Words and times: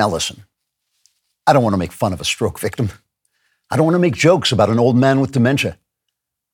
Now, 0.00 0.08
listen, 0.08 0.44
I 1.46 1.52
don't 1.52 1.62
want 1.62 1.74
to 1.74 1.78
make 1.78 1.92
fun 1.92 2.14
of 2.14 2.22
a 2.22 2.24
stroke 2.24 2.58
victim. 2.58 2.88
I 3.70 3.76
don't 3.76 3.84
want 3.84 3.96
to 3.96 4.00
make 4.00 4.14
jokes 4.14 4.50
about 4.50 4.70
an 4.70 4.78
old 4.78 4.96
man 4.96 5.20
with 5.20 5.32
dementia. 5.32 5.76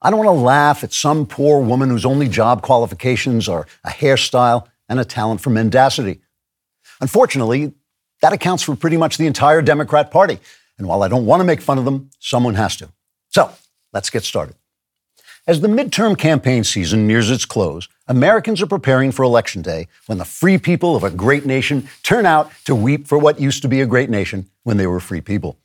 I 0.03 0.11
don't 0.11 0.19
want 0.19 0.37
to 0.37 0.45
laugh 0.45 0.83
at 0.83 0.93
some 0.93 1.27
poor 1.27 1.63
woman 1.63 1.89
whose 1.89 2.05
only 2.05 2.29
job 2.29 2.63
qualifications 2.63 3.49
are 3.49 3.69
a 3.85 3.91
hairstyle 3.91 4.67
and 4.89 4.99
a 4.99 5.05
talent 5.05 5.43
for 5.43 5.51
mendacity. 5.51 6.23
Unfortunately, 7.01 7.73
that 8.21 8.33
accounts 8.33 8.65
for 8.65 8.75
pretty 8.75 8.97
much 8.97 9.17
the 9.17 9.29
entire 9.29 9.63
Democrat 9.63 10.11
Party. 10.11 10.41
And 10.77 10.89
while 10.89 11.05
I 11.05 11.09
don't 11.09 11.25
want 11.25 11.39
to 11.39 11.45
make 11.45 11.61
fun 11.61 11.79
of 11.79 11.85
them, 11.85 12.11
someone 12.19 12.57
has 12.57 12.75
to. 12.79 12.89
So 13.29 13.53
let's 13.93 14.11
get 14.11 14.25
started. 14.25 14.57
As 15.49 15.61
the 15.61 15.69
midterm 15.69 16.19
campaign 16.19 16.65
season 16.65 17.07
nears 17.07 17.31
its 17.31 17.45
close, 17.45 17.89
Americans 18.09 18.61
are 18.61 18.67
preparing 18.67 19.13
for 19.13 19.23
Election 19.23 19.63
Day 19.63 19.87
when 20.07 20.19
the 20.19 20.25
free 20.25 20.59
people 20.59 20.97
of 20.97 21.05
a 21.05 21.11
great 21.11 21.47
nation 21.47 21.89
turn 22.03 22.27
out 22.27 22.51
to 22.65 22.75
weep 22.75 23.07
for 23.07 23.17
what 23.17 23.39
used 23.39 23.63
to 23.63 23.69
be 23.69 23.81
a 23.81 23.87
great 23.87 24.11
nation 24.11 24.51
when 24.65 24.77
they 24.77 24.89
were 24.89 24.99
free 24.99 25.21
people. 25.21 25.57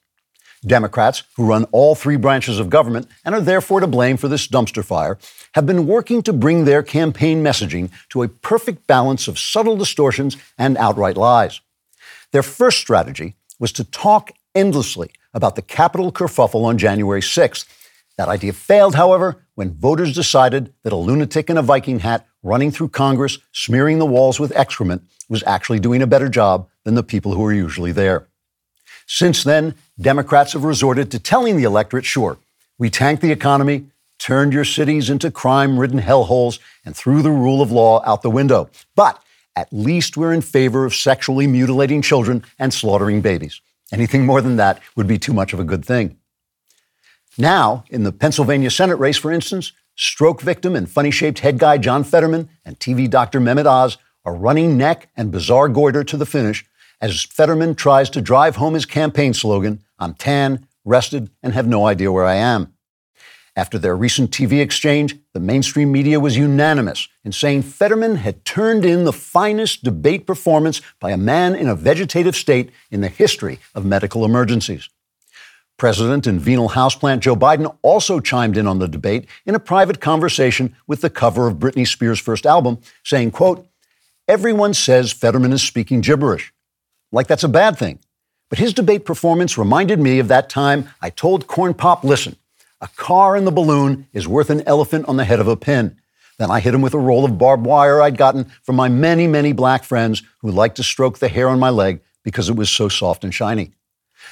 Democrats, 0.64 1.24
who 1.36 1.48
run 1.48 1.64
all 1.72 1.96
three 1.96 2.16
branches 2.16 2.60
of 2.60 2.70
government 2.70 3.08
and 3.26 3.34
are 3.34 3.42
therefore 3.42 3.80
to 3.80 3.88
blame 3.88 4.18
for 4.18 4.28
this 4.28 4.48
dumpster 4.48 4.86
fire, 4.86 5.18
have 5.56 5.66
been 5.66 5.88
working 5.88 6.22
to 6.22 6.32
bring 6.32 6.66
their 6.66 6.84
campaign 6.84 7.44
messaging 7.44 7.90
to 8.10 8.22
a 8.22 8.28
perfect 8.28 8.86
balance 8.86 9.28
of 9.28 9.40
subtle 9.40 9.78
distortions 9.78 10.38
and 10.60 10.78
outright 10.78 11.18
lies. 11.18 11.60
Their 12.34 12.44
first 12.44 12.78
strategy 12.78 13.34
was 13.58 13.72
to 13.72 13.84
talk 13.84 14.30
endlessly 14.54 15.10
about 15.34 15.56
the 15.56 15.64
Capitol 15.64 16.12
kerfuffle 16.12 16.66
on 16.66 16.78
January 16.78 17.22
6th 17.22 17.66
that 18.22 18.30
idea 18.30 18.54
failed, 18.54 18.94
however, 18.94 19.44
when 19.56 19.74
voters 19.74 20.14
decided 20.14 20.72
that 20.84 20.94
a 20.94 20.96
lunatic 20.96 21.50
in 21.50 21.58
a 21.58 21.64
Viking 21.64 22.00
hat 22.00 22.28
running 22.44 22.70
through 22.70 22.90
Congress, 22.90 23.40
smearing 23.52 23.98
the 23.98 24.06
walls 24.06 24.40
with 24.40 24.56
excrement, 24.56 25.02
was 25.28 25.44
actually 25.48 25.80
doing 25.80 26.04
a 26.04 26.08
better 26.08 26.30
job 26.30 26.70
than 26.84 26.94
the 26.94 27.02
people 27.02 27.34
who 27.34 27.44
are 27.44 27.52
usually 27.52 27.92
there. 27.92 28.28
Since 29.08 29.44
then, 29.44 29.74
Democrats 30.00 30.54
have 30.54 30.64
resorted 30.64 31.10
to 31.10 31.20
telling 31.20 31.58
the 31.58 31.64
electorate 31.64 32.06
sure, 32.06 32.38
we 32.78 32.92
tanked 32.92 33.24
the 33.24 33.32
economy, 33.32 33.86
turned 34.20 34.54
your 34.54 34.66
cities 34.66 35.10
into 35.10 35.32
crime 35.32 35.80
ridden 35.80 36.00
hellholes, 36.00 36.60
and 36.86 36.96
threw 36.96 37.24
the 37.24 37.32
rule 37.32 37.60
of 37.60 37.72
law 37.72 38.04
out 38.06 38.22
the 38.22 38.30
window. 38.30 38.70
But 38.96 39.20
at 39.56 39.74
least 39.74 40.16
we're 40.16 40.34
in 40.34 40.42
favor 40.42 40.86
of 40.86 40.94
sexually 40.94 41.48
mutilating 41.48 42.04
children 42.04 42.44
and 42.60 42.72
slaughtering 42.72 43.22
babies. 43.22 43.62
Anything 43.92 44.28
more 44.28 44.42
than 44.42 44.58
that 44.58 44.80
would 44.96 45.08
be 45.08 45.18
too 45.18 45.34
much 45.34 45.54
of 45.54 45.60
a 45.60 45.64
good 45.64 45.84
thing. 45.84 46.20
Now, 47.42 47.86
in 47.90 48.04
the 48.04 48.12
Pennsylvania 48.12 48.70
Senate 48.70 48.98
race, 48.98 49.18
for 49.18 49.32
instance, 49.32 49.72
stroke 49.96 50.42
victim 50.42 50.76
and 50.76 50.88
funny 50.88 51.10
shaped 51.10 51.40
head 51.40 51.58
guy 51.58 51.80
John 51.80 52.04
Fetterman 52.04 52.50
and 52.64 52.78
TV 52.78 53.10
doctor 53.10 53.42
Mehmet 53.42 53.66
Oz 53.66 53.98
are 54.24 54.36
running 54.36 54.78
neck 54.78 55.10
and 55.18 55.32
bizarre 55.32 55.68
goiter 55.68 56.04
to 56.04 56.18
the 56.18 56.28
finish 56.28 56.64
as 57.02 57.24
Fetterman 57.24 57.74
tries 57.74 58.12
to 58.12 58.22
drive 58.22 58.58
home 58.58 58.76
his 58.76 58.86
campaign 58.86 59.34
slogan 59.34 59.82
I'm 59.98 60.14
tan, 60.14 60.68
rested, 60.86 61.32
and 61.42 61.54
have 61.54 61.66
no 61.66 61.88
idea 61.88 62.12
where 62.12 62.26
I 62.26 62.36
am. 62.36 62.76
After 63.56 63.80
their 63.80 63.98
recent 63.98 64.30
TV 64.30 64.62
exchange, 64.62 65.16
the 65.34 65.40
mainstream 65.40 65.92
media 65.92 66.20
was 66.20 66.38
unanimous 66.38 67.08
in 67.24 67.32
saying 67.32 67.64
Fetterman 67.64 68.18
had 68.18 68.46
turned 68.46 68.86
in 68.86 69.04
the 69.04 69.12
finest 69.12 69.84
debate 69.84 70.28
performance 70.28 70.80
by 71.00 71.10
a 71.10 71.18
man 71.18 71.56
in 71.56 71.68
a 71.68 71.76
vegetative 71.76 72.36
state 72.36 72.70
in 72.92 73.02
the 73.02 73.08
history 73.08 73.58
of 73.74 73.84
medical 73.84 74.26
emergencies. 74.26 74.90
President 75.82 76.28
and 76.28 76.40
venal 76.40 76.70
houseplant 76.70 77.22
Joe 77.22 77.36
Biden 77.36 77.76
also 77.82 78.20
chimed 78.20 78.56
in 78.56 78.68
on 78.68 78.78
the 78.78 78.88
debate 78.88 79.26
in 79.48 79.56
a 79.56 79.60
private 79.60 80.00
conversation 80.00 80.76
with 80.86 81.02
the 81.02 81.10
cover 81.10 81.48
of 81.48 81.58
Britney 81.58 81.88
Spears' 81.88 82.20
first 82.20 82.46
album, 82.46 82.78
saying, 83.04 83.32
quote, 83.32 83.68
Everyone 84.28 84.76
says 84.76 85.12
Fetterman 85.12 85.52
is 85.52 85.64
speaking 85.64 86.02
gibberish. 86.02 86.54
Like 87.12 87.26
that's 87.26 87.44
a 87.44 87.50
bad 87.50 87.80
thing. 87.80 87.98
But 88.48 88.60
his 88.60 88.76
debate 88.76 89.06
performance 89.06 89.58
reminded 89.58 90.00
me 90.00 90.20
of 90.20 90.28
that 90.28 90.52
time 90.52 90.88
I 91.02 91.10
told 91.10 91.48
Corn 91.48 91.74
Pop, 91.74 92.04
listen, 92.04 92.36
a 92.80 92.88
car 92.90 93.36
in 93.36 93.46
the 93.46 93.52
balloon 93.52 94.08
is 94.14 94.28
worth 94.28 94.52
an 94.52 94.62
elephant 94.68 95.08
on 95.08 95.18
the 95.18 95.26
head 95.26 95.40
of 95.40 95.48
a 95.48 95.58
pin. 95.58 95.98
Then 96.38 96.52
I 96.52 96.60
hit 96.60 96.76
him 96.76 96.84
with 96.84 96.94
a 96.94 97.00
roll 97.00 97.26
of 97.26 97.40
barbed 97.40 97.66
wire 97.66 98.04
I'd 98.04 98.18
gotten 98.18 98.52
from 98.62 98.76
my 98.76 98.88
many, 98.88 99.26
many 99.26 99.52
black 99.52 99.84
friends 99.84 100.22
who 100.42 100.52
liked 100.52 100.76
to 100.76 100.84
stroke 100.84 101.18
the 101.18 101.28
hair 101.28 101.50
on 101.50 101.58
my 101.58 101.72
leg 101.72 102.02
because 102.24 102.50
it 102.50 102.56
was 102.56 102.70
so 102.70 102.88
soft 102.88 103.24
and 103.24 103.34
shiny. 103.34 103.72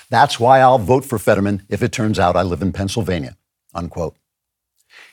That's 0.09 0.39
why 0.39 0.59
I'll 0.59 0.79
vote 0.79 1.05
for 1.05 1.19
Fetterman 1.19 1.63
if 1.69 1.83
it 1.83 1.91
turns 1.91 2.17
out 2.17 2.35
I 2.35 2.41
live 2.41 2.61
in 2.61 2.71
Pennsylvania. 2.71 3.37
Unquote. 3.73 4.15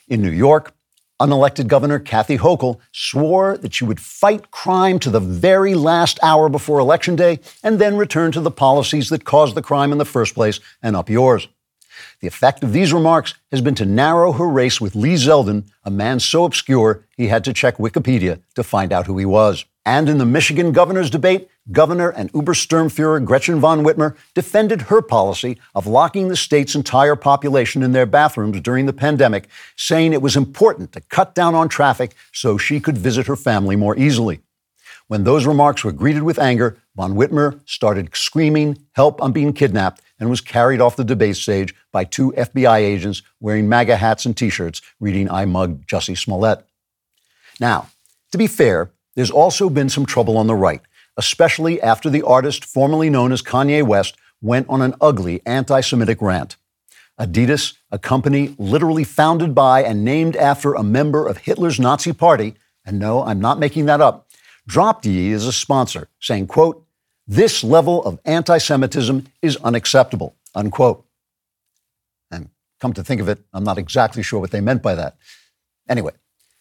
In 0.09 0.23
New 0.23 0.31
York, 0.31 0.75
unelected 1.21 1.67
Governor 1.67 1.99
Kathy 1.99 2.39
Hochul 2.39 2.79
swore 2.93 3.59
that 3.59 3.75
she 3.75 3.85
would 3.85 4.01
fight 4.01 4.51
crime 4.51 4.99
to 5.01 5.11
the 5.11 5.21
very 5.21 5.75
last 5.75 6.19
hour 6.23 6.49
before 6.49 6.79
Election 6.79 7.17
Day 7.17 7.41
and 7.63 7.79
then 7.79 7.97
return 7.97 8.33
to 8.33 8.41
the 8.41 8.51
policies 8.51 9.11
that 9.11 9.25
caused 9.25 9.55
the 9.55 9.63
crime 9.63 9.93
in 9.93 9.99
the 9.99 10.05
first 10.05 10.35
place 10.35 10.61
and 10.83 10.97
up 10.97 11.11
yours. 11.11 11.49
The 12.21 12.27
effect 12.27 12.63
of 12.63 12.73
these 12.73 12.93
remarks 12.93 13.35
has 13.51 13.61
been 13.61 13.75
to 13.77 13.87
narrow 13.87 14.33
her 14.33 14.49
race 14.49 14.81
with 14.81 14.95
Lee 14.95 15.15
Zeldin, 15.15 15.67
a 15.85 15.91
man 15.91 16.21
so 16.21 16.45
obscure 16.45 17.07
he 17.17 17.29
had 17.29 17.45
to 17.45 17.53
check 17.53 17.77
Wikipedia 17.77 18.41
to 18.55 18.63
find 18.63 18.93
out 18.93 19.07
who 19.07 19.17
he 19.19 19.25
was. 19.25 19.65
And 19.85 20.09
in 20.09 20.19
the 20.19 20.27
Michigan 20.27 20.73
governor's 20.73 21.11
debate, 21.11 21.49
Governor 21.73 22.11
and 22.11 22.33
Ubersturmfuhrer 22.33 23.25
Gretchen 23.25 23.59
von 23.59 23.83
Whitmer 23.83 24.17
defended 24.35 24.83
her 24.83 25.03
policy 25.03 25.59
of 25.75 25.87
locking 25.87 26.29
the 26.29 26.37
state's 26.37 26.75
entire 26.75 27.17
population 27.17 27.83
in 27.83 27.93
their 27.93 28.07
bathrooms 28.07 28.61
during 28.61 28.87
the 28.87 28.93
pandemic, 28.93 29.49
saying 29.75 30.13
it 30.13 30.23
was 30.23 30.37
important 30.37 30.93
to 30.93 31.01
cut 31.01 31.35
down 31.35 31.55
on 31.55 31.69
traffic 31.69 32.15
so 32.33 32.57
she 32.57 32.79
could 32.79 32.97
visit 32.97 33.27
her 33.27 33.37
family 33.37 33.75
more 33.75 33.97
easily. 33.97 34.41
When 35.09 35.25
those 35.25 35.47
remarks 35.47 35.85
were 35.85 35.93
greeted 35.93 36.23
with 36.23 36.39
anger, 36.39 36.79
von 36.97 37.15
Whitmer 37.15 37.61
started 37.65 38.15
screaming, 38.15 38.79
Help, 38.93 39.23
I'm 39.23 39.33
being 39.33 39.53
kidnapped, 39.53 40.03
and 40.19 40.31
was 40.31 40.41
carried 40.41 40.81
off 40.81 40.97
the 40.97 41.05
debate 41.05 41.37
stage 41.37 41.75
by 41.93 42.05
two 42.05 42.33
FBI 42.33 42.79
agents 42.79 43.23
wearing 43.41 43.69
MAGA 43.69 43.97
hats 43.97 44.27
and 44.27 44.37
t 44.37 44.51
shirts 44.51 44.83
reading 44.99 45.31
I 45.31 45.45
mugged 45.45 45.89
Jussie 45.89 46.19
Smollett. 46.19 46.65
Now, 47.61 47.89
to 48.33 48.39
be 48.39 48.47
fair, 48.47 48.91
there's 49.15 49.31
also 49.31 49.71
been 49.71 49.89
some 49.89 50.07
trouble 50.07 50.37
on 50.37 50.47
the 50.47 50.55
right, 50.55 50.83
especially 51.17 51.81
after 51.81 52.11
the 52.11 52.23
artist 52.23 52.65
formerly 52.65 53.11
known 53.11 53.33
as 53.33 53.43
Kanye 53.43 53.83
West 53.83 54.17
went 54.41 54.69
on 54.69 54.83
an 54.83 54.95
ugly 55.01 55.43
anti 55.47 55.81
Semitic 55.81 56.21
rant. 56.21 56.57
Adidas, 57.19 57.75
a 57.91 57.99
company 57.99 58.55
literally 58.59 59.05
founded 59.05 59.55
by 59.55 59.83
and 59.83 60.05
named 60.05 60.37
after 60.37 60.75
a 60.75 60.83
member 60.83 61.27
of 61.27 61.39
Hitler's 61.39 61.81
Nazi 61.81 62.13
party, 62.13 62.55
and 62.85 62.99
no, 62.99 63.25
I'm 63.25 63.41
not 63.41 63.59
making 63.59 63.87
that 63.87 64.03
up, 64.03 64.29
dropped 64.67 65.07
Ye 65.07 65.33
as 65.33 65.47
a 65.47 65.53
sponsor, 65.53 66.09
saying, 66.21 66.47
quote, 66.47 66.85
this 67.27 67.65
level 67.65 68.05
of 68.05 68.21
anti 68.25 68.59
Semitism 68.59 69.27
is 69.43 69.57
unacceptable, 69.59 70.37
unquote. 70.55 71.05
And 72.31 72.51
come 72.81 72.93
to 72.93 73.03
think 73.03 73.21
of 73.21 73.29
it, 73.29 73.41
I'm 73.53 73.65
not 73.65 73.79
exactly 73.79 74.23
sure 74.23 74.39
what 74.39 74.51
they 74.51 74.61
meant 74.61 74.83
by 74.83 74.95
that. 74.95 75.17
Anyway, 75.89 76.13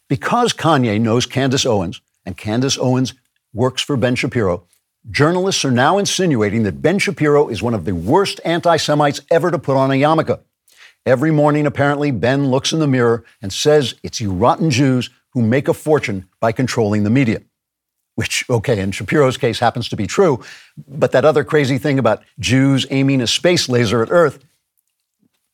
because 0.08 0.54
Kanye 0.54 1.00
knows 1.00 1.26
Candace 1.26 1.66
Owens, 1.66 2.02
and 2.26 2.38
Candace 2.38 2.78
Owens 2.78 3.14
works 3.56 3.82
for 3.82 3.98
Ben 3.98 4.16
Shapiro, 4.16 4.68
journalists 5.10 5.64
are 5.66 5.72
now 5.72 5.98
insinuating 5.98 6.64
that 6.64 6.82
Ben 6.82 7.00
Shapiro 7.00 7.48
is 7.48 7.64
one 7.64 7.74
of 7.74 7.86
the 7.86 7.96
worst 7.96 8.42
anti 8.46 8.78
Semites 8.78 9.22
ever 9.32 9.50
to 9.50 9.58
put 9.58 9.78
on 9.78 9.90
a 9.90 9.96
yarmulke. 9.96 10.40
Every 11.06 11.32
morning, 11.32 11.66
apparently, 11.66 12.12
Ben 12.12 12.50
looks 12.50 12.74
in 12.74 12.80
the 12.80 12.88
mirror 12.88 13.24
and 13.42 13.54
says 13.54 13.96
it's 14.04 14.20
you 14.20 14.32
rotten 14.32 14.70
Jews 14.70 15.10
who 15.34 15.42
make 15.42 15.68
a 15.68 15.74
fortune 15.74 16.28
by 16.40 16.52
controlling 16.52 17.04
the 17.04 17.10
media. 17.10 17.42
Which, 18.16 18.46
okay, 18.50 18.80
in 18.80 18.92
Shapiro's 18.92 19.38
case 19.38 19.60
happens 19.60 19.90
to 19.90 19.96
be 19.96 20.08
true, 20.08 20.44
but 20.88 21.12
that 21.12 21.26
other 21.26 21.44
crazy 21.44 21.78
thing 21.78 22.00
about 22.00 22.24
Jews 22.40 22.86
aiming 22.90 23.22
a 23.22 23.28
space 23.28 23.68
laser 23.68 24.02
at 24.02 24.10
Earth, 24.10 24.40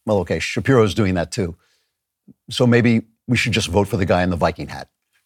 well, 0.06 0.20
okay, 0.20 0.40
Shapiro's 0.40 0.94
doing 0.94 1.16
that 1.16 1.32
too. 1.32 1.56
So 2.50 2.68
maybe 2.68 3.02
we 3.28 3.36
should 3.36 3.52
just 3.52 3.68
vote 3.68 3.88
for 3.88 3.98
the 3.98 4.06
guy 4.06 4.24
in 4.24 4.30
the 4.30 4.36
Viking 4.36 4.68
hat. 4.68 4.90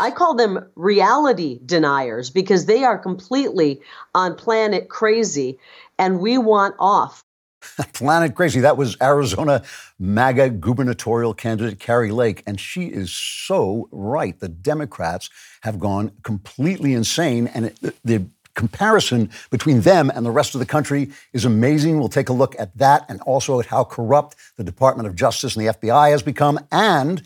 I 0.00 0.10
call 0.10 0.34
them 0.34 0.66
reality 0.74 1.60
deniers 1.64 2.30
because 2.30 2.66
they 2.66 2.84
are 2.84 2.98
completely 2.98 3.80
on 4.14 4.34
planet 4.34 4.88
crazy 4.88 5.58
and 5.98 6.20
we 6.20 6.38
want 6.38 6.74
off. 6.78 7.22
planet 7.92 8.34
crazy. 8.34 8.60
That 8.60 8.78
was 8.78 8.96
Arizona 9.02 9.62
MAGA 9.98 10.50
gubernatorial 10.50 11.34
candidate 11.34 11.78
Kari 11.78 12.10
Lake. 12.10 12.42
And 12.46 12.58
she 12.58 12.86
is 12.86 13.12
so 13.12 13.88
right. 13.92 14.38
The 14.40 14.48
Democrats 14.48 15.28
have 15.60 15.78
gone 15.78 16.12
completely 16.22 16.94
insane. 16.94 17.46
And 17.48 17.66
it, 17.66 17.96
the 18.02 18.24
comparison 18.54 19.30
between 19.50 19.82
them 19.82 20.10
and 20.14 20.24
the 20.24 20.30
rest 20.30 20.54
of 20.54 20.58
the 20.58 20.66
country 20.66 21.10
is 21.32 21.44
amazing. 21.44 21.98
We'll 21.98 22.08
take 22.08 22.28
a 22.28 22.32
look 22.32 22.58
at 22.58 22.76
that 22.78 23.04
and 23.08 23.20
also 23.22 23.60
at 23.60 23.66
how 23.66 23.84
corrupt 23.84 24.36
the 24.56 24.64
Department 24.64 25.08
of 25.08 25.14
Justice 25.14 25.56
and 25.56 25.66
the 25.66 25.72
FBI 25.74 26.10
has 26.10 26.22
become, 26.22 26.58
and 26.72 27.22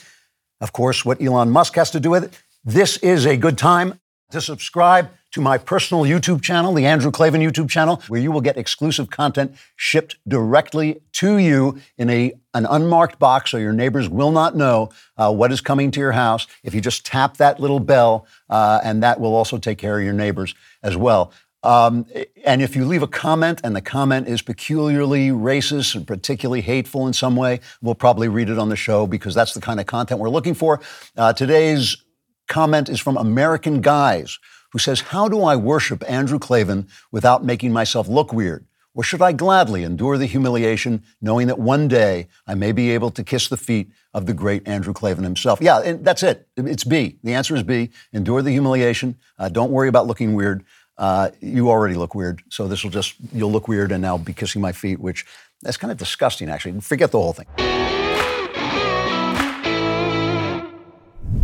of 0.60 0.72
course, 0.72 1.04
what 1.04 1.20
Elon 1.20 1.50
Musk 1.50 1.74
has 1.74 1.90
to 1.92 2.00
do 2.00 2.10
with 2.10 2.24
it. 2.24 2.40
This 2.66 2.96
is 2.96 3.26
a 3.26 3.36
good 3.36 3.58
time 3.58 4.00
to 4.30 4.40
subscribe 4.40 5.10
to 5.32 5.42
my 5.42 5.58
personal 5.58 6.04
YouTube 6.04 6.40
channel, 6.40 6.72
the 6.72 6.86
Andrew 6.86 7.10
Klavan 7.10 7.42
YouTube 7.42 7.68
channel, 7.68 8.02
where 8.08 8.18
you 8.18 8.32
will 8.32 8.40
get 8.40 8.56
exclusive 8.56 9.10
content 9.10 9.54
shipped 9.76 10.16
directly 10.26 11.02
to 11.12 11.36
you 11.36 11.78
in 11.98 12.08
a 12.08 12.32
an 12.54 12.64
unmarked 12.64 13.18
box, 13.18 13.50
so 13.50 13.58
your 13.58 13.74
neighbors 13.74 14.08
will 14.08 14.30
not 14.30 14.56
know 14.56 14.88
uh, 15.18 15.30
what 15.30 15.52
is 15.52 15.60
coming 15.60 15.90
to 15.90 16.00
your 16.00 16.12
house. 16.12 16.46
If 16.62 16.74
you 16.74 16.80
just 16.80 17.04
tap 17.04 17.36
that 17.36 17.60
little 17.60 17.80
bell, 17.80 18.26
uh, 18.48 18.80
and 18.82 19.02
that 19.02 19.20
will 19.20 19.34
also 19.34 19.58
take 19.58 19.76
care 19.76 19.98
of 19.98 20.04
your 20.04 20.14
neighbors 20.14 20.54
as 20.82 20.96
well. 20.96 21.34
Um, 21.64 22.06
and 22.44 22.62
if 22.62 22.76
you 22.76 22.86
leave 22.86 23.02
a 23.02 23.08
comment 23.08 23.60
and 23.64 23.76
the 23.76 23.80
comment 23.82 24.28
is 24.28 24.40
peculiarly 24.40 25.28
racist 25.30 25.94
and 25.94 26.06
particularly 26.06 26.60
hateful 26.60 27.06
in 27.06 27.12
some 27.12 27.36
way, 27.36 27.60
we'll 27.82 27.94
probably 27.94 28.28
read 28.28 28.48
it 28.48 28.58
on 28.58 28.68
the 28.70 28.76
show 28.76 29.06
because 29.06 29.34
that's 29.34 29.52
the 29.52 29.60
kind 29.60 29.80
of 29.80 29.86
content 29.86 30.20
we're 30.20 30.30
looking 30.30 30.54
for. 30.54 30.80
Uh, 31.16 31.32
today's 31.32 32.03
comment 32.48 32.88
is 32.88 33.00
from 33.00 33.16
American 33.16 33.80
Guys, 33.80 34.38
who 34.72 34.78
says, 34.78 35.00
How 35.00 35.28
do 35.28 35.42
I 35.42 35.56
worship 35.56 36.02
Andrew 36.08 36.38
Klavan 36.38 36.88
without 37.12 37.44
making 37.44 37.72
myself 37.72 38.08
look 38.08 38.32
weird? 38.32 38.66
Or 38.94 39.02
should 39.02 39.22
I 39.22 39.32
gladly 39.32 39.82
endure 39.82 40.16
the 40.16 40.26
humiliation, 40.26 41.02
knowing 41.20 41.48
that 41.48 41.58
one 41.58 41.88
day 41.88 42.28
I 42.46 42.54
may 42.54 42.70
be 42.70 42.92
able 42.92 43.10
to 43.10 43.24
kiss 43.24 43.48
the 43.48 43.56
feet 43.56 43.90
of 44.12 44.26
the 44.26 44.34
great 44.34 44.66
Andrew 44.68 44.92
Klavan 44.92 45.24
himself? 45.24 45.58
Yeah, 45.60 45.80
and 45.80 46.04
that's 46.04 46.22
it. 46.22 46.46
It's 46.56 46.84
B. 46.84 47.18
The 47.24 47.34
answer 47.34 47.56
is 47.56 47.64
B. 47.64 47.90
Endure 48.12 48.40
the 48.40 48.52
humiliation. 48.52 49.16
Uh, 49.36 49.48
don't 49.48 49.72
worry 49.72 49.88
about 49.88 50.06
looking 50.06 50.34
weird. 50.34 50.64
Uh, 50.96 51.30
you 51.40 51.70
already 51.70 51.96
look 51.96 52.14
weird, 52.14 52.40
so 52.50 52.68
this 52.68 52.84
will 52.84 52.90
just, 52.90 53.16
you'll 53.32 53.50
look 53.50 53.66
weird 53.66 53.90
and 53.90 54.00
now 54.00 54.16
be 54.16 54.32
kissing 54.32 54.62
my 54.62 54.70
feet, 54.70 55.00
which 55.00 55.26
that's 55.60 55.76
kind 55.76 55.90
of 55.90 55.98
disgusting, 55.98 56.48
actually. 56.48 56.80
Forget 56.80 57.10
the 57.10 57.18
whole 57.18 57.32
thing. 57.32 57.83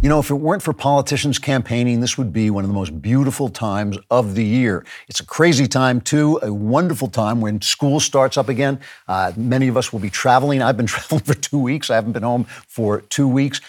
You 0.02 0.08
know, 0.08 0.18
if 0.18 0.30
it 0.30 0.36
weren't 0.36 0.62
for 0.62 0.72
politicians 0.72 1.38
campaigning, 1.38 2.00
this 2.00 2.16
would 2.16 2.32
be 2.32 2.48
one 2.48 2.64
of 2.64 2.68
the 2.68 2.74
most 2.74 3.02
beautiful 3.02 3.50
times 3.50 3.98
of 4.10 4.34
the 4.34 4.42
year. 4.42 4.82
It's 5.08 5.20
a 5.20 5.26
crazy 5.26 5.68
time, 5.68 6.00
too, 6.00 6.40
a 6.42 6.50
wonderful 6.50 7.08
time 7.08 7.42
when 7.42 7.60
school 7.60 8.00
starts 8.00 8.38
up 8.38 8.48
again. 8.48 8.80
Uh, 9.06 9.32
many 9.36 9.68
of 9.68 9.76
us 9.76 9.92
will 9.92 10.00
be 10.00 10.08
traveling. 10.08 10.62
I've 10.62 10.78
been 10.78 10.86
traveling 10.94 11.20
for 11.20 11.34
two 11.34 11.58
weeks. 11.58 11.90
I 11.90 11.96
haven't 11.96 12.12
been 12.12 12.22
home 12.22 12.44
for 12.66 13.02
two 13.02 13.28
weeks. 13.28 13.60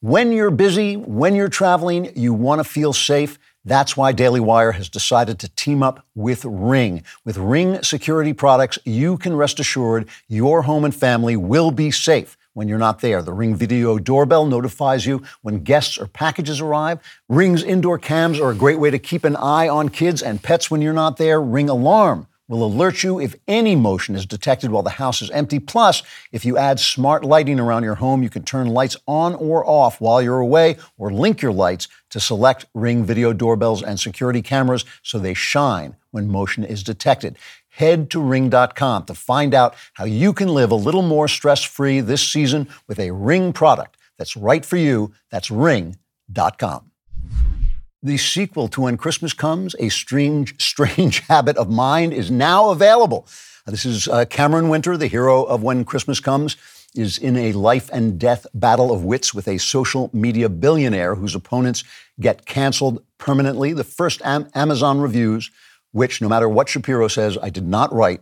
When 0.00 0.32
you're 0.32 0.50
busy, 0.50 0.96
when 0.96 1.36
you're 1.36 1.48
traveling, 1.48 2.10
you 2.16 2.34
want 2.34 2.58
to 2.58 2.64
feel 2.64 2.92
safe. 2.92 3.38
That's 3.64 3.96
why 3.96 4.10
Daily 4.10 4.40
Wire 4.40 4.72
has 4.72 4.88
decided 4.88 5.38
to 5.38 5.48
team 5.50 5.84
up 5.84 6.04
with 6.16 6.44
Ring. 6.44 7.04
With 7.24 7.36
Ring 7.36 7.80
security 7.84 8.32
products, 8.32 8.76
you 8.84 9.18
can 9.18 9.36
rest 9.36 9.60
assured 9.60 10.08
your 10.26 10.62
home 10.62 10.84
and 10.84 10.92
family 10.92 11.36
will 11.36 11.70
be 11.70 11.92
safe 11.92 12.36
when 12.56 12.68
you're 12.68 12.78
not 12.78 13.00
there. 13.00 13.20
The 13.20 13.34
Ring 13.34 13.54
video 13.54 13.98
doorbell 13.98 14.46
notifies 14.46 15.04
you 15.04 15.22
when 15.42 15.62
guests 15.62 15.98
or 15.98 16.06
packages 16.06 16.58
arrive. 16.58 17.00
Ring's 17.28 17.62
indoor 17.62 17.98
cams 17.98 18.40
are 18.40 18.50
a 18.50 18.54
great 18.54 18.80
way 18.80 18.90
to 18.90 18.98
keep 18.98 19.24
an 19.24 19.36
eye 19.36 19.68
on 19.68 19.90
kids 19.90 20.22
and 20.22 20.42
pets 20.42 20.70
when 20.70 20.80
you're 20.80 20.94
not 20.94 21.18
there. 21.18 21.38
Ring 21.38 21.68
alarm 21.68 22.26
will 22.48 22.64
alert 22.64 23.02
you 23.02 23.20
if 23.20 23.34
any 23.46 23.76
motion 23.76 24.14
is 24.14 24.24
detected 24.24 24.70
while 24.70 24.82
the 24.82 24.88
house 24.88 25.20
is 25.20 25.30
empty. 25.32 25.58
Plus, 25.58 26.02
if 26.32 26.46
you 26.46 26.56
add 26.56 26.80
smart 26.80 27.26
lighting 27.26 27.60
around 27.60 27.82
your 27.82 27.96
home, 27.96 28.22
you 28.22 28.30
can 28.30 28.42
turn 28.42 28.68
lights 28.68 28.96
on 29.06 29.34
or 29.34 29.68
off 29.68 30.00
while 30.00 30.22
you're 30.22 30.40
away 30.40 30.78
or 30.96 31.12
link 31.12 31.42
your 31.42 31.52
lights 31.52 31.88
to 32.08 32.18
select 32.18 32.64
Ring 32.72 33.04
video 33.04 33.34
doorbells 33.34 33.82
and 33.82 34.00
security 34.00 34.40
cameras 34.40 34.86
so 35.02 35.18
they 35.18 35.34
shine 35.34 35.94
when 36.10 36.30
motion 36.30 36.64
is 36.64 36.82
detected 36.82 37.36
head 37.76 38.10
to 38.10 38.20
ring.com 38.20 39.04
to 39.04 39.14
find 39.14 39.54
out 39.54 39.74
how 39.94 40.04
you 40.04 40.32
can 40.32 40.48
live 40.48 40.70
a 40.70 40.74
little 40.74 41.02
more 41.02 41.28
stress 41.28 41.62
free 41.62 42.00
this 42.00 42.26
season 42.26 42.68
with 42.88 42.98
a 42.98 43.10
Ring 43.10 43.52
product 43.52 43.96
that's 44.18 44.36
right 44.36 44.64
for 44.64 44.76
you. 44.76 45.12
That's 45.30 45.50
ring.com. 45.50 46.90
The 48.02 48.16
sequel 48.16 48.68
to 48.68 48.82
When 48.82 48.96
Christmas 48.96 49.32
Comes, 49.32 49.74
A 49.78 49.88
Strange, 49.88 50.60
Strange 50.62 51.20
Habit 51.28 51.56
of 51.56 51.68
Mind, 51.68 52.12
is 52.12 52.30
now 52.30 52.70
available. 52.70 53.26
This 53.66 53.84
is 53.84 54.06
uh, 54.08 54.24
Cameron 54.26 54.68
Winter, 54.68 54.96
the 54.96 55.08
hero 55.08 55.42
of 55.42 55.62
When 55.62 55.84
Christmas 55.84 56.20
Comes, 56.20 56.56
is 56.94 57.18
in 57.18 57.36
a 57.36 57.52
life 57.52 57.90
and 57.92 58.18
death 58.18 58.46
battle 58.54 58.92
of 58.92 59.04
wits 59.04 59.34
with 59.34 59.48
a 59.48 59.58
social 59.58 60.08
media 60.12 60.48
billionaire 60.48 61.14
whose 61.14 61.34
opponents 61.34 61.84
get 62.20 62.46
canceled 62.46 63.02
permanently. 63.18 63.72
The 63.72 63.84
first 63.84 64.22
Am- 64.24 64.48
Amazon 64.54 65.00
reviews 65.00 65.50
which, 65.96 66.20
no 66.20 66.28
matter 66.28 66.46
what 66.46 66.68
Shapiro 66.68 67.08
says, 67.08 67.38
I 67.42 67.48
did 67.48 67.66
not 67.66 67.90
write. 67.90 68.20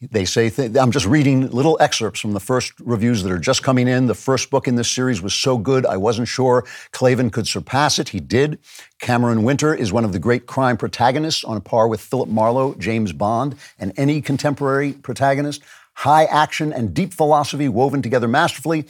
They 0.00 0.24
say, 0.24 0.50
th- 0.50 0.76
I'm 0.76 0.90
just 0.90 1.06
reading 1.06 1.48
little 1.50 1.78
excerpts 1.80 2.18
from 2.18 2.32
the 2.32 2.40
first 2.40 2.72
reviews 2.80 3.22
that 3.22 3.30
are 3.30 3.38
just 3.38 3.62
coming 3.62 3.86
in. 3.86 4.08
The 4.08 4.14
first 4.14 4.50
book 4.50 4.66
in 4.66 4.74
this 4.74 4.90
series 4.90 5.22
was 5.22 5.32
so 5.32 5.56
good, 5.56 5.86
I 5.86 5.98
wasn't 5.98 6.26
sure 6.26 6.66
Klavan 6.90 7.30
could 7.30 7.46
surpass 7.46 8.00
it. 8.00 8.08
He 8.08 8.18
did. 8.18 8.58
Cameron 9.00 9.44
Winter 9.44 9.72
is 9.72 9.92
one 9.92 10.04
of 10.04 10.12
the 10.12 10.18
great 10.18 10.46
crime 10.46 10.76
protagonists, 10.76 11.44
on 11.44 11.56
a 11.56 11.60
par 11.60 11.86
with 11.86 12.00
Philip 12.00 12.28
Marlowe, 12.28 12.74
James 12.74 13.12
Bond, 13.12 13.54
and 13.78 13.92
any 13.96 14.20
contemporary 14.20 14.92
protagonist. 14.92 15.62
High 15.94 16.24
action 16.24 16.72
and 16.72 16.92
deep 16.92 17.14
philosophy 17.14 17.68
woven 17.68 18.02
together 18.02 18.26
masterfully. 18.26 18.84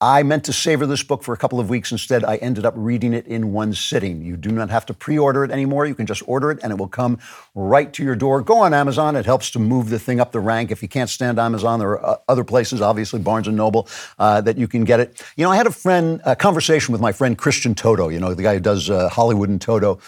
I 0.00 0.22
meant 0.24 0.44
to 0.44 0.52
savor 0.52 0.84
this 0.84 1.02
book 1.02 1.22
for 1.22 1.32
a 1.32 1.38
couple 1.38 1.58
of 1.58 1.70
weeks. 1.70 1.90
Instead, 1.90 2.22
I 2.22 2.36
ended 2.36 2.66
up 2.66 2.74
reading 2.76 3.14
it 3.14 3.26
in 3.26 3.54
one 3.54 3.72
sitting. 3.72 4.20
You 4.20 4.36
do 4.36 4.50
not 4.50 4.68
have 4.68 4.84
to 4.86 4.94
pre 4.94 5.18
order 5.18 5.42
it 5.42 5.50
anymore. 5.50 5.86
You 5.86 5.94
can 5.94 6.04
just 6.04 6.22
order 6.26 6.50
it 6.50 6.58
and 6.62 6.70
it 6.70 6.76
will 6.76 6.86
come 6.86 7.18
right 7.54 7.90
to 7.94 8.04
your 8.04 8.14
door. 8.14 8.42
Go 8.42 8.58
on 8.58 8.74
Amazon. 8.74 9.16
It 9.16 9.24
helps 9.24 9.50
to 9.52 9.58
move 9.58 9.88
the 9.88 9.98
thing 9.98 10.20
up 10.20 10.32
the 10.32 10.40
rank. 10.40 10.70
If 10.70 10.82
you 10.82 10.88
can't 10.88 11.08
stand 11.08 11.38
Amazon, 11.38 11.78
there 11.78 11.92
are 11.92 12.04
uh, 12.04 12.16
other 12.28 12.44
places, 12.44 12.82
obviously 12.82 13.20
Barnes 13.20 13.48
and 13.48 13.56
Noble, 13.56 13.88
uh, 14.18 14.42
that 14.42 14.58
you 14.58 14.68
can 14.68 14.84
get 14.84 15.00
it. 15.00 15.22
You 15.34 15.44
know, 15.44 15.50
I 15.50 15.56
had 15.56 15.66
a 15.66 15.72
friend, 15.72 16.20
a 16.26 16.36
conversation 16.36 16.92
with 16.92 17.00
my 17.00 17.12
friend 17.12 17.38
Christian 17.38 17.74
Toto, 17.74 18.10
you 18.10 18.20
know, 18.20 18.34
the 18.34 18.42
guy 18.42 18.52
who 18.52 18.60
does 18.60 18.90
uh, 18.90 19.08
Hollywood 19.08 19.48
in 19.48 19.58
Toto. 19.58 19.98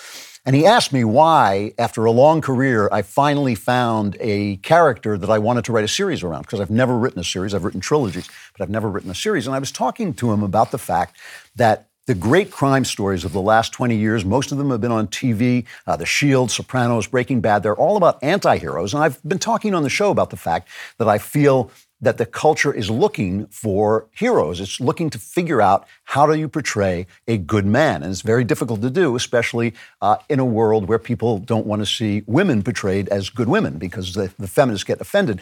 And 0.49 0.57
he 0.57 0.65
asked 0.65 0.95
me 0.95 1.05
why, 1.05 1.75
after 1.77 2.07
a 2.07 2.11
long 2.11 2.41
career, 2.41 2.89
I 2.91 3.03
finally 3.03 3.55
found 3.55 4.17
a 4.19 4.57
character 4.57 5.19
that 5.19 5.29
I 5.29 5.39
wanted 5.39 5.67
to 5.67 5.73
write 5.73 5.85
a 5.85 5.89
series 5.89 6.23
around, 6.23 6.41
because 6.45 6.59
I've 6.59 6.71
never 6.71 6.97
written 6.97 7.21
a 7.21 7.25
series. 7.25 7.53
I've 7.53 7.65
written 7.65 7.83
trilogies, 7.83 8.31
but 8.57 8.65
I've 8.65 8.71
never 8.71 8.89
written 8.89 9.11
a 9.11 9.15
series. 9.15 9.47
And 9.47 9.55
I 9.55 9.59
was 9.59 9.71
talking 9.71 10.15
to 10.15 10.33
him 10.33 10.43
about 10.43 10.71
the 10.71 10.79
fact 10.79 11.19
that 11.57 11.91
the 12.07 12.15
great 12.15 12.51
crime 12.51 12.87
stories 12.87 13.27
of 13.27 13.35
the 13.35 13.43
last 13.43 13.75
20 13.75 13.95
years, 13.95 14.25
most 14.25 14.51
of 14.51 14.57
them 14.57 14.71
have 14.71 14.81
been 14.81 14.91
on 14.91 15.09
TV 15.09 15.67
uh, 15.87 15.97
The 15.97 16.07
Shield, 16.07 16.51
Sopranos, 16.51 17.07
Breaking 17.07 17.43
Bad. 17.43 17.63
They're 17.63 17.77
all 17.77 17.99
about 17.99 18.19
anti 18.23 18.57
heroes. 18.57 18.95
And 18.95 19.05
I've 19.05 19.23
been 19.25 19.39
talking 19.39 19.75
on 19.75 19.83
the 19.83 19.91
show 19.91 20.11
about 20.11 20.31
the 20.31 20.39
fact 20.39 20.71
that 20.97 21.09
I 21.09 21.19
feel 21.19 21.71
that 22.01 22.19
the 22.19 22.27
culture 22.27 22.73
is 22.73 22.91
looking 22.91 23.47
for 23.49 24.09
heroes. 24.13 24.61
It's 24.61 24.81
looking 24.81 25.11
to 25.11 25.19
figure 25.19 25.61
out 25.61 25.87
how 26.05 26.27
do 26.27 26.39
you 26.39 26.49
portray 26.49 27.07
a 27.27 27.37
good 27.39 27.67
man. 27.67 28.03
And 28.03 28.13
it's 28.13 28.23
very 28.23 28.45
difficult 28.45 28.83
to 28.83 28.91
do, 28.91 29.17
especially 29.17 29.75
uh, 30.01 30.17
in 30.29 30.39
a 30.39 30.45
world 30.45 30.89
where 30.89 30.99
people 30.99 31.39
don't 31.39 31.67
want 31.67 31.83
to 31.83 31.87
see 31.87 32.23
women 32.27 32.63
portrayed 32.63 33.09
as 33.09 33.31
good 33.31 33.49
women 33.49 33.79
because 33.79 34.15
the, 34.15 34.33
the 34.39 34.47
feminists 34.47 34.85
get 34.85 35.01
offended. 35.01 35.41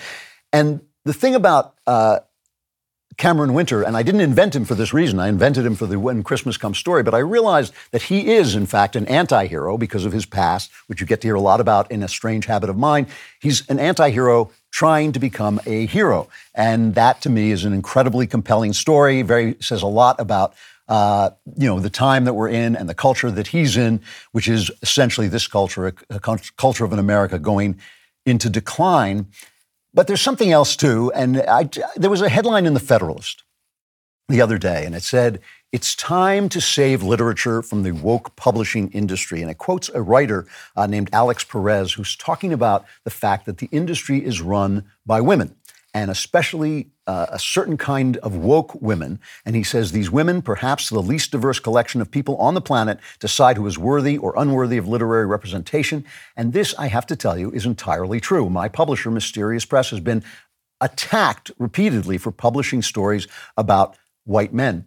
And 0.53 0.81
the 1.05 1.13
thing 1.13 1.35
about 1.35 1.75
uh, 1.87 2.21
Cameron 3.17 3.55
Winter, 3.55 3.83
and 3.83 3.97
I 3.97 4.03
didn't 4.03 4.21
invent 4.21 4.55
him 4.55 4.65
for 4.65 4.75
this 4.75 4.93
reason. 4.93 5.19
I 5.19 5.29
invented 5.29 5.65
him 5.65 5.75
for 5.75 5.87
the 5.87 5.99
When 5.99 6.23
Christmas 6.23 6.59
Comes 6.59 6.77
story, 6.77 7.03
but 7.03 7.15
I 7.15 7.19
realized 7.19 7.73
that 7.91 8.03
he 8.03 8.35
is, 8.35 8.55
in 8.55 8.67
fact, 8.67 8.95
an 8.95 9.07
anti 9.07 9.47
hero 9.47 9.79
because 9.79 10.05
of 10.05 10.13
his 10.13 10.27
past, 10.27 10.71
which 10.87 11.01
you 11.01 11.07
get 11.07 11.23
to 11.23 11.29
hear 11.29 11.35
a 11.35 11.41
lot 11.41 11.61
about 11.61 11.91
in 11.91 12.03
A 12.03 12.09
Strange 12.09 12.45
Habit 12.45 12.69
of 12.69 12.77
Mind. 12.77 13.07
He's 13.41 13.67
an 13.71 13.79
anti 13.79 14.11
hero 14.11 14.51
trying 14.77 15.11
to 15.11 15.19
become 15.19 15.59
a 15.65 15.87
hero. 15.87 16.29
And 16.55 16.95
that 16.97 17.23
to 17.23 17.31
me 17.31 17.51
is 17.51 17.65
an 17.65 17.73
incredibly 17.73 18.27
compelling 18.27 18.75
story. 18.75 19.23
Very 19.23 19.57
says 19.59 19.81
a 19.81 19.87
lot 19.87 20.21
about 20.21 20.53
uh, 20.87 21.31
you 21.57 21.67
know 21.67 21.81
the 21.81 21.89
time 21.89 22.27
that 22.27 22.35
we're 22.35 22.51
in 22.51 22.77
and 22.77 22.87
the 22.87 22.95
culture 22.95 23.31
that 23.31 23.47
he's 23.47 23.79
in, 23.79 24.03
which 24.33 24.49
is 24.49 24.71
essentially 24.83 25.29
this 25.29 25.47
culture, 25.47 25.95
a, 26.11 26.21
culture 26.21 26.85
of 26.85 26.93
an 26.93 26.99
America 26.99 27.39
going 27.39 27.81
into 28.27 28.51
decline. 28.51 29.29
But 29.95 30.09
there's 30.09 30.21
something 30.21 30.53
else 30.53 30.77
too, 30.77 31.11
and 31.15 31.39
I, 31.49 31.71
there 31.97 32.11
was 32.11 32.21
a 32.21 32.29
headline 32.29 32.67
in 32.67 32.75
the 32.75 32.87
Federalist 32.93 33.45
the 34.29 34.41
other 34.41 34.59
day, 34.59 34.85
and 34.85 34.95
it 34.95 35.03
said 35.03 35.41
it's 35.73 35.95
time 35.95 36.49
to 36.49 36.61
save 36.61 37.03
literature 37.03 37.63
from 37.63 37.83
the 37.83 37.93
woke 37.93 38.35
publishing 38.37 38.91
industry. 38.91 39.43
And 39.43 39.51
it 39.51 39.59
quotes 39.59 39.89
a 39.91 40.03
writer 40.03 40.47
uh, 40.75 40.87
named 40.87 41.11
Alex 41.13 41.45
Perez, 41.45 41.93
who's 41.93 42.17
talking 42.17 42.53
about 42.53 42.87
the 43.05 43.11
fact 43.11 43.47
that 43.47 43.59
the 43.59 43.69
industry 43.71 44.25
is 44.25 44.41
run 44.41 44.85
by 45.05 45.21
women, 45.21 45.55
and 45.95 46.11
especially 46.11 46.89
uh, 47.07 47.27
a 47.31 47.39
certain 47.39 47.77
kind 47.77 48.17
of 48.19 48.37
woke 48.37 48.81
women. 48.81 49.21
And 49.45 49.55
he 49.55 49.63
says 49.63 49.93
these 49.93 50.11
women, 50.11 50.43
perhaps 50.43 50.89
the 50.89 51.03
least 51.03 51.31
diverse 51.31 51.61
collection 51.61 52.01
of 52.01 52.11
people 52.11 52.37
on 52.39 52.55
the 52.55 52.61
planet, 52.61 52.99
decide 53.21 53.57
who 53.57 53.67
is 53.67 53.79
worthy 53.79 54.19
or 54.19 54.35
unworthy 54.37 54.77
of 54.77 54.89
literary 54.89 55.27
representation. 55.27 56.05
And 56.37 56.53
this, 56.53 56.75
I 56.79 56.89
have 56.89 57.07
to 57.07 57.17
tell 57.17 57.39
you, 57.39 57.53
is 57.53 57.67
entirely 57.67 58.19
true. 58.19 58.51
My 58.51 58.69
publisher, 58.69 59.11
Mysterious 59.11 59.65
Press, 59.65 59.91
has 59.91 60.01
been 60.01 60.25
attacked 60.81 61.51
repeatedly 61.59 62.19
for 62.19 62.31
publishing 62.33 62.83
stories 62.83 63.29
about 63.57 63.97
white 64.27 64.53
men. 64.53 64.87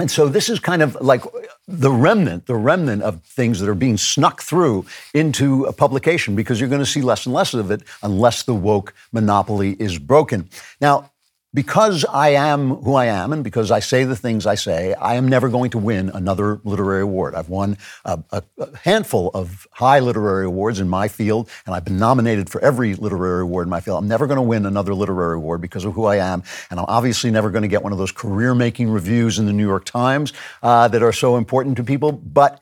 And 0.00 0.10
so 0.10 0.28
this 0.28 0.48
is 0.48 0.60
kind 0.60 0.80
of 0.80 0.96
like 1.00 1.24
the 1.66 1.90
remnant, 1.90 2.46
the 2.46 2.54
remnant 2.54 3.02
of 3.02 3.22
things 3.24 3.58
that 3.58 3.68
are 3.68 3.74
being 3.74 3.96
snuck 3.96 4.42
through 4.42 4.86
into 5.12 5.64
a 5.64 5.72
publication 5.72 6.36
because 6.36 6.60
you're 6.60 6.68
going 6.68 6.80
to 6.80 6.86
see 6.86 7.02
less 7.02 7.26
and 7.26 7.34
less 7.34 7.52
of 7.52 7.72
it 7.72 7.82
unless 8.02 8.44
the 8.44 8.54
woke 8.54 8.94
monopoly 9.12 9.76
is 9.80 9.98
broken. 9.98 10.48
Now, 10.80 11.10
because 11.54 12.04
I 12.04 12.30
am 12.30 12.76
who 12.76 12.94
I 12.94 13.06
am 13.06 13.32
and 13.32 13.42
because 13.42 13.70
I 13.70 13.80
say 13.80 14.04
the 14.04 14.16
things 14.16 14.46
I 14.46 14.54
say, 14.54 14.92
I 14.94 15.14
am 15.14 15.26
never 15.26 15.48
going 15.48 15.70
to 15.70 15.78
win 15.78 16.10
another 16.10 16.60
literary 16.62 17.02
award. 17.02 17.34
I've 17.34 17.48
won 17.48 17.78
a, 18.04 18.22
a, 18.32 18.42
handful 18.78 19.30
of 19.32 19.66
high 19.72 20.00
literary 20.00 20.44
awards 20.44 20.78
in 20.78 20.88
my 20.88 21.08
field, 21.08 21.48
and 21.64 21.74
I've 21.74 21.84
been 21.84 21.98
nominated 21.98 22.50
for 22.50 22.60
every 22.60 22.94
literary 22.94 23.42
award 23.42 23.66
in 23.66 23.70
my 23.70 23.80
field. 23.80 23.98
I'm 23.98 24.08
never 24.08 24.26
going 24.26 24.36
to 24.36 24.42
win 24.42 24.66
another 24.66 24.94
literary 24.94 25.36
award 25.36 25.62
because 25.62 25.84
of 25.86 25.94
who 25.94 26.04
I 26.04 26.16
am, 26.16 26.42
and 26.70 26.78
I'm 26.78 26.86
obviously 26.86 27.30
never 27.30 27.50
going 27.50 27.62
to 27.62 27.68
get 27.68 27.82
one 27.82 27.92
of 27.92 27.98
those 27.98 28.12
career 28.12 28.54
making 28.54 28.90
reviews 28.90 29.38
in 29.38 29.46
the 29.46 29.52
New 29.52 29.66
York 29.66 29.86
Times 29.86 30.34
uh, 30.62 30.88
that 30.88 31.02
are 31.02 31.12
so 31.12 31.36
important 31.36 31.78
to 31.78 31.84
people. 31.84 32.12
But 32.12 32.60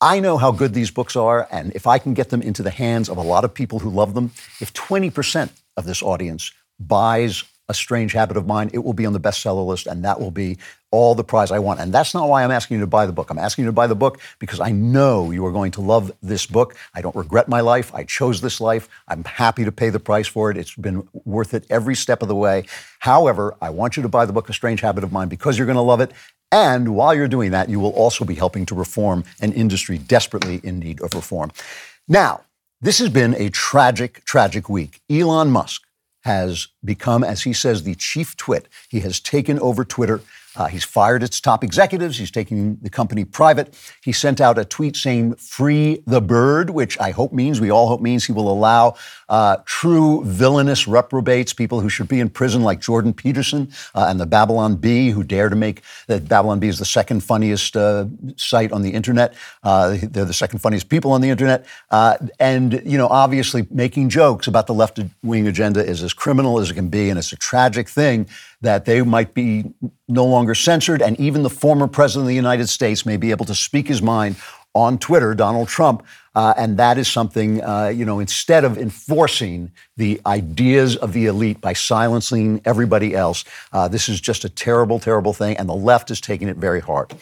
I 0.00 0.20
know 0.20 0.38
how 0.38 0.52
good 0.52 0.72
these 0.72 0.90
books 0.90 1.16
are, 1.16 1.46
and 1.50 1.70
if 1.74 1.86
I 1.86 1.98
can 1.98 2.14
get 2.14 2.30
them 2.30 2.40
into 2.40 2.62
the 2.62 2.70
hands 2.70 3.10
of 3.10 3.18
a 3.18 3.22
lot 3.22 3.44
of 3.44 3.52
people 3.52 3.80
who 3.80 3.90
love 3.90 4.14
them, 4.14 4.32
if 4.60 4.72
20% 4.72 5.50
of 5.76 5.84
this 5.84 6.02
audience 6.02 6.52
buys 6.78 7.44
a 7.68 7.74
Strange 7.74 8.12
Habit 8.12 8.36
of 8.36 8.46
Mind, 8.46 8.70
it 8.72 8.78
will 8.78 8.92
be 8.92 9.06
on 9.06 9.12
the 9.12 9.20
bestseller 9.20 9.66
list, 9.66 9.86
and 9.86 10.04
that 10.04 10.20
will 10.20 10.30
be 10.30 10.58
all 10.90 11.14
the 11.14 11.24
prize 11.24 11.50
I 11.50 11.58
want. 11.58 11.80
And 11.80 11.92
that's 11.92 12.14
not 12.14 12.28
why 12.28 12.44
I'm 12.44 12.50
asking 12.50 12.76
you 12.76 12.80
to 12.80 12.86
buy 12.86 13.06
the 13.06 13.12
book. 13.12 13.30
I'm 13.30 13.38
asking 13.38 13.64
you 13.64 13.68
to 13.68 13.72
buy 13.72 13.86
the 13.86 13.94
book 13.94 14.20
because 14.38 14.60
I 14.60 14.70
know 14.70 15.30
you 15.30 15.44
are 15.44 15.52
going 15.52 15.72
to 15.72 15.80
love 15.80 16.12
this 16.22 16.46
book. 16.46 16.76
I 16.94 17.00
don't 17.02 17.16
regret 17.16 17.48
my 17.48 17.60
life. 17.60 17.94
I 17.94 18.04
chose 18.04 18.40
this 18.40 18.60
life. 18.60 18.88
I'm 19.08 19.24
happy 19.24 19.64
to 19.64 19.72
pay 19.72 19.90
the 19.90 20.00
price 20.00 20.28
for 20.28 20.50
it. 20.50 20.56
It's 20.56 20.74
been 20.74 21.06
worth 21.24 21.54
it 21.54 21.66
every 21.68 21.96
step 21.96 22.22
of 22.22 22.28
the 22.28 22.36
way. 22.36 22.64
However, 23.00 23.56
I 23.60 23.70
want 23.70 23.96
you 23.96 24.02
to 24.04 24.08
buy 24.08 24.26
the 24.26 24.32
book, 24.32 24.48
A 24.48 24.52
Strange 24.52 24.80
Habit 24.80 25.04
of 25.04 25.12
Mind, 25.12 25.28
because 25.28 25.58
you're 25.58 25.66
going 25.66 25.76
to 25.76 25.82
love 25.82 26.00
it. 26.00 26.12
And 26.52 26.94
while 26.94 27.14
you're 27.14 27.28
doing 27.28 27.50
that, 27.50 27.68
you 27.68 27.80
will 27.80 27.90
also 27.90 28.24
be 28.24 28.34
helping 28.34 28.64
to 28.66 28.74
reform 28.74 29.24
an 29.40 29.52
industry 29.52 29.98
desperately 29.98 30.60
in 30.62 30.78
need 30.78 31.02
of 31.02 31.14
reform. 31.14 31.50
Now, 32.06 32.42
this 32.80 32.98
has 32.98 33.08
been 33.08 33.34
a 33.34 33.50
tragic, 33.50 34.24
tragic 34.24 34.68
week. 34.68 35.00
Elon 35.10 35.50
Musk 35.50 35.85
has 36.26 36.66
become, 36.84 37.22
as 37.22 37.42
he 37.44 37.52
says, 37.52 37.84
the 37.84 37.94
chief 37.94 38.36
twit. 38.36 38.66
He 38.88 38.98
has 39.00 39.20
taken 39.20 39.60
over 39.60 39.84
Twitter. 39.84 40.20
Uh, 40.56 40.66
he's 40.66 40.84
fired 40.84 41.22
its 41.22 41.40
top 41.40 41.62
executives. 41.62 42.18
He's 42.18 42.30
taking 42.30 42.76
the 42.82 42.90
company 42.90 43.24
private. 43.24 43.74
He 44.02 44.12
sent 44.12 44.40
out 44.40 44.58
a 44.58 44.64
tweet 44.64 44.96
saying, 44.96 45.34
Free 45.36 46.02
the 46.06 46.20
bird, 46.20 46.70
which 46.70 46.98
I 46.98 47.10
hope 47.10 47.32
means, 47.32 47.60
we 47.60 47.70
all 47.70 47.88
hope 47.88 48.00
means 48.00 48.24
he 48.24 48.32
will 48.32 48.50
allow 48.50 48.94
uh, 49.28 49.56
true 49.64 50.24
villainous 50.24 50.86
reprobates, 50.86 51.52
people 51.52 51.80
who 51.80 51.88
should 51.88 52.08
be 52.08 52.20
in 52.20 52.28
prison 52.28 52.62
like 52.62 52.80
Jordan 52.80 53.12
Peterson 53.12 53.70
uh, 53.94 54.06
and 54.08 54.20
the 54.20 54.26
Babylon 54.26 54.76
Bee, 54.76 55.10
who 55.10 55.22
dare 55.22 55.48
to 55.48 55.56
make 55.56 55.82
that 56.06 56.28
Babylon 56.28 56.58
Bee 56.60 56.68
is 56.68 56.78
the 56.78 56.84
second 56.84 57.20
funniest 57.20 57.76
uh, 57.76 58.06
site 58.36 58.72
on 58.72 58.82
the 58.82 58.90
internet. 58.90 59.34
Uh, 59.62 59.96
they're 60.02 60.24
the 60.24 60.32
second 60.32 60.60
funniest 60.60 60.88
people 60.88 61.12
on 61.12 61.20
the 61.20 61.30
internet. 61.30 61.66
Uh, 61.90 62.16
and, 62.38 62.80
you 62.84 62.96
know, 62.96 63.08
obviously 63.08 63.66
making 63.70 64.08
jokes 64.08 64.46
about 64.46 64.66
the 64.66 64.74
left 64.74 65.00
wing 65.22 65.46
agenda 65.46 65.84
is 65.84 66.02
as 66.02 66.12
criminal 66.12 66.58
as 66.58 66.70
it 66.70 66.74
can 66.74 66.88
be. 66.88 67.10
And 67.10 67.18
it's 67.18 67.32
a 67.32 67.36
tragic 67.36 67.88
thing 67.88 68.28
that 68.60 68.84
they 68.84 69.02
might 69.02 69.34
be 69.34 69.64
no 70.08 70.24
longer 70.24 70.54
censored. 70.54 71.02
And 71.02 71.18
even 71.20 71.42
the 71.42 71.50
former 71.50 71.86
president 71.86 72.24
of 72.24 72.28
the 72.28 72.34
United 72.34 72.68
States 72.68 73.04
may 73.04 73.16
be 73.16 73.30
able 73.30 73.44
to 73.46 73.54
speak 73.54 73.88
his 73.88 74.02
mind 74.02 74.36
on 74.74 74.98
Twitter, 74.98 75.34
Donald 75.34 75.68
Trump. 75.68 76.04
Uh, 76.34 76.52
and 76.58 76.76
that 76.76 76.98
is 76.98 77.08
something, 77.08 77.64
uh, 77.64 77.88
you 77.88 78.04
know, 78.04 78.20
instead 78.20 78.62
of 78.62 78.76
enforcing 78.76 79.72
the 79.96 80.20
ideas 80.26 80.96
of 80.96 81.14
the 81.14 81.24
elite 81.26 81.60
by 81.62 81.72
silencing 81.72 82.60
everybody 82.66 83.14
else, 83.14 83.44
uh, 83.72 83.88
this 83.88 84.08
is 84.08 84.20
just 84.20 84.44
a 84.44 84.48
terrible, 84.50 84.98
terrible 84.98 85.32
thing. 85.32 85.56
And 85.56 85.66
the 85.66 85.74
left 85.74 86.10
is 86.10 86.20
taking 86.20 86.48
it 86.48 86.58
very 86.58 86.80
hard. 86.80 87.14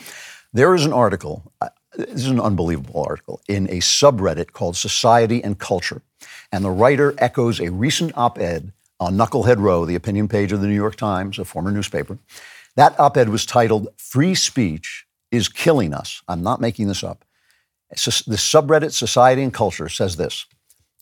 There 0.52 0.74
is 0.74 0.84
an 0.84 0.92
article, 0.92 1.52
uh, 1.60 1.68
this 1.96 2.24
is 2.24 2.26
an 2.26 2.40
unbelievable 2.40 3.04
article, 3.04 3.40
in 3.48 3.68
a 3.68 3.78
subreddit 3.78 4.50
called 4.52 4.76
Society 4.76 5.42
and 5.42 5.58
Culture. 5.58 6.02
And 6.50 6.64
the 6.64 6.70
writer 6.70 7.14
echoes 7.18 7.60
a 7.60 7.70
recent 7.70 8.16
op 8.16 8.38
ed 8.38 8.72
on 9.00 9.16
Knucklehead 9.16 9.58
Row, 9.58 9.84
the 9.84 9.94
opinion 9.94 10.28
page 10.28 10.52
of 10.52 10.60
the 10.60 10.66
New 10.66 10.74
York 10.74 10.96
Times, 10.96 11.38
a 11.38 11.44
former 11.44 11.70
newspaper. 11.70 12.18
That 12.76 12.98
op 12.98 13.16
ed 13.16 13.28
was 13.28 13.46
titled 13.46 13.88
Free 13.96 14.34
Speech 14.34 15.06
is 15.30 15.48
Killing 15.48 15.92
Us. 15.92 16.22
I'm 16.28 16.42
not 16.42 16.60
making 16.60 16.88
this 16.88 17.04
up. 17.04 17.24
The 17.90 17.96
subreddit 17.96 18.92
Society 18.92 19.42
and 19.42 19.52
Culture 19.52 19.88
says 19.88 20.16
this, 20.16 20.46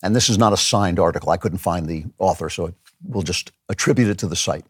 and 0.03 0.15
this 0.15 0.29
is 0.29 0.37
not 0.37 0.53
a 0.53 0.57
signed 0.57 0.99
article. 0.99 1.31
I 1.31 1.37
couldn't 1.37 1.59
find 1.59 1.87
the 1.87 2.05
author, 2.19 2.51
so 2.51 2.75
we'll 3.05 3.23
just 3.23 3.53
attribute 3.69 4.09
it 4.09 4.19
to 4.19 4.27
the 4.27 4.37
site. 4.37 4.65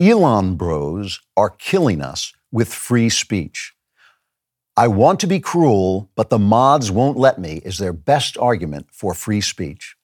Elon 0.00 0.54
bros 0.54 1.20
are 1.36 1.50
killing 1.50 2.00
us 2.00 2.32
with 2.52 2.72
free 2.72 3.08
speech. 3.08 3.74
I 4.76 4.86
want 4.86 5.18
to 5.20 5.26
be 5.26 5.40
cruel, 5.40 6.08
but 6.14 6.30
the 6.30 6.38
mods 6.38 6.90
won't 6.90 7.18
let 7.18 7.40
me, 7.40 7.60
is 7.64 7.78
their 7.78 7.92
best 7.92 8.38
argument 8.38 8.86
for 8.92 9.12
free 9.12 9.40
speech. 9.40 9.96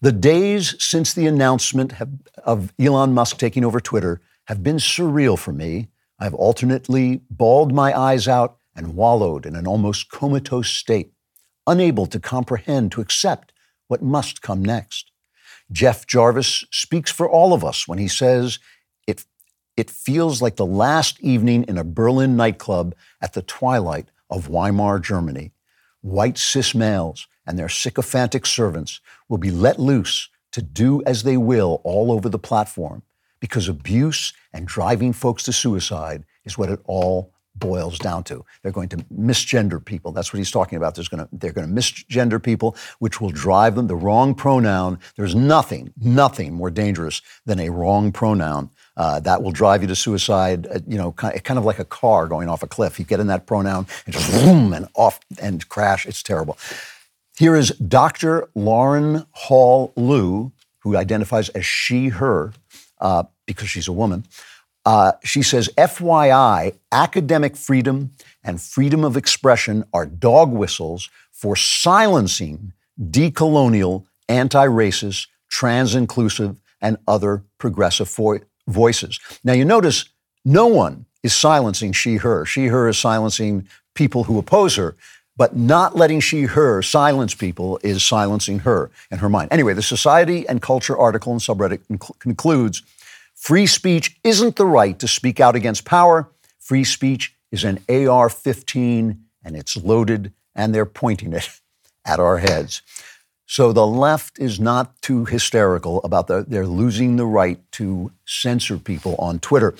The 0.00 0.12
days 0.12 0.76
since 0.78 1.12
the 1.12 1.26
announcement 1.26 1.92
have, 1.92 2.10
of 2.44 2.72
Elon 2.78 3.14
Musk 3.14 3.36
taking 3.36 3.64
over 3.64 3.80
Twitter 3.80 4.20
have 4.44 4.62
been 4.62 4.76
surreal 4.76 5.36
for 5.36 5.52
me. 5.52 5.88
I've 6.20 6.34
alternately 6.34 7.22
bawled 7.30 7.72
my 7.72 7.98
eyes 7.98 8.28
out 8.28 8.58
and 8.76 8.94
wallowed 8.94 9.44
in 9.44 9.56
an 9.56 9.66
almost 9.66 10.08
comatose 10.08 10.70
state, 10.70 11.12
unable 11.66 12.06
to 12.06 12.20
comprehend, 12.20 12.92
to 12.92 13.00
accept 13.00 13.52
what 13.88 14.00
must 14.00 14.40
come 14.40 14.64
next. 14.64 15.10
Jeff 15.72 16.06
Jarvis 16.06 16.64
speaks 16.70 17.10
for 17.10 17.28
all 17.28 17.52
of 17.52 17.64
us 17.64 17.88
when 17.88 17.98
he 17.98 18.08
says, 18.08 18.60
it, 19.08 19.24
it 19.76 19.90
feels 19.90 20.40
like 20.40 20.56
the 20.56 20.64
last 20.64 21.20
evening 21.20 21.64
in 21.64 21.76
a 21.76 21.84
Berlin 21.84 22.36
nightclub 22.36 22.94
at 23.20 23.32
the 23.32 23.42
twilight 23.42 24.10
of 24.30 24.48
Weimar 24.48 25.00
Germany. 25.00 25.50
White 26.02 26.38
cis 26.38 26.72
males 26.72 27.26
and 27.48 27.58
their 27.58 27.68
sycophantic 27.68 28.46
servants 28.46 29.00
will 29.28 29.38
be 29.38 29.50
let 29.50 29.80
loose 29.80 30.28
to 30.52 30.62
do 30.62 31.02
as 31.04 31.22
they 31.22 31.36
will 31.36 31.80
all 31.82 32.12
over 32.12 32.28
the 32.28 32.38
platform 32.38 33.02
because 33.40 33.68
abuse 33.68 34.34
and 34.52 34.66
driving 34.66 35.12
folks 35.12 35.42
to 35.44 35.52
suicide 35.52 36.24
is 36.44 36.58
what 36.58 36.68
it 36.68 36.80
all 36.84 37.32
boils 37.54 37.98
down 37.98 38.22
to. 38.24 38.44
They're 38.62 38.72
going 38.72 38.88
to 38.90 38.98
misgender 39.12 39.84
people. 39.84 40.12
That's 40.12 40.32
what 40.32 40.38
he's 40.38 40.50
talking 40.50 40.76
about. 40.76 40.94
There's 40.94 41.08
to, 41.08 41.28
they're 41.32 41.52
going 41.52 41.66
to 41.68 41.74
misgender 41.74 42.40
people, 42.40 42.76
which 42.98 43.20
will 43.20 43.30
drive 43.30 43.74
them 43.74 43.86
the 43.86 43.96
wrong 43.96 44.34
pronoun. 44.34 44.98
There's 45.16 45.34
nothing, 45.34 45.92
nothing 46.00 46.54
more 46.54 46.70
dangerous 46.70 47.20
than 47.46 47.58
a 47.58 47.70
wrong 47.70 48.12
pronoun. 48.12 48.70
Uh, 48.96 49.20
that 49.20 49.42
will 49.42 49.52
drive 49.52 49.82
you 49.82 49.88
to 49.88 49.96
suicide, 49.96 50.66
uh, 50.68 50.80
you 50.86 50.98
know, 50.98 51.12
kind 51.12 51.34
of, 51.34 51.42
kind 51.44 51.58
of, 51.58 51.64
like 51.64 51.78
a 51.78 51.84
car 51.84 52.26
going 52.26 52.48
off 52.48 52.62
a 52.62 52.66
cliff. 52.66 52.98
You 52.98 53.04
get 53.04 53.20
in 53.20 53.28
that 53.28 53.46
pronoun 53.46 53.86
and 54.06 54.14
just 54.14 54.30
boom 54.32 54.72
and 54.72 54.88
off 54.94 55.20
and 55.40 55.68
crash. 55.68 56.06
It's 56.06 56.22
terrible. 56.22 56.58
Here 57.38 57.54
is 57.54 57.70
Dr. 57.70 58.48
Lauren 58.56 59.24
Hall 59.30 59.92
Lew, 59.94 60.50
who 60.80 60.96
identifies 60.96 61.48
as 61.50 61.64
she, 61.64 62.08
her, 62.08 62.52
uh, 63.00 63.22
because 63.46 63.68
she's 63.68 63.86
a 63.86 63.92
woman. 63.92 64.24
Uh, 64.84 65.12
she 65.22 65.42
says, 65.42 65.70
FYI, 65.78 66.74
academic 66.90 67.56
freedom 67.56 68.10
and 68.42 68.60
freedom 68.60 69.04
of 69.04 69.16
expression 69.16 69.84
are 69.94 70.04
dog 70.04 70.50
whistles 70.50 71.10
for 71.30 71.54
silencing 71.54 72.72
decolonial, 73.00 74.04
anti 74.28 74.66
racist, 74.66 75.28
trans 75.48 75.94
inclusive, 75.94 76.60
and 76.80 76.96
other 77.06 77.44
progressive 77.58 78.10
vo- 78.10 78.40
voices. 78.66 79.20
Now, 79.44 79.52
you 79.52 79.64
notice 79.64 80.06
no 80.44 80.66
one 80.66 81.06
is 81.22 81.36
silencing 81.36 81.92
she, 81.92 82.16
her. 82.16 82.44
She, 82.44 82.66
her 82.66 82.88
is 82.88 82.98
silencing 82.98 83.68
people 83.94 84.24
who 84.24 84.38
oppose 84.38 84.74
her, 84.74 84.96
but 85.38 85.56
not 85.56 85.96
letting 85.96 86.18
she, 86.20 86.42
her 86.42 86.82
silence 86.82 87.32
people 87.32 87.78
is 87.84 88.04
silencing 88.04 88.58
her 88.60 88.90
and 89.10 89.20
her 89.20 89.28
mind. 89.28 89.48
Anyway, 89.52 89.72
the 89.72 89.82
Society 89.82 90.46
and 90.48 90.60
Culture 90.60 90.98
article 90.98 91.32
in 91.32 91.38
subreddit 91.38 91.80
concludes 92.18 92.82
Free 93.36 93.66
speech 93.66 94.18
isn't 94.24 94.56
the 94.56 94.66
right 94.66 94.98
to 94.98 95.06
speak 95.06 95.38
out 95.38 95.54
against 95.54 95.84
power. 95.84 96.28
Free 96.58 96.82
speech 96.82 97.36
is 97.52 97.62
an 97.62 97.78
AR 97.88 98.28
15 98.28 99.22
and 99.44 99.56
it's 99.56 99.76
loaded 99.76 100.32
and 100.56 100.74
they're 100.74 100.84
pointing 100.84 101.32
it 101.32 101.48
at 102.04 102.18
our 102.18 102.38
heads. 102.38 102.82
So 103.50 103.72
the 103.72 103.86
left 103.86 104.38
is 104.38 104.60
not 104.60 105.00
too 105.00 105.24
hysterical 105.24 106.02
about 106.04 106.26
the, 106.26 106.44
they're 106.46 106.66
losing 106.66 107.16
the 107.16 107.24
right 107.24 107.58
to 107.72 108.12
censor 108.26 108.76
people 108.76 109.16
on 109.18 109.38
Twitter. 109.38 109.74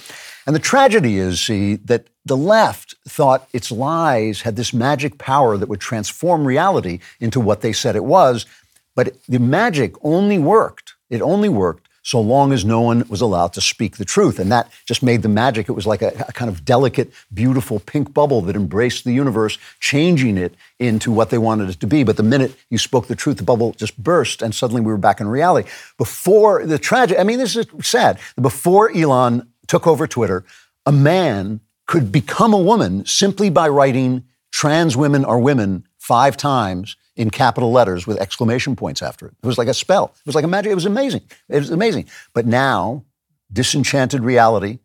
And 0.47 0.57
the 0.57 0.61
tragedy 0.61 1.19
is, 1.19 1.39
see, 1.39 1.77
that 1.77 2.07
the 2.25 2.37
left 2.37 2.95
thought 3.07 3.47
its 3.53 3.71
lies 3.71 4.41
had 4.41 4.57
this 4.57 4.73
magic 4.73 5.19
power 5.19 5.59
that 5.59 5.69
would 5.69 5.81
transform 5.81 6.47
reality 6.47 7.01
into 7.21 7.41
what 7.41 7.61
they 7.61 7.75
said 7.75 7.95
it 7.95 8.05
was. 8.05 8.47
But 8.95 9.15
the 9.29 9.39
magic 9.39 9.95
only 10.03 10.39
worked. 10.39 10.95
It 11.11 11.21
only 11.21 11.51
worked 11.51 11.88
so 12.09 12.23
long 12.23 12.55
as 12.55 12.65
no 12.65 12.81
one 12.81 13.07
was 13.11 13.21
allowed 13.21 13.53
to 13.53 13.61
speak 13.61 13.99
the 13.99 14.05
truth. 14.05 14.39
And 14.39 14.51
that 14.51 14.73
just 14.87 15.03
made 15.03 15.21
the 15.21 15.29
magic. 15.29 15.69
It 15.69 15.73
was 15.73 15.87
like 15.87 16.01
a, 16.01 16.09
a, 16.27 16.33
kind 16.33 16.51
of 16.51 16.65
delicate, 16.65 17.13
beautiful 17.35 17.81
pink 17.81 18.15
bubble 18.15 18.41
that 18.43 18.57
embraced 18.57 19.05
the 19.05 19.13
universe, 19.13 19.59
changing 19.79 20.39
it 20.39 20.55
into 20.79 21.13
what 21.13 21.29
they 21.29 21.37
wanted 21.37 21.69
it 21.69 21.81
to 21.81 21.87
be. 21.87 22.05
But 22.05 22.17
the 22.17 22.23
minute 22.23 22.57
you 22.71 22.79
spoke 22.79 23.09
the 23.09 23.15
truth, 23.15 23.37
the 23.37 23.43
bubble 23.43 23.73
just 23.73 24.03
burst, 24.03 24.41
and 24.41 24.55
suddenly 24.55 24.81
we 24.81 24.91
were 24.91 24.97
back 24.97 25.21
in 25.21 25.29
reality. 25.29 25.69
Before 25.99 26.65
the 26.65 26.79
tragic, 26.79 27.19
I 27.19 27.25
mean, 27.25 27.39
this 27.39 27.55
is 27.55 27.67
sad. 27.83 28.19
Before 28.41 28.91
Elon 28.91 29.47
took 29.67 29.87
over 29.87 30.07
Twitter, 30.07 30.47
a 30.87 30.93
man 30.93 31.61
could 31.87 32.11
become 32.11 32.55
a 32.55 32.59
woman 32.59 33.05
simply 33.05 33.51
by 33.51 33.69
writing 33.69 34.25
trans 34.51 34.97
women 34.97 35.27
are 35.27 35.39
women 35.39 35.87
five 35.99 36.39
times 36.39 36.97
in 37.19 37.31
capital 37.31 37.73
letters 37.73 38.07
with 38.07 38.17
exclamation 38.19 38.77
points 38.77 39.03
after 39.03 39.27
it. 39.27 39.35
It 39.43 39.47
was 39.47 39.59
like 39.59 39.69
a 39.69 39.75
spell. 39.75 40.15
It 40.21 40.27
was 40.27 40.37
like 40.37 40.45
a 40.45 40.49
magic. 40.49 40.71
It 40.71 40.77
was 40.77 40.87
amazing. 40.87 41.23
It 41.49 41.59
was 41.59 41.71
amazing. 41.71 42.09
But 42.33 42.47
now, 42.47 43.05
disenchanted 43.53 44.23
reality, 44.23 44.79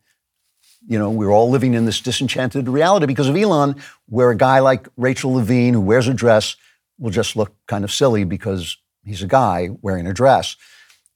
you 0.86 0.98
know, 0.98 1.12
we're 1.12 1.32
all 1.32 1.50
living 1.52 1.75
in 1.75 1.86
this 1.86 2.02
disenchanted 2.02 2.68
reality 2.68 3.06
because 3.06 3.30
of 3.30 3.38
Elon, 3.38 3.75
where 4.08 4.32
a 4.32 4.36
guy 4.36 4.60
like 4.60 4.88
Rachel 4.98 5.34
Levine, 5.34 5.75
who 5.75 5.82
wears 5.82 6.08
a 6.08 6.13
dress, 6.13 6.56
will 6.98 7.12
just 7.12 7.36
look 7.36 7.54
kind 7.68 7.84
of 7.84 7.92
silly 7.92 8.24
because 8.24 8.78
he's 9.06 9.22
a 9.22 9.28
guy 9.28 9.70
wearing 9.82 10.08
a 10.08 10.13
dress. 10.13 10.58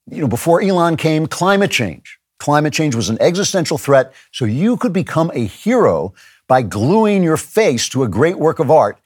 You 0.09 0.21
know, 0.21 0.27
before 0.27 0.61
Elon 0.61 0.97
came, 0.97 1.25
climate 1.25 1.71
change. 1.71 2.19
Climate 2.37 2.73
change 2.73 2.93
was 2.93 3.09
an 3.09 3.17
existential 3.19 3.79
threat, 3.79 4.13
so 4.31 4.45
you 4.45 4.77
could 4.77 4.93
become 4.93 5.31
a 5.33 5.47
hero 5.47 6.13
by 6.47 6.61
gluing 6.61 7.23
your 7.23 7.37
face 7.37 7.89
to 7.89 8.03
a 8.03 8.07
great 8.07 8.37
work 8.37 8.59
of 8.59 8.69
art 8.69 8.99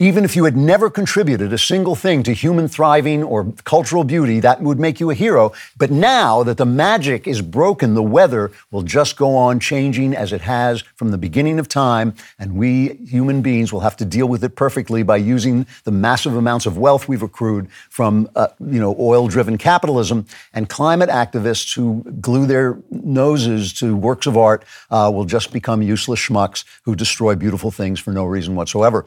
even 0.00 0.24
if 0.24 0.34
you 0.34 0.44
had 0.44 0.56
never 0.56 0.88
contributed 0.88 1.52
a 1.52 1.58
single 1.58 1.94
thing 1.94 2.22
to 2.22 2.32
human 2.32 2.66
thriving 2.66 3.22
or 3.22 3.52
cultural 3.64 4.02
beauty, 4.02 4.40
that 4.40 4.62
would 4.62 4.80
make 4.80 4.98
you 4.98 5.10
a 5.10 5.14
hero. 5.14 5.52
But 5.76 5.90
now 5.90 6.42
that 6.42 6.56
the 6.56 6.64
magic 6.64 7.28
is 7.28 7.42
broken, 7.42 7.92
the 7.92 8.02
weather 8.02 8.50
will 8.70 8.82
just 8.82 9.18
go 9.18 9.36
on 9.36 9.60
changing 9.60 10.16
as 10.16 10.32
it 10.32 10.40
has 10.40 10.80
from 10.96 11.10
the 11.10 11.18
beginning 11.18 11.58
of 11.58 11.68
time. 11.68 12.14
And 12.38 12.56
we 12.56 12.94
human 13.06 13.42
beings 13.42 13.74
will 13.74 13.80
have 13.80 13.96
to 13.98 14.06
deal 14.06 14.26
with 14.26 14.42
it 14.42 14.56
perfectly 14.56 15.02
by 15.02 15.18
using 15.18 15.66
the 15.84 15.90
massive 15.90 16.34
amounts 16.34 16.64
of 16.64 16.78
wealth 16.78 17.06
we've 17.06 17.22
accrued 17.22 17.70
from, 17.90 18.26
uh, 18.34 18.48
you 18.58 18.80
know, 18.80 18.96
oil 18.98 19.28
driven 19.28 19.58
capitalism. 19.58 20.24
And 20.54 20.66
climate 20.70 21.10
activists 21.10 21.74
who 21.74 22.04
glue 22.22 22.46
their 22.46 22.78
noses 22.90 23.74
to 23.74 23.94
works 23.94 24.26
of 24.26 24.38
art 24.38 24.64
uh, 24.90 25.10
will 25.12 25.26
just 25.26 25.52
become 25.52 25.82
useless 25.82 26.20
schmucks 26.20 26.64
who 26.84 26.96
destroy 26.96 27.34
beautiful 27.34 27.70
things 27.70 28.00
for 28.00 28.12
no 28.12 28.24
reason 28.24 28.54
whatsoever 28.54 29.04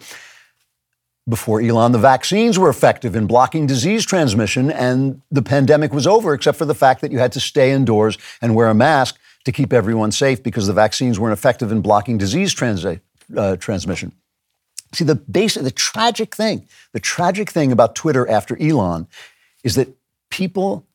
before 1.27 1.61
Elon, 1.61 1.93
the 1.93 1.99
vaccines 1.99 2.59
were 2.59 2.69
effective 2.69 3.15
in 3.15 3.27
blocking 3.27 3.65
disease 3.65 4.05
transmission, 4.05 4.69
and 4.69 5.21
the 5.31 5.41
pandemic 5.41 5.93
was 5.93 6.05
over, 6.05 6.33
except 6.33 6.57
for 6.57 6.65
the 6.65 6.75
fact 6.75 7.01
that 7.01 7.11
you 7.11 7.19
had 7.19 7.31
to 7.31 7.39
stay 7.39 7.71
indoors 7.71 8.17
and 8.41 8.55
wear 8.55 8.67
a 8.67 8.73
mask 8.73 9.17
to 9.45 9.51
keep 9.51 9.71
everyone 9.71 10.11
safe 10.11 10.43
because 10.43 10.67
the 10.67 10.73
vaccines 10.73 11.19
weren't 11.19 11.33
effective 11.33 11.71
in 11.71 11.81
blocking 11.81 12.17
disease 12.17 12.53
uh, 12.61 13.55
transmission. 13.57 14.11
See, 14.91 15.05
the 15.05 15.15
basic, 15.15 15.63
the 15.63 15.71
tragic 15.71 16.35
thing, 16.35 16.67
the 16.91 16.99
tragic 16.99 17.49
thing 17.49 17.71
about 17.71 17.95
Twitter 17.95 18.29
after 18.29 18.61
Elon 18.61 19.07
is 19.63 19.75
that 19.75 19.89
people 20.29 20.85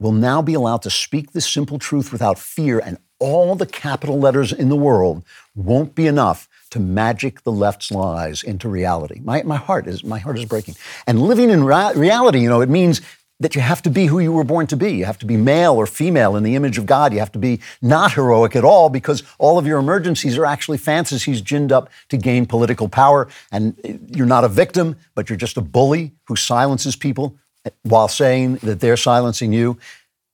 will 0.00 0.12
now 0.12 0.42
be 0.42 0.54
allowed 0.54 0.82
to 0.82 0.90
speak 0.90 1.32
the 1.32 1.40
simple 1.40 1.78
truth 1.78 2.12
without 2.12 2.38
fear, 2.38 2.80
and 2.80 2.98
all 3.20 3.54
the 3.54 3.66
capital 3.66 4.18
letters 4.18 4.52
in 4.52 4.68
the 4.68 4.76
world 4.76 5.24
won't 5.54 5.94
be 5.94 6.08
enough 6.08 6.48
to 6.72 6.80
magic 6.80 7.42
the 7.44 7.52
left's 7.52 7.90
lies 7.90 8.42
into 8.42 8.68
reality. 8.68 9.20
My, 9.22 9.42
my 9.42 9.56
heart 9.56 9.86
is 9.86 10.02
my 10.02 10.18
heart 10.18 10.38
is 10.38 10.46
breaking. 10.46 10.74
And 11.06 11.20
living 11.20 11.50
in 11.50 11.64
ra- 11.64 11.92
reality, 11.94 12.40
you 12.40 12.48
know, 12.48 12.62
it 12.62 12.70
means 12.70 13.02
that 13.40 13.54
you 13.54 13.60
have 13.60 13.82
to 13.82 13.90
be 13.90 14.06
who 14.06 14.20
you 14.20 14.32
were 14.32 14.44
born 14.44 14.66
to 14.68 14.76
be. 14.76 14.94
You 14.94 15.04
have 15.04 15.18
to 15.18 15.26
be 15.26 15.36
male 15.36 15.74
or 15.74 15.86
female 15.86 16.34
in 16.36 16.44
the 16.44 16.54
image 16.54 16.78
of 16.78 16.86
God. 16.86 17.12
You 17.12 17.18
have 17.18 17.32
to 17.32 17.38
be 17.38 17.60
not 17.82 18.12
heroic 18.12 18.56
at 18.56 18.64
all 18.64 18.88
because 18.88 19.22
all 19.38 19.58
of 19.58 19.66
your 19.66 19.78
emergencies 19.78 20.38
are 20.38 20.46
actually 20.46 20.78
fantasies 20.78 21.42
ginned 21.42 21.72
up 21.72 21.90
to 22.08 22.16
gain 22.16 22.46
political 22.46 22.88
power. 22.88 23.28
And 23.50 23.76
you're 24.08 24.26
not 24.26 24.44
a 24.44 24.48
victim, 24.48 24.96
but 25.14 25.28
you're 25.28 25.36
just 25.36 25.56
a 25.58 25.60
bully 25.60 26.12
who 26.24 26.36
silences 26.36 26.96
people 26.96 27.36
while 27.82 28.08
saying 28.08 28.56
that 28.56 28.80
they're 28.80 28.96
silencing 28.96 29.52
you. 29.52 29.78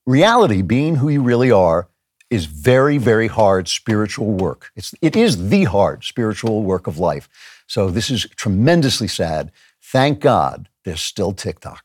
Reality, 0.07 0.62
being 0.62 0.97
who 0.97 1.09
you 1.09 1.23
really 1.23 1.50
are, 1.50 1.88
is 2.30 2.44
very, 2.44 2.99
very 2.99 3.26
hard 3.26 3.68
spiritual 3.68 4.32
work. 4.32 4.70
It's, 4.76 4.94
it 5.00 5.16
is 5.16 5.49
the 5.49 5.64
hard 5.64 6.04
spiritual 6.04 6.62
work 6.62 6.87
of 6.87 6.99
life. 6.99 7.28
So 7.66 7.90
this 7.90 8.11
is 8.11 8.26
tremendously 8.37 9.08
sad. 9.08 9.50
Thank 9.80 10.20
God 10.20 10.68
there's 10.85 11.00
still 11.00 11.32
TikTok. 11.32 11.85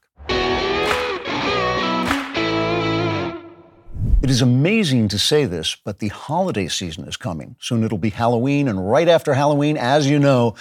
It 4.22 4.30
is 4.30 4.42
amazing 4.42 5.10
to 5.10 5.20
say 5.20 5.46
this, 5.46 5.76
but 5.76 6.00
the 6.00 6.08
holiday 6.08 6.70
season 6.70 7.06
is 7.08 7.18
coming. 7.18 7.58
Soon 7.60 7.84
it'll 7.84 7.98
be 7.98 8.10
Halloween, 8.10 8.70
and 8.70 8.90
right 8.90 9.10
after 9.10 9.34
Halloween, 9.34 9.76
as 9.78 10.10
you 10.10 10.18
know, 10.18 10.56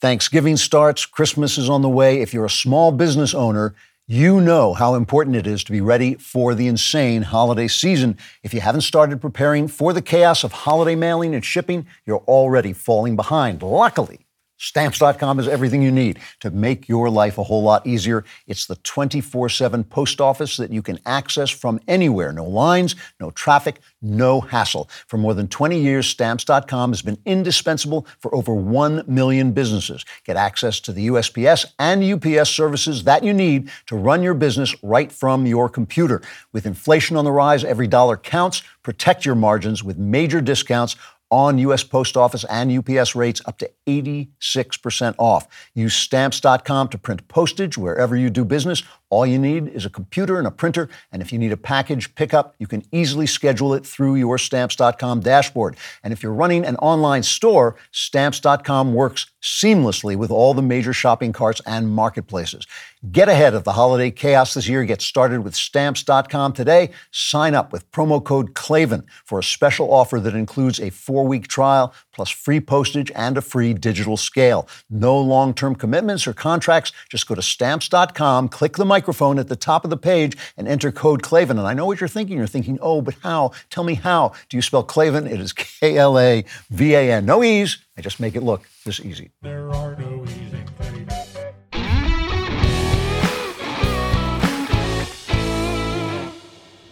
Thanksgiving 0.00 0.56
starts, 0.56 1.06
Christmas 1.06 1.56
is 1.56 1.70
on 1.70 1.82
the 1.82 1.88
way. 1.88 2.20
If 2.20 2.34
you're 2.34 2.44
a 2.44 2.50
small 2.50 2.90
business 2.90 3.32
owner, 3.32 3.76
you 4.08 4.40
know 4.40 4.72
how 4.72 4.94
important 4.94 5.34
it 5.34 5.48
is 5.48 5.64
to 5.64 5.72
be 5.72 5.80
ready 5.80 6.14
for 6.14 6.54
the 6.54 6.68
insane 6.68 7.22
holiday 7.22 7.66
season. 7.66 8.16
If 8.44 8.54
you 8.54 8.60
haven't 8.60 8.82
started 8.82 9.20
preparing 9.20 9.66
for 9.66 9.92
the 9.92 10.00
chaos 10.00 10.44
of 10.44 10.52
holiday 10.52 10.94
mailing 10.94 11.34
and 11.34 11.44
shipping, 11.44 11.86
you're 12.04 12.22
already 12.28 12.72
falling 12.72 13.16
behind. 13.16 13.62
Luckily, 13.62 14.25
Stamps.com 14.58 15.38
is 15.38 15.48
everything 15.48 15.82
you 15.82 15.92
need 15.92 16.18
to 16.40 16.50
make 16.50 16.88
your 16.88 17.10
life 17.10 17.36
a 17.38 17.42
whole 17.42 17.62
lot 17.62 17.86
easier. 17.86 18.24
It's 18.46 18.66
the 18.66 18.76
24 18.76 19.48
7 19.48 19.84
post 19.84 20.20
office 20.20 20.56
that 20.56 20.72
you 20.72 20.82
can 20.82 20.98
access 21.04 21.50
from 21.50 21.78
anywhere. 21.86 22.32
No 22.32 22.44
lines, 22.44 22.94
no 23.20 23.30
traffic, 23.30 23.80
no 24.00 24.40
hassle. 24.40 24.88
For 25.06 25.18
more 25.18 25.34
than 25.34 25.48
20 25.48 25.78
years, 25.78 26.06
Stamps.com 26.06 26.90
has 26.90 27.02
been 27.02 27.18
indispensable 27.26 28.06
for 28.18 28.34
over 28.34 28.54
1 28.54 29.04
million 29.06 29.52
businesses. 29.52 30.04
Get 30.24 30.36
access 30.36 30.80
to 30.80 30.92
the 30.92 31.08
USPS 31.08 31.66
and 31.78 32.02
UPS 32.02 32.50
services 32.50 33.04
that 33.04 33.24
you 33.24 33.34
need 33.34 33.70
to 33.86 33.96
run 33.96 34.22
your 34.22 34.34
business 34.34 34.74
right 34.82 35.12
from 35.12 35.46
your 35.46 35.68
computer. 35.68 36.22
With 36.52 36.66
inflation 36.66 37.16
on 37.16 37.24
the 37.24 37.32
rise, 37.32 37.64
every 37.64 37.86
dollar 37.86 38.16
counts. 38.16 38.62
Protect 38.82 39.26
your 39.26 39.34
margins 39.34 39.82
with 39.82 39.98
major 39.98 40.40
discounts 40.40 40.96
on 41.30 41.58
U.S. 41.58 41.82
Post 41.82 42.16
Office 42.16 42.44
and 42.44 42.70
UPS 42.70 43.14
rates 43.14 43.40
up 43.46 43.58
to 43.58 43.70
86% 43.86 45.14
off. 45.18 45.48
Use 45.74 45.94
stamps.com 45.94 46.88
to 46.88 46.98
print 46.98 47.26
postage 47.28 47.76
wherever 47.76 48.16
you 48.16 48.30
do 48.30 48.44
business. 48.44 48.82
All 49.08 49.24
you 49.24 49.38
need 49.38 49.68
is 49.68 49.86
a 49.86 49.90
computer 49.90 50.38
and 50.38 50.48
a 50.48 50.50
printer, 50.50 50.88
and 51.12 51.22
if 51.22 51.32
you 51.32 51.38
need 51.38 51.52
a 51.52 51.56
package 51.56 52.14
pickup, 52.16 52.56
you 52.58 52.66
can 52.66 52.82
easily 52.90 53.26
schedule 53.26 53.72
it 53.72 53.86
through 53.86 54.16
your 54.16 54.36
stamps.com 54.36 55.20
dashboard. 55.20 55.76
And 56.02 56.12
if 56.12 56.22
you're 56.22 56.32
running 56.32 56.64
an 56.66 56.74
online 56.76 57.22
store, 57.22 57.76
stamps.com 57.92 58.94
works 58.94 59.26
seamlessly 59.40 60.16
with 60.16 60.32
all 60.32 60.54
the 60.54 60.62
major 60.62 60.92
shopping 60.92 61.32
carts 61.32 61.60
and 61.66 61.88
marketplaces. 61.88 62.66
Get 63.12 63.28
ahead 63.28 63.54
of 63.54 63.62
the 63.62 63.72
holiday 63.72 64.10
chaos 64.10 64.54
this 64.54 64.66
year. 64.68 64.84
Get 64.84 65.00
started 65.00 65.44
with 65.44 65.54
stamps.com 65.54 66.52
today. 66.54 66.90
Sign 67.12 67.54
up 67.54 67.72
with 67.72 67.88
promo 67.92 68.22
code 68.22 68.54
KLAVAN 68.54 69.04
for 69.24 69.38
a 69.38 69.44
special 69.44 69.92
offer 69.92 70.18
that 70.18 70.34
includes 70.34 70.80
a 70.80 70.90
four 70.90 71.24
week 71.24 71.46
trial 71.46 71.94
plus 72.12 72.30
free 72.30 72.58
postage 72.58 73.12
and 73.14 73.38
a 73.38 73.42
free 73.42 73.74
digital 73.74 74.16
scale. 74.16 74.66
No 74.90 75.16
long 75.20 75.54
term 75.54 75.76
commitments 75.76 76.26
or 76.26 76.32
contracts. 76.32 76.90
Just 77.08 77.28
go 77.28 77.36
to 77.36 77.42
stamps.com, 77.42 78.48
click 78.48 78.76
the 78.76 78.84
microphone 78.96 79.38
at 79.38 79.48
the 79.48 79.56
top 79.56 79.84
of 79.84 79.90
the 79.90 79.96
page, 80.12 80.38
and 80.56 80.66
enter 80.66 80.90
code 80.90 81.22
KLAVAN. 81.22 81.58
And 81.58 81.68
I 81.72 81.74
know 81.74 81.84
what 81.84 82.00
you're 82.00 82.08
thinking. 82.08 82.38
You're 82.38 82.46
thinking, 82.56 82.78
oh, 82.80 83.02
but 83.02 83.14
how? 83.22 83.52
Tell 83.68 83.84
me 83.84 83.94
how. 83.94 84.32
Do 84.48 84.56
you 84.56 84.62
spell 84.62 84.82
KLAVAN? 84.82 85.30
It 85.30 85.38
is 85.38 85.52
K 85.52 85.98
L 85.98 86.18
A 86.18 86.44
V 86.70 86.94
A 86.94 87.12
N. 87.12 87.26
No 87.26 87.44
E's. 87.44 87.76
I 87.98 88.00
just 88.00 88.20
make 88.20 88.34
it 88.34 88.42
look 88.42 88.62
this 88.86 88.98
easy. 89.00 89.32
There 89.42 89.70
are 89.70 89.96
no 89.96 90.24
Cleveland. 90.24 90.70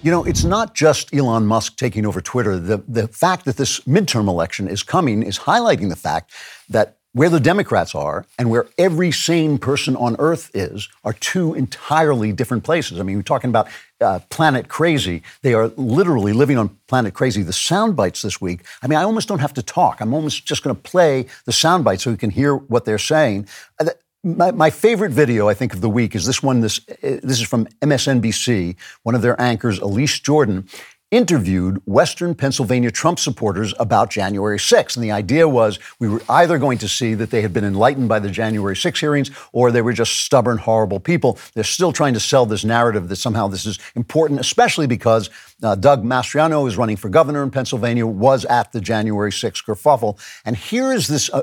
You 0.02 0.10
know, 0.10 0.24
it's 0.24 0.44
not 0.44 0.74
just 0.74 1.14
Elon 1.14 1.46
Musk 1.46 1.78
taking 1.78 2.04
over 2.04 2.20
Twitter. 2.20 2.58
The, 2.58 2.84
the 2.86 3.08
fact 3.08 3.46
that 3.46 3.56
this 3.56 3.80
midterm 3.80 4.28
election 4.28 4.68
is 4.68 4.82
coming 4.82 5.22
is 5.22 5.38
highlighting 5.38 5.88
the 5.88 5.96
fact 5.96 6.32
that 6.68 6.98
where 7.14 7.30
the 7.30 7.40
Democrats 7.40 7.94
are 7.94 8.26
and 8.38 8.50
where 8.50 8.66
every 8.76 9.10
sane 9.10 9.56
person 9.56 9.96
on 9.96 10.16
earth 10.18 10.50
is 10.52 10.88
are 11.04 11.12
two 11.14 11.54
entirely 11.54 12.32
different 12.32 12.64
places. 12.64 13.00
I 13.00 13.04
mean, 13.04 13.16
we're 13.16 13.22
talking 13.22 13.50
about 13.50 13.68
uh, 14.00 14.18
Planet 14.30 14.68
Crazy. 14.68 15.22
They 15.42 15.54
are 15.54 15.68
literally 15.76 16.32
living 16.32 16.58
on 16.58 16.76
Planet 16.88 17.14
Crazy. 17.14 17.42
The 17.42 17.52
sound 17.52 17.94
bites 17.94 18.20
this 18.20 18.40
week, 18.40 18.64
I 18.82 18.88
mean, 18.88 18.98
I 18.98 19.04
almost 19.04 19.28
don't 19.28 19.38
have 19.38 19.54
to 19.54 19.62
talk. 19.62 20.00
I'm 20.00 20.12
almost 20.12 20.44
just 20.44 20.64
going 20.64 20.74
to 20.74 20.82
play 20.82 21.26
the 21.46 21.52
sound 21.52 21.84
bites 21.84 22.02
so 22.02 22.10
you 22.10 22.16
can 22.16 22.30
hear 22.30 22.56
what 22.56 22.84
they're 22.84 22.98
saying. 22.98 23.46
Uh, 23.80 23.90
my, 24.24 24.50
my, 24.50 24.70
favorite 24.70 25.12
video, 25.12 25.48
I 25.48 25.54
think, 25.54 25.74
of 25.74 25.82
the 25.82 25.90
week 25.90 26.14
is 26.14 26.24
this 26.24 26.42
one. 26.42 26.60
This 26.60 26.80
uh, 26.88 27.20
this 27.22 27.40
is 27.40 27.42
from 27.42 27.66
MSNBC. 27.82 28.74
One 29.02 29.14
of 29.14 29.20
their 29.20 29.38
anchors, 29.40 29.78
Elise 29.78 30.18
Jordan, 30.18 30.66
interviewed 31.14 31.80
Western 31.86 32.34
Pennsylvania 32.34 32.90
Trump 32.90 33.20
supporters 33.20 33.72
about 33.78 34.10
January 34.10 34.58
6th. 34.58 34.96
And 34.96 35.04
the 35.04 35.12
idea 35.12 35.48
was 35.48 35.78
we 36.00 36.08
were 36.08 36.20
either 36.28 36.58
going 36.58 36.76
to 36.78 36.88
see 36.88 37.14
that 37.14 37.30
they 37.30 37.40
had 37.40 37.52
been 37.52 37.64
enlightened 37.64 38.08
by 38.08 38.18
the 38.18 38.28
January 38.28 38.74
6 38.74 38.98
hearings 38.98 39.30
or 39.52 39.70
they 39.70 39.80
were 39.80 39.92
just 39.92 40.24
stubborn, 40.24 40.58
horrible 40.58 40.98
people. 40.98 41.38
They're 41.54 41.62
still 41.62 41.92
trying 41.92 42.14
to 42.14 42.20
sell 42.20 42.46
this 42.46 42.64
narrative 42.64 43.08
that 43.10 43.16
somehow 43.16 43.46
this 43.46 43.64
is 43.64 43.78
important, 43.94 44.40
especially 44.40 44.88
because 44.88 45.30
uh, 45.62 45.76
Doug 45.76 46.02
Mastriano 46.02 46.66
is 46.66 46.76
running 46.76 46.96
for 46.96 47.08
governor 47.08 47.44
in 47.44 47.52
Pennsylvania, 47.52 48.08
was 48.08 48.44
at 48.46 48.72
the 48.72 48.80
January 48.80 49.30
6 49.30 49.62
kerfuffle. 49.62 50.18
And 50.44 50.56
here 50.56 50.92
is 50.92 51.06
this. 51.06 51.30
Uh, 51.30 51.42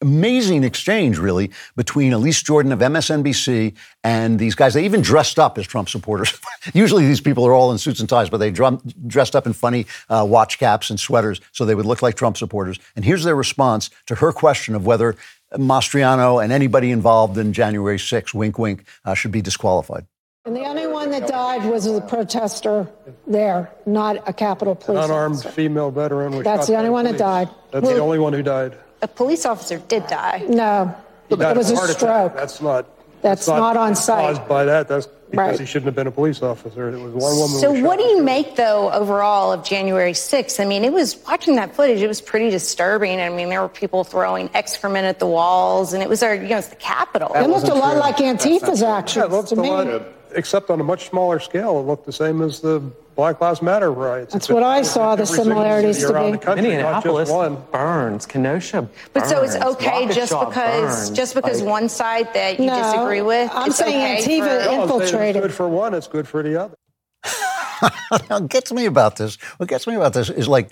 amazing 0.00 0.64
exchange, 0.64 1.18
really, 1.18 1.50
between 1.76 2.12
Elise 2.12 2.42
Jordan 2.42 2.72
of 2.72 2.78
MSNBC 2.80 3.74
and 4.04 4.38
these 4.38 4.54
guys. 4.54 4.74
They 4.74 4.84
even 4.84 5.00
dressed 5.00 5.38
up 5.38 5.58
as 5.58 5.66
Trump 5.66 5.88
supporters. 5.88 6.38
Usually 6.74 7.06
these 7.06 7.20
people 7.20 7.46
are 7.46 7.52
all 7.52 7.72
in 7.72 7.78
suits 7.78 8.00
and 8.00 8.08
ties, 8.08 8.30
but 8.30 8.38
they 8.38 8.50
drum, 8.50 8.80
dressed 9.06 9.34
up 9.34 9.46
in 9.46 9.52
funny 9.52 9.86
uh, 10.08 10.26
watch 10.28 10.58
caps 10.58 10.90
and 10.90 10.98
sweaters 10.98 11.40
so 11.52 11.64
they 11.64 11.74
would 11.74 11.86
look 11.86 12.02
like 12.02 12.14
Trump 12.14 12.36
supporters. 12.36 12.78
And 12.96 13.04
here's 13.04 13.24
their 13.24 13.36
response 13.36 13.90
to 14.06 14.14
her 14.16 14.32
question 14.32 14.74
of 14.74 14.86
whether 14.86 15.16
Mastriano 15.54 16.42
and 16.42 16.52
anybody 16.52 16.90
involved 16.90 17.38
in 17.38 17.52
January 17.52 17.98
6, 17.98 18.34
wink, 18.34 18.58
wink, 18.58 18.84
uh, 19.04 19.14
should 19.14 19.32
be 19.32 19.42
disqualified. 19.42 20.06
And 20.44 20.56
the 20.56 20.64
only 20.64 20.86
one 20.86 21.10
that 21.10 21.28
died 21.28 21.70
was 21.70 21.86
a 21.86 22.00
protester 22.00 22.88
there, 23.26 23.70
not 23.84 24.26
a 24.26 24.32
Capitol 24.32 24.74
police 24.74 25.04
Unarmed 25.04 25.36
officer. 25.36 25.50
female 25.50 25.90
veteran 25.90 26.34
was 26.36 26.44
That's 26.44 26.66
shot 26.66 26.72
the 26.72 26.78
only 26.78 26.90
one 26.90 27.04
that 27.04 27.18
died. 27.18 27.50
That's 27.70 27.86
the 27.86 27.98
only 27.98 28.18
one 28.18 28.32
who 28.32 28.42
died. 28.42 28.78
A 29.02 29.08
police 29.08 29.46
officer 29.46 29.78
did 29.88 30.06
die. 30.06 30.44
No, 30.48 30.94
He 31.28 31.34
it 31.34 31.56
was 31.56 31.70
of 31.70 31.76
a 31.76 31.78
heart 31.78 31.90
attack. 31.90 31.98
stroke. 32.00 32.34
That's 32.34 32.60
not. 32.60 32.86
That's 33.20 33.48
not 33.48 33.76
on 33.76 33.94
site. 33.96 34.36
Caused 34.36 34.48
by 34.48 34.64
that. 34.64 34.86
That's 34.88 35.06
because 35.30 35.36
Right. 35.50 35.60
he 35.60 35.66
shouldn't 35.66 35.86
have 35.86 35.94
been 35.96 36.06
a 36.06 36.10
police 36.12 36.40
officer. 36.42 36.88
It 36.88 37.00
was 37.00 37.12
one 37.12 37.36
woman. 37.36 37.58
So 37.58 37.72
was 37.72 37.82
what 37.82 37.98
do 37.98 38.04
you 38.04 38.22
make 38.22 38.54
though 38.56 38.90
overall 38.92 39.52
of 39.52 39.62
January 39.64 40.12
6th? 40.14 40.58
I 40.60 40.64
mean, 40.64 40.84
it 40.84 40.92
was 40.92 41.16
watching 41.28 41.56
that 41.56 41.74
footage, 41.74 42.00
it 42.00 42.06
was 42.06 42.20
pretty 42.20 42.48
disturbing. 42.50 43.20
I 43.20 43.28
mean, 43.28 43.48
there 43.50 43.60
were 43.60 43.68
people 43.68 44.04
throwing 44.04 44.48
excrement 44.54 45.04
at 45.06 45.18
the 45.18 45.26
walls 45.26 45.92
and 45.92 46.02
it 46.02 46.08
was 46.08 46.22
our, 46.22 46.34
you 46.34 46.48
know, 46.48 46.58
it's 46.58 46.68
the 46.68 46.76
Capitol. 46.76 47.32
It 47.34 47.48
looked 47.48 47.68
a 47.68 47.74
lot 47.74 47.96
like 47.96 48.20
Antifa's 48.20 48.80
Yeah, 48.80 48.96
actions 48.96 49.24
it 49.26 49.30
looked 49.32 49.48
to 49.48 49.56
a 49.58 49.62
me. 49.62 49.68
lot, 49.70 50.02
except 50.34 50.70
on 50.70 50.80
a 50.80 50.84
much 50.84 51.08
smaller 51.10 51.40
scale. 51.40 51.78
It 51.80 51.82
looked 51.86 52.06
the 52.06 52.12
same 52.12 52.40
as 52.40 52.60
the 52.60 52.80
Black 53.18 53.40
Lives 53.40 53.60
Matter 53.60 53.90
riots. 53.90 54.32
That's 54.32 54.44
It's 54.44 54.54
what 54.54 54.62
I 54.62 54.82
saw, 54.82 55.16
the 55.16 55.26
similarities 55.26 55.98
to 56.06 56.06
be. 56.32 56.38
country, 56.38 56.68
Minneapolis 56.68 57.28
just 57.28 57.36
one. 57.36 57.60
burns, 57.72 58.24
Kenosha 58.26 58.88
But 59.12 59.26
so 59.26 59.42
it's 59.42 59.56
okay 59.56 60.02
Rocket 60.04 60.14
just 60.14 60.32
because 60.38 60.94
burns. 61.08 61.10
just 61.10 61.34
because 61.34 61.60
Like, 61.60 61.68
one 61.68 61.88
side 61.88 62.32
that 62.34 62.60
you 62.60 62.66
No, 62.66 62.80
disagree 62.80 63.22
with. 63.22 63.50
I'm 63.52 63.72
saying 63.72 64.20
okay 64.20 64.22
Antifa 64.22 64.38
for- 64.38 64.44
No, 64.46 64.52
I'm 64.52 64.60
saying 64.62 64.78
if 64.78 64.82
infiltrated. 64.92 65.36
It's 65.36 65.46
good 65.46 65.52
for 65.54 65.68
one. 65.68 65.94
It's 65.94 66.06
good 66.06 66.28
for 66.28 66.44
the 66.44 66.60
other. 66.62 66.76
what 68.28 68.48
gets 68.48 68.70
me 68.72 68.86
about 68.86 69.16
this, 69.16 69.34
what 69.56 69.68
gets 69.68 69.88
me 69.88 69.96
about 69.96 70.12
this 70.12 70.30
is 70.30 70.46
like 70.46 70.70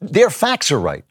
their 0.00 0.30
facts 0.30 0.70
are 0.70 0.78
right. 0.78 1.04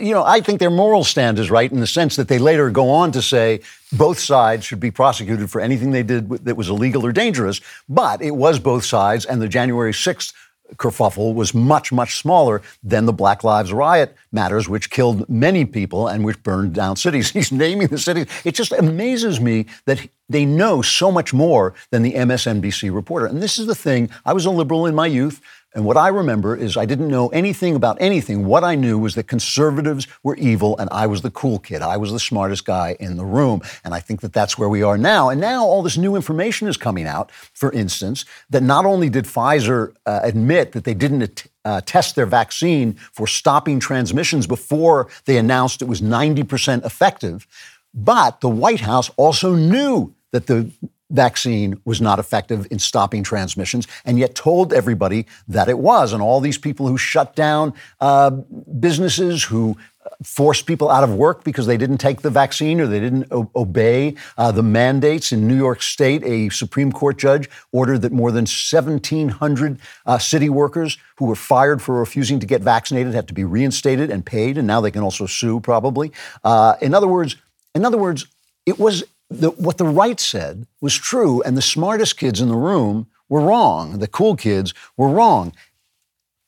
You 0.00 0.14
know, 0.14 0.24
I 0.24 0.40
think 0.40 0.58
their 0.58 0.70
moral 0.70 1.04
stand 1.04 1.38
is 1.38 1.50
right 1.50 1.70
in 1.70 1.80
the 1.80 1.86
sense 1.86 2.16
that 2.16 2.28
they 2.28 2.38
later 2.38 2.70
go 2.70 2.90
on 2.90 3.12
to 3.12 3.22
say 3.22 3.60
both 3.92 4.18
sides 4.18 4.64
should 4.64 4.80
be 4.80 4.90
prosecuted 4.90 5.50
for 5.50 5.60
anything 5.60 5.92
they 5.92 6.02
did 6.02 6.28
that 6.28 6.56
was 6.56 6.68
illegal 6.68 7.06
or 7.06 7.12
dangerous. 7.12 7.60
But 7.88 8.20
it 8.20 8.32
was 8.32 8.58
both 8.58 8.84
sides, 8.84 9.24
and 9.24 9.40
the 9.40 9.48
January 9.48 9.92
6th 9.92 10.32
kerfuffle 10.74 11.34
was 11.34 11.54
much, 11.54 11.92
much 11.92 12.16
smaller 12.16 12.62
than 12.82 13.06
the 13.06 13.12
Black 13.12 13.44
Lives 13.44 13.72
Riot 13.72 14.16
matters, 14.32 14.68
which 14.68 14.90
killed 14.90 15.28
many 15.28 15.64
people 15.64 16.08
and 16.08 16.24
which 16.24 16.42
burned 16.42 16.74
down 16.74 16.96
cities. 16.96 17.30
He's 17.36 17.52
naming 17.52 17.88
the 17.88 17.98
cities. 17.98 18.26
It 18.44 18.54
just 18.54 18.72
amazes 18.72 19.40
me 19.40 19.66
that 19.84 20.06
they 20.28 20.44
know 20.44 20.82
so 20.82 21.12
much 21.12 21.32
more 21.32 21.74
than 21.90 22.02
the 22.02 22.14
MSNBC 22.14 22.92
reporter. 22.92 23.26
And 23.26 23.42
this 23.42 23.58
is 23.58 23.66
the 23.66 23.74
thing 23.74 24.10
I 24.24 24.32
was 24.32 24.46
a 24.46 24.50
liberal 24.50 24.86
in 24.86 24.94
my 24.94 25.06
youth. 25.06 25.40
And 25.76 25.84
what 25.84 25.98
I 25.98 26.08
remember 26.08 26.56
is 26.56 26.78
I 26.78 26.86
didn't 26.86 27.08
know 27.08 27.28
anything 27.28 27.76
about 27.76 27.98
anything. 28.00 28.46
What 28.46 28.64
I 28.64 28.76
knew 28.76 28.98
was 28.98 29.14
that 29.14 29.24
conservatives 29.24 30.08
were 30.22 30.34
evil 30.36 30.74
and 30.78 30.88
I 30.90 31.06
was 31.06 31.20
the 31.20 31.30
cool 31.30 31.58
kid. 31.58 31.82
I 31.82 31.98
was 31.98 32.12
the 32.12 32.18
smartest 32.18 32.64
guy 32.64 32.96
in 32.98 33.18
the 33.18 33.26
room. 33.26 33.60
And 33.84 33.92
I 33.92 34.00
think 34.00 34.22
that 34.22 34.32
that's 34.32 34.56
where 34.56 34.70
we 34.70 34.82
are 34.82 34.96
now. 34.96 35.28
And 35.28 35.38
now 35.38 35.66
all 35.66 35.82
this 35.82 35.98
new 35.98 36.16
information 36.16 36.66
is 36.66 36.78
coming 36.78 37.06
out, 37.06 37.30
for 37.30 37.70
instance, 37.72 38.24
that 38.48 38.62
not 38.62 38.86
only 38.86 39.10
did 39.10 39.26
Pfizer 39.26 39.94
uh, 40.06 40.20
admit 40.22 40.72
that 40.72 40.84
they 40.84 40.94
didn't 40.94 41.46
uh, 41.66 41.82
test 41.84 42.16
their 42.16 42.24
vaccine 42.24 42.94
for 43.12 43.26
stopping 43.26 43.78
transmissions 43.78 44.46
before 44.46 45.08
they 45.26 45.36
announced 45.36 45.82
it 45.82 45.88
was 45.88 46.00
90% 46.00 46.86
effective, 46.86 47.46
but 47.92 48.40
the 48.40 48.48
White 48.48 48.80
House 48.80 49.10
also 49.18 49.54
knew 49.54 50.14
that 50.32 50.46
the 50.46 50.70
vaccine 51.10 51.80
was 51.84 52.00
not 52.00 52.18
effective 52.18 52.66
in 52.70 52.78
stopping 52.78 53.22
transmissions, 53.22 53.86
and 54.04 54.18
yet 54.18 54.34
told 54.34 54.72
everybody 54.72 55.26
that 55.48 55.68
it 55.68 55.78
was. 55.78 56.12
And 56.12 56.22
all 56.22 56.40
these 56.40 56.58
people 56.58 56.88
who 56.88 56.98
shut 56.98 57.36
down 57.36 57.74
uh, 58.00 58.30
businesses, 58.30 59.44
who 59.44 59.76
forced 60.22 60.66
people 60.66 60.90
out 60.90 61.04
of 61.04 61.14
work 61.14 61.44
because 61.44 61.66
they 61.66 61.76
didn't 61.76 61.98
take 61.98 62.22
the 62.22 62.30
vaccine 62.30 62.80
or 62.80 62.86
they 62.86 63.00
didn't 63.00 63.26
o- 63.30 63.50
obey 63.54 64.14
uh, 64.38 64.52
the 64.52 64.62
mandates 64.62 65.32
in 65.32 65.46
New 65.46 65.56
York 65.56 65.82
State. 65.82 66.22
A 66.24 66.48
Supreme 66.48 66.92
Court 66.92 67.18
judge 67.18 67.48
ordered 67.72 68.02
that 68.02 68.12
more 68.12 68.30
than 68.30 68.42
1,700 68.42 69.78
uh, 70.06 70.18
city 70.18 70.48
workers 70.48 70.98
who 71.16 71.26
were 71.26 71.34
fired 71.34 71.82
for 71.82 71.98
refusing 71.98 72.40
to 72.40 72.46
get 72.46 72.62
vaccinated 72.62 73.14
had 73.14 73.28
to 73.28 73.34
be 73.34 73.44
reinstated 73.44 74.10
and 74.10 74.24
paid, 74.24 74.58
and 74.58 74.66
now 74.66 74.80
they 74.80 74.90
can 74.90 75.02
also 75.02 75.26
sue 75.26 75.60
probably. 75.60 76.12
Uh, 76.44 76.74
in 76.80 76.94
other 76.94 77.08
words, 77.08 77.36
in 77.74 77.84
other 77.84 77.98
words, 77.98 78.26
it 78.64 78.78
was 78.78 79.04
the, 79.30 79.50
what 79.50 79.78
the 79.78 79.84
right 79.84 80.18
said 80.20 80.66
was 80.80 80.94
true, 80.94 81.42
and 81.42 81.56
the 81.56 81.62
smartest 81.62 82.16
kids 82.16 82.40
in 82.40 82.48
the 82.48 82.56
room 82.56 83.08
were 83.28 83.40
wrong. 83.40 83.98
The 83.98 84.06
cool 84.06 84.36
kids 84.36 84.72
were 84.96 85.08
wrong. 85.08 85.52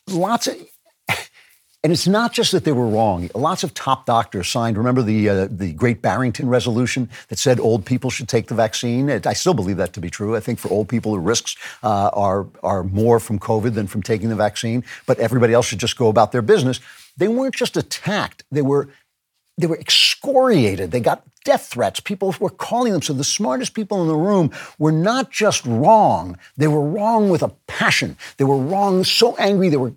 Lots 0.08 0.46
of, 0.46 0.54
and 1.08 1.92
it's 1.92 2.06
not 2.06 2.32
just 2.32 2.52
that 2.52 2.64
they 2.64 2.72
were 2.72 2.86
wrong. 2.86 3.30
Lots 3.34 3.64
of 3.64 3.74
top 3.74 4.06
doctors 4.06 4.48
signed. 4.48 4.78
Remember 4.78 5.02
the 5.02 5.28
uh, 5.28 5.48
the 5.50 5.72
Great 5.72 6.00
Barrington 6.00 6.48
Resolution 6.48 7.10
that 7.28 7.38
said 7.38 7.58
old 7.58 7.84
people 7.84 8.10
should 8.10 8.28
take 8.28 8.46
the 8.46 8.54
vaccine. 8.54 9.08
It, 9.08 9.26
I 9.26 9.32
still 9.32 9.54
believe 9.54 9.76
that 9.78 9.92
to 9.94 10.00
be 10.00 10.08
true. 10.08 10.36
I 10.36 10.40
think 10.40 10.58
for 10.58 10.70
old 10.70 10.88
people, 10.88 11.12
the 11.12 11.18
risks 11.18 11.56
uh, 11.82 12.10
are 12.12 12.46
are 12.62 12.84
more 12.84 13.18
from 13.18 13.38
COVID 13.38 13.74
than 13.74 13.86
from 13.88 14.02
taking 14.02 14.28
the 14.28 14.36
vaccine. 14.36 14.84
But 15.04 15.18
everybody 15.18 15.52
else 15.52 15.66
should 15.66 15.80
just 15.80 15.98
go 15.98 16.08
about 16.08 16.32
their 16.32 16.42
business. 16.42 16.80
They 17.16 17.28
weren't 17.28 17.56
just 17.56 17.76
attacked; 17.76 18.44
they 18.50 18.62
were 18.62 18.88
they 19.58 19.66
were 19.66 19.76
excoriated. 19.76 20.92
They 20.92 21.00
got 21.00 21.24
death 21.44 21.66
threats. 21.66 21.98
People 21.98 22.34
were 22.40 22.50
calling 22.50 22.92
them. 22.92 23.02
So 23.02 23.12
the 23.12 23.24
smartest 23.24 23.74
people 23.74 24.00
in 24.02 24.08
the 24.08 24.14
room 24.14 24.52
were 24.78 24.92
not 24.92 25.30
just 25.30 25.64
wrong, 25.66 26.38
they 26.56 26.68
were 26.68 26.82
wrong 26.82 27.28
with 27.28 27.42
a 27.42 27.48
passion. 27.66 28.16
They 28.36 28.44
were 28.44 28.56
wrong, 28.56 29.02
so 29.02 29.34
angry, 29.36 29.68
they 29.68 29.76
were 29.76 29.94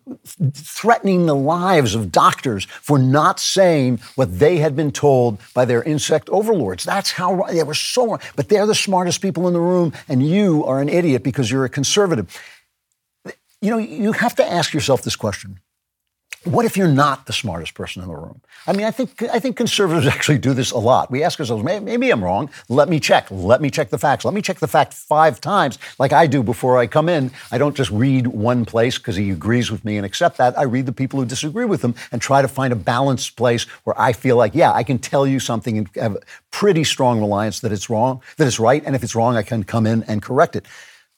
threatening 0.53 1.25
the 1.25 1.35
lives 1.35 1.93
of 1.93 2.11
doctors 2.11 2.65
for 2.65 2.97
not 2.97 3.39
saying 3.39 3.99
what 4.15 4.39
they 4.39 4.57
had 4.57 4.75
been 4.75 4.91
told 4.91 5.39
by 5.53 5.65
their 5.65 5.83
insect 5.83 6.29
overlords. 6.29 6.83
That's 6.83 7.11
how 7.11 7.43
they 7.43 7.63
were 7.63 7.73
so 7.73 8.07
wrong. 8.07 8.19
But 8.35 8.49
they're 8.49 8.65
the 8.65 8.75
smartest 8.75 9.21
people 9.21 9.47
in 9.47 9.53
the 9.53 9.59
room, 9.59 9.93
and 10.07 10.25
you 10.25 10.65
are 10.65 10.81
an 10.81 10.89
idiot 10.89 11.21
because 11.21 11.51
you're 11.51 11.65
a 11.65 11.69
conservative. 11.69 12.35
You 13.61 13.69
know, 13.71 13.77
you 13.77 14.13
have 14.13 14.35
to 14.35 14.51
ask 14.51 14.73
yourself 14.73 15.03
this 15.03 15.15
question. 15.15 15.59
What 16.43 16.65
if 16.65 16.75
you're 16.75 16.87
not 16.87 17.27
the 17.27 17.33
smartest 17.33 17.75
person 17.75 18.01
in 18.01 18.09
the 18.09 18.15
room? 18.15 18.41
I 18.65 18.73
mean, 18.73 18.87
I 18.87 18.91
think 18.91 19.21
I 19.21 19.39
think 19.39 19.55
conservatives 19.55 20.07
actually 20.15 20.39
do 20.39 20.55
this 20.55 20.71
a 20.71 20.77
lot. 20.79 21.11
We 21.11 21.23
ask 21.23 21.39
ourselves, 21.39 21.63
maybe, 21.63 22.09
I'm 22.09 22.23
wrong. 22.23 22.49
Let 22.67 22.89
me 22.89 22.99
check. 22.99 23.27
Let 23.29 23.61
me 23.61 23.69
check 23.69 23.91
the 23.91 23.99
facts. 23.99 24.25
Let 24.25 24.33
me 24.33 24.41
check 24.41 24.57
the 24.57 24.67
fact 24.67 24.95
five 24.95 25.39
times, 25.39 25.77
like 25.99 26.13
I 26.13 26.25
do 26.25 26.41
before 26.41 26.79
I 26.79 26.87
come 26.87 27.09
in. 27.09 27.29
I 27.51 27.59
don't 27.59 27.75
just 27.75 27.91
read 27.91 28.25
one 28.25 28.65
place 28.65 28.97
because 28.97 29.15
he 29.15 29.29
agrees 29.29 29.69
with 29.69 29.85
me 29.85 29.97
and 29.97 30.05
accept 30.05 30.37
that. 30.37 30.57
I 30.57 30.63
read 30.63 30.87
the 30.87 30.91
people 30.91 31.19
who 31.19 31.27
disagree 31.27 31.65
with 31.65 31.83
him 31.83 31.93
and 32.11 32.19
try 32.19 32.41
to 32.41 32.47
find 32.47 32.73
a 32.73 32.75
balanced 32.75 33.35
place 33.35 33.65
where 33.83 33.99
I 34.01 34.11
feel 34.11 34.35
like, 34.35 34.55
yeah, 34.55 34.71
I 34.71 34.81
can 34.81 34.97
tell 34.97 35.27
you 35.27 35.39
something 35.39 35.77
and 35.77 35.89
have 35.95 36.15
a 36.15 36.21
pretty 36.49 36.83
strong 36.83 37.19
reliance 37.19 37.59
that 37.59 37.71
it's 37.71 37.87
wrong, 37.87 38.19
that 38.37 38.47
it's 38.47 38.59
right, 38.59 38.81
and 38.83 38.95
if 38.95 39.03
it's 39.03 39.13
wrong, 39.13 39.35
I 39.35 39.43
can 39.43 39.63
come 39.63 39.85
in 39.85 40.01
and 40.03 40.23
correct 40.23 40.55
it. 40.55 40.65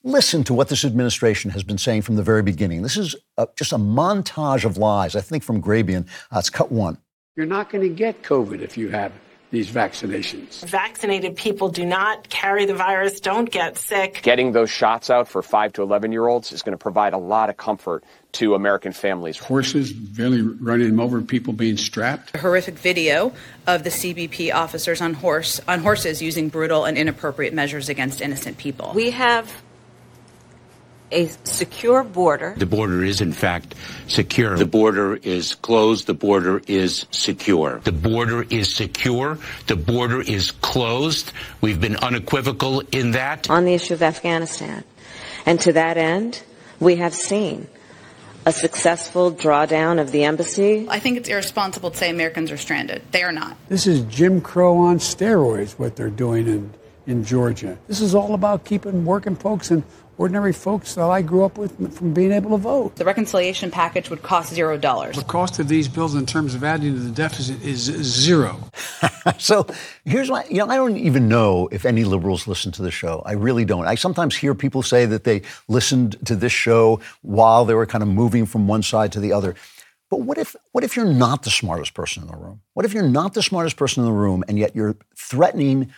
Listen 0.05 0.43
to 0.43 0.53
what 0.53 0.67
this 0.67 0.83
administration 0.83 1.51
has 1.51 1.63
been 1.63 1.77
saying 1.77 2.01
from 2.01 2.17
the 2.17 2.23
very 2.23 2.43
beginning. 2.43 2.81
This 2.81 2.97
is 2.97 3.15
a, 3.37 3.47
just 3.55 3.71
a 3.71 3.77
montage 3.77 4.65
of 4.65 4.75
lies, 4.75 5.15
I 5.15 5.21
think, 5.21 5.43
from 5.43 5.61
Grabien. 5.61 6.07
Uh, 6.29 6.39
it's 6.39 6.49
cut 6.49 6.73
one. 6.73 6.97
You're 7.37 7.45
not 7.45 7.69
going 7.69 7.87
to 7.87 7.95
get 7.95 8.21
COVID 8.21 8.59
if 8.59 8.77
you 8.77 8.89
have 8.89 9.13
these 9.51 9.71
vaccinations. 9.71 10.61
Vaccinated 10.65 11.37
people 11.37 11.69
do 11.69 11.85
not 11.85 12.27
carry 12.27 12.65
the 12.65 12.73
virus, 12.73 13.21
don't 13.21 13.49
get 13.49 13.77
sick. 13.77 14.19
Getting 14.23 14.51
those 14.51 14.69
shots 14.69 15.09
out 15.09 15.29
for 15.29 15.41
5 15.41 15.71
to 15.73 15.83
11 15.83 16.11
year 16.11 16.27
olds 16.27 16.51
is 16.51 16.63
going 16.63 16.73
to 16.73 16.77
provide 16.77 17.13
a 17.13 17.17
lot 17.17 17.49
of 17.49 17.55
comfort 17.55 18.03
to 18.33 18.55
American 18.55 18.91
families. 18.91 19.37
Horses 19.37 19.93
barely 19.93 20.41
running 20.41 20.87
them 20.87 20.99
over, 20.99 21.21
people 21.21 21.53
being 21.53 21.77
strapped. 21.77 22.35
A 22.35 22.39
horrific 22.39 22.75
video 22.75 23.31
of 23.67 23.85
the 23.85 23.89
CBP 23.89 24.53
officers 24.53 25.01
on 25.01 25.13
horse 25.13 25.61
on 25.65 25.79
horses 25.79 26.21
using 26.21 26.49
brutal 26.49 26.83
and 26.83 26.97
inappropriate 26.97 27.53
measures 27.53 27.87
against 27.87 28.19
innocent 28.19 28.57
people. 28.57 28.91
We 28.93 29.11
have 29.11 29.49
a 31.13 31.27
secure 31.43 32.03
border. 32.03 32.55
The 32.57 32.65
border 32.65 33.03
is, 33.03 33.21
in 33.21 33.31
fact, 33.31 33.75
secure. 34.07 34.57
The 34.57 34.65
border 34.65 35.15
is 35.15 35.55
closed. 35.55 36.07
The 36.07 36.13
border 36.13 36.61
is 36.67 37.05
secure. 37.11 37.79
The 37.83 37.91
border 37.91 38.45
is 38.49 38.73
secure. 38.73 39.37
The 39.67 39.75
border 39.75 40.21
is 40.21 40.51
closed. 40.51 41.31
We've 41.61 41.79
been 41.79 41.95
unequivocal 41.97 42.81
in 42.91 43.11
that. 43.11 43.49
On 43.49 43.65
the 43.65 43.73
issue 43.73 43.93
of 43.93 44.01
Afghanistan. 44.01 44.83
And 45.45 45.59
to 45.61 45.73
that 45.73 45.97
end, 45.97 46.41
we 46.79 46.97
have 46.97 47.13
seen 47.13 47.67
a 48.45 48.51
successful 48.51 49.31
drawdown 49.31 50.01
of 50.01 50.11
the 50.11 50.25
embassy. 50.25 50.87
I 50.89 50.99
think 50.99 51.17
it's 51.17 51.29
irresponsible 51.29 51.91
to 51.91 51.97
say 51.97 52.09
Americans 52.09 52.51
are 52.51 52.57
stranded. 52.57 53.01
They 53.11 53.23
are 53.23 53.31
not. 53.31 53.55
This 53.69 53.87
is 53.87 54.01
Jim 54.03 54.41
Crow 54.41 54.77
on 54.77 54.97
steroids, 54.97 55.73
what 55.73 55.95
they're 55.95 56.09
doing 56.09 56.47
in 56.47 56.73
in 57.05 57.23
Georgia. 57.23 57.77
This 57.87 58.01
is 58.01 58.15
all 58.15 58.33
about 58.33 58.65
keeping 58.65 59.05
working 59.05 59.35
folks 59.35 59.71
and 59.71 59.83
ordinary 60.17 60.53
folks 60.53 60.95
that 60.95 61.03
I 61.03 61.21
grew 61.21 61.43
up 61.43 61.57
with 61.57 61.97
from 61.97 62.13
being 62.13 62.31
able 62.31 62.51
to 62.51 62.57
vote. 62.57 62.95
The 62.95 63.05
reconciliation 63.05 63.71
package 63.71 64.09
would 64.09 64.21
cost 64.21 64.53
zero 64.53 64.77
dollars. 64.77 65.15
The 65.15 65.23
cost 65.23 65.59
of 65.59 65.67
these 65.67 65.87
bills 65.87 66.15
in 66.15 66.25
terms 66.25 66.55
of 66.55 66.63
adding 66.63 66.93
to 66.93 66.99
the 66.99 67.11
deficit 67.11 67.61
is 67.63 67.79
zero. 67.79 68.59
so 69.37 69.65
here's 70.05 70.29
why, 70.29 70.45
you 70.49 70.57
know, 70.57 70.67
I 70.67 70.75
don't 70.75 70.97
even 70.97 71.27
know 71.27 71.67
if 71.71 71.85
any 71.85 72.03
liberals 72.03 72.47
listen 72.47 72.71
to 72.73 72.81
the 72.81 72.91
show. 72.91 73.23
I 73.25 73.33
really 73.33 73.65
don't. 73.65 73.87
I 73.87 73.95
sometimes 73.95 74.35
hear 74.35 74.53
people 74.53 74.83
say 74.83 75.05
that 75.05 75.23
they 75.23 75.41
listened 75.67 76.17
to 76.25 76.35
this 76.35 76.51
show 76.51 76.99
while 77.21 77.65
they 77.65 77.73
were 77.73 77.85
kind 77.85 78.01
of 78.01 78.07
moving 78.07 78.45
from 78.45 78.67
one 78.67 78.83
side 78.83 79.11
to 79.13 79.19
the 79.19 79.33
other. 79.33 79.55
But 80.09 80.21
what 80.21 80.37
if 80.37 80.55
what 80.73 80.83
if 80.83 80.95
you're 80.95 81.11
not 81.11 81.41
the 81.41 81.49
smartest 81.49 81.95
person 81.95 82.21
in 82.21 82.29
the 82.29 82.37
room? 82.37 82.61
What 82.75 82.85
if 82.85 82.93
you're 82.93 83.09
not 83.09 83.33
the 83.33 83.41
smartest 83.41 83.77
person 83.77 84.03
in 84.03 84.05
the 84.05 84.15
room 84.15 84.43
and 84.47 84.59
yet 84.59 84.75
you're 84.75 84.95
threatening 85.15 85.91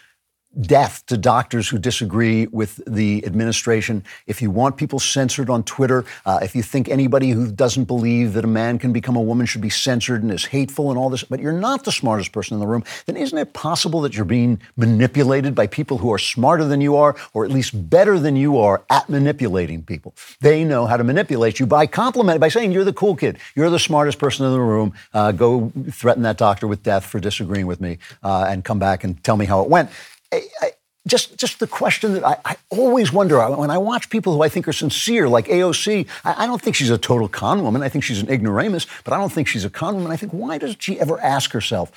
death 0.62 1.06
to 1.08 1.18
doctors 1.18 1.68
who 1.68 1.78
disagree 1.78 2.48
with 2.48 2.82
the 2.88 3.26
administration, 3.26 4.04
if 4.28 4.41
you 4.41 4.50
want 4.50 4.78
people 4.78 5.00
censored 5.00 5.50
on 5.50 5.63
Twitter, 5.63 6.06
uh, 6.26 6.39
if 6.41 6.56
you 6.56 6.63
think 6.63 6.89
anybody 6.89 7.32
who 7.32 7.52
doesn't 7.52 7.86
believe 7.86 8.34
that 8.34 8.44
a 8.44 8.48
man 8.48 8.80
can 8.80 8.94
become 8.94 9.15
a 9.15 9.22
woman 9.22 9.46
should 9.46 9.62
be 9.62 9.70
censored 9.70 10.24
and 10.24 10.32
is 10.32 10.46
hateful 10.46 10.89
and 10.89 11.00
all 11.00 11.10
this, 11.10 11.24
but 11.24 11.39
you're 11.39 11.52
not 11.52 11.84
the 11.84 11.91
smartest 11.91 12.32
person 12.32 12.54
in 12.56 12.60
the 12.60 12.68
room, 12.68 12.84
then 13.06 13.18
isn't 13.18 13.38
it 13.38 13.54
possible 13.54 14.02
that 14.02 14.15
you're 14.15 14.26
being 14.26 14.60
manipulated 14.78 15.56
by 15.56 15.68
people 15.68 15.98
who 15.98 16.12
are 16.12 16.20
smarter 16.20 16.63
than 16.63 16.82
you 16.82 16.96
are, 16.96 17.15
or 17.34 17.46
at 17.46 17.52
least 17.52 17.89
better 17.89 18.18
than 18.20 18.36
you 18.36 18.58
are 18.58 18.84
at 18.89 19.10
manipulating 19.10 19.84
people? 19.84 20.15
They 20.41 20.63
know 20.63 20.86
how 20.86 20.98
to 20.98 21.04
manipulate 21.04 21.60
you 21.60 21.65
by 21.65 21.88
compliment, 21.88 22.39
by 22.39 22.50
saying 22.50 22.72
you're 22.72 22.84
the 22.84 22.94
cool 22.94 23.15
kid, 23.15 23.38
you're 23.56 23.70
the 23.70 23.80
smartest 23.80 24.20
person 24.20 24.46
in 24.46 24.52
the 24.52 24.62
room. 24.62 24.94
Uh, 25.13 25.32
go 25.32 25.72
threaten 25.91 26.24
that 26.24 26.38
doctor 26.38 26.68
with 26.68 26.84
death 26.84 27.06
for 27.06 27.20
disagreeing 27.20 27.68
with 27.68 27.82
me, 27.82 27.98
uh, 28.24 28.46
and 28.50 28.63
come 28.63 28.80
back 28.80 29.04
and 29.04 29.24
tell 29.24 29.38
me 29.38 29.46
how 29.46 29.62
it 29.62 29.70
went. 29.70 29.89
I, 30.62 30.71
just, 31.08 31.38
just 31.38 31.60
the 31.60 31.67
question 31.67 32.13
that 32.13 32.26
I, 32.26 32.38
I, 32.43 32.56
always 32.71 33.13
wonder 33.13 33.39
uh, 33.39 33.56
when 33.56 33.69
I 33.69 33.78
watch 33.78 34.10
people 34.10 34.34
who 34.34 34.41
I 34.41 34.50
think 34.50 34.67
are 34.67 34.74
sincere, 34.74 35.30
like 35.30 35.45
AOC. 35.48 36.08
I, 36.24 36.43
I, 36.43 36.48
don't 36.48 36.62
think 36.62 36.76
she's 36.76 36.89
a 36.89 36.98
total 36.98 37.28
con 37.28 37.62
woman. 37.62 37.84
I 37.84 37.89
think 37.89 38.04
she's 38.04 38.21
an 38.21 38.30
ignoramus, 38.30 38.88
but 39.04 39.13
I 39.13 39.17
don't 39.17 39.32
think 39.32 39.48
she's 39.48 39.65
a 39.65 39.69
con 39.69 39.95
woman. 39.95 40.12
I 40.12 40.17
think 40.17 40.32
why 40.32 40.58
doesn't 40.58 40.82
she 40.82 41.00
ever 41.00 41.19
ask 41.21 41.52
herself, 41.52 41.91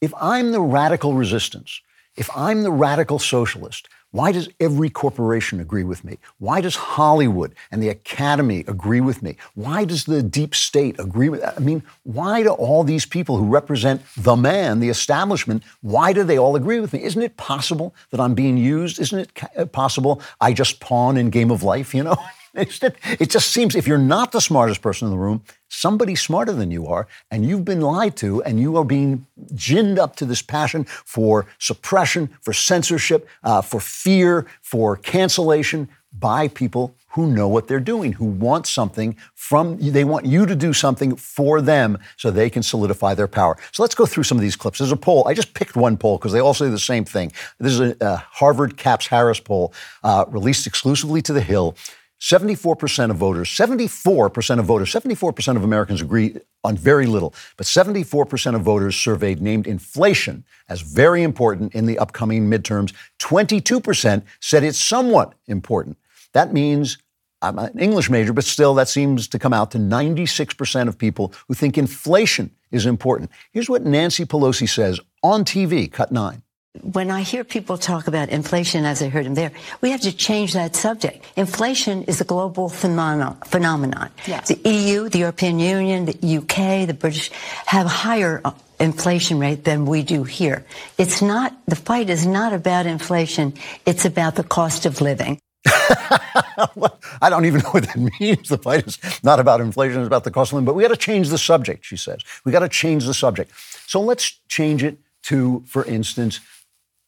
if 0.00 0.12
I'm 0.20 0.52
the 0.52 0.60
radical 0.60 1.14
resistance, 1.14 1.80
if 2.16 2.28
I'm 2.36 2.62
the 2.62 2.70
radical 2.70 3.18
socialist, 3.18 3.88
why 4.12 4.32
does 4.32 4.48
every 4.58 4.90
corporation 4.90 5.60
agree 5.60 5.84
with 5.84 6.04
me? 6.04 6.18
Why 6.38 6.60
does 6.60 6.74
Hollywood 6.74 7.54
and 7.70 7.82
the 7.82 7.88
Academy 7.88 8.64
agree 8.66 9.00
with 9.00 9.22
me? 9.22 9.36
Why 9.54 9.84
does 9.84 10.04
the 10.04 10.22
deep 10.22 10.54
state 10.54 10.98
agree 10.98 11.28
with 11.28 11.44
I 11.44 11.60
mean, 11.60 11.82
why 12.02 12.42
do 12.42 12.50
all 12.50 12.82
these 12.82 13.06
people 13.06 13.36
who 13.36 13.46
represent 13.46 14.02
the 14.16 14.36
man, 14.36 14.80
the 14.80 14.88
establishment, 14.88 15.62
why 15.80 16.12
do 16.12 16.24
they 16.24 16.38
all 16.38 16.56
agree 16.56 16.80
with 16.80 16.92
me? 16.92 17.02
Isn't 17.04 17.22
it 17.22 17.36
possible 17.36 17.94
that 18.10 18.20
I'm 18.20 18.34
being 18.34 18.56
used? 18.56 19.00
Isn't 19.00 19.20
it 19.20 19.30
uh, 19.56 19.66
possible 19.66 20.20
I 20.40 20.52
just 20.52 20.80
pawn 20.80 21.16
in 21.16 21.30
game 21.30 21.50
of 21.50 21.62
life, 21.62 21.94
you 21.94 22.02
know? 22.02 22.16
It 22.52 23.30
just 23.30 23.50
seems 23.50 23.76
if 23.76 23.86
you're 23.86 23.96
not 23.96 24.32
the 24.32 24.40
smartest 24.40 24.82
person 24.82 25.06
in 25.06 25.12
the 25.12 25.18
room, 25.18 25.44
somebody 25.70 26.14
smarter 26.14 26.52
than 26.52 26.70
you 26.70 26.86
are, 26.86 27.06
and 27.30 27.46
you've 27.46 27.64
been 27.64 27.80
lied 27.80 28.16
to, 28.16 28.42
and 28.42 28.60
you 28.60 28.76
are 28.76 28.84
being 28.84 29.26
ginned 29.54 29.98
up 29.98 30.16
to 30.16 30.26
this 30.26 30.42
passion 30.42 30.84
for 30.84 31.46
suppression, 31.58 32.28
for 32.42 32.52
censorship, 32.52 33.26
uh, 33.42 33.62
for 33.62 33.80
fear, 33.80 34.46
for 34.60 34.96
cancellation 34.96 35.88
by 36.12 36.48
people 36.48 36.94
who 37.10 37.26
know 37.26 37.48
what 37.48 37.68
they're 37.68 37.80
doing, 37.80 38.12
who 38.12 38.24
want 38.24 38.66
something 38.66 39.16
from 39.34 39.78
they 39.78 40.04
want 40.04 40.26
you 40.26 40.46
to 40.46 40.54
do 40.54 40.72
something 40.72 41.16
for 41.16 41.60
them 41.60 41.98
so 42.16 42.30
they 42.30 42.50
can 42.50 42.62
solidify 42.62 43.14
their 43.14 43.26
power. 43.28 43.56
So 43.72 43.82
let's 43.82 43.94
go 43.94 44.06
through 44.06 44.24
some 44.24 44.38
of 44.38 44.42
these 44.42 44.56
clips. 44.56 44.78
There's 44.78 44.92
a 44.92 44.96
poll. 44.96 45.26
I 45.26 45.34
just 45.34 45.54
picked 45.54 45.76
one 45.76 45.96
poll 45.96 46.18
because 46.18 46.32
they 46.32 46.40
all 46.40 46.54
say 46.54 46.68
the 46.68 46.78
same 46.78 47.04
thing. 47.04 47.32
This 47.58 47.72
is 47.72 47.80
a, 47.80 47.96
a 48.00 48.16
Harvard 48.16 48.76
Caps 48.76 49.06
Harris 49.06 49.40
poll 49.40 49.72
uh, 50.04 50.24
released 50.28 50.66
exclusively 50.66 51.22
to 51.22 51.32
The 51.32 51.40
Hill. 51.40 51.76
74% 52.20 53.10
of 53.10 53.16
voters, 53.16 53.48
74% 53.48 54.58
of 54.58 54.64
voters, 54.66 54.92
74% 54.92 55.56
of 55.56 55.64
Americans 55.64 56.02
agree 56.02 56.36
on 56.62 56.76
very 56.76 57.06
little, 57.06 57.34
but 57.56 57.66
74% 57.66 58.54
of 58.54 58.60
voters 58.60 58.94
surveyed 58.94 59.40
named 59.40 59.66
inflation 59.66 60.44
as 60.68 60.82
very 60.82 61.22
important 61.22 61.74
in 61.74 61.86
the 61.86 61.98
upcoming 61.98 62.50
midterms. 62.50 62.92
22% 63.18 64.22
said 64.40 64.62
it's 64.62 64.78
somewhat 64.78 65.34
important. 65.46 65.96
That 66.32 66.52
means 66.52 66.98
I'm 67.42 67.58
an 67.58 67.78
English 67.78 68.10
major, 68.10 68.34
but 68.34 68.44
still 68.44 68.74
that 68.74 68.88
seems 68.88 69.26
to 69.28 69.38
come 69.38 69.54
out 69.54 69.70
to 69.70 69.78
96% 69.78 70.88
of 70.88 70.98
people 70.98 71.32
who 71.48 71.54
think 71.54 71.78
inflation 71.78 72.50
is 72.70 72.84
important. 72.84 73.30
Here's 73.52 73.70
what 73.70 73.84
Nancy 73.84 74.26
Pelosi 74.26 74.68
says 74.68 75.00
on 75.22 75.44
TV, 75.44 75.90
cut 75.90 76.12
nine 76.12 76.42
when 76.82 77.10
I 77.10 77.22
hear 77.22 77.42
people 77.42 77.78
talk 77.78 78.06
about 78.06 78.28
inflation, 78.28 78.84
as 78.84 79.02
I 79.02 79.08
heard 79.08 79.26
him 79.26 79.34
there, 79.34 79.50
we 79.80 79.90
have 79.90 80.02
to 80.02 80.12
change 80.12 80.52
that 80.52 80.76
subject. 80.76 81.24
Inflation 81.36 82.04
is 82.04 82.20
a 82.20 82.24
global 82.24 82.68
phenomenon. 82.68 84.10
Yes. 84.26 84.48
The 84.48 84.70
EU, 84.70 85.08
the 85.08 85.18
European 85.18 85.58
Union, 85.58 86.04
the 86.04 86.36
UK, 86.38 86.86
the 86.86 86.94
British 86.94 87.30
have 87.66 87.86
higher 87.86 88.40
uh, 88.44 88.52
inflation 88.78 89.40
rate 89.40 89.64
than 89.64 89.84
we 89.84 90.02
do 90.02 90.22
here. 90.22 90.64
It's 90.96 91.20
not, 91.20 91.56
the 91.66 91.76
fight 91.76 92.08
is 92.08 92.24
not 92.24 92.52
about 92.52 92.86
inflation. 92.86 93.54
It's 93.84 94.04
about 94.04 94.36
the 94.36 94.44
cost 94.44 94.86
of 94.86 95.00
living. 95.00 95.40
I 95.66 97.28
don't 97.28 97.46
even 97.46 97.62
know 97.62 97.70
what 97.70 97.84
that 97.84 97.96
means. 98.20 98.48
The 98.48 98.58
fight 98.58 98.86
is 98.86 98.98
not 99.24 99.40
about 99.40 99.60
inflation, 99.60 100.00
it's 100.00 100.06
about 100.06 100.22
the 100.22 100.30
cost 100.30 100.52
of 100.52 100.54
living. 100.54 100.66
But 100.66 100.76
we 100.76 100.82
got 100.84 100.88
to 100.88 100.96
change 100.96 101.30
the 101.30 101.38
subject, 101.38 101.84
she 101.84 101.96
says. 101.96 102.20
We 102.44 102.52
got 102.52 102.60
to 102.60 102.68
change 102.68 103.06
the 103.06 103.14
subject. 103.14 103.50
So 103.88 104.00
let's 104.00 104.38
change 104.48 104.84
it 104.84 104.98
to, 105.24 105.62
for 105.66 105.84
instance, 105.84 106.40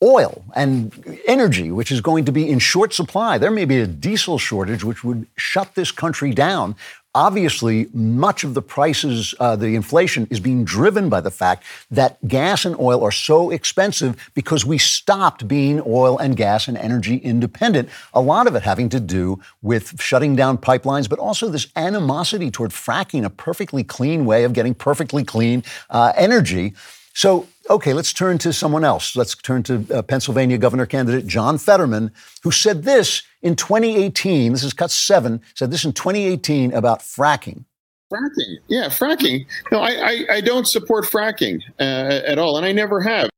oil 0.02 0.44
and 0.54 1.20
energy, 1.26 1.70
which 1.70 1.92
is 1.92 2.00
going 2.00 2.24
to 2.24 2.32
be 2.32 2.50
in 2.50 2.58
short 2.58 2.92
supply. 2.92 3.38
There 3.38 3.50
may 3.50 3.64
be 3.64 3.78
a 3.78 3.86
diesel 3.86 4.38
shortage, 4.38 4.82
which 4.82 5.04
would 5.04 5.26
shut 5.36 5.74
this 5.74 5.92
country 5.92 6.32
down. 6.32 6.74
Obviously, 7.14 7.88
much 7.92 8.42
of 8.42 8.54
the 8.54 8.62
prices, 8.62 9.34
uh, 9.38 9.54
the 9.54 9.74
inflation 9.74 10.26
is 10.30 10.40
being 10.40 10.64
driven 10.64 11.10
by 11.10 11.20
the 11.20 11.30
fact 11.30 11.62
that 11.90 12.16
gas 12.26 12.64
and 12.64 12.74
oil 12.80 13.04
are 13.04 13.12
so 13.12 13.50
expensive 13.50 14.30
because 14.32 14.64
we 14.64 14.78
stopped 14.78 15.46
being 15.46 15.82
oil 15.86 16.16
and 16.16 16.38
gas 16.38 16.68
and 16.68 16.78
energy 16.78 17.16
independent. 17.18 17.90
A 18.14 18.20
lot 18.22 18.46
of 18.46 18.54
it 18.54 18.62
having 18.62 18.88
to 18.88 18.98
do 18.98 19.38
with 19.60 20.00
shutting 20.00 20.34
down 20.34 20.56
pipelines, 20.56 21.06
but 21.06 21.18
also 21.18 21.50
this 21.50 21.66
animosity 21.76 22.50
toward 22.50 22.70
fracking, 22.70 23.26
a 23.26 23.30
perfectly 23.30 23.84
clean 23.84 24.24
way 24.24 24.44
of 24.44 24.54
getting 24.54 24.74
perfectly 24.74 25.22
clean 25.22 25.62
uh, 25.90 26.14
energy. 26.16 26.72
So, 27.12 27.46
okay, 27.70 27.92
let's 27.92 28.12
turn 28.12 28.38
to 28.38 28.52
someone 28.52 28.84
else. 28.84 29.16
Let's 29.16 29.34
turn 29.34 29.62
to 29.64 29.86
uh, 29.92 30.02
Pennsylvania 30.02 30.58
governor 30.58 30.86
candidate 30.86 31.26
John 31.26 31.58
Fetterman, 31.58 32.12
who 32.42 32.50
said 32.50 32.82
this 32.82 33.22
in 33.42 33.56
2018. 33.56 34.52
This 34.52 34.64
is 34.64 34.72
cut 34.72 34.90
seven, 34.90 35.40
said 35.54 35.70
this 35.70 35.84
in 35.84 35.92
2018 35.92 36.72
about 36.72 37.00
fracking. 37.00 37.64
Fracking, 38.12 38.56
yeah, 38.68 38.86
fracking. 38.86 39.46
No, 39.70 39.80
I, 39.80 39.90
I, 39.90 40.26
I 40.34 40.40
don't 40.40 40.68
support 40.68 41.04
fracking 41.06 41.60
uh, 41.80 42.20
at 42.26 42.38
all, 42.38 42.56
and 42.58 42.66
I 42.66 42.72
never 42.72 43.00
have. 43.00 43.30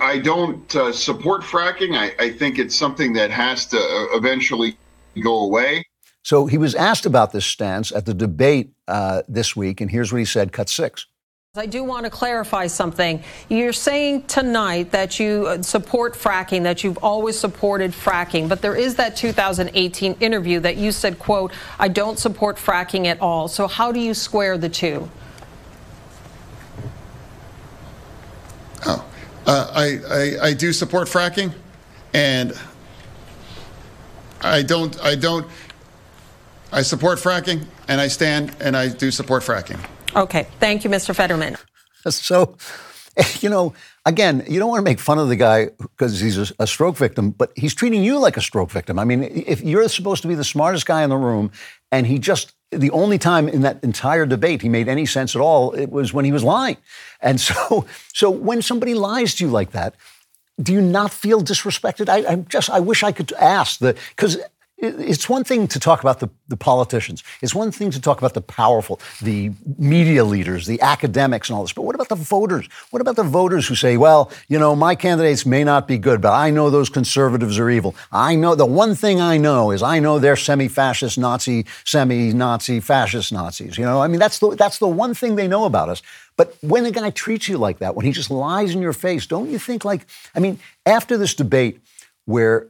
I 0.00 0.18
don't 0.18 0.74
uh, 0.74 0.92
support 0.92 1.42
fracking. 1.42 1.96
I, 1.96 2.14
I 2.22 2.30
think 2.30 2.58
it's 2.58 2.74
something 2.74 3.12
that 3.14 3.30
has 3.30 3.66
to 3.66 3.76
uh, 3.76 4.16
eventually 4.16 4.76
go 5.22 5.44
away. 5.44 5.84
So 6.22 6.46
he 6.46 6.56
was 6.56 6.74
asked 6.74 7.04
about 7.04 7.32
this 7.32 7.44
stance 7.44 7.92
at 7.92 8.06
the 8.06 8.14
debate 8.14 8.72
uh, 8.88 9.22
this 9.28 9.54
week, 9.54 9.80
and 9.80 9.90
here's 9.90 10.10
what 10.10 10.18
he 10.18 10.24
said 10.24 10.52
cut 10.52 10.70
six. 10.70 11.06
I 11.56 11.66
do 11.66 11.84
want 11.84 12.02
to 12.02 12.10
clarify 12.10 12.66
something. 12.66 13.22
You're 13.48 13.72
saying 13.72 14.24
tonight 14.24 14.90
that 14.90 15.20
you 15.20 15.46
uh, 15.46 15.62
support 15.62 16.14
fracking, 16.14 16.64
that 16.64 16.82
you've 16.82 16.98
always 16.98 17.38
supported 17.38 17.92
fracking, 17.92 18.48
but 18.48 18.60
there 18.60 18.74
is 18.74 18.96
that 18.96 19.14
2018 19.16 20.16
interview 20.18 20.58
that 20.58 20.76
you 20.76 20.90
said, 20.90 21.20
quote, 21.20 21.52
I 21.78 21.86
don't 21.86 22.18
support 22.18 22.56
fracking 22.56 23.06
at 23.06 23.20
all. 23.20 23.46
So 23.46 23.68
how 23.68 23.92
do 23.92 24.00
you 24.00 24.14
square 24.14 24.58
the 24.58 24.68
two? 24.68 25.08
Oh, 28.84 29.06
uh, 29.46 29.70
I, 29.72 30.00
I, 30.10 30.46
I 30.48 30.54
do 30.54 30.72
support 30.72 31.06
fracking, 31.06 31.54
and 32.12 32.52
I 34.40 34.62
don't, 34.62 35.00
I 35.04 35.14
don't, 35.14 35.46
I 36.72 36.82
support 36.82 37.20
fracking, 37.20 37.64
and 37.86 38.00
I 38.00 38.08
stand 38.08 38.56
and 38.58 38.76
I 38.76 38.88
do 38.88 39.12
support 39.12 39.44
fracking. 39.44 39.78
Okay. 40.16 40.46
Thank 40.60 40.84
you, 40.84 40.90
Mr. 40.90 41.14
Fetterman. 41.14 41.56
So, 42.10 42.58
you 43.40 43.48
know, 43.48 43.72
again, 44.04 44.44
you 44.46 44.58
don't 44.58 44.68
want 44.68 44.80
to 44.80 44.84
make 44.84 45.00
fun 45.00 45.18
of 45.18 45.28
the 45.28 45.36
guy 45.36 45.70
because 45.78 46.20
he's 46.20 46.52
a, 46.58 46.66
stroke 46.66 46.98
victim, 46.98 47.30
but 47.30 47.50
he's 47.56 47.74
treating 47.74 48.02
you 48.04 48.18
like 48.18 48.36
a 48.36 48.42
stroke 48.42 48.70
victim. 48.70 48.98
I 48.98 49.04
mean, 49.04 49.22
if 49.22 49.62
you're 49.62 49.88
supposed 49.88 50.20
to 50.22 50.28
be 50.28 50.34
the 50.34 50.44
smartest 50.44 50.84
guy 50.84 51.02
in 51.02 51.10
the 51.10 51.16
room, 51.16 51.50
and 51.90 52.06
he 52.06 52.18
just 52.18 52.52
the 52.70 52.90
only 52.90 53.18
time 53.18 53.48
in 53.48 53.62
that 53.62 53.82
entire 53.84 54.26
debate 54.26 54.62
he 54.62 54.68
made 54.68 54.88
any 54.88 55.06
sense 55.06 55.34
at 55.34 55.40
all, 55.40 55.72
it 55.72 55.90
was 55.90 56.12
when 56.12 56.24
he 56.24 56.32
was 56.32 56.42
lying. 56.42 56.76
And 57.20 57.40
so, 57.40 57.86
so 58.12 58.30
when 58.30 58.62
somebody 58.62 58.94
lies 58.94 59.34
to 59.36 59.44
you 59.44 59.50
like 59.50 59.70
that, 59.70 59.94
do 60.62 60.72
you 60.72 60.80
not 60.80 61.12
feel 61.12 61.40
disrespected? 61.40 62.08
I, 62.08 62.32
I 62.32 62.36
just, 62.36 62.70
I 62.70 62.80
wish 62.80 63.02
I 63.02 63.12
could 63.12 63.32
ask 63.34 63.78
the 63.80 63.96
because 64.10 64.38
it's 64.84 65.28
one 65.28 65.44
thing 65.44 65.66
to 65.68 65.80
talk 65.80 66.00
about 66.00 66.20
the, 66.20 66.28
the 66.48 66.56
politicians. 66.56 67.24
It's 67.40 67.54
one 67.54 67.72
thing 67.72 67.90
to 67.90 68.00
talk 68.00 68.18
about 68.18 68.34
the 68.34 68.40
powerful, 68.40 69.00
the 69.22 69.52
media 69.78 70.24
leaders, 70.24 70.66
the 70.66 70.80
academics, 70.80 71.48
and 71.48 71.56
all 71.56 71.62
this. 71.62 71.72
But 71.72 71.82
what 71.82 71.94
about 71.94 72.08
the 72.08 72.16
voters? 72.16 72.68
What 72.90 73.00
about 73.00 73.16
the 73.16 73.24
voters 73.24 73.66
who 73.66 73.74
say, 73.74 73.96
well, 73.96 74.30
you 74.48 74.58
know, 74.58 74.76
my 74.76 74.94
candidates 74.94 75.46
may 75.46 75.64
not 75.64 75.88
be 75.88 75.98
good, 75.98 76.20
but 76.20 76.32
I 76.32 76.50
know 76.50 76.70
those 76.70 76.88
conservatives 76.88 77.58
are 77.58 77.70
evil. 77.70 77.94
I 78.12 78.34
know 78.34 78.54
the 78.54 78.66
one 78.66 78.94
thing 78.94 79.20
I 79.20 79.38
know 79.38 79.70
is 79.70 79.82
I 79.82 79.98
know 79.98 80.18
they're 80.18 80.36
semi-fascist 80.36 81.18
Nazi, 81.18 81.66
semi-Nazi, 81.84 82.80
fascist 82.80 83.32
Nazis. 83.32 83.78
You 83.78 83.84
know, 83.84 84.00
I 84.02 84.08
mean, 84.08 84.20
that's 84.20 84.38
the 84.38 84.50
that's 84.50 84.78
the 84.78 84.88
one 84.88 85.14
thing 85.14 85.36
they 85.36 85.48
know 85.48 85.64
about 85.64 85.88
us. 85.88 86.02
But 86.36 86.56
when 86.62 86.84
a 86.84 86.90
guy 86.90 87.10
treats 87.10 87.48
you 87.48 87.58
like 87.58 87.78
that, 87.78 87.94
when 87.94 88.04
he 88.04 88.12
just 88.12 88.30
lies 88.30 88.74
in 88.74 88.82
your 88.82 88.92
face, 88.92 89.26
don't 89.26 89.50
you 89.50 89.58
think 89.58 89.84
like, 89.84 90.06
I 90.34 90.40
mean, 90.40 90.58
after 90.84 91.16
this 91.16 91.34
debate 91.34 91.80
where 92.24 92.68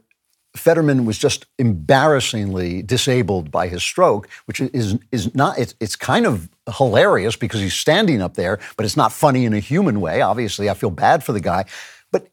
Fetterman 0.55 1.05
was 1.05 1.17
just 1.17 1.45
embarrassingly 1.59 2.81
disabled 2.81 3.51
by 3.51 3.67
his 3.67 3.83
stroke, 3.83 4.29
which 4.45 4.61
is 4.61 4.97
is 5.11 5.33
not. 5.35 5.59
It's, 5.59 5.75
it's 5.79 5.95
kind 5.95 6.25
of 6.25 6.49
hilarious 6.77 7.35
because 7.35 7.61
he's 7.61 7.73
standing 7.73 8.21
up 8.21 8.35
there, 8.35 8.59
but 8.77 8.85
it's 8.85 8.97
not 8.97 9.11
funny 9.11 9.45
in 9.45 9.53
a 9.53 9.59
human 9.59 9.99
way. 9.99 10.21
Obviously, 10.21 10.69
I 10.69 10.73
feel 10.73 10.91
bad 10.91 11.23
for 11.23 11.33
the 11.33 11.41
guy. 11.41 11.65
But 12.11 12.29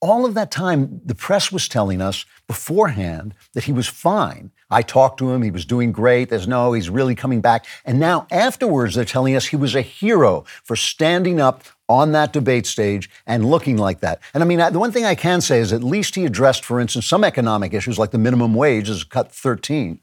all 0.00 0.26
of 0.26 0.34
that 0.34 0.50
time, 0.50 1.00
the 1.04 1.14
press 1.14 1.50
was 1.50 1.66
telling 1.66 2.02
us 2.02 2.26
beforehand 2.46 3.34
that 3.54 3.64
he 3.64 3.72
was 3.72 3.88
fine. 3.88 4.50
I 4.70 4.82
talked 4.82 5.18
to 5.18 5.30
him; 5.32 5.42
he 5.42 5.50
was 5.50 5.64
doing 5.64 5.90
great. 5.90 6.28
There's 6.28 6.48
no, 6.48 6.74
he's 6.74 6.90
really 6.90 7.14
coming 7.14 7.40
back. 7.40 7.66
And 7.84 7.98
now 7.98 8.26
afterwards, 8.30 8.94
they're 8.94 9.04
telling 9.04 9.34
us 9.36 9.46
he 9.46 9.56
was 9.56 9.74
a 9.74 9.82
hero 9.82 10.44
for 10.62 10.76
standing 10.76 11.40
up 11.40 11.64
on 11.88 12.12
that 12.12 12.32
debate 12.32 12.66
stage 12.66 13.10
and 13.26 13.44
looking 13.44 13.76
like 13.76 14.00
that. 14.00 14.20
And 14.32 14.42
I 14.42 14.46
mean, 14.46 14.58
the 14.58 14.78
one 14.78 14.92
thing 14.92 15.04
I 15.04 15.14
can 15.14 15.40
say 15.40 15.58
is 15.60 15.72
at 15.72 15.82
least 15.82 16.14
he 16.14 16.24
addressed, 16.24 16.64
for 16.64 16.80
instance, 16.80 17.06
some 17.06 17.24
economic 17.24 17.74
issues 17.74 17.98
like 17.98 18.10
the 18.10 18.18
minimum 18.18 18.54
wage 18.54 18.88
is 18.88 19.04
cut 19.04 19.30
13. 19.32 20.00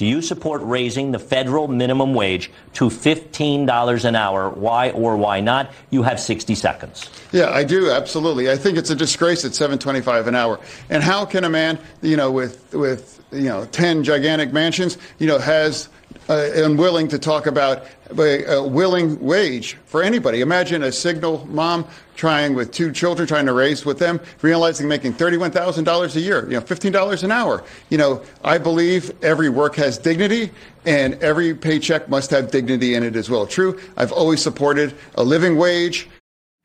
Do 0.00 0.06
you 0.06 0.22
support 0.22 0.62
raising 0.64 1.12
the 1.12 1.18
federal 1.18 1.68
minimum 1.68 2.14
wage 2.14 2.50
to 2.72 2.86
$15 2.86 4.04
an 4.06 4.16
hour? 4.16 4.48
Why 4.48 4.92
or 4.92 5.14
why 5.18 5.40
not? 5.40 5.72
You 5.90 6.02
have 6.04 6.18
60 6.18 6.54
seconds. 6.54 7.10
Yeah, 7.32 7.50
I 7.50 7.64
do 7.64 7.90
absolutely. 7.90 8.50
I 8.50 8.56
think 8.56 8.78
it's 8.78 8.88
a 8.88 8.94
disgrace 8.94 9.44
at 9.44 9.52
7.25 9.52 10.26
an 10.26 10.34
hour. 10.34 10.58
And 10.88 11.02
how 11.02 11.26
can 11.26 11.44
a 11.44 11.50
man, 11.50 11.78
you 12.00 12.16
know, 12.16 12.32
with 12.32 12.72
with 12.72 13.19
you 13.32 13.48
know 13.48 13.64
10 13.66 14.04
gigantic 14.04 14.52
mansions, 14.52 14.98
you 15.18 15.26
know, 15.26 15.38
has 15.38 15.88
uh, 16.28 16.50
unwilling 16.54 17.08
to 17.08 17.18
talk 17.18 17.46
about 17.46 17.86
a, 18.18 18.44
a 18.44 18.66
willing 18.66 19.18
wage 19.20 19.74
for 19.86 20.02
anybody? 20.02 20.40
Imagine 20.40 20.82
a 20.82 20.92
single 20.92 21.46
mom 21.46 21.84
trying 22.16 22.54
with 22.54 22.70
two 22.70 22.92
children, 22.92 23.26
trying 23.26 23.46
to 23.46 23.52
raise 23.52 23.84
with 23.84 23.98
them, 23.98 24.20
realizing 24.42 24.86
making 24.86 25.14
$31,000 25.14 26.16
a 26.16 26.20
year, 26.20 26.44
you 26.44 26.52
know, 26.52 26.60
$15 26.60 27.22
an 27.22 27.32
hour. 27.32 27.64
You 27.88 27.98
know, 27.98 28.22
I 28.44 28.58
believe 28.58 29.12
every 29.24 29.48
work 29.48 29.74
has 29.76 29.96
dignity 29.96 30.50
and 30.84 31.14
every 31.22 31.54
paycheck 31.54 32.08
must 32.08 32.30
have 32.30 32.50
dignity 32.50 32.94
in 32.94 33.02
it 33.02 33.16
as 33.16 33.30
well. 33.30 33.46
True, 33.46 33.80
I've 33.96 34.12
always 34.12 34.42
supported 34.42 34.94
a 35.14 35.24
living 35.24 35.56
wage. 35.56 36.08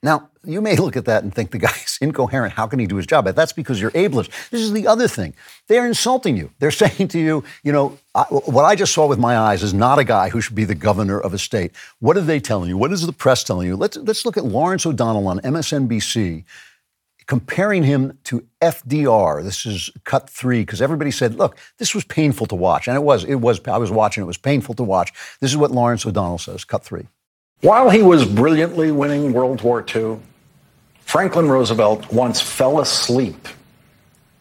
Now, 0.03 0.29
you 0.45 0.61
may 0.61 0.75
look 0.75 0.95
at 0.95 1.05
that 1.05 1.23
and 1.23 1.33
think 1.33 1.51
the 1.51 1.57
guy's 1.57 1.97
incoherent. 2.01 2.53
How 2.53 2.67
can 2.67 2.79
he 2.79 2.87
do 2.87 2.95
his 2.95 3.05
job? 3.05 3.25
But 3.25 3.35
that's 3.35 3.53
because 3.53 3.79
you're 3.81 3.91
ableist. 3.91 4.29
This 4.49 4.61
is 4.61 4.73
the 4.73 4.87
other 4.87 5.07
thing. 5.07 5.33
They're 5.67 5.85
insulting 5.85 6.37
you. 6.37 6.51
They're 6.59 6.71
saying 6.85 7.09
to 7.09 7.19
you, 7.19 7.43
you 7.63 7.71
know, 7.71 7.97
I, 8.13 8.23
what 8.23 8.63
I 8.63 8.75
just 8.75 8.93
saw 8.93 9.07
with 9.07 9.19
my 9.19 9.37
eyes 9.37 9.63
is 9.63 9.73
not 9.73 9.99
a 9.99 10.03
guy 10.03 10.29
who 10.29 10.41
should 10.41 10.55
be 10.55 10.65
the 10.65 10.75
governor 10.75 11.19
of 11.19 11.33
a 11.33 11.37
state. 11.37 11.71
What 11.99 12.17
are 12.17 12.21
they 12.21 12.39
telling 12.39 12.69
you? 12.69 12.77
What 12.77 12.91
is 12.91 13.05
the 13.05 13.13
press 13.13 13.43
telling 13.43 13.67
you? 13.67 13.75
Let's, 13.75 13.97
let's 13.97 14.25
look 14.25 14.37
at 14.37 14.45
Lawrence 14.45 14.85
O'Donnell 14.85 15.27
on 15.27 15.39
MSNBC 15.39 16.43
comparing 17.27 17.83
him 17.83 18.17
to 18.25 18.45
FDR. 18.61 19.43
This 19.43 19.65
is 19.65 19.89
cut 20.03 20.29
three 20.29 20.61
because 20.61 20.81
everybody 20.81 21.11
said, 21.11 21.35
"Look, 21.35 21.57
this 21.77 21.95
was 21.95 22.03
painful 22.03 22.45
to 22.47 22.55
watch," 22.55 22.87
and 22.87 22.95
it 22.95 23.03
was. 23.03 23.23
It 23.23 23.35
was. 23.35 23.59
I 23.67 23.77
was 23.77 23.91
watching. 23.91 24.23
It 24.23 24.27
was 24.27 24.37
painful 24.37 24.75
to 24.75 24.83
watch. 24.83 25.11
This 25.39 25.51
is 25.51 25.57
what 25.57 25.71
Lawrence 25.71 26.05
O'Donnell 26.05 26.37
says. 26.37 26.63
Cut 26.63 26.83
three. 26.83 27.07
While 27.61 27.89
he 27.89 28.01
was 28.01 28.25
brilliantly 28.25 28.91
winning 28.91 29.33
World 29.33 29.61
War 29.61 29.83
II, 29.95 30.19
Franklin 31.05 31.47
Roosevelt 31.47 32.11
once 32.11 32.41
fell 32.41 32.79
asleep 32.79 33.47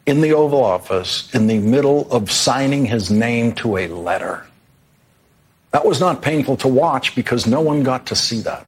in 0.06 0.22
the 0.22 0.32
Oval 0.32 0.64
Office 0.64 1.32
in 1.34 1.46
the 1.46 1.58
middle 1.58 2.10
of 2.10 2.32
signing 2.32 2.86
his 2.86 3.10
name 3.10 3.52
to 3.56 3.76
a 3.76 3.86
letter. 3.86 4.44
That 5.70 5.84
was 5.84 6.00
not 6.00 6.22
painful 6.22 6.56
to 6.58 6.68
watch 6.68 7.14
because 7.14 7.46
no 7.46 7.60
one 7.60 7.82
got 7.82 8.06
to 8.06 8.16
see 8.16 8.40
that. 8.40 8.64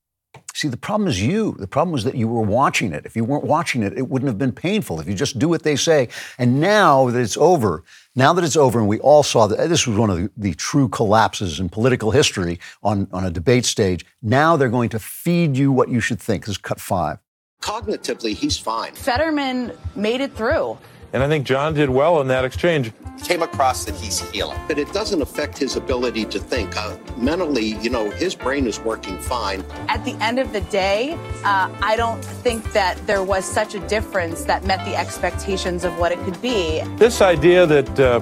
See, 0.55 0.69
the 0.69 0.77
problem 0.77 1.09
is 1.09 1.21
you. 1.21 1.57
The 1.59 1.67
problem 1.67 1.93
was 1.93 2.05
that 2.05 2.15
you 2.15 2.29
were 2.29 2.43
watching 2.43 2.93
it. 2.93 3.05
If 3.07 3.17
you 3.17 3.25
weren't 3.25 3.45
watching 3.45 3.83
it, 3.83 3.97
it 3.97 4.09
wouldn't 4.09 4.29
have 4.29 4.39
been 4.39 4.53
painful. 4.53 5.01
If 5.01 5.09
you 5.09 5.15
just 5.15 5.39
do 5.39 5.49
what 5.49 5.65
they 5.65 5.77
say. 5.77 6.09
And 6.39 6.61
now 6.61 7.11
that 7.11 7.21
it's 7.21 7.37
over, 7.37 7.83
now 8.15 8.33
that 8.35 8.45
it's 8.45 8.57
over, 8.57 8.79
and 8.79 8.89
we 8.89 8.99
all 9.01 9.23
saw 9.23 9.47
that 9.47 9.69
this 9.69 9.87
was 9.87 9.99
one 9.99 10.11
of 10.11 10.17
the, 10.17 10.31
the 10.37 10.55
true 10.55 10.89
collapses 10.89 11.61
in 11.61 11.69
political 11.71 12.11
history 12.11 12.59
on, 12.83 13.09
on 13.13 13.25
a 13.25 13.31
debate 13.31 13.67
stage. 13.67 14.07
Now 14.23 14.57
they're 14.57 14.69
going 14.69 14.91
to 14.91 14.99
feed 14.99 15.57
you 15.57 15.73
what 15.73 15.89
you 15.89 16.01
should 16.01 16.21
think. 16.21 16.45
This 16.45 16.53
is 16.53 16.59
cut 16.59 16.81
five. 16.81 17.19
Cognitively, 17.61 18.35
he's 18.35 18.57
fine. 18.57 18.93
Fetterman 18.93 19.73
made 19.95 20.21
it 20.21 20.33
through. 20.35 20.79
And 21.13 21.23
I 21.23 21.29
think 21.29 21.47
John 21.47 21.73
did 21.75 21.89
well 21.89 22.21
in 22.21 22.29
that 22.29 22.45
exchange. 22.45 22.93
Came 23.25 23.43
across 23.43 23.85
that 23.87 23.95
he's 23.95 24.21
healing. 24.31 24.59
But 24.69 24.79
it 24.79 24.93
doesn't 24.93 25.23
affect 25.23 25.57
his 25.57 25.77
ability 25.77 26.27
to 26.27 26.39
think. 26.39 26.77
Uh, 26.77 26.97
mentally, 27.17 27.77
you 27.81 27.89
know, 27.89 28.11
his 28.11 28.35
brain 28.35 28.67
is 28.67 28.79
working 28.81 29.19
fine. 29.19 29.65
At 29.89 30.05
the 30.05 30.13
end 30.23 30.39
of 30.39 30.53
the 30.53 30.61
day, 30.63 31.15
uh, 31.45 31.71
I 31.81 31.97
don't 31.97 32.23
think 32.23 32.73
that 32.73 33.05
there 33.07 33.23
was 33.23 33.45
such 33.45 33.75
a 33.75 33.81
difference 33.89 34.45
that 34.45 34.65
met 34.65 34.85
the 34.85 34.95
expectations 34.95 35.85
of 35.85 35.99
what 35.99 36.13
it 36.13 36.19
could 36.21 36.41
be. 36.43 36.83
This 36.97 37.23
idea 37.23 37.65
that 37.67 37.99
uh, 37.99 38.21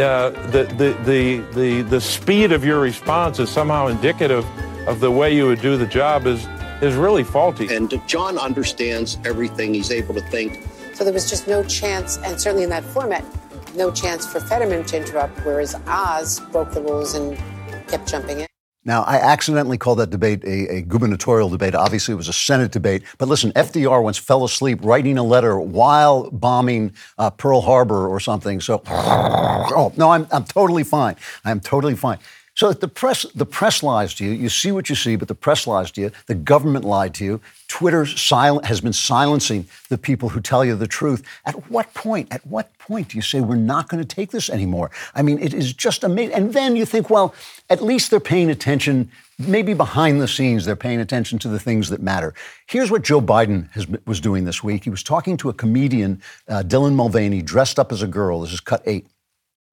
uh, 0.00 0.30
the, 0.50 0.64
the, 0.78 0.96
the, 1.04 1.38
the, 1.52 1.82
the 1.82 2.00
speed 2.00 2.52
of 2.52 2.64
your 2.64 2.80
response 2.80 3.38
is 3.38 3.50
somehow 3.50 3.88
indicative 3.88 4.46
of 4.88 5.00
the 5.00 5.10
way 5.10 5.34
you 5.36 5.46
would 5.46 5.60
do 5.60 5.76
the 5.76 5.86
job 5.86 6.26
is, 6.26 6.46
is 6.82 6.96
really 6.96 7.24
faulty. 7.24 7.74
And 7.74 8.00
John 8.06 8.36
understands 8.38 9.16
everything. 9.24 9.72
He's 9.72 9.90
able 9.90 10.14
to 10.14 10.20
think. 10.20 10.66
So 10.94 11.04
there 11.04 11.12
was 11.12 11.30
just 11.30 11.48
no 11.48 11.62
chance, 11.64 12.18
and 12.18 12.40
certainly 12.40 12.64
in 12.64 12.70
that 12.70 12.84
format, 12.84 13.24
no 13.74 13.90
chance 13.90 14.26
for 14.26 14.40
Fetterman 14.40 14.84
to 14.86 14.96
interrupt, 14.98 15.38
whereas 15.46 15.74
Oz 15.86 16.40
broke 16.50 16.72
the 16.72 16.82
rules 16.82 17.14
and 17.14 17.38
kept 17.88 18.08
jumping 18.08 18.40
in. 18.40 18.46
Now, 18.84 19.02
I 19.04 19.16
accidentally 19.18 19.78
called 19.78 20.00
that 20.00 20.10
debate 20.10 20.42
a, 20.42 20.78
a 20.78 20.82
gubernatorial 20.82 21.48
debate. 21.48 21.76
Obviously, 21.76 22.14
it 22.14 22.16
was 22.16 22.26
a 22.26 22.32
Senate 22.32 22.72
debate. 22.72 23.04
But 23.16 23.28
listen, 23.28 23.52
FDR 23.52 24.02
once 24.02 24.18
fell 24.18 24.44
asleep 24.44 24.80
writing 24.82 25.18
a 25.18 25.22
letter 25.22 25.58
while 25.60 26.28
bombing 26.32 26.92
uh, 27.16 27.30
Pearl 27.30 27.60
Harbor 27.60 28.08
or 28.08 28.18
something. 28.18 28.60
So, 28.60 28.82
oh, 28.88 29.92
no, 29.96 30.10
I'm, 30.10 30.26
I'm 30.32 30.44
totally 30.44 30.82
fine. 30.82 31.14
I'm 31.44 31.60
totally 31.60 31.94
fine. 31.94 32.18
So 32.54 32.72
the 32.72 32.88
press, 32.88 33.22
the 33.34 33.46
press 33.46 33.82
lies 33.82 34.14
to 34.14 34.24
you. 34.26 34.32
You 34.32 34.50
see 34.50 34.72
what 34.72 34.90
you 34.90 34.94
see, 34.94 35.16
but 35.16 35.28
the 35.28 35.34
press 35.34 35.66
lies 35.66 35.90
to 35.92 36.02
you. 36.02 36.10
The 36.26 36.34
government 36.34 36.84
lied 36.84 37.14
to 37.14 37.24
you. 37.24 37.40
Twitter 37.66 38.04
has 38.04 38.80
been 38.82 38.92
silencing 38.92 39.66
the 39.88 39.96
people 39.96 40.28
who 40.28 40.40
tell 40.40 40.62
you 40.62 40.76
the 40.76 40.86
truth. 40.86 41.24
At 41.46 41.70
what 41.70 41.94
point? 41.94 42.28
At 42.30 42.46
what 42.46 42.76
point 42.76 43.08
do 43.08 43.16
you 43.16 43.22
say 43.22 43.40
we're 43.40 43.56
not 43.56 43.88
going 43.88 44.04
to 44.04 44.14
take 44.16 44.30
this 44.32 44.50
anymore? 44.50 44.90
I 45.14 45.22
mean, 45.22 45.38
it 45.38 45.54
is 45.54 45.72
just 45.72 46.04
amazing. 46.04 46.34
And 46.34 46.52
then 46.52 46.76
you 46.76 46.84
think, 46.84 47.08
well, 47.08 47.34
at 47.70 47.82
least 47.82 48.10
they're 48.10 48.20
paying 48.20 48.50
attention. 48.50 49.10
Maybe 49.38 49.72
behind 49.72 50.20
the 50.20 50.28
scenes, 50.28 50.66
they're 50.66 50.76
paying 50.76 51.00
attention 51.00 51.38
to 51.40 51.48
the 51.48 51.58
things 51.58 51.88
that 51.88 52.02
matter. 52.02 52.34
Here's 52.66 52.90
what 52.90 53.02
Joe 53.02 53.22
Biden 53.22 53.70
has, 53.72 53.86
was 54.06 54.20
doing 54.20 54.44
this 54.44 54.62
week. 54.62 54.84
He 54.84 54.90
was 54.90 55.02
talking 55.02 55.38
to 55.38 55.48
a 55.48 55.54
comedian, 55.54 56.20
uh, 56.48 56.62
Dylan 56.66 56.94
Mulvaney, 56.94 57.40
dressed 57.40 57.78
up 57.78 57.92
as 57.92 58.02
a 58.02 58.06
girl. 58.06 58.42
This 58.42 58.52
is 58.52 58.60
cut 58.60 58.82
eight. 58.84 59.06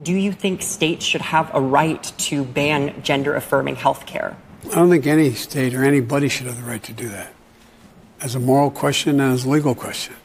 Do 0.02 0.14
you 0.14 0.32
think 0.32 0.62
states 0.62 1.04
should 1.04 1.20
have 1.20 1.54
a 1.54 1.60
right 1.60 2.02
to 2.20 2.46
ban 2.46 3.04
gender 3.04 3.36
affirming 3.36 3.76
health 3.76 4.06
care? 4.06 4.38
I 4.72 4.76
don't 4.76 4.90
think 4.90 5.06
any 5.06 5.34
state 5.34 5.74
or 5.74 5.84
anybody 5.84 6.30
should 6.30 6.48
have 6.48 6.56
the 6.56 6.64
right 6.64 6.82
to 6.84 6.94
do 6.94 7.10
that. 7.10 7.34
As 8.22 8.34
a 8.34 8.40
moral 8.40 8.72
question 8.72 9.20
and 9.20 9.34
as 9.34 9.44
a 9.44 9.50
legal 9.50 9.76
question. 9.76 10.16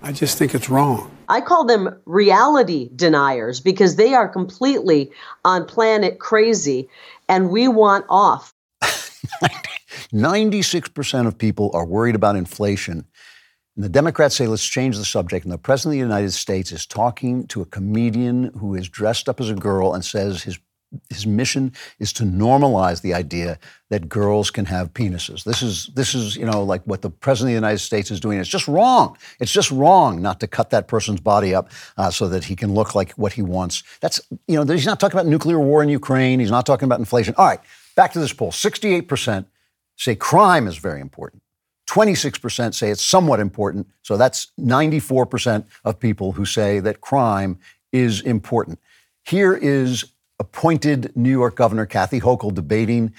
I 0.00 0.12
just 0.12 0.38
think 0.38 0.54
it's 0.54 0.70
wrong. 0.70 1.10
I 1.28 1.40
call 1.40 1.64
them 1.64 2.00
reality 2.04 2.88
deniers 2.94 3.58
because 3.58 3.96
they 3.96 4.14
are 4.14 4.28
completely 4.28 5.10
on 5.44 5.64
planet 5.64 6.20
crazy 6.20 6.88
and 7.28 7.50
we 7.50 7.66
want 7.66 8.04
off. 8.08 8.54
96% 10.12 11.26
of 11.26 11.36
people 11.36 11.72
are 11.74 11.84
worried 11.84 12.14
about 12.14 12.36
inflation. 12.36 13.04
And 13.76 13.84
the 13.84 13.90
Democrats 13.90 14.34
say, 14.34 14.46
let's 14.46 14.66
change 14.66 14.96
the 14.96 15.04
subject. 15.04 15.44
And 15.44 15.52
the 15.52 15.58
President 15.58 15.92
of 15.92 16.08
the 16.08 16.14
United 16.14 16.32
States 16.32 16.72
is 16.72 16.86
talking 16.86 17.46
to 17.48 17.60
a 17.60 17.66
comedian 17.66 18.44
who 18.58 18.74
is 18.74 18.88
dressed 18.88 19.28
up 19.28 19.38
as 19.38 19.50
a 19.50 19.54
girl 19.54 19.92
and 19.92 20.02
says 20.02 20.42
his, 20.42 20.58
his 21.10 21.26
mission 21.26 21.74
is 21.98 22.10
to 22.14 22.22
normalize 22.22 23.02
the 23.02 23.12
idea 23.12 23.58
that 23.90 24.08
girls 24.08 24.50
can 24.50 24.64
have 24.64 24.94
penises. 24.94 25.44
This 25.44 25.60
is, 25.60 25.90
this 25.94 26.14
is, 26.14 26.36
you 26.36 26.46
know, 26.46 26.64
like 26.64 26.82
what 26.84 27.02
the 27.02 27.10
President 27.10 27.50
of 27.50 27.52
the 27.52 27.66
United 27.66 27.80
States 27.80 28.10
is 28.10 28.18
doing. 28.18 28.38
It's 28.38 28.48
just 28.48 28.66
wrong. 28.66 29.18
It's 29.40 29.52
just 29.52 29.70
wrong 29.70 30.22
not 30.22 30.40
to 30.40 30.46
cut 30.46 30.70
that 30.70 30.88
person's 30.88 31.20
body 31.20 31.54
up 31.54 31.70
uh, 31.98 32.10
so 32.10 32.28
that 32.28 32.44
he 32.44 32.56
can 32.56 32.72
look 32.72 32.94
like 32.94 33.12
what 33.12 33.34
he 33.34 33.42
wants. 33.42 33.82
That's, 34.00 34.22
you 34.48 34.56
know, 34.56 34.72
he's 34.72 34.86
not 34.86 35.00
talking 35.00 35.18
about 35.18 35.28
nuclear 35.28 35.60
war 35.60 35.82
in 35.82 35.90
Ukraine. 35.90 36.40
He's 36.40 36.50
not 36.50 36.64
talking 36.64 36.86
about 36.86 36.98
inflation. 36.98 37.34
All 37.36 37.46
right, 37.46 37.60
back 37.94 38.14
to 38.14 38.20
this 38.20 38.32
poll 38.32 38.52
68% 38.52 39.44
say 39.96 40.14
crime 40.14 40.66
is 40.66 40.76
very 40.78 41.00
important. 41.00 41.42
26% 41.86 42.74
say 42.74 42.90
it's 42.90 43.02
somewhat 43.02 43.40
important. 43.40 43.88
So 44.02 44.16
that's 44.16 44.48
94% 44.58 45.64
of 45.84 46.00
people 46.00 46.32
who 46.32 46.44
say 46.44 46.80
that 46.80 47.00
crime 47.00 47.58
is 47.92 48.20
important. 48.20 48.78
Here 49.24 49.54
is 49.54 50.04
appointed 50.38 51.12
New 51.16 51.30
York 51.30 51.56
Governor 51.56 51.86
Kathy 51.86 52.20
Hochul 52.20 52.54
debating 52.54 53.14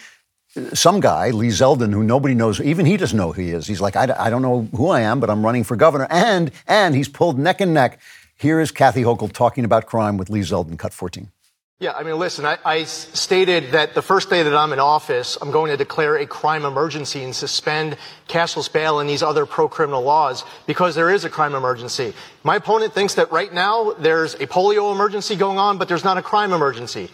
uh, 0.56 0.74
some 0.76 1.00
guy, 1.00 1.32
Lee 1.32 1.48
Zeldin, 1.48 1.94
who 1.94 2.04
nobody 2.04 2.36
knows, 2.36 2.62
even 2.62 2.86
he 2.86 2.98
doesn't 2.98 3.18
know 3.18 3.32
who 3.32 3.42
he 3.42 3.52
is. 3.52 3.68
He's 3.68 3.82
like, 3.82 3.96
I, 3.96 4.14
I 4.18 4.30
don't 4.30 4.42
know 4.42 4.68
who 4.76 4.90
I 4.90 5.02
am, 5.02 5.20
but 5.20 5.30
I'm 5.30 5.44
running 5.44 5.64
for 5.64 5.76
governor. 5.76 6.08
And, 6.10 6.52
and 6.68 6.96
he's 6.96 7.10
pulled 7.10 7.40
neck 7.40 7.62
and 7.62 7.74
neck. 7.74 8.00
Here 8.38 8.60
is 8.60 8.72
Kathy 8.72 9.02
Hochul 9.04 9.32
talking 9.32 9.66
about 9.66 9.88
crime 9.88 10.18
with 10.18 10.30
Lee 10.30 10.42
Zeldin, 10.42 10.78
cut 10.78 10.94
14. 10.94 11.32
Yeah, 11.80 11.92
I 11.92 12.02
mean, 12.02 12.18
listen, 12.18 12.44
I, 12.44 12.58
I, 12.66 12.86
stated 12.86 13.74
that 13.74 13.94
the 13.94 14.02
first 14.02 14.32
day 14.32 14.42
that 14.42 14.56
I'm 14.56 14.74
in 14.74 14.80
office, 14.80 15.38
I'm 15.40 15.52
going 15.52 15.70
to 15.70 15.78
declare 15.78 16.16
a 16.16 16.26
crime 16.26 16.66
emergency 16.66 17.24
and 17.24 17.36
suspend 17.36 17.98
cashless 18.28 18.68
bail 18.74 19.00
and 19.00 19.08
these 19.08 19.22
other 19.22 19.46
pro-criminal 19.46 20.02
laws 20.02 20.44
because 20.66 20.96
there 20.96 21.12
is 21.12 21.24
a 21.24 21.30
crime 21.30 21.54
emergency. 21.54 22.16
My 22.44 22.56
opponent 22.56 22.96
thinks 22.96 23.14
that 23.14 23.32
right 23.32 23.54
now 23.54 23.94
there's 24.00 24.34
a 24.34 24.48
polio 24.48 24.92
emergency 24.92 25.36
going 25.36 25.60
on, 25.60 25.78
but 25.78 25.88
there's 25.88 26.04
not 26.04 26.18
a 26.18 26.24
crime 26.24 26.52
emergency 26.52 27.12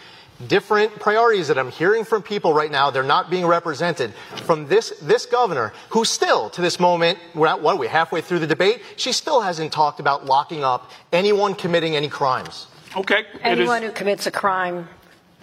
different 0.48 0.94
priorities 1.00 1.48
that 1.48 1.58
I'm 1.58 1.72
hearing 1.72 2.04
from 2.04 2.22
people 2.22 2.54
right 2.54 2.72
now. 2.72 2.90
They're 2.90 3.04
not 3.04 3.30
being 3.30 3.46
represented 3.46 4.14
from 4.44 4.68
this, 4.68 4.92
this 5.02 5.26
governor 5.26 5.72
who 5.90 6.04
still 6.04 6.50
to 6.50 6.62
this 6.62 6.80
moment, 6.80 7.20
we're 7.36 7.48
at 7.48 7.62
what 7.62 7.76
are 7.76 7.78
we 7.78 7.88
halfway 7.88 8.20
through 8.20 8.40
the 8.40 8.48
debate? 8.48 8.82
She 8.98 9.12
still 9.12 9.42
hasn't 9.42 9.72
talked 9.72 10.00
about 10.00 10.26
locking 10.26 10.64
up 10.64 10.92
anyone 11.14 11.54
committing 11.54 11.96
any 11.96 12.10
crimes. 12.10 12.68
Okay. 12.96 13.26
Anyone 13.42 13.82
who 13.82 13.92
commits 13.92 14.28
a 14.28 14.32
crime 14.32 14.88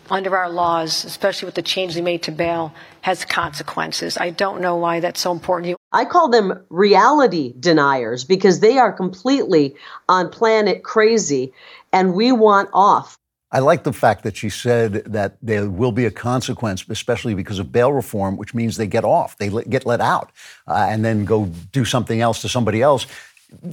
under 0.08 0.36
our 0.36 0.50
laws, 0.50 1.04
especially 1.04 1.46
with 1.46 1.54
the 1.54 1.62
change 1.62 1.94
they 1.94 2.00
made 2.00 2.22
to 2.24 2.32
bail, 2.32 2.72
has 3.00 3.24
consequences. 3.24 4.16
I 4.18 4.30
don't 4.30 4.60
know 4.60 4.76
why 4.76 5.00
that's 5.00 5.20
so 5.20 5.32
important 5.32 5.64
to 5.64 5.68
you. 5.70 5.76
I 5.92 6.04
call 6.04 6.28
them 6.28 6.64
reality 6.68 7.54
deniers 7.58 8.24
because 8.24 8.60
they 8.60 8.78
are 8.78 8.92
completely 8.92 9.74
on 10.08 10.30
planet 10.30 10.82
crazy 10.82 11.52
and 11.92 12.14
we 12.14 12.32
want 12.32 12.70
off. 12.72 13.16
I 13.52 13.58
like 13.58 13.82
the 13.82 13.92
fact 13.92 14.22
that 14.22 14.36
she 14.36 14.48
said 14.48 15.04
that 15.06 15.36
there 15.42 15.68
will 15.68 15.90
be 15.90 16.04
a 16.04 16.10
consequence, 16.10 16.84
especially 16.88 17.34
because 17.34 17.58
of 17.58 17.72
bail 17.72 17.92
reform, 17.92 18.36
which 18.36 18.54
means 18.54 18.76
they 18.76 18.86
get 18.86 19.04
off, 19.04 19.38
they 19.38 19.48
get 19.48 19.84
let 19.84 20.00
out, 20.00 20.30
uh, 20.68 20.86
and 20.88 21.04
then 21.04 21.24
go 21.24 21.46
do 21.72 21.84
something 21.84 22.20
else 22.20 22.42
to 22.42 22.48
somebody 22.48 22.80
else. 22.80 23.08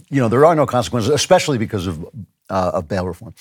You 0.10 0.20
know, 0.20 0.30
there 0.30 0.46
are 0.46 0.56
no 0.56 0.66
consequences, 0.66 1.12
especially 1.12 1.60
because 1.60 1.86
of, 1.86 2.04
uh, 2.50 2.72
of 2.74 2.88
bail 2.88 3.06
reform. 3.06 3.36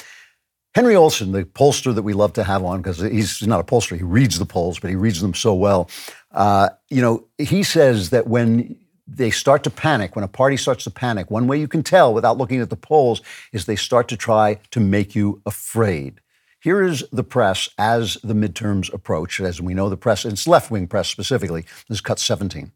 Henry 0.76 0.94
Olsen, 0.94 1.32
the 1.32 1.44
pollster 1.44 1.94
that 1.94 2.02
we 2.02 2.12
love 2.12 2.34
to 2.34 2.44
have 2.44 2.62
on, 2.62 2.82
because 2.82 3.00
he's 3.00 3.40
not 3.46 3.60
a 3.60 3.64
pollster, 3.64 3.96
he 3.96 4.02
reads 4.02 4.38
the 4.38 4.44
polls, 4.44 4.78
but 4.78 4.90
he 4.90 4.94
reads 4.94 5.22
them 5.22 5.32
so 5.32 5.54
well. 5.54 5.88
Uh, 6.32 6.68
you 6.90 7.00
know, 7.00 7.26
he 7.38 7.62
says 7.62 8.10
that 8.10 8.26
when 8.26 8.76
they 9.08 9.30
start 9.30 9.62
to 9.62 9.70
panic, 9.70 10.14
when 10.14 10.22
a 10.22 10.28
party 10.28 10.58
starts 10.58 10.84
to 10.84 10.90
panic, 10.90 11.30
one 11.30 11.46
way 11.46 11.58
you 11.58 11.66
can 11.66 11.82
tell 11.82 12.12
without 12.12 12.36
looking 12.36 12.60
at 12.60 12.68
the 12.68 12.76
polls 12.76 13.22
is 13.54 13.64
they 13.64 13.74
start 13.74 14.06
to 14.08 14.18
try 14.18 14.60
to 14.70 14.78
make 14.78 15.14
you 15.14 15.40
afraid. 15.46 16.20
Here 16.60 16.82
is 16.82 17.02
the 17.10 17.24
press 17.24 17.70
as 17.78 18.18
the 18.22 18.34
midterms 18.34 18.92
approach. 18.92 19.40
As 19.40 19.62
we 19.62 19.72
know, 19.72 19.88
the 19.88 19.96
press, 19.96 20.26
it's 20.26 20.46
left 20.46 20.70
wing 20.70 20.88
press 20.88 21.08
specifically, 21.08 21.62
this 21.88 21.96
is 21.96 22.00
cut 22.02 22.18
17. 22.18 22.70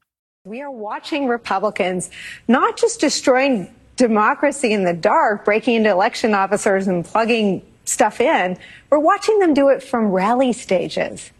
We 0.46 0.62
are 0.62 0.70
watching 0.70 1.26
Republicans 1.26 2.08
not 2.48 2.78
just 2.78 2.98
destroying 2.98 3.74
democracy 3.96 4.72
in 4.72 4.84
the 4.84 4.94
dark, 4.94 5.44
breaking 5.44 5.74
into 5.74 5.90
election 5.90 6.32
officers 6.32 6.88
and 6.88 7.04
plugging 7.04 7.60
stuff 7.90 8.20
in, 8.20 8.56
we're 8.88 8.98
watching 8.98 9.38
them 9.40 9.52
do 9.52 9.68
it 9.68 9.82
from 9.82 10.06
rally 10.06 10.52
stages, 10.52 11.30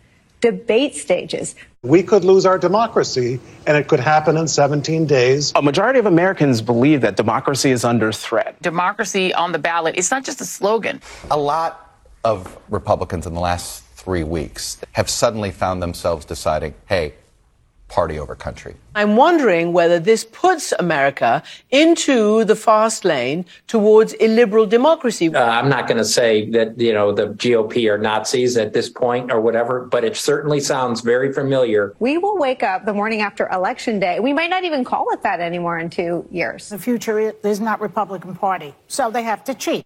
debate 0.41 0.95
stages. 0.95 1.55
We 1.83 2.03
could 2.03 2.25
lose 2.25 2.45
our 2.45 2.59
democracy, 2.59 3.41
and 3.67 3.77
it 3.77 3.89
could 3.89 4.01
happen 4.01 4.37
in 4.37 4.49
17 4.49 5.07
days. 5.07 5.53
A 5.55 5.63
majority 5.63 5.99
of 5.99 6.07
Americans 6.07 6.61
believe 6.61 7.01
that 7.01 7.17
democracy 7.17 7.71
is 7.71 7.85
under 7.85 8.13
threat. 8.13 8.61
Democracy 8.61 9.33
on 9.33 9.53
the 9.53 9.59
ballot, 9.59 9.95
it's 9.97 10.11
not 10.11 10.25
just 10.25 10.41
a 10.41 10.45
slogan. 10.45 11.01
A 11.31 11.39
lot 11.39 11.97
of 12.25 12.59
Republicans 12.69 13.27
in 13.27 13.33
the 13.33 13.41
last 13.41 13.83
three 13.95 14.25
weeks 14.25 14.79
have 14.93 15.09
suddenly 15.09 15.51
found 15.51 15.83
themselves 15.83 16.25
deciding, 16.27 16.75
hey, 16.87 17.15
party 17.91 18.19
over 18.19 18.35
country. 18.35 18.75
I'm 18.95 19.17
wondering 19.17 19.73
whether 19.73 19.99
this 19.99 20.25
puts 20.25 20.73
America 20.79 21.43
into 21.71 22.45
the 22.45 22.57
fast 22.57 23.05
lane 23.05 23.45
towards 23.67 24.13
illiberal 24.15 24.65
democracy. 24.65 25.35
Uh, 25.35 25.45
I'm 25.45 25.69
not 25.69 25.87
going 25.87 25.99
to 25.99 26.05
say 26.05 26.49
that, 26.51 26.79
you 26.81 26.93
know, 26.93 27.13
the 27.13 27.29
GOP 27.29 27.91
are 27.91 27.99
Nazis 27.99 28.57
at 28.57 28.73
this 28.73 28.89
point 28.89 29.31
or 29.31 29.41
whatever, 29.41 29.85
but 29.85 30.05
it 30.05 30.17
certainly 30.17 30.61
sounds 30.61 31.01
very 31.01 31.33
familiar. 31.33 31.95
We 31.99 32.17
will 32.17 32.39
wake 32.39 32.63
up 32.63 32.87
the 32.87 32.95
morning 32.95 33.21
after 33.21 33.49
election 33.49 33.99
day. 33.99 34.21
We 34.21 34.33
might 34.33 34.51
not 34.51 34.65
even 34.65 34.85
call 34.85 35.11
it 35.11 35.23
that 35.23 35.41
anymore 35.41 35.79
in 35.79 35.91
two 35.91 36.27
years. 36.31 36.69
The 36.69 36.79
future 36.79 37.19
is 37.19 37.61
not 37.61 37.81
Republican 37.81 38.35
Party, 38.35 38.75
so 38.87 39.11
they 39.11 39.25
have 39.25 39.45
to 39.45 39.55
cheat. 39.55 39.85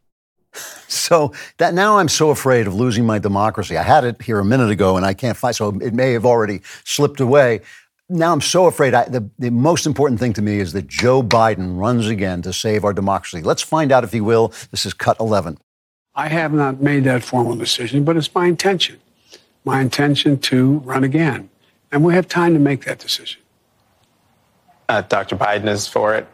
So 0.88 1.32
that 1.58 1.74
now 1.74 1.98
I'm 1.98 2.08
so 2.08 2.30
afraid 2.30 2.66
of 2.66 2.74
losing 2.74 3.04
my 3.04 3.18
democracy. 3.18 3.76
I 3.76 3.82
had 3.82 4.04
it 4.04 4.22
here 4.22 4.38
a 4.38 4.44
minute 4.44 4.70
ago 4.70 4.96
and 4.96 5.04
I 5.04 5.12
can't 5.12 5.36
find, 5.36 5.54
so 5.54 5.70
it 5.80 5.92
may 5.92 6.12
have 6.12 6.24
already 6.24 6.60
slipped 6.84 7.20
away. 7.20 7.62
Now 8.08 8.32
I'm 8.32 8.40
so 8.40 8.66
afraid. 8.66 8.92
I, 8.92 9.04
the, 9.08 9.28
the 9.38 9.50
most 9.50 9.86
important 9.86 10.20
thing 10.20 10.34
to 10.34 10.42
me 10.42 10.60
is 10.60 10.72
that 10.74 10.86
Joe 10.86 11.22
Biden 11.22 11.78
runs 11.78 12.06
again 12.06 12.42
to 12.42 12.52
save 12.52 12.84
our 12.84 12.92
democracy. 12.92 13.40
Let's 13.40 13.62
find 13.62 13.90
out 13.90 14.04
if 14.04 14.12
he 14.12 14.20
will. 14.20 14.52
This 14.70 14.84
is 14.84 14.92
cut 14.92 15.18
11. 15.20 15.58
I 16.14 16.28
have 16.28 16.52
not 16.52 16.80
made 16.80 17.04
that 17.04 17.24
formal 17.24 17.56
decision, 17.56 18.04
but 18.04 18.16
it's 18.16 18.32
my 18.34 18.46
intention. 18.46 19.00
My 19.64 19.80
intention 19.80 20.38
to 20.40 20.78
run 20.80 21.02
again. 21.02 21.48
And 21.90 22.04
we 22.04 22.14
have 22.14 22.28
time 22.28 22.52
to 22.52 22.60
make 22.60 22.84
that 22.84 22.98
decision. 22.98 23.40
Uh, 24.88 25.00
Dr. 25.00 25.36
Biden 25.36 25.66
is 25.66 25.88
for 25.88 26.14
it. 26.14 26.26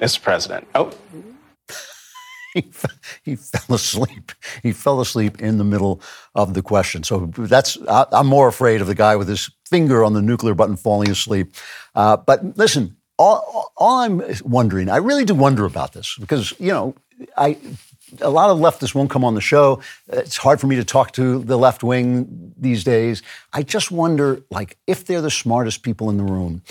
Mr. 0.00 0.22
President. 0.22 0.68
Oh, 0.74 0.92
he, 3.24 3.36
fell 3.36 3.74
asleep. 3.76 4.32
He 4.62 4.72
fell 4.72 5.00
asleep 5.00 5.40
in 5.40 5.58
the 5.58 5.64
middle 5.64 6.00
of 6.34 6.54
the 6.54 6.62
question. 6.62 7.02
So 7.02 7.26
that's 7.26 7.78
I, 7.88 8.06
am 8.12 8.26
more 8.26 8.48
afraid 8.48 8.80
of 8.80 8.86
the 8.86 8.94
guy 8.94 9.16
with 9.16 9.28
his 9.28 9.50
finger 9.66 10.04
on 10.04 10.14
the 10.14 10.22
nuclear 10.22 10.54
button 10.54 10.76
falling 10.76 11.10
asleep. 11.10 11.54
Uh, 11.94 12.16
but 12.16 12.56
listen, 12.56 12.96
all, 13.18 13.72
all 13.76 14.00
I'm 14.00 14.22
wondering, 14.44 14.88
I 14.88 14.96
really 14.96 15.24
do 15.24 15.34
wonder 15.34 15.64
about 15.64 15.92
this 15.92 16.16
because 16.18 16.52
you 16.58 16.72
know 16.72 16.94
I 17.36 17.58
a 18.20 18.30
lot 18.30 18.50
of 18.50 18.58
leftists 18.58 18.94
won't 18.94 19.10
come 19.10 19.24
on 19.24 19.34
the 19.34 19.40
show. 19.40 19.80
It's 20.08 20.36
hard 20.36 20.60
for 20.60 20.66
me 20.66 20.76
to 20.76 20.84
talk 20.84 21.12
to 21.12 21.40
the 21.40 21.58
left 21.58 21.82
wing 21.82 22.54
these 22.56 22.84
days. 22.84 23.22
I 23.52 23.62
just 23.62 23.90
wonder, 23.90 24.42
like, 24.50 24.78
if 24.86 25.04
they're 25.04 25.20
the 25.20 25.30
smartest 25.30 25.82
people 25.82 26.10
in 26.10 26.16
the 26.16 26.24
room, 26.24 26.62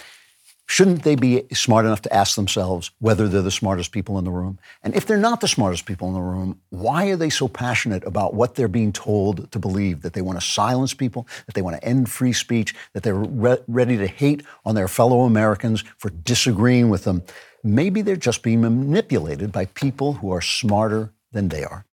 Shouldn't 0.70 1.04
they 1.04 1.16
be 1.16 1.46
smart 1.54 1.86
enough 1.86 2.02
to 2.02 2.14
ask 2.14 2.36
themselves 2.36 2.92
whether 3.00 3.30
they're 3.30 3.42
the 3.42 3.52
smartest 3.52 3.94
people 3.94 4.20
in 4.20 4.26
the 4.26 4.32
room? 4.32 4.60
And 4.84 4.94
if 4.94 5.06
they're 5.06 5.18
not 5.18 5.40
the 5.40 5.48
smartest 5.48 5.86
people 5.86 6.10
in 6.10 6.14
the 6.14 6.20
room, 6.20 6.60
why 6.70 7.08
are 7.08 7.16
they 7.16 7.30
so 7.30 7.48
passionate 7.48 8.04
about 8.04 8.34
what 8.34 8.56
they're 8.56 8.68
being 8.68 8.92
told 8.92 9.50
to 9.54 9.60
believe? 9.60 10.02
That 10.02 10.12
they 10.12 10.22
want 10.22 10.40
to 10.40 10.46
silence 10.46 10.94
people, 10.94 11.26
that 11.46 11.56
they 11.56 11.62
want 11.62 11.78
to 11.78 11.88
end 11.88 12.10
free 12.10 12.34
speech, 12.34 12.76
that 12.92 13.04
they're 13.04 13.16
re- 13.16 13.64
ready 13.68 13.96
to 13.96 14.08
hate 14.08 14.44
on 14.66 14.76
their 14.76 14.90
fellow 14.90 15.22
Americans 15.22 15.86
for 15.98 16.10
disagreeing 16.10 16.90
with 16.90 17.06
them? 17.06 17.24
Maybe 17.64 18.02
they're 18.02 18.18
just 18.18 18.44
being 18.44 18.60
manipulated 18.60 19.54
by 19.54 19.66
people 19.68 20.14
who 20.14 20.32
are 20.32 20.42
smarter 20.42 21.14
than 21.32 21.48
they 21.48 21.64
are. 21.64 21.87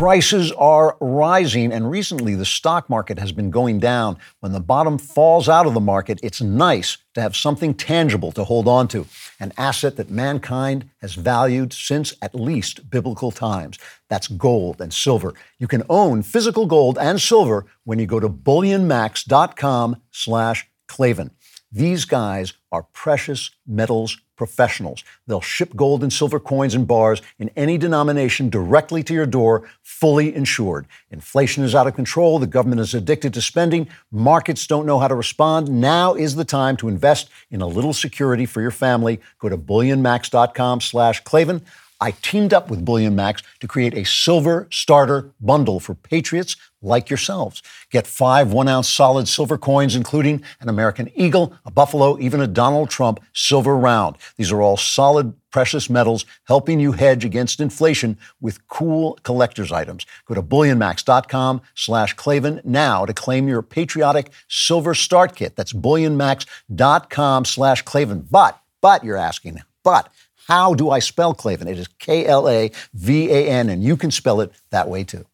Prices 0.00 0.50
are 0.52 0.96
rising, 0.98 1.74
and 1.74 1.90
recently 1.90 2.34
the 2.34 2.46
stock 2.46 2.88
market 2.88 3.18
has 3.18 3.32
been 3.32 3.50
going 3.50 3.80
down. 3.80 4.16
When 4.38 4.52
the 4.52 4.58
bottom 4.58 4.96
falls 4.96 5.46
out 5.46 5.66
of 5.66 5.74
the 5.74 5.80
market, 5.80 6.18
it's 6.22 6.40
nice 6.40 6.96
to 7.12 7.20
have 7.20 7.36
something 7.36 7.74
tangible 7.74 8.32
to 8.32 8.44
hold 8.44 8.66
on 8.66 8.88
to, 8.88 9.06
an 9.40 9.52
asset 9.58 9.96
that 9.96 10.08
mankind 10.08 10.88
has 11.02 11.16
valued 11.16 11.74
since 11.74 12.14
at 12.22 12.34
least 12.34 12.88
biblical 12.88 13.30
times. 13.30 13.78
That's 14.08 14.26
gold 14.26 14.80
and 14.80 14.90
silver. 14.90 15.34
You 15.58 15.68
can 15.68 15.82
own 15.90 16.22
physical 16.22 16.64
gold 16.64 16.96
and 16.96 17.20
silver 17.20 17.66
when 17.84 17.98
you 17.98 18.06
go 18.06 18.20
to 18.20 18.28
bullionmax.com 18.30 19.96
slash 20.12 20.66
Klavan. 20.88 21.30
These 21.72 22.04
guys 22.04 22.54
are 22.72 22.82
precious 22.82 23.50
metals 23.66 24.18
professionals. 24.40 25.04
They'll 25.26 25.42
ship 25.42 25.76
gold 25.76 26.02
and 26.02 26.10
silver 26.10 26.40
coins 26.40 26.74
and 26.74 26.88
bars 26.88 27.20
in 27.38 27.50
any 27.56 27.76
denomination 27.76 28.48
directly 28.48 29.02
to 29.02 29.12
your 29.12 29.26
door, 29.26 29.68
fully 29.82 30.34
insured. 30.34 30.86
Inflation 31.10 31.62
is 31.62 31.74
out 31.74 31.86
of 31.86 31.94
control. 31.94 32.38
The 32.38 32.46
government 32.46 32.80
is 32.80 32.94
addicted 32.94 33.34
to 33.34 33.42
spending. 33.42 33.86
Markets 34.10 34.66
don't 34.66 34.86
know 34.86 34.98
how 34.98 35.08
to 35.08 35.14
respond. 35.14 35.68
Now 35.68 36.14
is 36.14 36.36
the 36.36 36.46
time 36.46 36.78
to 36.78 36.88
invest 36.88 37.28
in 37.50 37.60
a 37.60 37.66
little 37.66 37.92
security 37.92 38.46
for 38.46 38.62
your 38.62 38.70
family. 38.70 39.20
Go 39.38 39.50
to 39.50 39.58
bullionmax.com 39.58 40.80
slash 40.80 41.20
Klavan. 41.20 41.60
I 42.00 42.12
teamed 42.12 42.54
up 42.54 42.70
with 42.70 42.82
BullionMax 42.82 43.42
to 43.60 43.68
create 43.68 43.92
a 43.92 44.06
silver 44.06 44.68
starter 44.70 45.32
bundle 45.38 45.80
for 45.80 45.94
patriots 45.94 46.56
like 46.82 47.10
yourselves. 47.10 47.62
Get 47.90 48.06
five 48.06 48.52
one 48.52 48.68
ounce 48.68 48.88
solid 48.88 49.28
silver 49.28 49.58
coins, 49.58 49.94
including 49.94 50.42
an 50.60 50.68
American 50.68 51.10
Eagle, 51.14 51.54
a 51.64 51.70
Buffalo, 51.70 52.18
even 52.18 52.40
a 52.40 52.46
Donald 52.46 52.90
Trump 52.90 53.20
silver 53.32 53.76
round. 53.76 54.16
These 54.36 54.50
are 54.52 54.62
all 54.62 54.76
solid 54.76 55.34
precious 55.50 55.90
metals 55.90 56.24
helping 56.44 56.78
you 56.78 56.92
hedge 56.92 57.24
against 57.24 57.60
inflation 57.60 58.16
with 58.40 58.66
cool 58.68 59.18
collector's 59.24 59.72
items. 59.72 60.06
Go 60.26 60.34
to 60.34 60.42
bullionmax.com 60.42 61.60
slash 61.74 62.14
Klavan 62.14 62.60
now 62.64 63.04
to 63.04 63.12
claim 63.12 63.48
your 63.48 63.60
patriotic 63.62 64.30
silver 64.48 64.94
start 64.94 65.34
kit. 65.34 65.56
That's 65.56 65.72
bullionmax.com 65.72 67.44
slash 67.44 67.82
Klavan. 67.82 68.28
But, 68.30 68.60
but 68.80 69.02
you're 69.04 69.16
asking, 69.16 69.58
but 69.82 70.08
How 70.46 70.74
do 70.74 70.90
I 70.90 70.98
spell 70.98 71.34
Klavan? 71.34 71.68
It 71.68 71.78
is 71.78 71.86
K 71.98 72.26
L 72.26 72.48
A 72.48 72.70
V 72.94 73.30
A 73.30 73.48
N, 73.48 73.68
and 73.68 73.84
you 73.84 73.96
can 73.96 74.10
spell 74.10 74.40
it 74.40 74.50
that 74.70 74.88
way 74.88 75.04
too. 75.04 75.24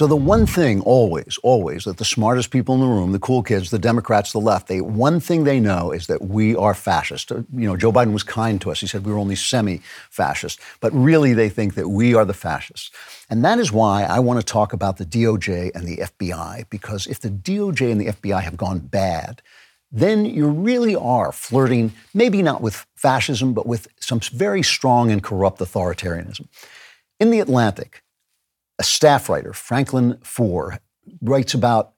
So 0.00 0.06
the 0.06 0.16
one 0.16 0.46
thing 0.46 0.80
always, 0.80 1.38
always 1.42 1.84
that 1.84 1.98
the 1.98 2.06
smartest 2.06 2.50
people 2.50 2.74
in 2.74 2.80
the 2.80 2.86
room, 2.86 3.12
the 3.12 3.18
cool 3.18 3.42
kids, 3.42 3.68
the 3.68 3.78
Democrats, 3.78 4.32
the 4.32 4.40
left, 4.40 4.66
they 4.66 4.80
one 4.80 5.20
thing 5.20 5.44
they 5.44 5.60
know 5.60 5.92
is 5.92 6.06
that 6.06 6.22
we 6.22 6.56
are 6.56 6.72
fascist. 6.72 7.30
Uh, 7.30 7.42
You 7.54 7.68
know, 7.68 7.76
Joe 7.76 7.92
Biden 7.92 8.14
was 8.14 8.22
kind 8.22 8.58
to 8.62 8.70
us. 8.70 8.80
He 8.80 8.86
said 8.86 9.04
we 9.04 9.12
were 9.12 9.18
only 9.18 9.36
semi-fascist, 9.36 10.58
but 10.80 10.90
really 10.94 11.34
they 11.34 11.50
think 11.50 11.74
that 11.74 11.90
we 11.90 12.14
are 12.14 12.24
the 12.24 12.32
fascists. 12.32 12.90
And 13.28 13.44
that 13.44 13.58
is 13.58 13.72
why 13.72 14.04
I 14.04 14.20
want 14.20 14.40
to 14.40 14.52
talk 14.52 14.72
about 14.72 14.96
the 14.96 15.04
DOJ 15.04 15.72
and 15.74 15.86
the 15.86 15.98
FBI 15.98 16.70
because 16.70 17.06
if 17.06 17.20
the 17.20 17.28
DOJ 17.28 17.92
and 17.92 18.00
the 18.00 18.06
FBI 18.06 18.40
have 18.40 18.56
gone 18.56 18.78
bad, 18.78 19.42
then 19.92 20.24
you 20.24 20.48
really 20.48 20.96
are 20.96 21.30
flirting, 21.30 21.92
maybe 22.14 22.40
not 22.40 22.62
with 22.62 22.86
fascism, 22.96 23.52
but 23.52 23.66
with 23.66 23.86
some 24.00 24.20
very 24.20 24.62
strong 24.62 25.10
and 25.10 25.22
corrupt 25.22 25.60
authoritarianism. 25.60 26.48
In 27.18 27.30
the 27.30 27.40
Atlantic, 27.40 28.02
a 28.80 28.82
staff 28.82 29.28
writer, 29.28 29.52
Franklin 29.52 30.18
Foer, 30.22 30.80
writes 31.20 31.52
about 31.52 31.92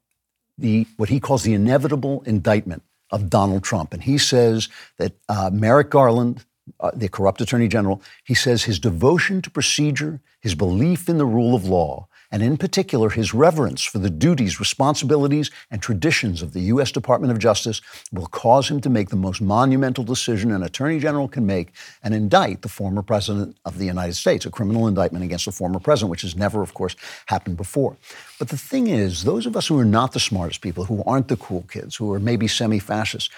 the 0.58 0.86
what 0.96 1.08
he 1.08 1.20
calls 1.20 1.44
the 1.44 1.54
inevitable 1.54 2.22
indictment 2.26 2.82
of 3.10 3.30
Donald 3.30 3.62
Trump, 3.62 3.94
and 3.94 4.02
he 4.02 4.18
says 4.18 4.68
that 4.98 5.12
uh, 5.28 5.48
Merrick 5.52 5.90
Garland, 5.90 6.44
uh, 6.80 6.90
the 6.94 7.08
corrupt 7.08 7.40
Attorney 7.40 7.68
General, 7.68 8.02
he 8.24 8.34
says 8.34 8.64
his 8.64 8.80
devotion 8.80 9.40
to 9.42 9.50
procedure, 9.50 10.20
his 10.40 10.54
belief 10.56 11.08
in 11.08 11.18
the 11.18 11.26
rule 11.26 11.54
of 11.54 11.66
law, 11.66 12.08
and 12.32 12.42
in 12.42 12.56
particular 12.56 13.10
his 13.10 13.34
reverence 13.34 13.84
for 13.84 13.98
the 13.98 14.10
duties, 14.10 14.58
responsibilities, 14.58 15.50
and 15.70 15.82
traditions 15.82 16.40
of 16.42 16.54
the 16.54 16.62
U.S. 16.62 16.90
Department 16.90 17.30
of 17.30 17.38
Justice 17.38 17.82
will 18.10 18.26
cause 18.26 18.70
him 18.70 18.80
to 18.80 18.90
make 18.90 19.10
the 19.10 19.16
most 19.16 19.42
monumental 19.42 20.02
decision 20.02 20.50
an 20.50 20.62
Attorney 20.62 20.98
General 20.98 21.28
can 21.28 21.46
make 21.46 21.72
and 22.02 22.14
indict 22.14 22.62
the 22.62 22.68
former 22.68 23.02
President 23.02 23.56
of 23.66 23.78
the 23.78 23.84
United 23.84 24.14
States, 24.14 24.46
a 24.46 24.50
criminal 24.50 24.88
indictment 24.88 25.24
against 25.24 25.46
a 25.46 25.52
former 25.52 25.78
President, 25.78 26.10
which 26.10 26.22
has 26.22 26.34
never, 26.34 26.62
of 26.62 26.72
course, 26.72 26.96
happened 27.26 27.58
before. 27.58 27.96
But 28.38 28.48
the 28.48 28.56
thing 28.56 28.86
is, 28.86 29.24
those 29.24 29.46
of 29.46 29.56
us 29.56 29.66
who 29.66 29.78
are 29.78 29.84
not 29.84 30.12
the 30.12 30.20
smartest 30.20 30.62
people, 30.62 30.86
who 30.86 31.04
aren't 31.04 31.28
the 31.28 31.36
cool 31.36 31.64
kids, 31.68 31.96
who 31.96 32.12
are 32.12 32.18
maybe 32.18 32.48
semi 32.48 32.78
fascists, 32.78 33.28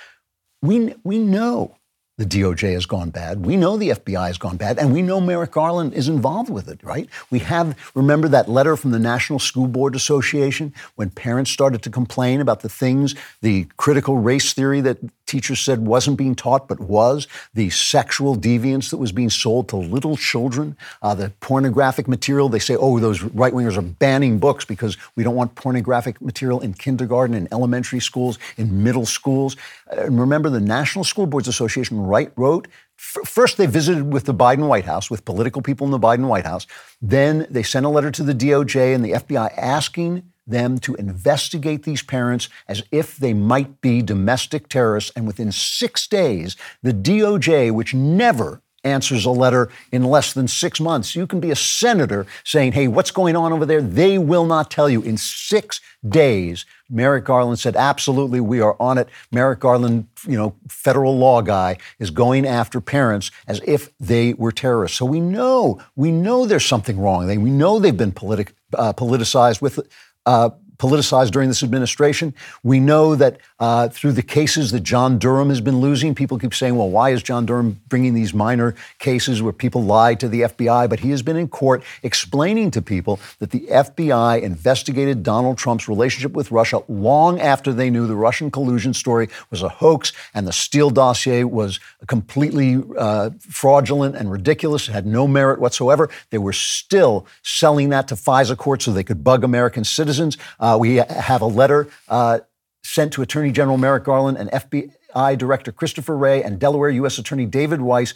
we, 0.62 0.95
we 1.03 1.18
know 1.18 1.76
the 2.16 2.24
DOJ 2.24 2.74
has 2.74 2.86
gone 2.86 3.10
bad. 3.10 3.44
We 3.44 3.56
know 3.56 3.76
the 3.76 3.90
FBI 3.90 4.28
has 4.28 4.38
gone 4.38 4.56
bad, 4.56 4.78
and 4.78 4.92
we 4.92 5.02
know 5.02 5.20
Merrick 5.20 5.50
Garland 5.50 5.94
is 5.94 6.08
involved 6.08 6.48
with 6.48 6.68
it, 6.68 6.78
right? 6.84 7.08
We 7.30 7.40
have, 7.40 7.76
remember 7.94 8.28
that 8.28 8.48
letter 8.48 8.76
from 8.76 8.92
the 8.92 9.00
National 9.00 9.40
School 9.40 9.66
Board 9.66 9.96
Association 9.96 10.72
when 10.94 11.10
parents 11.10 11.50
started 11.50 11.82
to 11.82 11.90
complain 11.90 12.40
about 12.40 12.60
the 12.60 12.68
things, 12.68 13.16
the 13.42 13.66
critical 13.76 14.18
race 14.18 14.52
theory 14.52 14.80
that 14.82 14.98
teachers 15.26 15.60
said 15.60 15.86
wasn't 15.86 16.16
being 16.16 16.34
taught 16.34 16.68
but 16.68 16.78
was, 16.78 17.26
the 17.54 17.70
sexual 17.70 18.36
deviance 18.36 18.90
that 18.90 18.98
was 18.98 19.10
being 19.10 19.30
sold 19.30 19.68
to 19.70 19.76
little 19.76 20.16
children, 20.16 20.76
uh, 21.02 21.14
the 21.14 21.30
pornographic 21.40 22.06
material. 22.06 22.48
They 22.48 22.58
say, 22.58 22.76
oh, 22.76 23.00
those 23.00 23.22
right 23.22 23.52
wingers 23.52 23.76
are 23.76 23.82
banning 23.82 24.38
books 24.38 24.64
because 24.64 24.96
we 25.16 25.24
don't 25.24 25.34
want 25.34 25.54
pornographic 25.54 26.20
material 26.20 26.60
in 26.60 26.74
kindergarten, 26.74 27.34
in 27.34 27.48
elementary 27.52 28.00
schools, 28.00 28.38
in 28.56 28.84
middle 28.84 29.06
schools. 29.06 29.56
And 29.90 30.20
remember, 30.20 30.50
the 30.50 30.60
National 30.60 31.04
School 31.04 31.26
Boards 31.26 31.48
Association 31.48 32.03
right, 32.07 32.32
wrote 32.36 32.68
first 32.96 33.57
they 33.57 33.66
visited 33.66 34.12
with 34.12 34.24
the 34.24 34.34
Biden 34.34 34.68
White 34.68 34.84
House, 34.84 35.11
with 35.11 35.24
political 35.24 35.62
people 35.62 35.86
in 35.86 35.90
the 35.90 35.98
Biden 35.98 36.26
White 36.26 36.46
House. 36.46 36.66
Then 37.00 37.46
they 37.50 37.62
sent 37.62 37.86
a 37.86 37.88
letter 37.88 38.11
to 38.11 38.22
the 38.22 38.34
DOJ 38.34 38.94
and 38.94 39.05
the 39.05 39.12
FBI 39.12 39.52
asking 39.57 40.22
them 40.46 40.78
to 40.78 40.94
investigate 40.96 41.84
these 41.84 42.02
parents 42.02 42.48
as 42.68 42.82
if 42.92 43.16
they 43.16 43.32
might 43.32 43.80
be 43.80 44.02
domestic 44.02 44.68
terrorists. 44.68 45.11
And 45.16 45.26
within 45.26 45.52
six 45.52 46.07
days, 46.07 46.57
the 46.82 46.92
DOJ, 46.92 47.72
which 47.72 47.94
never 47.94 48.61
answers 48.84 49.24
a 49.24 49.30
letter 49.30 49.70
in 49.90 50.05
less 50.05 50.34
than 50.34 50.46
six 50.46 50.78
months. 50.78 51.16
You 51.16 51.26
can 51.26 51.40
be 51.40 51.50
a 51.50 51.57
senator 51.57 52.26
saying, 52.44 52.72
hey, 52.72 52.86
what's 52.86 53.11
going 53.11 53.34
on 53.34 53.52
over 53.52 53.64
there? 53.64 53.80
They 53.80 54.18
will 54.18 54.44
not 54.44 54.70
tell 54.70 54.90
you. 54.90 55.00
In 55.00 55.16
six 55.16 55.80
days, 56.07 56.66
Merrick 56.91 57.24
Garland 57.24 57.59
said, 57.59 57.76
absolutely, 57.76 58.41
we 58.41 58.61
are 58.61 58.76
on 58.80 58.99
it. 58.99 59.09
Merrick 59.32 59.61
Garland, 59.61 60.07
you 60.26 60.37
know, 60.37 60.55
federal 60.68 61.16
law 61.16 61.43
guy, 61.43 61.78
is 61.99 62.11
going 62.11 62.47
after 62.47 62.80
parents 62.80 63.30
as 63.47 63.61
if 63.66 63.91
they 63.99 64.35
were 64.35 64.53
terrorists. 64.53 64.99
So 64.99 65.05
we 65.07 65.20
know, 65.20 65.80
we 65.97 66.12
know 66.12 66.47
there's 66.47 66.66
something 66.66 66.99
wrong. 66.99 67.26
We 67.26 67.51
know 67.51 67.78
they've 67.78 67.97
been 67.97 68.12
politic, 68.12 68.55
uh, 68.74 68.93
politicized 68.93 69.62
with. 69.62 69.80
Uh, 70.26 70.51
politicized 70.78 71.30
during 71.30 71.49
this 71.49 71.62
administration. 71.62 72.35
We 72.64 72.80
know 72.80 73.14
that 73.14 73.39
uh, 73.64 73.88
through 73.88 74.12
the 74.12 74.22
cases 74.22 74.72
that 74.72 74.80
John 74.80 75.18
Durham 75.18 75.48
has 75.48 75.62
been 75.62 75.80
losing, 75.80 76.14
people 76.14 76.38
keep 76.38 76.52
saying, 76.52 76.76
well, 76.76 76.90
why 76.90 77.10
is 77.10 77.22
John 77.22 77.46
Durham 77.46 77.80
bringing 77.88 78.12
these 78.12 78.34
minor 78.34 78.74
cases 78.98 79.40
where 79.40 79.54
people 79.54 79.82
lie 79.82 80.14
to 80.16 80.28
the 80.28 80.42
FBI? 80.42 80.90
But 80.90 81.00
he 81.00 81.08
has 81.12 81.22
been 81.22 81.38
in 81.38 81.48
court 81.48 81.82
explaining 82.02 82.70
to 82.72 82.82
people 82.82 83.18
that 83.38 83.52
the 83.52 83.66
FBI 83.70 84.42
investigated 84.42 85.22
Donald 85.22 85.56
Trump's 85.56 85.88
relationship 85.88 86.32
with 86.32 86.50
Russia 86.50 86.82
long 86.88 87.40
after 87.40 87.72
they 87.72 87.88
knew 87.88 88.06
the 88.06 88.14
Russian 88.14 88.50
collusion 88.50 88.92
story 88.92 89.30
was 89.50 89.62
a 89.62 89.70
hoax 89.70 90.12
and 90.34 90.46
the 90.46 90.52
Steele 90.52 90.90
dossier 90.90 91.44
was 91.44 91.80
completely 92.06 92.82
uh, 92.98 93.30
fraudulent 93.38 94.14
and 94.14 94.30
ridiculous. 94.30 94.88
Had 94.88 95.06
no 95.06 95.26
merit 95.26 95.58
whatsoever. 95.58 96.10
They 96.28 96.38
were 96.38 96.52
still 96.52 97.26
selling 97.42 97.88
that 97.88 98.08
to 98.08 98.14
FISA 98.14 98.58
court 98.58 98.82
so 98.82 98.92
they 98.92 99.04
could 99.04 99.24
bug 99.24 99.42
American 99.42 99.84
citizens. 99.84 100.36
Uh, 100.60 100.76
we 100.78 100.96
have 100.96 101.40
a 101.40 101.46
letter 101.46 101.88
uh, 102.10 102.40
sent 102.85 103.12
to 103.14 103.22
Attorney 103.22 103.51
General 103.51 103.78
Merrick 103.78 104.05
Garland 104.05 104.39
and 104.39 104.51
FBI 104.51 104.93
Director 105.36 105.72
Christopher 105.72 106.16
Wray 106.16 106.42
and 106.42 106.58
Delaware 106.58 106.90
U.S. 106.90 107.18
Attorney 107.18 107.46
David 107.46 107.80
Weiss 107.80 108.14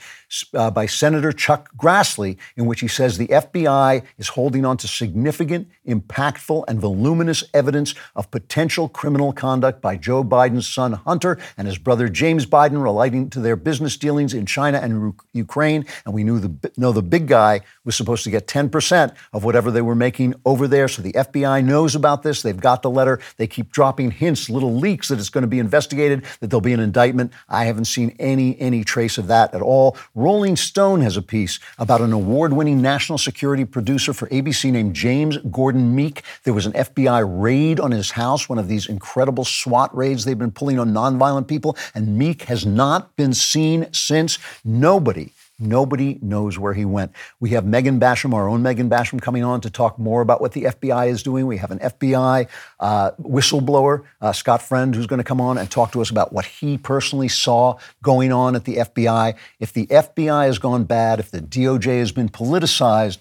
uh, 0.55 0.71
by 0.71 0.87
Senator 0.87 1.33
Chuck 1.33 1.71
Grassley, 1.77 2.37
in 2.57 2.67
which 2.67 2.81
he 2.81 2.89
says 2.89 3.19
the 3.19 3.29
FBI 3.29 4.03
is 4.19 4.29
holding 4.29 4.65
on 4.65 4.77
to 4.79 4.89
significant, 4.89 5.69
impactful, 5.87 6.65
and 6.69 6.81
voluminous 6.81 7.45
evidence 7.55 7.95
of 8.17 8.31
potential 8.31 8.89
criminal 8.89 9.33
conduct 9.33 9.81
by 9.81 9.97
Joe 9.97 10.25
Biden's 10.25 10.67
son 10.67 10.93
Hunter 10.93 11.39
and 11.57 11.67
his 11.67 11.79
brother 11.79 12.09
James 12.09 12.47
Biden 12.47 12.83
relating 12.83 13.31
to 13.31 13.41
their 13.41 13.57
business 13.57 13.97
dealings 13.97 14.35
in 14.35 14.47
China 14.47 14.79
and 14.79 15.03
Ru- 15.03 15.17
Ukraine. 15.33 15.87
And 16.05 16.15
we 16.15 16.25
knew 16.25 16.39
the 16.39 16.73
know 16.77 16.93
the 16.93 17.03
big 17.03 17.29
guy 17.29 17.61
was 17.85 17.97
supposed 17.97 18.25
to 18.25 18.31
get 18.31 18.47
10% 18.47 19.15
of 19.33 19.45
whatever 19.45 19.71
they 19.71 19.83
were 19.83 19.95
making 19.95 20.35
over 20.45 20.69
there. 20.69 20.89
So 20.89 21.03
the 21.03 21.13
FBI 21.13 21.65
knows 21.65 21.95
about 21.95 22.23
this. 22.23 22.43
They've 22.43 22.59
got 22.59 22.83
the 22.83 22.91
letter. 22.91 23.21
They 23.37 23.47
keep 23.47 23.73
dropping 23.73 24.11
hints, 24.11 24.51
little 24.51 24.75
leaks 24.75 25.09
that 25.09 25.19
it's 25.19 25.31
going 25.31 25.43
to 25.43 25.49
be 25.49 25.59
investigated, 25.59 26.25
that 26.41 26.49
there'll 26.49 26.61
be 26.61 26.73
an 26.73 26.81
indictment. 26.89 27.33
I 27.49 27.65
haven't 27.67 27.85
seen 27.97 28.17
any 28.19 28.59
any 28.59 28.83
trace 28.83 29.19
of 29.19 29.27
that 29.29 29.55
at 29.55 29.63
all. 29.63 29.97
Rolling 30.15 30.57
Stone 30.57 31.01
has 31.03 31.17
a 31.17 31.23
piece 31.23 31.61
about 31.79 32.01
an 32.01 32.13
award-winning 32.13 32.81
national 32.81 33.19
security 33.19 33.65
producer 33.65 34.13
for 34.13 34.27
ABC 34.29 34.73
named 34.73 34.95
James 34.95 35.37
Gordon 35.59 35.95
Meek. 35.95 36.23
There 36.45 36.55
was 36.55 36.67
an 36.67 36.73
FBI 36.73 37.21
raid 37.43 37.79
on 37.79 37.91
his 37.91 38.11
house, 38.13 38.49
one 38.49 38.59
of 38.59 38.69
these 38.69 38.89
incredible 38.89 39.45
SWAT 39.45 39.95
raids 39.95 40.25
they've 40.25 40.39
been 40.39 40.59
pulling 40.61 40.79
on 40.79 40.93
nonviolent 40.93 41.47
people, 41.47 41.77
and 41.95 42.17
Meek 42.17 42.43
has 42.45 42.65
not 42.65 43.15
been 43.17 43.35
seen 43.35 43.87
since. 43.93 44.39
Nobody 44.65 45.33
Nobody 45.61 46.19
knows 46.23 46.57
where 46.57 46.73
he 46.73 46.85
went. 46.85 47.13
We 47.41 47.51
have 47.51 47.67
Megan 47.67 47.99
Basham, 47.99 48.33
our 48.33 48.49
own 48.49 48.63
Megan 48.63 48.89
Basham, 48.89 49.21
coming 49.21 49.43
on 49.43 49.61
to 49.63 49.71
talk 49.71 49.99
more 49.99 50.21
about 50.21 50.41
what 50.41 50.53
the 50.53 50.65
FBI 50.65 51.09
is 51.09 51.25
doing. 51.25 51.49
We 51.49 51.57
have 51.57 51.73
an 51.73 51.81
FBI 51.81 52.47
uh, 52.79 53.11
whistleblower, 53.21 54.05
uh, 54.21 54.33
Scott 54.33 54.63
Friend, 54.63 54.95
who's 54.95 55.09
going 55.09 55.19
to 55.19 55.25
come 55.25 55.41
on 55.41 55.59
and 55.59 55.69
talk 55.69 55.91
to 55.93 56.01
us 56.01 56.11
about 56.11 56.33
what 56.33 56.45
he 56.45 56.79
personally 56.79 57.27
saw 57.27 57.77
going 58.03 58.33
on 58.33 58.55
at 58.55 58.67
the 58.67 58.77
FBI. 58.77 59.35
If 59.59 59.73
the 59.73 59.87
FBI 59.89 60.47
has 60.47 60.61
gone 60.61 60.85
bad, 60.85 61.19
if 61.19 61.33
the 61.33 61.41
DOJ 61.41 61.99
has 61.99 62.13
been 62.13 62.29
politicized, 62.29 63.19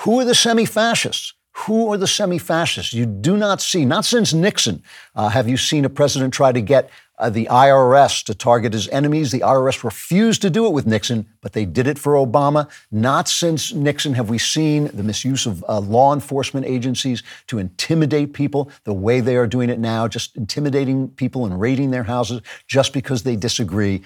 who 0.00 0.20
are 0.20 0.24
the 0.24 0.36
semi 0.36 0.66
fascists? 0.66 1.32
Who 1.64 1.90
are 1.90 1.96
the 1.96 2.06
semi 2.06 2.38
fascists? 2.38 2.92
You 2.92 3.06
do 3.06 3.36
not 3.36 3.60
see, 3.60 3.84
not 3.84 4.04
since 4.04 4.32
Nixon, 4.32 4.82
uh, 5.14 5.30
have 5.30 5.48
you 5.48 5.56
seen 5.56 5.84
a 5.84 5.88
president 5.88 6.34
try 6.34 6.52
to 6.52 6.60
get 6.60 6.90
uh, 7.18 7.30
the 7.30 7.46
IRS 7.46 8.24
to 8.24 8.34
target 8.34 8.72
his 8.72 8.88
enemies. 8.88 9.30
The 9.30 9.40
IRS 9.40 9.82
refused 9.84 10.42
to 10.42 10.50
do 10.50 10.66
it 10.66 10.72
with 10.72 10.86
Nixon, 10.86 11.26
but 11.40 11.52
they 11.52 11.64
did 11.64 11.86
it 11.86 11.98
for 11.98 12.14
Obama. 12.14 12.68
Not 12.90 13.28
since 13.28 13.72
Nixon 13.72 14.14
have 14.14 14.28
we 14.28 14.38
seen 14.38 14.88
the 14.88 15.02
misuse 15.02 15.46
of 15.46 15.64
uh, 15.68 15.80
law 15.80 16.12
enforcement 16.12 16.66
agencies 16.66 17.22
to 17.46 17.58
intimidate 17.58 18.32
people 18.32 18.70
the 18.84 18.94
way 18.94 19.20
they 19.20 19.36
are 19.36 19.46
doing 19.46 19.70
it 19.70 19.78
now, 19.78 20.08
just 20.08 20.36
intimidating 20.36 21.08
people 21.08 21.46
and 21.46 21.60
raiding 21.60 21.90
their 21.90 22.04
houses 22.04 22.42
just 22.66 22.92
because 22.92 23.22
they 23.22 23.36
disagree. 23.36 24.02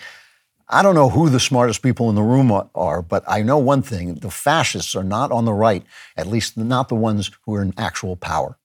I 0.72 0.82
don't 0.82 0.94
know 0.94 1.08
who 1.08 1.28
the 1.28 1.40
smartest 1.40 1.82
people 1.82 2.08
in 2.10 2.14
the 2.14 2.22
room 2.22 2.52
are, 2.52 3.02
but 3.02 3.24
I 3.26 3.42
know 3.42 3.58
one 3.58 3.82
thing 3.82 4.14
the 4.14 4.30
fascists 4.30 4.94
are 4.94 5.02
not 5.02 5.32
on 5.32 5.44
the 5.44 5.52
right, 5.52 5.82
at 6.16 6.28
least 6.28 6.56
not 6.56 6.88
the 6.88 6.94
ones 6.94 7.32
who 7.42 7.56
are 7.56 7.62
in 7.62 7.74
actual 7.76 8.14
power. 8.14 8.56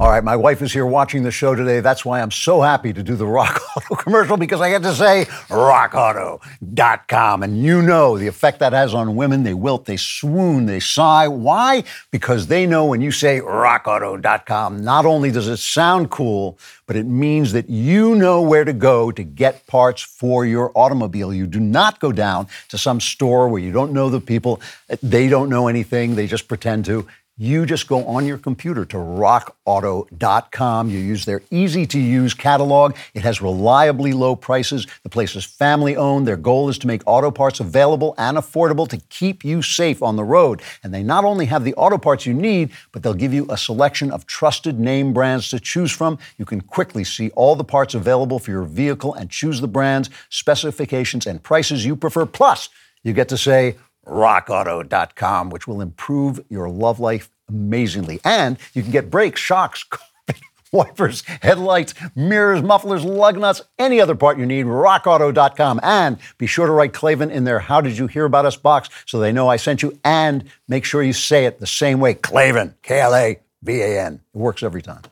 All 0.00 0.08
right, 0.08 0.24
my 0.24 0.34
wife 0.34 0.62
is 0.62 0.72
here 0.72 0.86
watching 0.86 1.24
the 1.24 1.30
show 1.30 1.54
today. 1.54 1.80
That's 1.80 2.06
why 2.06 2.22
I'm 2.22 2.30
so 2.30 2.62
happy 2.62 2.90
to 2.94 3.02
do 3.02 3.16
the 3.16 3.26
Rock 3.26 3.60
Auto 3.76 3.96
commercial 3.96 4.38
because 4.38 4.62
I 4.62 4.70
get 4.70 4.82
to 4.84 4.94
say 4.94 5.26
rockauto.com. 5.48 7.42
And 7.42 7.62
you 7.62 7.82
know 7.82 8.16
the 8.16 8.26
effect 8.26 8.60
that 8.60 8.72
has 8.72 8.94
on 8.94 9.14
women. 9.14 9.42
They 9.42 9.52
wilt, 9.52 9.84
they 9.84 9.98
swoon, 9.98 10.64
they 10.64 10.80
sigh. 10.80 11.28
Why? 11.28 11.84
Because 12.10 12.46
they 12.46 12.64
know 12.64 12.86
when 12.86 13.02
you 13.02 13.12
say 13.12 13.40
rockauto.com, 13.40 14.82
not 14.82 15.04
only 15.04 15.30
does 15.30 15.48
it 15.48 15.58
sound 15.58 16.10
cool, 16.10 16.58
but 16.86 16.96
it 16.96 17.04
means 17.04 17.52
that 17.52 17.68
you 17.68 18.14
know 18.14 18.40
where 18.40 18.64
to 18.64 18.72
go 18.72 19.12
to 19.12 19.22
get 19.22 19.66
parts 19.66 20.00
for 20.00 20.46
your 20.46 20.72
automobile. 20.74 21.34
You 21.34 21.46
do 21.46 21.60
not 21.60 22.00
go 22.00 22.10
down 22.10 22.46
to 22.70 22.78
some 22.78 23.00
store 23.00 23.50
where 23.50 23.60
you 23.60 23.70
don't 23.70 23.92
know 23.92 24.08
the 24.08 24.18
people, 24.18 24.62
they 25.02 25.28
don't 25.28 25.50
know 25.50 25.68
anything, 25.68 26.14
they 26.14 26.26
just 26.26 26.48
pretend 26.48 26.86
to. 26.86 27.06
You 27.42 27.64
just 27.64 27.88
go 27.88 28.04
on 28.04 28.26
your 28.26 28.36
computer 28.36 28.84
to 28.84 28.98
rockauto.com. 28.98 30.90
You 30.90 30.98
use 30.98 31.24
their 31.24 31.40
easy 31.50 31.86
to 31.86 31.98
use 31.98 32.34
catalog. 32.34 32.94
It 33.14 33.22
has 33.22 33.40
reliably 33.40 34.12
low 34.12 34.36
prices. 34.36 34.86
The 35.04 35.08
place 35.08 35.34
is 35.34 35.46
family 35.46 35.96
owned. 35.96 36.28
Their 36.28 36.36
goal 36.36 36.68
is 36.68 36.76
to 36.80 36.86
make 36.86 37.00
auto 37.06 37.30
parts 37.30 37.58
available 37.58 38.14
and 38.18 38.36
affordable 38.36 38.86
to 38.88 38.98
keep 39.08 39.42
you 39.42 39.62
safe 39.62 40.02
on 40.02 40.16
the 40.16 40.22
road. 40.22 40.60
And 40.84 40.92
they 40.92 41.02
not 41.02 41.24
only 41.24 41.46
have 41.46 41.64
the 41.64 41.72
auto 41.76 41.96
parts 41.96 42.26
you 42.26 42.34
need, 42.34 42.72
but 42.92 43.02
they'll 43.02 43.14
give 43.14 43.32
you 43.32 43.46
a 43.48 43.56
selection 43.56 44.10
of 44.10 44.26
trusted 44.26 44.78
name 44.78 45.14
brands 45.14 45.48
to 45.48 45.58
choose 45.58 45.92
from. 45.92 46.18
You 46.36 46.44
can 46.44 46.60
quickly 46.60 47.04
see 47.04 47.30
all 47.30 47.56
the 47.56 47.64
parts 47.64 47.94
available 47.94 48.38
for 48.38 48.50
your 48.50 48.64
vehicle 48.64 49.14
and 49.14 49.30
choose 49.30 49.62
the 49.62 49.66
brands, 49.66 50.10
specifications, 50.28 51.26
and 51.26 51.42
prices 51.42 51.86
you 51.86 51.96
prefer. 51.96 52.26
Plus, 52.26 52.68
you 53.02 53.14
get 53.14 53.30
to 53.30 53.38
say, 53.38 53.76
rockauto.com, 54.06 55.50
which 55.50 55.66
will 55.66 55.80
improve 55.80 56.40
your 56.48 56.68
love 56.68 57.00
life 57.00 57.30
amazingly. 57.48 58.20
And 58.24 58.58
you 58.74 58.82
can 58.82 58.90
get 58.90 59.10
brakes, 59.10 59.40
shocks, 59.40 59.84
wipers, 60.72 61.22
headlights, 61.42 61.94
mirrors, 62.14 62.62
mufflers, 62.62 63.04
lug 63.04 63.38
nuts, 63.38 63.62
any 63.78 64.00
other 64.00 64.14
part 64.14 64.38
you 64.38 64.46
need, 64.46 64.66
rockauto.com. 64.66 65.80
And 65.82 66.18
be 66.38 66.46
sure 66.46 66.66
to 66.66 66.72
write 66.72 66.92
Klavan 66.92 67.30
in 67.30 67.44
their 67.44 67.58
How 67.58 67.80
Did 67.80 67.98
You 67.98 68.06
Hear 68.06 68.24
About 68.24 68.46
Us 68.46 68.56
box 68.56 68.88
so 69.06 69.18
they 69.18 69.32
know 69.32 69.48
I 69.48 69.56
sent 69.56 69.82
you. 69.82 69.98
And 70.04 70.44
make 70.68 70.84
sure 70.84 71.02
you 71.02 71.12
say 71.12 71.46
it 71.46 71.58
the 71.58 71.66
same 71.66 72.00
way 72.00 72.14
Klavan, 72.14 72.74
K 72.82 73.00
L 73.00 73.14
A 73.14 73.40
V 73.62 73.80
A 73.80 74.00
N. 74.06 74.20
It 74.34 74.38
works 74.38 74.62
every 74.62 74.82
time. 74.82 75.02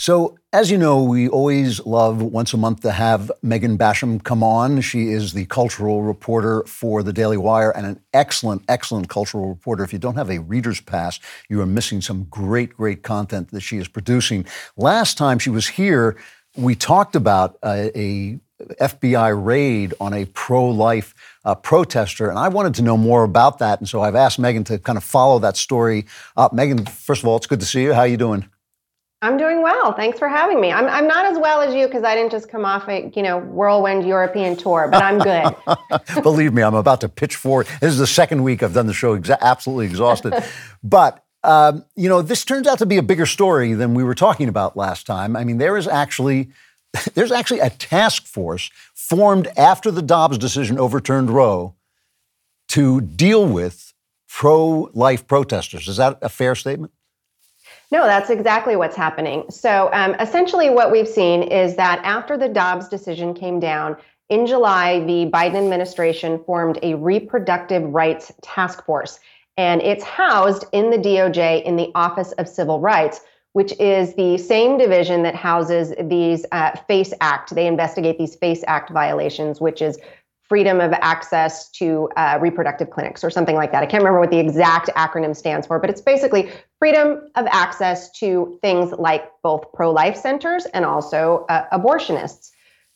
So, 0.00 0.38
as 0.52 0.70
you 0.70 0.78
know, 0.78 1.02
we 1.02 1.28
always 1.28 1.84
love 1.84 2.22
once 2.22 2.54
a 2.54 2.56
month 2.56 2.82
to 2.82 2.92
have 2.92 3.32
Megan 3.42 3.76
Basham 3.76 4.22
come 4.22 4.44
on. 4.44 4.80
She 4.80 5.08
is 5.08 5.32
the 5.32 5.44
cultural 5.46 6.02
reporter 6.02 6.62
for 6.68 7.02
the 7.02 7.12
Daily 7.12 7.36
Wire 7.36 7.72
and 7.72 7.84
an 7.84 8.00
excellent, 8.14 8.62
excellent 8.68 9.08
cultural 9.08 9.48
reporter. 9.48 9.82
If 9.82 9.92
you 9.92 9.98
don't 9.98 10.14
have 10.14 10.30
a 10.30 10.38
reader's 10.38 10.80
pass, 10.80 11.18
you 11.48 11.60
are 11.60 11.66
missing 11.66 12.00
some 12.00 12.28
great, 12.30 12.76
great 12.76 13.02
content 13.02 13.50
that 13.50 13.62
she 13.62 13.78
is 13.78 13.88
producing. 13.88 14.46
Last 14.76 15.18
time 15.18 15.40
she 15.40 15.50
was 15.50 15.66
here, 15.66 16.16
we 16.56 16.76
talked 16.76 17.16
about 17.16 17.58
uh, 17.64 17.88
a 17.96 18.38
FBI 18.80 19.44
raid 19.44 19.94
on 20.00 20.14
a 20.14 20.26
pro-life 20.26 21.12
uh, 21.44 21.56
protester, 21.56 22.30
and 22.30 22.38
I 22.38 22.46
wanted 22.46 22.74
to 22.74 22.82
know 22.82 22.96
more 22.96 23.24
about 23.24 23.58
that. 23.58 23.80
And 23.80 23.88
so 23.88 24.02
I've 24.02 24.14
asked 24.14 24.38
Megan 24.38 24.62
to 24.64 24.78
kind 24.78 24.96
of 24.96 25.02
follow 25.02 25.40
that 25.40 25.56
story 25.56 26.06
up. 26.36 26.52
Megan, 26.52 26.86
first 26.86 27.24
of 27.24 27.28
all, 27.28 27.36
it's 27.36 27.46
good 27.46 27.60
to 27.60 27.66
see 27.66 27.82
you. 27.82 27.94
How 27.94 28.02
are 28.02 28.06
you 28.06 28.16
doing? 28.16 28.48
I'm 29.20 29.36
doing 29.36 29.62
well. 29.62 29.92
Thanks 29.94 30.16
for 30.18 30.28
having 30.28 30.60
me. 30.60 30.70
I'm, 30.70 30.86
I'm 30.86 31.08
not 31.08 31.26
as 31.26 31.38
well 31.38 31.60
as 31.60 31.74
you 31.74 31.86
because 31.86 32.04
I 32.04 32.14
didn't 32.14 32.30
just 32.30 32.48
come 32.48 32.64
off 32.64 32.88
a 32.88 33.10
you 33.16 33.22
know 33.22 33.38
whirlwind 33.38 34.06
European 34.06 34.56
tour, 34.56 34.88
but 34.90 35.02
I'm 35.02 35.18
good. 35.18 36.22
Believe 36.22 36.54
me, 36.54 36.62
I'm 36.62 36.76
about 36.76 37.00
to 37.00 37.08
pitch 37.08 37.34
forward. 37.34 37.66
This 37.80 37.92
is 37.92 37.98
the 37.98 38.06
second 38.06 38.44
week 38.44 38.62
I've 38.62 38.74
done 38.74 38.86
the 38.86 38.94
show, 38.94 39.18
exa- 39.18 39.40
absolutely 39.40 39.86
exhausted. 39.86 40.34
but 40.84 41.24
um, 41.42 41.84
you 41.96 42.08
know, 42.08 42.22
this 42.22 42.44
turns 42.44 42.68
out 42.68 42.78
to 42.78 42.86
be 42.86 42.96
a 42.96 43.02
bigger 43.02 43.26
story 43.26 43.72
than 43.72 43.94
we 43.94 44.04
were 44.04 44.14
talking 44.14 44.48
about 44.48 44.76
last 44.76 45.04
time. 45.04 45.34
I 45.34 45.42
mean, 45.42 45.58
there 45.58 45.76
is 45.76 45.88
actually 45.88 46.50
there's 47.14 47.32
actually 47.32 47.60
a 47.60 47.70
task 47.70 48.24
force 48.24 48.70
formed 48.94 49.48
after 49.56 49.90
the 49.90 50.02
Dobbs 50.02 50.38
decision 50.38 50.78
overturned 50.78 51.30
Roe 51.30 51.74
to 52.68 53.00
deal 53.00 53.46
with 53.46 53.94
pro-life 54.28 55.26
protesters. 55.26 55.88
Is 55.88 55.96
that 55.96 56.18
a 56.22 56.28
fair 56.28 56.54
statement? 56.54 56.92
No, 57.90 58.04
that's 58.04 58.28
exactly 58.28 58.76
what's 58.76 58.96
happening. 58.96 59.44
So 59.50 59.88
um, 59.92 60.14
essentially, 60.20 60.68
what 60.68 60.92
we've 60.92 61.08
seen 61.08 61.42
is 61.42 61.76
that 61.76 62.00
after 62.04 62.36
the 62.36 62.48
Dobbs 62.48 62.88
decision 62.88 63.32
came 63.32 63.60
down 63.60 63.96
in 64.28 64.46
July, 64.46 65.00
the 65.00 65.30
Biden 65.30 65.56
administration 65.56 66.42
formed 66.44 66.78
a 66.82 66.94
reproductive 66.94 67.82
rights 67.82 68.30
task 68.42 68.84
force, 68.84 69.20
and 69.56 69.80
it's 69.80 70.04
housed 70.04 70.66
in 70.72 70.90
the 70.90 70.98
DOJ 70.98 71.62
in 71.64 71.76
the 71.76 71.90
Office 71.94 72.32
of 72.32 72.46
Civil 72.48 72.80
Rights. 72.80 73.20
Which 73.54 73.72
is 73.80 74.14
the 74.14 74.36
same 74.38 74.78
division 74.78 75.22
that 75.22 75.34
houses 75.34 75.92
these 76.04 76.44
uh, 76.52 76.76
FACE 76.86 77.14
Act. 77.20 77.54
They 77.54 77.66
investigate 77.66 78.18
these 78.18 78.36
FACE 78.36 78.62
Act 78.68 78.90
violations, 78.90 79.60
which 79.60 79.82
is 79.82 79.98
freedom 80.48 80.80
of 80.80 80.92
access 80.94 81.68
to 81.70 82.08
uh, 82.16 82.38
reproductive 82.40 82.90
clinics 82.90 83.22
or 83.22 83.30
something 83.30 83.54
like 83.54 83.70
that. 83.72 83.82
I 83.82 83.86
can't 83.86 84.02
remember 84.02 84.20
what 84.20 84.30
the 84.30 84.38
exact 84.38 84.88
acronym 84.96 85.36
stands 85.36 85.66
for, 85.66 85.78
but 85.78 85.90
it's 85.90 86.00
basically 86.00 86.50
freedom 86.78 87.28
of 87.34 87.46
access 87.50 88.10
to 88.12 88.58
things 88.62 88.92
like 88.92 89.30
both 89.42 89.70
pro 89.74 89.90
life 89.90 90.16
centers 90.16 90.64
and 90.66 90.84
also 90.84 91.44
uh, 91.48 91.78
abortionists. 91.78 92.50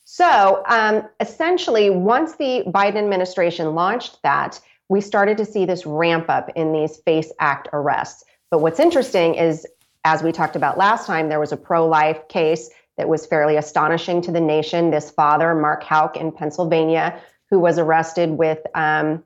So 0.05 0.63
um, 0.67 1.07
essentially, 1.19 1.89
once 1.89 2.35
the 2.35 2.63
Biden 2.67 2.97
administration 2.97 3.75
launched 3.75 4.21
that, 4.23 4.59
we 4.89 4.99
started 4.99 5.37
to 5.37 5.45
see 5.45 5.65
this 5.65 5.85
ramp 5.85 6.25
up 6.29 6.49
in 6.55 6.73
these 6.73 6.97
FACE 6.97 7.31
Act 7.39 7.69
arrests. 7.71 8.23
But 8.51 8.59
what's 8.59 8.79
interesting 8.79 9.35
is, 9.35 9.65
as 10.03 10.21
we 10.21 10.31
talked 10.31 10.55
about 10.55 10.77
last 10.77 11.07
time, 11.07 11.29
there 11.29 11.39
was 11.39 11.51
a 11.51 11.57
pro 11.57 11.87
life 11.87 12.27
case 12.27 12.69
that 12.97 13.07
was 13.07 13.25
fairly 13.25 13.55
astonishing 13.57 14.21
to 14.21 14.31
the 14.31 14.41
nation. 14.41 14.91
This 14.91 15.09
father, 15.09 15.55
Mark 15.55 15.83
Houck 15.83 16.17
in 16.17 16.31
Pennsylvania, 16.31 17.19
who 17.53 17.59
was 17.59 17.77
arrested 17.77 18.31
with. 18.31 18.57
Um, 18.73 19.23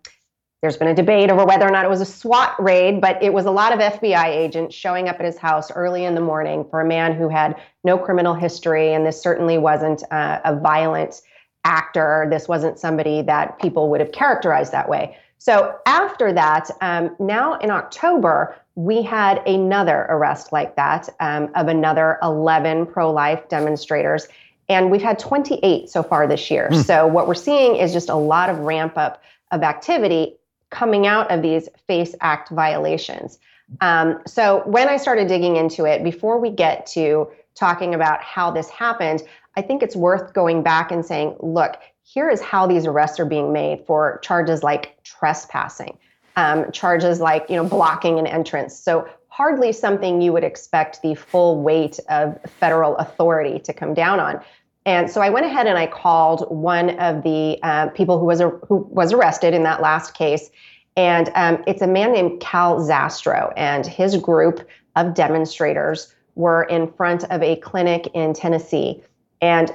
there's 0.62 0.76
been 0.76 0.90
a 0.90 0.94
debate 0.94 1.32
over 1.32 1.46
whether 1.46 1.66
or 1.66 1.72
not 1.72 1.86
it 1.86 1.90
was 1.90 2.02
a 2.02 2.06
SWAT 2.06 2.62
raid, 2.62 3.00
but 3.00 3.24
it 3.24 3.32
was 3.32 3.46
a 3.46 3.52
lot 3.52 3.72
of 3.72 3.80
FBI 3.80 4.26
agents 4.26 4.76
showing 4.76 5.08
up 5.08 5.18
at 5.18 5.26
his 5.26 5.38
house 5.38 5.72
early 5.72 6.04
in 6.04 6.14
the 6.14 6.20
morning 6.20 6.66
for 6.70 6.82
a 6.82 6.86
man 6.86 7.16
who 7.16 7.30
had 7.30 7.56
no 7.86 7.98
criminal 7.98 8.34
history. 8.34 8.92
And 8.92 9.06
this 9.06 9.22
certainly 9.22 9.58
wasn't 9.58 10.04
uh, 10.12 10.42
a 10.44 10.60
violent 10.60 11.22
actor. 11.64 12.28
This 12.30 12.50
wasn't 12.50 12.78
somebody 12.78 13.22
that 13.22 13.60
people 13.60 13.90
would 13.92 14.02
have 14.02 14.12
characterized 14.12 14.74
that 14.74 14.90
way. 14.90 15.16
So 15.38 15.78
after 15.86 16.34
that, 16.34 16.70
um, 16.82 17.16
now 17.20 17.54
in 17.60 17.72
October, 17.72 18.58
we 18.76 19.04
had 19.04 19.38
another 19.48 20.06
arrest 20.10 20.52
like 20.52 20.76
that 20.76 21.08
um, 21.22 21.50
of 21.56 21.70
another 21.70 22.18
11 22.24 22.88
pro 22.88 23.10
life 23.10 23.48
demonstrators. 23.48 24.28
And 24.70 24.92
we've 24.92 25.02
had 25.02 25.18
28 25.18 25.90
so 25.90 26.04
far 26.04 26.28
this 26.28 26.52
year. 26.52 26.70
Mm. 26.72 26.84
So 26.84 27.08
what 27.08 27.28
we're 27.28 27.36
seeing 27.36 27.78
is 27.78 27.94
just 27.94 28.10
a 28.10 28.16
lot 28.16 28.50
of 28.50 28.60
ramp 28.60 28.98
up 28.98 29.24
of 29.52 29.64
activity 29.64 30.36
coming 30.70 31.08
out 31.08 31.32
of 31.32 31.42
these 31.42 31.70
FACE 31.88 32.16
Act 32.20 32.50
violations. 32.50 33.40
Um, 33.82 34.22
so 34.26 34.64
when 34.66 34.90
I 34.90 34.98
started 34.98 35.28
digging 35.28 35.56
into 35.56 35.86
it, 35.86 36.04
before 36.04 36.40
we 36.40 36.50
get 36.50 36.86
to 36.88 37.30
talking 37.56 37.94
about 37.94 38.22
how 38.22 38.52
this 38.52 38.70
happened, 38.70 39.24
I 39.56 39.62
think 39.62 39.82
it's 39.84 39.96
worth 39.96 40.34
going 40.34 40.64
back 40.64 40.92
and 40.92 41.06
saying, 41.06 41.36
look, 41.40 41.78
here 42.04 42.30
is 42.30 42.40
how 42.42 42.68
these 42.68 42.86
arrests 42.86 43.20
are 43.20 43.26
being 43.26 43.52
made 43.52 43.86
for 43.86 44.20
charges 44.24 44.64
like 44.64 44.98
trespassing, 45.04 45.98
um, 46.38 46.72
charges 46.72 47.20
like 47.20 47.50
you 47.50 47.56
know 47.58 47.66
blocking 47.66 48.18
an 48.20 48.28
entrance. 48.28 48.78
So 48.78 49.10
hardly 49.38 49.72
something 49.72 50.20
you 50.20 50.34
would 50.34 50.44
expect 50.44 51.00
the 51.04 51.14
full 51.14 51.62
weight 51.62 52.00
of 52.10 52.36
federal 52.60 52.98
authority 52.98 53.60
to 53.60 53.72
come 53.72 53.94
down 53.94 54.20
on. 54.20 54.42
And 54.84 55.12
so 55.12 55.22
I 55.22 55.30
went 55.30 55.46
ahead 55.46 55.68
and 55.68 55.78
I 55.78 55.86
called 55.86 56.50
one 56.50 57.00
of 57.00 57.22
the 57.22 57.60
uh, 57.62 57.90
people 57.90 58.18
who 58.18 58.26
was 58.26 58.40
who 58.40 58.78
was 58.90 59.14
arrested 59.14 59.54
in 59.54 59.62
that 59.62 59.80
last 59.80 60.16
case, 60.16 60.50
and 60.96 61.30
um, 61.36 61.64
it's 61.68 61.84
a 61.84 61.88
man 61.88 62.14
named 62.14 62.40
Cal 62.40 62.80
Zastrow, 62.80 63.54
and 63.56 63.86
his 63.86 64.18
group 64.18 64.68
of 64.96 65.14
demonstrators 65.14 66.16
were 66.34 66.64
in 66.64 66.92
front 66.94 67.24
of 67.26 67.44
a 67.44 67.58
clinic 67.58 68.10
in 68.16 68.34
Tennessee, 68.34 69.04
and 69.40 69.72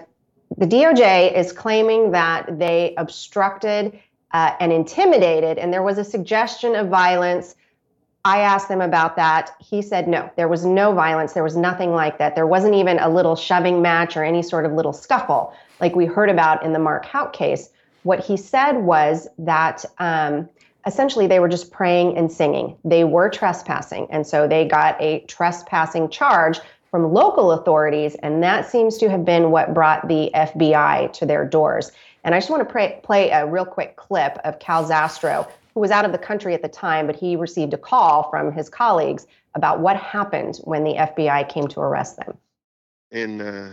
the 0.56 0.66
DOJ 0.66 1.36
is 1.36 1.52
claiming 1.52 2.10
that 2.10 2.58
they 2.58 2.94
obstructed 2.96 3.96
uh, 4.32 4.54
and 4.58 4.72
intimidated, 4.72 5.56
and 5.58 5.72
there 5.72 5.84
was 5.84 5.98
a 5.98 6.04
suggestion 6.04 6.74
of 6.74 6.88
violence 6.88 7.54
I 8.24 8.38
asked 8.38 8.68
them 8.68 8.80
about 8.80 9.16
that. 9.16 9.50
He 9.58 9.82
said 9.82 10.06
no, 10.06 10.30
there 10.36 10.48
was 10.48 10.64
no 10.64 10.92
violence. 10.92 11.32
There 11.32 11.42
was 11.42 11.56
nothing 11.56 11.92
like 11.92 12.18
that. 12.18 12.36
There 12.36 12.46
wasn't 12.46 12.74
even 12.74 12.98
a 13.00 13.08
little 13.08 13.34
shoving 13.34 13.82
match 13.82 14.16
or 14.16 14.22
any 14.22 14.42
sort 14.42 14.64
of 14.64 14.72
little 14.72 14.92
scuffle 14.92 15.52
like 15.80 15.96
we 15.96 16.06
heard 16.06 16.30
about 16.30 16.64
in 16.64 16.72
the 16.72 16.78
Mark 16.78 17.04
Houck 17.04 17.32
case. 17.32 17.70
What 18.04 18.20
he 18.20 18.36
said 18.36 18.78
was 18.78 19.26
that 19.38 19.84
um, 19.98 20.48
essentially 20.86 21.26
they 21.26 21.40
were 21.40 21.48
just 21.48 21.72
praying 21.72 22.16
and 22.16 22.30
singing. 22.30 22.76
They 22.84 23.02
were 23.02 23.28
trespassing. 23.28 24.06
And 24.10 24.24
so 24.24 24.46
they 24.46 24.66
got 24.66 25.00
a 25.00 25.20
trespassing 25.26 26.08
charge 26.08 26.60
from 26.90 27.12
local 27.12 27.50
authorities. 27.50 28.14
And 28.16 28.42
that 28.42 28.70
seems 28.70 28.98
to 28.98 29.08
have 29.08 29.24
been 29.24 29.50
what 29.50 29.74
brought 29.74 30.06
the 30.06 30.30
FBI 30.34 31.12
to 31.14 31.26
their 31.26 31.44
doors. 31.44 31.90
And 32.22 32.34
I 32.34 32.38
just 32.38 32.50
want 32.50 32.66
to 32.66 32.70
pray, 32.70 33.00
play 33.02 33.30
a 33.30 33.46
real 33.46 33.64
quick 33.64 33.96
clip 33.96 34.38
of 34.44 34.60
Cal 34.60 34.84
Zastrow 34.84 35.48
who 35.74 35.80
was 35.80 35.90
out 35.90 36.04
of 36.04 36.12
the 36.12 36.18
country 36.18 36.54
at 36.54 36.62
the 36.62 36.68
time, 36.68 37.06
but 37.06 37.16
he 37.16 37.36
received 37.36 37.72
a 37.74 37.78
call 37.78 38.28
from 38.30 38.52
his 38.52 38.68
colleagues 38.68 39.26
about 39.54 39.80
what 39.80 39.96
happened 39.96 40.58
when 40.64 40.84
the 40.84 40.94
FBI 40.94 41.48
came 41.48 41.68
to 41.68 41.80
arrest 41.80 42.16
them. 42.16 42.36
And 43.10 43.42
uh, 43.42 43.68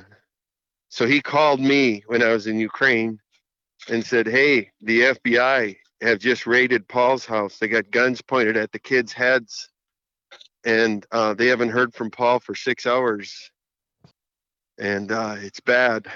so 0.90 1.06
he 1.06 1.22
called 1.22 1.60
me 1.60 2.04
when 2.08 2.22
I 2.22 2.30
was 2.30 2.48
in 2.48 2.60
Ukraine 2.60 3.20
and 3.90 4.06
said, 4.06 4.28
Hey, 4.28 4.72
the 4.82 5.02
FBI 5.02 5.78
have 6.02 6.20
just 6.20 6.48
raided 6.48 6.88
Paul's 6.88 7.26
house. 7.26 7.58
They 7.58 7.68
got 7.68 7.92
guns 7.92 8.22
pointed 8.22 8.58
at 8.58 8.72
the 8.72 8.80
kids' 8.80 9.14
heads. 9.14 9.70
And 10.66 11.06
uh, 11.12 11.34
they 11.36 11.48
haven't 11.48 11.70
heard 11.70 11.94
from 11.94 12.12
Paul 12.12 12.40
for 12.40 12.54
six 12.54 12.86
hours. 12.86 13.52
And 14.78 15.12
uh, 15.12 15.36
it's 15.40 15.62
bad. 15.62 16.08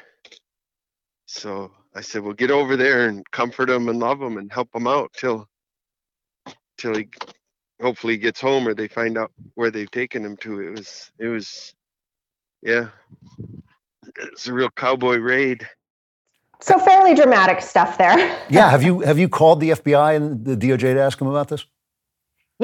So 1.26 1.72
I 1.96 2.02
said, 2.02 2.24
Well, 2.24 2.34
get 2.34 2.52
over 2.52 2.76
there 2.76 3.08
and 3.08 3.30
comfort 3.32 3.68
them 3.68 3.88
and 3.88 4.00
love 4.00 4.20
them 4.20 4.38
and 4.38 4.52
help 4.52 4.72
them 4.72 4.88
out 4.88 5.12
till 5.14 5.48
till 6.84 6.96
he 6.96 7.08
hopefully 7.82 8.18
gets 8.18 8.42
home 8.42 8.68
or 8.68 8.74
they 8.74 8.88
find 8.88 9.18
out 9.18 9.32
where 9.56 9.72
they've 9.72 9.90
taken 9.90 10.24
him 10.24 10.36
to. 10.38 10.60
It 10.60 10.72
was 10.72 11.12
it 11.18 11.28
was 11.28 11.74
yeah. 12.62 12.90
It's 14.18 14.48
a 14.48 14.54
real 14.54 14.70
cowboy 14.70 15.18
raid. 15.18 15.68
So 16.60 16.78
fairly 16.78 17.16
dramatic 17.16 17.62
stuff 17.62 17.98
there. 17.98 18.18
yeah, 18.50 18.70
have 18.70 18.84
you 18.84 19.00
have 19.00 19.18
you 19.18 19.30
called 19.30 19.62
the 19.62 19.72
FBI 19.72 20.16
and 20.16 20.46
the 20.46 20.56
DOJ 20.56 20.94
to 20.94 21.00
ask 21.02 21.18
them 21.18 21.28
about 21.28 21.48
this? 21.48 21.66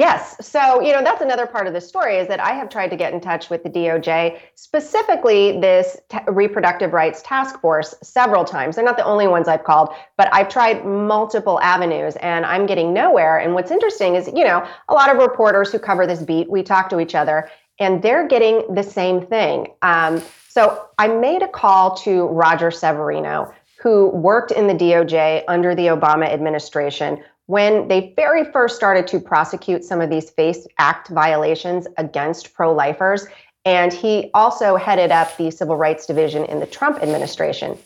Yes. 0.00 0.34
So, 0.40 0.80
you 0.80 0.94
know, 0.94 1.04
that's 1.04 1.20
another 1.20 1.46
part 1.46 1.66
of 1.66 1.74
the 1.74 1.80
story 1.82 2.16
is 2.16 2.26
that 2.28 2.40
I 2.40 2.54
have 2.54 2.70
tried 2.70 2.88
to 2.88 2.96
get 2.96 3.12
in 3.12 3.20
touch 3.20 3.50
with 3.50 3.62
the 3.62 3.68
DOJ, 3.68 4.38
specifically 4.54 5.60
this 5.60 5.98
t- 6.08 6.20
reproductive 6.26 6.94
rights 6.94 7.20
task 7.20 7.60
force 7.60 7.94
several 8.02 8.46
times. 8.46 8.76
They're 8.76 8.84
not 8.84 8.96
the 8.96 9.04
only 9.04 9.28
ones 9.28 9.46
I've 9.46 9.62
called, 9.62 9.90
but 10.16 10.32
I've 10.32 10.48
tried 10.48 10.86
multiple 10.86 11.60
avenues 11.60 12.16
and 12.16 12.46
I'm 12.46 12.64
getting 12.64 12.94
nowhere. 12.94 13.36
And 13.40 13.52
what's 13.52 13.70
interesting 13.70 14.14
is, 14.14 14.26
you 14.28 14.42
know, 14.42 14.66
a 14.88 14.94
lot 14.94 15.14
of 15.14 15.18
reporters 15.18 15.70
who 15.70 15.78
cover 15.78 16.06
this 16.06 16.22
beat, 16.22 16.48
we 16.48 16.62
talk 16.62 16.88
to 16.88 16.98
each 16.98 17.14
other 17.14 17.50
and 17.78 18.00
they're 18.00 18.26
getting 18.26 18.74
the 18.74 18.82
same 18.82 19.26
thing. 19.26 19.66
Um, 19.82 20.22
so 20.48 20.86
I 20.98 21.08
made 21.08 21.42
a 21.42 21.48
call 21.48 21.94
to 21.96 22.24
Roger 22.28 22.70
Severino, 22.70 23.52
who 23.78 24.08
worked 24.08 24.50
in 24.50 24.66
the 24.66 24.74
DOJ 24.74 25.44
under 25.46 25.74
the 25.74 25.88
Obama 25.88 26.24
administration 26.24 27.22
when 27.50 27.88
they 27.88 28.12
very 28.14 28.44
first 28.52 28.76
started 28.76 29.08
to 29.08 29.18
prosecute 29.18 29.82
some 29.82 30.00
of 30.00 30.08
these 30.08 30.30
FACE 30.30 30.68
Act 30.78 31.08
violations 31.08 31.88
against 31.98 32.54
pro 32.54 32.72
lifers. 32.72 33.26
And 33.64 33.92
he 33.92 34.30
also 34.34 34.76
headed 34.76 35.10
up 35.10 35.36
the 35.36 35.50
Civil 35.50 35.76
Rights 35.76 36.06
Division 36.06 36.44
in 36.44 36.60
the 36.60 36.66
Trump 36.66 37.02
administration. 37.02 37.76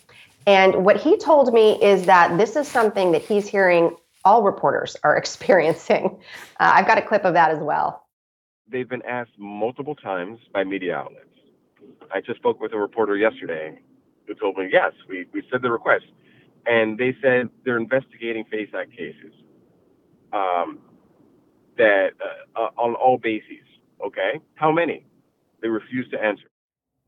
And 0.47 0.85
what 0.85 0.99
he 0.99 1.17
told 1.17 1.55
me 1.55 1.83
is 1.83 2.05
that 2.05 2.37
this 2.37 2.57
is 2.57 2.69
something 2.69 3.12
that 3.12 3.23
he's 3.23 3.49
hearing 3.49 3.97
all 4.23 4.43
reporters 4.43 4.99
are 5.03 5.17
experiencing. 5.23 6.15
Uh, 6.61 6.73
I've 6.75 6.87
got 6.87 6.99
a 6.99 7.03
clip 7.03 7.25
of 7.25 7.33
that 7.33 7.51
as 7.51 7.59
well. 7.61 8.05
They've 8.71 8.89
been 8.89 9.07
asked 9.09 9.39
multiple 9.39 9.95
times 9.95 10.41
by 10.53 10.65
media 10.65 10.95
outlets. 10.95 11.25
I 12.12 12.21
just 12.21 12.39
spoke 12.39 12.61
with 12.61 12.75
a 12.75 12.79
reporter 12.79 13.17
yesterday 13.17 13.79
who 14.27 14.35
told 14.35 14.59
me, 14.59 14.69
yes, 14.71 14.93
we, 15.09 15.25
we 15.33 15.43
said 15.51 15.62
the 15.62 15.71
request. 15.71 16.05
And 16.67 16.99
they 16.99 17.17
said 17.23 17.49
they're 17.65 17.79
investigating 17.79 18.45
FACE 18.51 18.69
Act 18.75 18.91
cases 18.91 19.33
um, 20.35 20.78
that 21.78 22.11
uh, 22.20 22.61
uh, 22.61 22.70
on 22.76 22.95
all 22.95 23.18
bases. 23.18 23.66
Okay, 24.05 24.41
how 24.55 24.70
many? 24.70 25.07
They 25.62 25.68
refuse 25.68 26.09
to 26.11 26.22
answer. 26.22 26.45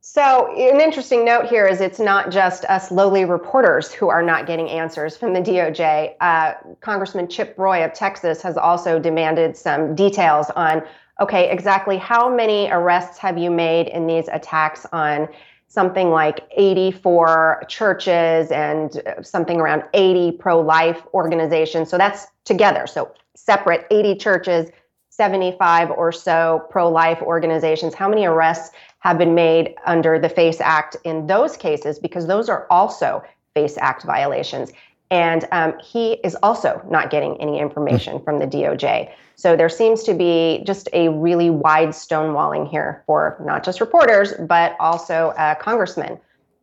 So, 0.00 0.54
an 0.54 0.80
interesting 0.80 1.24
note 1.24 1.46
here 1.46 1.66
is 1.66 1.80
it's 1.80 1.98
not 1.98 2.30
just 2.30 2.64
us 2.66 2.92
lowly 2.92 3.24
reporters 3.24 3.92
who 3.92 4.08
are 4.08 4.22
not 4.22 4.46
getting 4.46 4.68
answers 4.68 5.16
from 5.16 5.32
the 5.32 5.40
DOJ. 5.40 6.14
Uh, 6.20 6.54
Congressman 6.80 7.28
Chip 7.28 7.54
Roy 7.58 7.84
of 7.84 7.92
Texas 7.92 8.40
has 8.40 8.56
also 8.56 9.00
demanded 9.00 9.56
some 9.56 9.96
details 9.96 10.48
on 10.50 10.82
okay, 11.20 11.50
exactly 11.50 11.96
how 11.96 12.32
many 12.32 12.68
arrests 12.70 13.18
have 13.18 13.36
you 13.36 13.50
made 13.50 13.88
in 13.88 14.06
these 14.06 14.28
attacks 14.28 14.86
on 14.92 15.28
something 15.68 16.10
like 16.10 16.48
84 16.56 17.64
churches 17.68 18.50
and 18.50 19.02
uh, 19.06 19.22
something 19.22 19.60
around 19.60 19.84
80 19.94 20.32
pro 20.32 20.60
life 20.60 21.02
organizations. 21.12 21.90
So 21.90 21.98
that's 21.98 22.26
together. 22.44 22.86
So 22.86 23.12
separate 23.34 23.86
80 23.90 24.16
churches, 24.16 24.70
75 25.10 25.90
or 25.90 26.12
so 26.12 26.66
pro 26.70 26.88
life 26.88 27.20
organizations. 27.22 27.94
How 27.94 28.08
many 28.08 28.26
arrests 28.26 28.74
have 29.00 29.18
been 29.18 29.34
made 29.34 29.74
under 29.86 30.18
the 30.18 30.28
FACE 30.28 30.60
Act 30.60 30.96
in 31.04 31.26
those 31.26 31.56
cases? 31.56 31.98
Because 31.98 32.26
those 32.26 32.48
are 32.48 32.66
also 32.70 33.22
FACE 33.54 33.78
Act 33.78 34.04
violations. 34.04 34.72
And 35.10 35.46
um, 35.52 35.78
he 35.78 36.14
is 36.24 36.36
also 36.42 36.84
not 36.90 37.10
getting 37.10 37.40
any 37.40 37.60
information 37.60 38.20
from 38.20 38.38
the 38.38 38.46
DOJ. 38.46 39.12
So 39.36 39.54
there 39.54 39.68
seems 39.68 40.02
to 40.04 40.14
be 40.14 40.62
just 40.66 40.88
a 40.92 41.10
really 41.10 41.50
wide 41.50 41.90
stonewalling 41.90 42.68
here 42.68 43.04
for 43.06 43.40
not 43.44 43.64
just 43.64 43.80
reporters, 43.80 44.32
but 44.48 44.74
also 44.80 45.28
uh, 45.38 45.54
congressmen. 45.56 46.18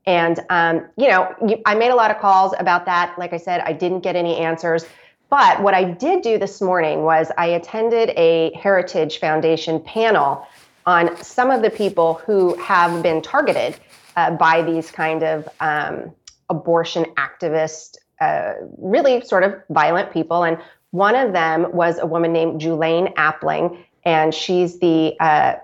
And, 0.06 0.40
um, 0.50 0.86
you 0.98 1.08
know, 1.08 1.34
I 1.66 1.76
made 1.76 1.92
a 1.92 1.96
lot 1.96 2.12
of 2.12 2.20
calls 2.20 2.54
about 2.60 2.86
that. 2.86 3.18
Like 3.18 3.32
I 3.32 3.38
said, 3.38 3.62
I 3.62 3.72
didn't 3.72 4.02
get 4.02 4.16
any 4.16 4.38
answers. 4.38 4.86
But 5.30 5.62
what 5.62 5.74
I 5.74 5.86
did 5.86 6.22
do 6.22 6.38
this 6.38 6.62
morning 6.62 7.04
was 7.04 7.32
I 7.38 7.48
attended 7.48 8.10
a 8.18 8.52
Heritage 8.54 9.20
Foundation 9.20 9.80
panel 9.80 10.46
on 10.86 11.16
some 11.24 11.50
of 11.50 11.62
the 11.62 11.70
people 11.70 12.16
who 12.26 12.56
have 12.58 13.02
been 13.02 13.22
targeted 13.22 13.80
uh, 14.16 14.32
by 14.32 14.62
these 14.62 14.92
kind 14.92 15.24
of 15.24 15.48
um, 15.60 16.12
abortion 16.50 17.06
activist, 17.16 17.98
uh, 18.24 18.54
really 18.78 19.22
sort 19.22 19.44
of 19.44 19.56
violent 19.70 20.12
people. 20.12 20.44
And 20.44 20.58
one 20.92 21.16
of 21.16 21.34
them 21.34 21.72
was 21.74 21.98
a 22.00 22.06
woman 22.06 22.32
named 22.32 22.62
Julaine 22.62 23.14
Appling, 23.16 23.78
and 24.06 24.34
she's 24.34 24.80
the 24.80 25.16
uh, 25.20 25.56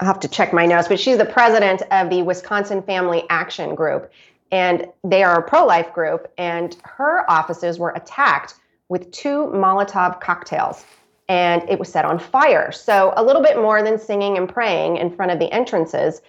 I'll 0.00 0.06
have 0.06 0.20
to 0.20 0.28
check 0.28 0.52
my 0.52 0.66
notes, 0.66 0.88
but 0.88 1.00
she's 1.00 1.18
the 1.18 1.24
president 1.24 1.82
of 1.90 2.10
the 2.10 2.22
Wisconsin 2.22 2.82
Family 2.82 3.24
Action 3.30 3.74
Group. 3.74 4.10
And 4.52 4.86
they 5.02 5.22
are 5.22 5.40
a 5.40 5.42
pro 5.42 5.64
life 5.64 5.92
group, 5.92 6.30
and 6.38 6.76
her 6.84 7.28
offices 7.30 7.78
were 7.78 7.92
attacked 7.96 8.54
with 8.88 9.10
two 9.10 9.50
Molotov 9.52 10.20
cocktails, 10.20 10.84
and 11.28 11.68
it 11.68 11.78
was 11.78 11.90
set 11.90 12.04
on 12.04 12.18
fire. 12.18 12.70
So, 12.70 13.12
a 13.16 13.24
little 13.24 13.42
bit 13.42 13.56
more 13.56 13.82
than 13.82 13.98
singing 13.98 14.36
and 14.36 14.48
praying 14.48 14.98
in 14.98 15.10
front 15.10 15.32
of 15.32 15.38
the 15.40 15.50
entrances. 15.52 16.20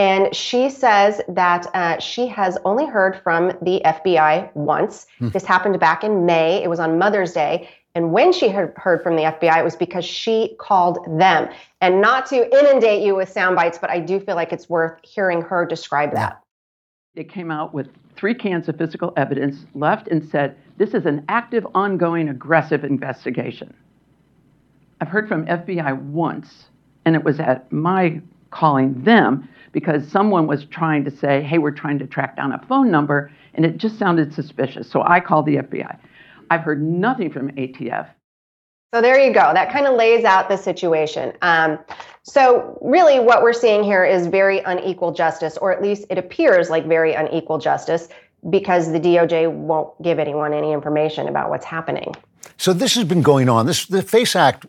And 0.00 0.34
she 0.34 0.70
says 0.70 1.20
that 1.28 1.66
uh, 1.74 1.98
she 1.98 2.26
has 2.28 2.56
only 2.64 2.86
heard 2.86 3.20
from 3.22 3.48
the 3.60 3.82
FBI 3.84 4.50
once. 4.56 5.06
Hmm. 5.18 5.28
This 5.28 5.44
happened 5.44 5.78
back 5.78 6.02
in 6.02 6.24
May. 6.24 6.62
It 6.62 6.70
was 6.70 6.80
on 6.80 6.98
Mother's 6.98 7.34
Day. 7.34 7.68
And 7.94 8.10
when 8.10 8.32
she 8.32 8.48
had 8.48 8.72
heard 8.76 9.02
from 9.02 9.16
the 9.16 9.24
FBI, 9.24 9.58
it 9.58 9.62
was 9.62 9.76
because 9.76 10.06
she 10.06 10.56
called 10.58 11.04
them. 11.18 11.50
And 11.82 12.00
not 12.00 12.24
to 12.26 12.36
inundate 12.58 13.02
you 13.02 13.14
with 13.14 13.28
sound 13.28 13.56
bites, 13.56 13.76
but 13.76 13.90
I 13.90 14.00
do 14.00 14.18
feel 14.18 14.36
like 14.36 14.54
it's 14.54 14.70
worth 14.70 14.98
hearing 15.04 15.42
her 15.42 15.66
describe 15.66 16.14
that. 16.14 16.40
It 17.14 17.28
came 17.28 17.50
out 17.50 17.74
with 17.74 17.90
three 18.16 18.34
cans 18.34 18.70
of 18.70 18.78
physical 18.78 19.12
evidence 19.18 19.66
left 19.74 20.08
and 20.08 20.26
said, 20.26 20.56
This 20.78 20.94
is 20.94 21.04
an 21.04 21.26
active, 21.28 21.66
ongoing, 21.74 22.30
aggressive 22.30 22.84
investigation. 22.84 23.74
I've 25.02 25.08
heard 25.08 25.28
from 25.28 25.44
FBI 25.44 26.00
once, 26.04 26.70
and 27.04 27.14
it 27.14 27.22
was 27.22 27.38
at 27.38 27.70
my 27.70 28.22
calling 28.50 29.02
them 29.02 29.48
because 29.72 30.06
someone 30.08 30.46
was 30.46 30.64
trying 30.66 31.04
to 31.04 31.10
say, 31.10 31.42
Hey, 31.42 31.58
we're 31.58 31.70
trying 31.70 31.98
to 31.98 32.06
track 32.06 32.36
down 32.36 32.52
a 32.52 32.58
phone 32.66 32.90
number, 32.90 33.30
and 33.54 33.64
it 33.64 33.76
just 33.76 33.98
sounded 33.98 34.34
suspicious. 34.34 34.90
So 34.90 35.02
I 35.02 35.20
called 35.20 35.46
the 35.46 35.56
FBI. 35.56 35.96
I've 36.50 36.62
heard 36.62 36.82
nothing 36.82 37.30
from 37.30 37.50
ATF. 37.52 38.08
So 38.92 39.00
there 39.00 39.20
you 39.20 39.32
go. 39.32 39.52
That 39.54 39.72
kind 39.72 39.86
of 39.86 39.94
lays 39.94 40.24
out 40.24 40.48
the 40.48 40.56
situation. 40.56 41.32
Um, 41.42 41.78
so 42.24 42.76
really, 42.82 43.20
what 43.20 43.42
we're 43.42 43.52
seeing 43.52 43.84
here 43.84 44.04
is 44.04 44.26
very 44.26 44.58
unequal 44.60 45.12
justice, 45.12 45.56
or 45.56 45.72
at 45.72 45.80
least 45.80 46.06
it 46.10 46.18
appears 46.18 46.70
like 46.70 46.86
very 46.86 47.14
unequal 47.14 47.58
justice, 47.58 48.08
because 48.48 48.90
the 48.90 48.98
DOJ 48.98 49.52
won't 49.52 49.90
give 50.02 50.18
anyone 50.18 50.52
any 50.52 50.72
information 50.72 51.28
about 51.28 51.50
what's 51.50 51.64
happening. 51.64 52.14
So 52.56 52.72
this 52.72 52.94
has 52.94 53.04
been 53.04 53.22
going 53.22 53.48
on. 53.48 53.66
This 53.66 53.86
the 53.86 54.02
FACE 54.02 54.36
Act 54.36 54.66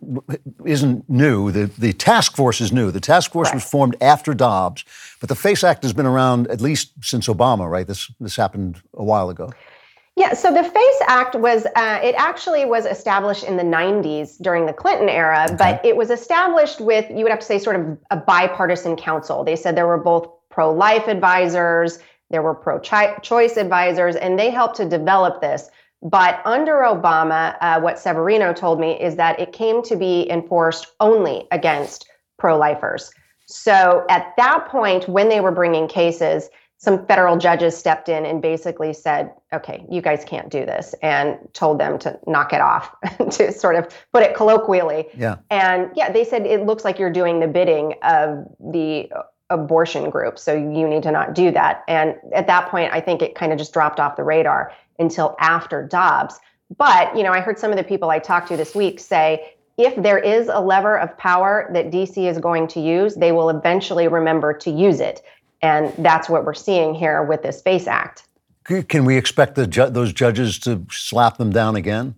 isn't 0.65 1.09
new. 1.09 1.51
The 1.51 1.65
the 1.65 1.93
task 1.93 2.35
force 2.35 2.61
is 2.61 2.71
new. 2.71 2.91
The 2.91 2.99
task 2.99 3.31
force 3.31 3.49
right. 3.49 3.55
was 3.55 3.63
formed 3.63 3.95
after 4.01 4.33
Dobbs, 4.33 4.85
but 5.19 5.29
the 5.29 5.35
FACE 5.35 5.63
Act 5.63 5.83
has 5.83 5.93
been 5.93 6.05
around 6.05 6.47
at 6.47 6.61
least 6.61 6.93
since 7.01 7.27
Obama. 7.27 7.69
Right? 7.69 7.87
This 7.87 8.11
this 8.19 8.35
happened 8.35 8.81
a 8.93 9.03
while 9.03 9.29
ago. 9.29 9.51
Yeah, 10.17 10.33
so 10.33 10.53
the 10.53 10.63
FACE 10.63 11.01
Act 11.07 11.35
was, 11.35 11.65
uh, 11.65 11.99
it 12.03 12.15
actually 12.17 12.65
was 12.65 12.85
established 12.85 13.45
in 13.45 13.55
the 13.55 13.63
90s 13.63 14.37
during 14.41 14.65
the 14.65 14.73
Clinton 14.73 15.07
era, 15.07 15.45
okay. 15.45 15.55
but 15.55 15.85
it 15.85 15.95
was 15.95 16.09
established 16.09 16.81
with, 16.81 17.09
you 17.09 17.23
would 17.23 17.31
have 17.31 17.39
to 17.39 17.45
say, 17.45 17.57
sort 17.57 17.77
of 17.77 17.97
a 18.11 18.17
bipartisan 18.17 18.97
council. 18.97 19.45
They 19.45 19.55
said 19.55 19.77
there 19.77 19.87
were 19.87 19.97
both 19.97 20.29
pro 20.49 20.71
life 20.71 21.07
advisors, 21.07 21.99
there 22.29 22.41
were 22.41 22.53
pro 22.53 22.79
choice 22.79 23.57
advisors, 23.57 24.15
and 24.15 24.37
they 24.37 24.49
helped 24.49 24.75
to 24.77 24.85
develop 24.85 25.39
this. 25.41 25.69
But 26.01 26.41
under 26.45 26.77
Obama, 26.77 27.55
uh, 27.61 27.79
what 27.79 27.99
Severino 27.99 28.53
told 28.53 28.79
me 28.79 28.99
is 28.99 29.15
that 29.17 29.39
it 29.39 29.53
came 29.53 29.83
to 29.83 29.95
be 29.95 30.29
enforced 30.29 30.87
only 30.99 31.47
against 31.51 32.09
pro 32.39 32.57
lifers. 32.57 33.11
So 33.45 34.05
at 34.09 34.33
that 34.37 34.67
point, 34.67 35.07
when 35.07 35.29
they 35.29 35.41
were 35.41 35.51
bringing 35.51 35.87
cases, 35.87 36.49
some 36.77 37.05
federal 37.05 37.37
judges 37.37 37.77
stepped 37.77 38.09
in 38.09 38.25
and 38.25 38.41
basically 38.41 38.91
said, 38.91 39.31
okay, 39.53 39.85
you 39.87 40.01
guys 40.01 40.23
can't 40.25 40.49
do 40.49 40.65
this, 40.65 40.95
and 41.03 41.37
told 41.53 41.79
them 41.79 41.99
to 41.99 42.17
knock 42.25 42.53
it 42.53 42.61
off, 42.61 42.91
to 43.31 43.51
sort 43.51 43.75
of 43.75 43.87
put 44.11 44.23
it 44.23 44.35
colloquially. 44.35 45.07
Yeah. 45.15 45.35
And 45.51 45.91
yeah, 45.95 46.11
they 46.11 46.23
said 46.23 46.47
it 46.47 46.65
looks 46.65 46.83
like 46.83 46.97
you're 46.97 47.13
doing 47.13 47.39
the 47.39 47.47
bidding 47.47 47.93
of 48.01 48.47
the 48.59 49.11
abortion 49.51 50.09
group, 50.09 50.39
so 50.39 50.55
you 50.55 50.87
need 50.87 51.03
to 51.03 51.11
not 51.11 51.35
do 51.35 51.51
that. 51.51 51.83
And 51.87 52.15
at 52.33 52.47
that 52.47 52.69
point, 52.69 52.91
I 52.91 52.99
think 52.99 53.21
it 53.21 53.35
kind 53.35 53.51
of 53.51 53.59
just 53.59 53.73
dropped 53.73 53.99
off 53.99 54.15
the 54.15 54.23
radar 54.23 54.71
until 55.01 55.35
after 55.39 55.85
Dobbs. 55.85 56.39
But, 56.77 57.15
you 57.17 57.23
know, 57.23 57.31
I 57.31 57.41
heard 57.41 57.59
some 57.59 57.71
of 57.71 57.77
the 57.77 57.83
people 57.83 58.09
I 58.09 58.19
talked 58.19 58.47
to 58.47 58.55
this 58.55 58.73
week 58.73 58.99
say 58.99 59.53
if 59.77 59.95
there 60.01 60.19
is 60.19 60.47
a 60.47 60.59
lever 60.59 60.97
of 60.97 61.17
power 61.17 61.69
that 61.73 61.91
DC 61.91 62.17
is 62.17 62.37
going 62.37 62.67
to 62.69 62.79
use, 62.79 63.15
they 63.15 63.31
will 63.31 63.49
eventually 63.49 64.07
remember 64.07 64.53
to 64.53 64.71
use 64.71 64.99
it. 64.99 65.21
And 65.61 65.93
that's 65.97 66.29
what 66.29 66.45
we're 66.45 66.53
seeing 66.53 66.93
here 66.93 67.23
with 67.23 67.43
this 67.43 67.61
FACE 67.61 67.87
Act. 67.87 68.23
Can 68.63 69.05
we 69.05 69.17
expect 69.17 69.55
the 69.55 69.67
ju- 69.67 69.89
those 69.89 70.13
judges 70.13 70.59
to 70.59 70.85
slap 70.91 71.37
them 71.37 71.51
down 71.51 71.75
again? 71.75 72.15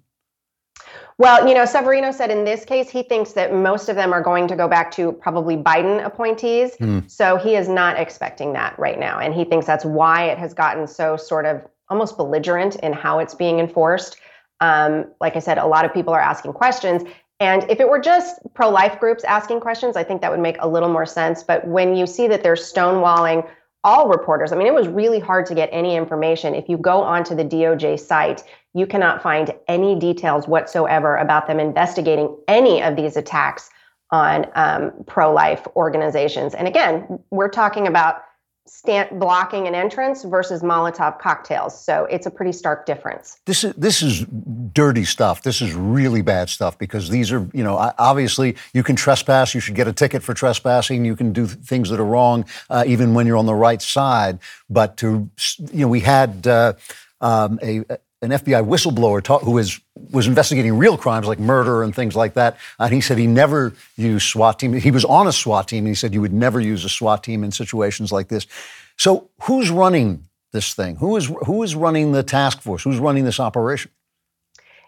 Well, 1.18 1.48
you 1.48 1.54
know, 1.54 1.66
Severino 1.66 2.12
said 2.12 2.32
in 2.32 2.44
this 2.44 2.66
case, 2.66 2.90
he 2.90 3.04
thinks 3.04 3.34
that 3.34 3.54
most 3.54 3.88
of 3.88 3.96
them 3.96 4.14
are 4.14 4.22
going 4.22 4.48
to 4.48 4.56
go 4.56 4.68
back 4.68 4.92
to 4.94 5.12
probably 5.12 5.56
Biden 5.56 6.04
appointees. 6.04 6.76
Hmm. 6.76 7.00
So 7.08 7.38
he 7.38 7.56
is 7.56 7.70
not 7.70 8.00
expecting 8.00 8.54
that 8.54 8.78
right 8.80 9.00
now. 9.00 9.20
And 9.20 9.34
he 9.34 9.46
thinks 9.46 9.66
that's 9.66 9.86
why 9.86 10.26
it 10.26 10.38
has 10.38 10.54
gotten 10.54 10.88
so 10.88 11.16
sort 11.16 11.46
of 11.46 11.62
almost 11.90 12.18
belligerent 12.18 12.76
in 12.78 12.94
how 12.94 13.20
it's 13.20 13.36
being 13.36 13.60
enforced. 13.60 14.18
Um, 14.60 15.06
like 15.20 15.36
I 15.36 15.40
said, 15.40 15.58
a 15.58 15.66
lot 15.66 15.86
of 15.86 15.94
people 15.94 16.14
are 16.14 16.20
asking 16.20 16.54
questions. 16.54 17.04
And 17.40 17.70
if 17.70 17.80
it 17.80 17.90
were 17.90 18.00
just 18.00 18.40
pro 18.54 18.70
life 18.70 19.00
groups 19.00 19.24
asking 19.24 19.60
questions, 19.60 19.98
I 19.98 20.04
think 20.04 20.22
that 20.22 20.32
would 20.32 20.40
make 20.40 20.58
a 20.60 20.68
little 20.68 20.90
more 20.90 21.06
sense. 21.06 21.44
But 21.44 21.68
when 21.68 21.96
you 21.96 22.08
see 22.08 22.28
that 22.28 22.44
they're 22.44 22.56
stonewalling 22.56 23.48
all 23.84 24.08
reporters, 24.08 24.54
I 24.54 24.56
mean, 24.56 24.68
it 24.68 24.74
was 24.74 24.88
really 24.88 25.20
hard 25.20 25.46
to 25.48 25.56
get 25.56 25.68
any 25.74 25.96
information. 25.98 26.56
If 26.56 26.70
you 26.70 26.78
go 26.78 27.02
onto 27.02 27.36
the 27.36 27.44
DOJ 27.44 28.00
site, 28.00 28.44
you 28.74 28.88
cannot 28.88 29.22
find 29.22 29.54
any 29.68 30.00
details 30.00 30.48
whatsoever 30.48 31.18
about 31.18 31.48
them 31.48 31.60
investigating 31.60 32.36
any 32.48 32.82
of 32.82 32.96
these 32.96 33.18
attacks 33.18 33.70
on 34.12 34.46
um, 34.56 34.92
pro 35.06 35.34
life 35.34 35.68
organizations. 35.76 36.54
And 36.54 36.68
again, 36.68 37.20
we're 37.32 37.50
talking 37.50 37.88
about 37.88 38.24
stand, 38.66 39.20
blocking 39.20 39.68
an 39.68 39.76
entrance 39.76 40.24
versus 40.24 40.62
Molotov 40.62 41.20
cocktails. 41.20 41.80
So 41.84 42.06
it's 42.06 42.26
a 42.26 42.32
pretty 42.32 42.52
stark 42.52 42.86
difference. 42.86 43.40
This 43.46 43.64
is 43.64 43.74
this 43.76 44.02
is 44.02 44.26
dirty 44.74 45.06
stuff. 45.06 45.44
This 45.44 45.62
is 45.62 45.74
really 45.74 46.22
bad 46.22 46.50
stuff 46.50 46.78
because 46.78 47.10
these 47.10 47.32
are, 47.32 47.48
you 47.54 47.64
know, 47.64 47.78
obviously 47.98 48.56
you 48.74 48.84
can 48.84 48.96
trespass. 48.96 49.54
You 49.54 49.62
should 49.62 49.76
get 49.76 49.88
a 49.88 49.94
ticket 49.94 50.24
for 50.24 50.34
trespassing. 50.34 51.06
You 51.06 51.16
can 51.16 51.34
do 51.34 51.46
things 51.46 51.90
that 51.90 52.00
are 52.00 52.06
wrong, 52.06 52.46
uh, 52.70 52.84
even 52.88 53.14
when 53.14 53.28
you're 53.28 53.38
on 53.38 53.46
the 53.46 53.56
right 53.56 53.82
side. 53.82 54.40
But 54.70 54.98
to, 54.98 55.30
you 55.72 55.86
know, 55.86 55.88
we 55.88 56.02
had 56.02 56.48
uh, 56.48 56.74
um, 57.22 57.60
a 57.62 57.84
an 58.24 58.32
FBI 58.32 58.66
whistleblower 58.66 59.22
talk, 59.22 59.42
who 59.42 59.52
was 59.52 59.80
was 60.12 60.28
investigating 60.28 60.78
real 60.78 60.98
crimes 60.98 61.28
like 61.28 61.40
murder 61.40 61.84
and 61.84 61.94
things 61.94 62.16
like 62.16 62.34
that. 62.36 62.58
And 62.80 62.94
he 62.94 63.02
said 63.02 63.18
he 63.18 63.28
never 63.28 63.74
used 63.98 64.28
SWAT 64.28 64.60
team. 64.60 64.74
He 64.74 64.92
was 64.92 65.06
on 65.06 65.28
a 65.28 65.32
SWAT 65.32 65.68
team. 65.68 65.80
And 65.80 65.90
he 65.90 65.96
said 65.96 66.14
you 66.14 66.22
would 66.22 66.34
never 66.34 66.60
use 66.60 66.86
a 66.86 66.90
SWAT 66.90 67.24
team 67.24 67.44
in 67.44 67.52
situations 67.52 68.12
like 68.12 68.30
this. 68.30 68.48
So 68.98 69.30
who's 69.42 69.70
running 69.70 70.26
this 70.52 70.74
thing? 70.74 70.96
Who 70.96 71.16
is 71.18 71.32
who 71.46 71.64
is 71.64 71.76
running 71.76 72.14
the 72.14 72.24
task 72.24 72.62
force? 72.62 72.84
Who's 72.84 73.00
running 73.00 73.26
this 73.26 73.40
operation? 73.40 73.92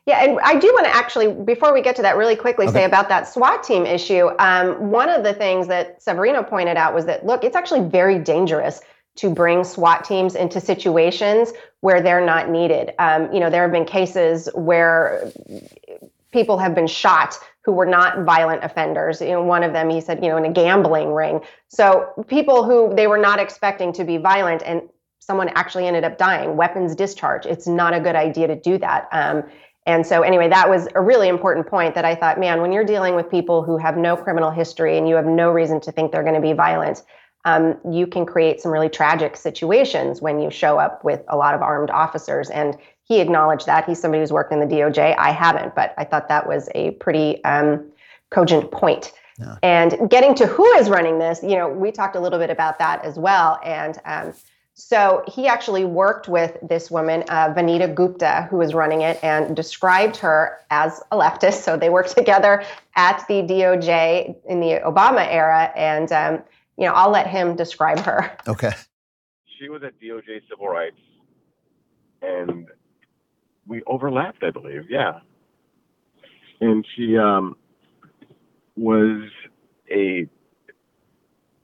Yeah, 0.06 0.24
and 0.24 0.40
I 0.42 0.60
do 0.60 0.72
want 0.74 0.86
to 0.86 0.96
actually, 0.96 1.34
before 1.34 1.74
we 1.74 1.82
get 1.82 1.96
to 1.96 2.04
that, 2.04 2.16
really 2.16 2.36
quickly 2.36 2.68
okay. 2.68 2.74
say 2.74 2.84
about 2.84 3.10
that 3.10 3.28
SWAT 3.28 3.64
team 3.64 3.88
issue. 3.88 4.30
Um, 4.38 4.92
one 4.92 5.10
of 5.10 5.24
the 5.24 5.34
things 5.34 5.68
that 5.68 6.00
Severino 6.00 6.44
pointed 6.44 6.78
out 6.78 6.94
was 6.94 7.06
that 7.06 7.26
look, 7.26 7.44
it's 7.44 7.56
actually 7.56 7.90
very 7.90 8.20
dangerous 8.20 8.82
to 9.16 9.30
bring 9.30 9.64
SWAT 9.64 10.04
teams 10.04 10.36
into 10.36 10.60
situations 10.60 11.54
where 11.80 12.02
they're 12.02 12.26
not 12.26 12.50
needed. 12.50 12.94
Um, 13.00 13.32
you 13.32 13.40
know, 13.40 13.50
there 13.50 13.64
have 13.64 13.72
been 13.72 13.86
cases 13.86 14.50
where 14.54 15.32
people 16.32 16.58
have 16.58 16.76
been 16.76 16.88
shot 16.88 17.38
who 17.64 17.72
were 17.72 17.86
not 17.86 18.24
violent 18.24 18.64
offenders. 18.64 19.22
Know, 19.22 19.42
one 19.42 19.64
of 19.64 19.74
them, 19.74 19.90
he 19.90 20.02
said, 20.02 20.24
you 20.24 20.30
know, 20.30 20.38
in 20.38 20.46
a 20.46 20.52
gambling 20.52 21.14
ring. 21.14 21.40
So 21.68 22.26
people 22.28 22.64
who 22.64 22.94
they 22.94 23.08
were 23.08 23.18
not 23.18 23.40
expecting 23.40 23.94
to 23.94 24.04
be 24.04 24.18
violent 24.18 24.62
and 24.64 24.82
someone 25.20 25.50
actually 25.56 25.88
ended 25.88 26.04
up 26.04 26.18
dying, 26.18 26.56
weapons 26.56 26.96
discharge. 26.96 27.46
It's 27.46 27.66
not 27.66 27.94
a 27.94 28.00
good 28.00 28.16
idea 28.16 28.48
to 28.48 28.56
do 28.56 28.78
that. 28.78 29.08
Um, 29.12 29.44
and 29.88 30.06
so, 30.06 30.22
anyway, 30.22 30.50
that 30.50 30.70
was 30.70 30.88
a 30.96 31.02
really 31.02 31.28
important 31.28 31.68
point 31.68 31.94
that 31.96 32.06
I 32.06 32.16
thought, 32.16 32.40
man, 32.40 32.62
when 32.62 32.72
you're 32.72 32.86
dealing 32.86 33.16
with 33.16 33.30
people 33.30 33.64
who 33.64 33.78
have 33.78 33.98
no 33.98 34.16
criminal 34.16 34.50
history 34.50 34.98
and 34.98 35.08
you 35.08 35.16
have 35.16 35.26
no 35.26 35.52
reason 35.52 35.80
to 35.82 35.92
think 35.92 36.12
they're 36.12 36.24
going 36.24 36.36
to 36.36 36.42
be 36.42 36.54
violent, 36.54 37.04
um, 37.46 37.78
you 37.90 38.08
can 38.08 38.26
create 38.26 38.60
some 38.60 38.72
really 38.72 38.90
tragic 38.90 39.38
situations 39.38 40.22
when 40.22 40.40
you 40.40 40.50
show 40.50 40.80
up 40.80 41.04
with 41.04 41.22
a 41.30 41.38
lot 41.38 41.54
of 41.54 41.62
armed 41.62 41.92
officers. 41.92 42.50
And 42.50 42.78
he 43.04 43.22
acknowledged 43.22 43.68
that. 43.68 43.86
He's 43.86 44.02
somebody 44.02 44.22
who's 44.22 44.34
worked 44.34 44.52
in 44.52 44.60
the 44.60 44.66
DOJ. 44.66 45.16
I 45.18 45.32
haven't, 45.32 45.76
but 45.76 45.94
I 45.98 46.04
thought 46.04 46.28
that 46.28 46.48
was 46.48 46.70
a 46.74 46.92
pretty 46.92 47.44
um, 47.44 47.86
cogent 48.32 48.72
point. 48.72 49.14
Yeah. 49.40 49.58
And 49.62 50.10
getting 50.10 50.34
to 50.36 50.48
who 50.48 50.66
is 50.74 50.90
running 50.90 51.20
this, 51.20 51.44
you 51.44 51.56
know, 51.56 51.70
we 51.70 51.92
talked 51.92 52.16
a 52.16 52.20
little 52.20 52.40
bit 52.40 52.50
about 52.50 52.80
that 52.80 53.06
as 53.06 53.20
well. 53.20 53.60
And 53.64 54.00
um, 54.06 54.34
so 54.74 55.24
he 55.28 55.48
actually 55.48 55.86
worked 55.86 56.28
with 56.28 56.58
this 56.64 56.90
woman, 56.90 57.24
uh, 57.30 57.54
Vanita 57.54 57.94
Gupta, 57.94 58.48
who 58.50 58.58
was 58.58 58.74
running 58.74 59.02
it, 59.02 59.20
and 59.24 59.56
described 59.56 60.18
her 60.18 60.60
as 60.72 61.02
a 61.12 61.18
leftist. 61.18 61.62
So 61.66 61.78
they 61.78 61.90
worked 61.90 62.16
together 62.16 62.64
at 62.96 63.24
the 63.28 63.36
DOJ 63.36 64.36
in 64.46 64.60
the 64.62 64.82
Obama 64.84 65.28
era. 65.30 65.72
And 65.76 66.12
um, 66.12 66.44
you 66.78 66.86
know, 66.86 66.94
I'll 66.94 67.12
let 67.12 67.28
him 67.28 67.56
describe 67.56 68.00
her. 68.00 68.38
Okay. 68.48 68.72
She 69.60 69.70
was 69.70 69.84
at 69.84 70.00
DOJ 70.02 70.42
Civil 70.50 70.68
Rights, 70.68 71.00
and 72.22 72.68
we 73.66 73.82
overlapped, 73.88 74.44
I 74.44 74.52
believe. 74.52 74.84
Yeah. 74.90 75.20
And 76.60 76.86
she 76.96 77.18
um, 77.18 77.56
was 78.76 79.24
a 79.90 80.28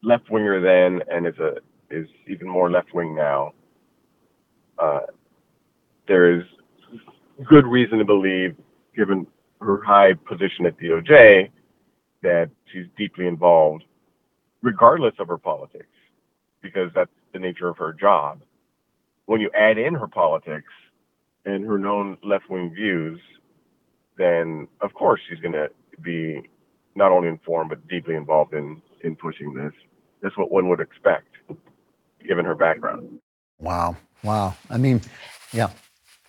left 0.03 0.29
winger 0.29 0.61
then, 0.61 1.01
and 1.11 1.27
is 1.27 1.37
a 1.39 1.57
is 1.89 2.07
even 2.27 2.47
more 2.47 2.71
left 2.71 2.93
wing 2.93 3.13
now. 3.13 3.53
Uh, 4.79 5.01
there 6.07 6.39
is 6.39 6.43
good 7.47 7.67
reason 7.67 7.99
to 7.99 8.05
believe, 8.05 8.55
given 8.95 9.27
her 9.59 9.83
high 9.83 10.13
position 10.13 10.65
at 10.65 10.79
DOJ, 10.79 11.49
that 12.23 12.49
she's 12.71 12.85
deeply 12.97 13.27
involved 13.27 13.83
regardless 14.61 15.13
of 15.19 15.27
her 15.27 15.37
politics, 15.37 15.87
because 16.61 16.91
that's 16.93 17.11
the 17.33 17.39
nature 17.39 17.67
of 17.67 17.77
her 17.77 17.93
job. 17.93 18.41
When 19.25 19.41
you 19.41 19.49
add 19.57 19.77
in 19.77 19.93
her 19.95 20.07
politics 20.07 20.71
and 21.45 21.65
her 21.65 21.77
known 21.77 22.17
left 22.23 22.49
wing 22.49 22.73
views, 22.73 23.19
then 24.17 24.67
of 24.81 24.93
course 24.93 25.21
she's 25.29 25.39
going 25.39 25.53
to 25.53 25.69
be 26.01 26.41
not 26.95 27.11
only 27.11 27.29
informed 27.29 27.69
but 27.69 27.87
deeply 27.87 28.15
involved 28.15 28.53
in 28.53 28.81
in 29.03 29.15
pushing 29.15 29.53
this. 29.53 29.73
That's 30.21 30.37
what 30.37 30.51
one 30.51 30.69
would 30.69 30.79
expect, 30.79 31.29
given 32.27 32.45
her 32.45 32.53
background. 32.53 33.19
Wow, 33.59 33.97
wow. 34.23 34.55
I 34.69 34.77
mean, 34.77 35.01
yeah. 35.51 35.69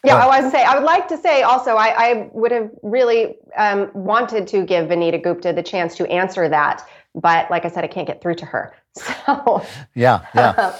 Yeah, 0.05 0.16
I 0.16 0.26
was 0.26 0.51
to 0.51 0.51
say, 0.51 0.64
I 0.64 0.74
would 0.74 0.85
like 0.85 1.07
to 1.09 1.16
say 1.16 1.43
also, 1.43 1.76
I, 1.76 1.95
I 1.97 2.30
would 2.33 2.51
have 2.51 2.70
really 2.83 3.37
um, 3.57 3.89
wanted 3.95 4.49
to 4.49 4.64
give 4.64 4.89
Vanita 4.89 5.22
Gupta 5.22 5.53
the 5.53 5.62
chance 5.62 5.95
to 5.97 6.11
answer 6.11 6.49
that 6.49 6.85
but 7.14 7.50
like 7.50 7.64
I 7.64 7.68
said, 7.68 7.84
I 7.84 7.88
can't 7.88 8.06
get 8.06 8.20
through 8.22 8.36
to 8.36 8.46
her. 8.46 8.74
So 8.94 9.64
yeah, 9.94 10.26
yeah. 10.34 10.76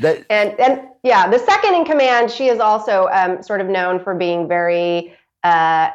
That, 0.00 0.24
and 0.30 0.58
and 0.58 0.88
yeah, 1.04 1.28
the 1.28 1.38
second 1.38 1.74
in 1.74 1.84
command, 1.84 2.30
she 2.30 2.48
is 2.48 2.58
also 2.58 3.08
um, 3.12 3.40
sort 3.40 3.60
of 3.60 3.68
known 3.68 4.00
for 4.00 4.14
being 4.14 4.48
very 4.48 5.14
uh, 5.44 5.90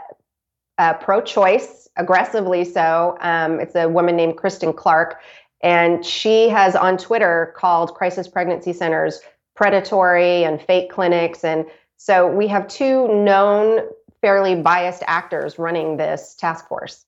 uh, 0.77 0.93
pro-choice, 0.93 1.89
aggressively 1.97 2.63
so. 2.63 3.17
Um, 3.19 3.59
it's 3.59 3.75
a 3.75 3.89
woman 3.89 4.15
named 4.15 4.38
Kristen 4.38 4.71
Clarke, 4.71 5.19
and 5.61 6.05
she 6.05 6.47
has 6.47 6.75
on 6.75 6.97
Twitter 6.97 7.53
called 7.57 7.95
crisis 7.95 8.27
pregnancy 8.27 8.71
centers 8.71 9.19
predatory 9.55 10.45
and 10.45 10.61
fake 10.61 10.89
clinics, 10.89 11.43
and 11.43 11.65
so 11.97 12.27
we 12.27 12.47
have 12.47 12.67
two 12.67 13.07
known 13.09 13.81
fairly 14.21 14.55
biased 14.55 15.03
actors 15.07 15.59
running 15.59 15.97
this 15.97 16.35
task 16.35 16.67
force 16.67 17.07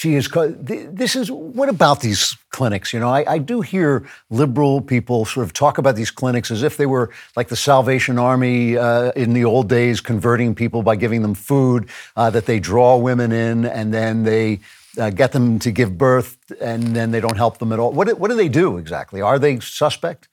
she 0.00 0.14
is 0.14 0.30
this 0.30 1.14
is 1.14 1.30
what 1.30 1.68
about 1.68 2.00
these 2.00 2.34
clinics? 2.48 2.94
You 2.94 3.00
know 3.00 3.10
I, 3.10 3.34
I, 3.34 3.38
do 3.38 3.60
hear 3.60 4.08
liberal 4.30 4.80
people 4.80 5.26
sort 5.26 5.44
of 5.44 5.52
talk 5.52 5.76
about 5.76 5.94
these 5.94 6.10
clinics 6.10 6.50
as 6.50 6.62
if 6.62 6.78
they 6.78 6.86
were 6.86 7.10
like 7.36 7.48
the 7.48 7.56
salvation 7.56 8.18
army 8.18 8.78
uh, 8.78 9.10
in 9.10 9.34
the 9.34 9.44
old 9.44 9.68
days 9.68 10.00
converting 10.00 10.54
people 10.54 10.82
by 10.82 10.96
giving 10.96 11.20
them 11.20 11.34
food 11.34 11.90
uh, 12.16 12.30
that 12.30 12.46
they 12.46 12.58
draw 12.58 12.96
women 12.96 13.30
in 13.30 13.66
and 13.66 13.92
then 13.92 14.22
they 14.22 14.60
uh, 14.98 15.10
get 15.10 15.32
them 15.32 15.58
to 15.58 15.70
give 15.70 15.98
birth 15.98 16.38
and 16.62 16.96
then 16.96 17.10
they 17.10 17.20
don't 17.20 17.36
help 17.36 17.58
them 17.58 17.70
at 17.70 17.78
all. 17.78 17.92
What, 17.92 18.18
what 18.18 18.30
do 18.30 18.36
they 18.36 18.48
do 18.48 18.78
exactly? 18.78 19.20
Are 19.20 19.38
they 19.38 19.60
suspect 19.60 20.28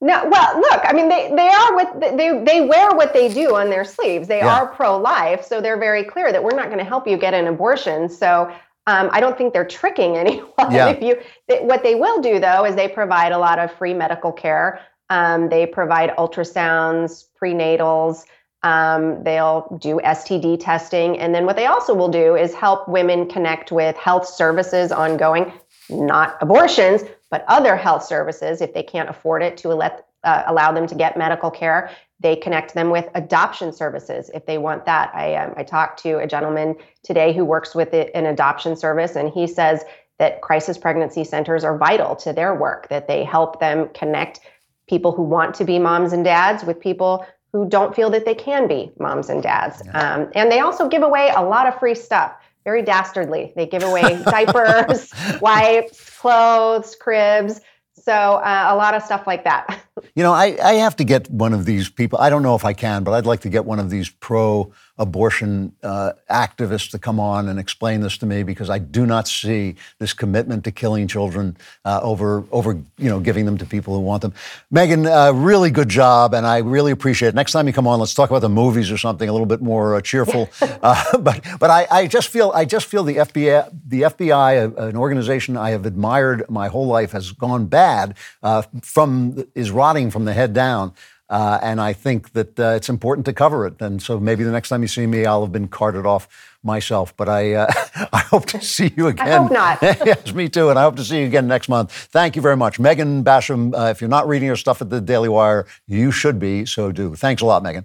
no, 0.00 0.28
well, 0.28 0.60
look, 0.60 0.80
I 0.84 0.92
mean, 0.92 1.08
they, 1.08 1.32
they 1.34 1.48
are 1.48 1.74
what 1.74 2.00
they, 2.00 2.42
they 2.44 2.60
wear 2.60 2.90
what 2.92 3.12
they 3.12 3.32
do 3.32 3.56
on 3.56 3.68
their 3.68 3.84
sleeves. 3.84 4.28
They 4.28 4.38
yeah. 4.38 4.60
are 4.60 4.68
pro 4.68 4.96
life. 4.96 5.44
So 5.44 5.60
they're 5.60 5.78
very 5.78 6.04
clear 6.04 6.30
that 6.30 6.42
we're 6.42 6.54
not 6.54 6.66
going 6.66 6.78
to 6.78 6.84
help 6.84 7.08
you 7.08 7.16
get 7.16 7.34
an 7.34 7.48
abortion. 7.48 8.08
So 8.08 8.52
um, 8.86 9.10
I 9.12 9.18
don't 9.18 9.36
think 9.36 9.52
they're 9.52 9.66
tricking 9.66 10.16
anyone. 10.24 10.70
Yeah. 10.70 10.88
If 10.88 11.02
you, 11.02 11.20
what 11.66 11.82
they 11.82 11.96
will 11.96 12.20
do 12.20 12.38
though 12.38 12.64
is 12.64 12.76
they 12.76 12.88
provide 12.88 13.32
a 13.32 13.38
lot 13.38 13.58
of 13.58 13.72
free 13.72 13.94
medical 13.94 14.32
care 14.32 14.80
Um, 15.10 15.48
they 15.48 15.66
provide 15.66 16.10
ultrasounds, 16.16 17.24
prenatals. 17.40 18.24
Um, 18.62 19.22
they'll 19.24 19.78
do 19.80 20.00
STD 20.04 20.58
testing. 20.60 21.18
And 21.18 21.34
then 21.34 21.44
what 21.44 21.56
they 21.56 21.66
also 21.66 21.94
will 21.94 22.08
do 22.08 22.36
is 22.36 22.54
help 22.54 22.88
women 22.88 23.28
connect 23.28 23.72
with 23.72 23.96
health 23.96 24.28
services 24.28 24.92
ongoing, 24.92 25.52
not 25.90 26.36
abortions, 26.40 27.02
but 27.30 27.44
other 27.48 27.76
health 27.76 28.04
services 28.04 28.60
if 28.60 28.72
they 28.74 28.82
can't 28.82 29.08
afford 29.08 29.42
it 29.42 29.56
to 29.58 29.74
let, 29.74 30.06
uh, 30.24 30.44
allow 30.46 30.72
them 30.72 30.86
to 30.86 30.94
get 30.94 31.16
medical 31.16 31.50
care. 31.50 31.90
They 32.20 32.36
connect 32.36 32.74
them 32.74 32.90
with 32.90 33.08
adoption 33.14 33.72
services 33.72 34.30
if 34.34 34.46
they 34.46 34.58
want 34.58 34.84
that. 34.86 35.14
I, 35.14 35.34
um, 35.36 35.54
I 35.56 35.62
talked 35.62 36.02
to 36.02 36.18
a 36.18 36.26
gentleman 36.26 36.76
today 37.02 37.32
who 37.32 37.44
works 37.44 37.74
with 37.74 37.94
it, 37.94 38.10
an 38.14 38.26
adoption 38.26 38.76
service, 38.76 39.14
and 39.14 39.30
he 39.30 39.46
says 39.46 39.84
that 40.18 40.40
crisis 40.42 40.76
pregnancy 40.76 41.22
centers 41.24 41.62
are 41.64 41.78
vital 41.78 42.16
to 42.16 42.32
their 42.32 42.54
work, 42.54 42.88
that 42.88 43.06
they 43.06 43.22
help 43.22 43.60
them 43.60 43.88
connect 43.94 44.40
people 44.88 45.12
who 45.12 45.22
want 45.22 45.54
to 45.54 45.64
be 45.64 45.78
moms 45.78 46.12
and 46.12 46.24
dads 46.24 46.64
with 46.64 46.80
people 46.80 47.24
who 47.52 47.68
don't 47.68 47.94
feel 47.94 48.10
that 48.10 48.24
they 48.24 48.34
can 48.34 48.66
be 48.66 48.90
moms 48.98 49.30
and 49.30 49.42
dads. 49.42 49.82
Um, 49.92 50.30
and 50.34 50.50
they 50.50 50.60
also 50.60 50.88
give 50.88 51.02
away 51.02 51.32
a 51.34 51.42
lot 51.42 51.66
of 51.66 51.78
free 51.78 51.94
stuff, 51.94 52.34
very 52.64 52.82
dastardly. 52.82 53.52
They 53.56 53.66
give 53.66 53.82
away 53.82 54.02
diapers, 54.24 55.12
wipes, 55.40 56.07
clothes, 56.18 56.96
cribs. 56.96 57.60
So 57.94 58.12
uh, 58.12 58.66
a 58.70 58.76
lot 58.76 58.94
of 58.94 59.02
stuff 59.02 59.26
like 59.26 59.44
that. 59.44 59.80
You 60.14 60.22
know, 60.22 60.32
I, 60.32 60.56
I 60.62 60.74
have 60.74 60.94
to 60.96 61.04
get 61.04 61.28
one 61.30 61.52
of 61.52 61.64
these 61.64 61.88
people. 61.88 62.20
I 62.20 62.30
don't 62.30 62.42
know 62.42 62.54
if 62.54 62.64
I 62.64 62.72
can, 62.72 63.02
but 63.04 63.14
I'd 63.14 63.26
like 63.26 63.40
to 63.40 63.48
get 63.48 63.64
one 63.64 63.78
of 63.80 63.90
these 63.90 64.08
pro 64.08 64.72
abortion 64.98 65.72
uh, 65.82 66.12
activists 66.30 66.90
to 66.90 66.98
come 66.98 67.20
on 67.20 67.48
and 67.48 67.58
explain 67.58 68.00
this 68.00 68.18
to 68.18 68.26
me 68.26 68.42
because 68.42 68.68
I 68.68 68.78
do 68.78 69.06
not 69.06 69.28
see 69.28 69.76
this 69.98 70.12
commitment 70.12 70.64
to 70.64 70.72
killing 70.72 71.06
children 71.06 71.56
uh, 71.84 72.00
over 72.02 72.44
over 72.50 72.72
you 72.72 73.08
know 73.08 73.20
giving 73.20 73.46
them 73.46 73.58
to 73.58 73.66
people 73.66 73.94
who 73.94 74.00
want 74.00 74.22
them. 74.22 74.34
Megan, 74.70 75.06
uh, 75.06 75.32
really 75.32 75.70
good 75.70 75.88
job, 75.88 76.34
and 76.34 76.46
I 76.46 76.58
really 76.58 76.92
appreciate 76.92 77.30
it. 77.30 77.34
Next 77.34 77.52
time 77.52 77.66
you 77.66 77.72
come 77.72 77.86
on, 77.86 78.00
let's 78.00 78.14
talk 78.14 78.30
about 78.30 78.40
the 78.40 78.48
movies 78.48 78.90
or 78.90 78.98
something 78.98 79.28
a 79.28 79.32
little 79.32 79.46
bit 79.46 79.62
more 79.62 79.96
uh, 79.96 80.00
cheerful. 80.00 80.48
Uh, 80.80 81.18
but 81.18 81.44
but 81.58 81.70
I, 81.70 81.86
I, 81.90 82.06
just 82.06 82.28
feel 82.28 82.52
I 82.54 82.64
just 82.64 82.86
feel 82.86 83.02
the 83.02 83.16
FBI 83.16 83.68
the 83.86 84.02
FBI 84.02 84.78
an 84.78 84.96
organization 84.96 85.56
I 85.56 85.70
have 85.70 85.86
admired 85.86 86.48
my 86.48 86.68
whole 86.68 86.86
life 86.86 87.12
has 87.12 87.32
gone 87.32 87.66
bad 87.66 88.16
uh, 88.42 88.62
from 88.82 89.44
is 89.54 89.70
rotting 89.70 90.10
from 90.10 90.24
the 90.24 90.34
head 90.34 90.52
down. 90.52 90.92
Uh, 91.30 91.58
and 91.62 91.80
I 91.80 91.92
think 91.92 92.32
that 92.32 92.58
uh, 92.58 92.68
it's 92.76 92.88
important 92.88 93.26
to 93.26 93.32
cover 93.32 93.66
it. 93.66 93.80
And 93.80 94.02
so 94.02 94.18
maybe 94.18 94.44
the 94.44 94.50
next 94.50 94.70
time 94.70 94.80
you 94.82 94.88
see 94.88 95.06
me, 95.06 95.26
I'll 95.26 95.42
have 95.42 95.52
been 95.52 95.68
carted 95.68 96.06
off 96.06 96.28
myself. 96.62 97.14
But 97.16 97.28
I, 97.28 97.52
uh, 97.52 97.72
I 98.12 98.20
hope 98.20 98.46
to 98.46 98.62
see 98.62 98.92
you 98.96 99.08
again. 99.08 99.28
I 99.28 99.36
hope 99.42 99.52
not. 99.52 99.82
yes, 100.06 100.32
me 100.32 100.48
too. 100.48 100.70
And 100.70 100.78
I 100.78 100.82
hope 100.82 100.96
to 100.96 101.04
see 101.04 101.20
you 101.20 101.26
again 101.26 101.46
next 101.46 101.68
month. 101.68 101.92
Thank 101.92 102.34
you 102.36 102.42
very 102.42 102.56
much. 102.56 102.78
Megan 102.78 103.24
Basham, 103.24 103.78
uh, 103.78 103.90
if 103.90 104.00
you're 104.00 104.08
not 104.08 104.26
reading 104.26 104.46
your 104.46 104.56
stuff 104.56 104.80
at 104.80 104.88
the 104.88 105.00
Daily 105.00 105.28
Wire, 105.28 105.66
you 105.86 106.10
should 106.10 106.38
be, 106.38 106.64
so 106.64 106.92
do. 106.92 107.14
Thanks 107.14 107.42
a 107.42 107.46
lot, 107.46 107.62
Megan. 107.62 107.84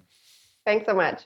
Thanks 0.65 0.85
so 0.85 0.93
much. 0.93 1.23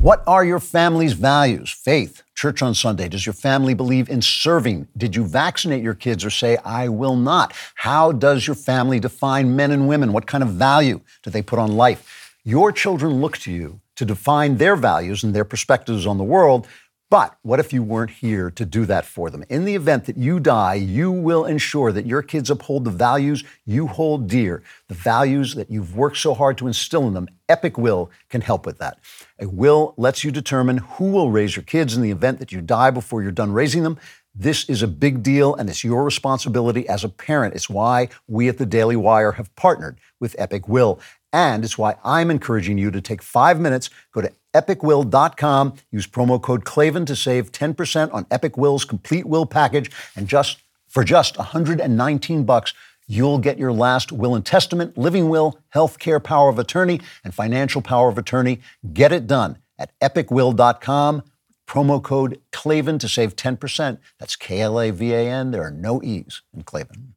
What 0.00 0.22
are 0.28 0.44
your 0.44 0.60
family's 0.60 1.14
values? 1.14 1.72
Faith, 1.72 2.22
church 2.36 2.62
on 2.62 2.72
Sunday. 2.72 3.08
Does 3.08 3.26
your 3.26 3.32
family 3.32 3.74
believe 3.74 4.08
in 4.08 4.22
serving? 4.22 4.86
Did 4.96 5.16
you 5.16 5.24
vaccinate 5.24 5.82
your 5.82 5.94
kids 5.94 6.24
or 6.24 6.30
say, 6.30 6.56
I 6.58 6.88
will 6.88 7.16
not? 7.16 7.52
How 7.74 8.12
does 8.12 8.46
your 8.46 8.54
family 8.54 9.00
define 9.00 9.56
men 9.56 9.72
and 9.72 9.88
women? 9.88 10.12
What 10.12 10.28
kind 10.28 10.44
of 10.44 10.50
value 10.50 11.00
do 11.24 11.30
they 11.30 11.42
put 11.42 11.58
on 11.58 11.76
life? 11.76 12.32
Your 12.44 12.70
children 12.70 13.20
look 13.20 13.38
to 13.38 13.50
you 13.50 13.80
to 13.96 14.04
define 14.04 14.58
their 14.58 14.76
values 14.76 15.24
and 15.24 15.34
their 15.34 15.44
perspectives 15.44 16.06
on 16.06 16.16
the 16.16 16.22
world. 16.22 16.68
But 17.10 17.36
what 17.42 17.58
if 17.58 17.72
you 17.72 17.82
weren't 17.82 18.12
here 18.12 18.52
to 18.52 18.64
do 18.64 18.86
that 18.86 19.04
for 19.04 19.30
them? 19.30 19.42
In 19.48 19.64
the 19.64 19.74
event 19.74 20.04
that 20.04 20.16
you 20.16 20.38
die, 20.38 20.74
you 20.74 21.10
will 21.10 21.44
ensure 21.44 21.90
that 21.90 22.06
your 22.06 22.22
kids 22.22 22.50
uphold 22.50 22.84
the 22.84 22.92
values 22.92 23.42
you 23.66 23.88
hold 23.88 24.28
dear, 24.28 24.62
the 24.86 24.94
values 24.94 25.56
that 25.56 25.72
you've 25.72 25.96
worked 25.96 26.18
so 26.18 26.34
hard 26.34 26.56
to 26.58 26.68
instill 26.68 27.08
in 27.08 27.14
them. 27.14 27.26
Epic 27.48 27.76
Will 27.76 28.10
can 28.28 28.42
help 28.42 28.64
with 28.64 28.78
that. 28.78 28.98
A 29.40 29.48
will 29.48 29.94
lets 29.96 30.24
you 30.24 30.30
determine 30.30 30.78
who 30.78 31.12
will 31.12 31.30
raise 31.30 31.54
your 31.54 31.62
kids 31.62 31.96
in 31.96 32.02
the 32.02 32.10
event 32.10 32.38
that 32.40 32.50
you 32.52 32.60
die 32.60 32.90
before 32.90 33.22
you're 33.22 33.30
done 33.30 33.52
raising 33.52 33.84
them. 33.84 33.98
This 34.34 34.68
is 34.68 34.82
a 34.82 34.88
big 34.88 35.22
deal 35.22 35.54
and 35.54 35.68
it's 35.68 35.84
your 35.84 36.04
responsibility 36.04 36.88
as 36.88 37.04
a 37.04 37.08
parent. 37.08 37.54
It's 37.54 37.70
why 37.70 38.08
we 38.26 38.48
at 38.48 38.58
the 38.58 38.66
Daily 38.66 38.96
Wire 38.96 39.32
have 39.32 39.54
partnered 39.56 39.98
with 40.20 40.34
Epic 40.38 40.68
Will. 40.68 41.00
And 41.32 41.64
it's 41.64 41.78
why 41.78 41.96
I'm 42.04 42.30
encouraging 42.30 42.78
you 42.78 42.90
to 42.90 43.00
take 43.00 43.22
five 43.22 43.60
minutes, 43.60 43.90
go 44.12 44.22
to 44.22 44.32
epicwill.com, 44.54 45.74
use 45.90 46.06
promo 46.06 46.40
code 46.40 46.64
Klavan 46.64 47.06
to 47.06 47.14
save 47.14 47.52
10% 47.52 48.12
on 48.12 48.26
Epic 48.30 48.56
Will's 48.56 48.84
complete 48.84 49.26
will 49.26 49.46
package. 49.46 49.90
And 50.16 50.26
just 50.26 50.62
for 50.88 51.04
just 51.04 51.36
119 51.36 52.44
bucks, 52.44 52.72
you'll 53.08 53.38
get 53.38 53.58
your 53.58 53.72
last 53.72 54.12
will 54.12 54.36
and 54.36 54.46
testament, 54.46 54.96
living 54.96 55.28
will, 55.28 55.58
health 55.70 55.98
care 55.98 56.20
power 56.20 56.48
of 56.48 56.58
attorney, 56.60 57.00
and 57.24 57.34
financial 57.34 57.82
power 57.82 58.08
of 58.08 58.18
attorney. 58.18 58.60
Get 58.92 59.10
it 59.10 59.26
done 59.26 59.58
at 59.76 59.98
epicwill.com. 60.00 61.24
Promo 61.66 62.02
code 62.02 62.40
Klavan 62.52 62.98
to 62.98 63.08
save 63.08 63.34
10%. 63.34 63.98
That's 64.18 64.36
K 64.36 64.60
L 64.60 64.80
A 64.80 64.90
V 64.90 65.12
A 65.12 65.28
N. 65.28 65.50
There 65.50 65.62
are 65.62 65.70
no 65.70 66.02
E's 66.02 66.42
in 66.54 66.62
Klavan. 66.62 67.14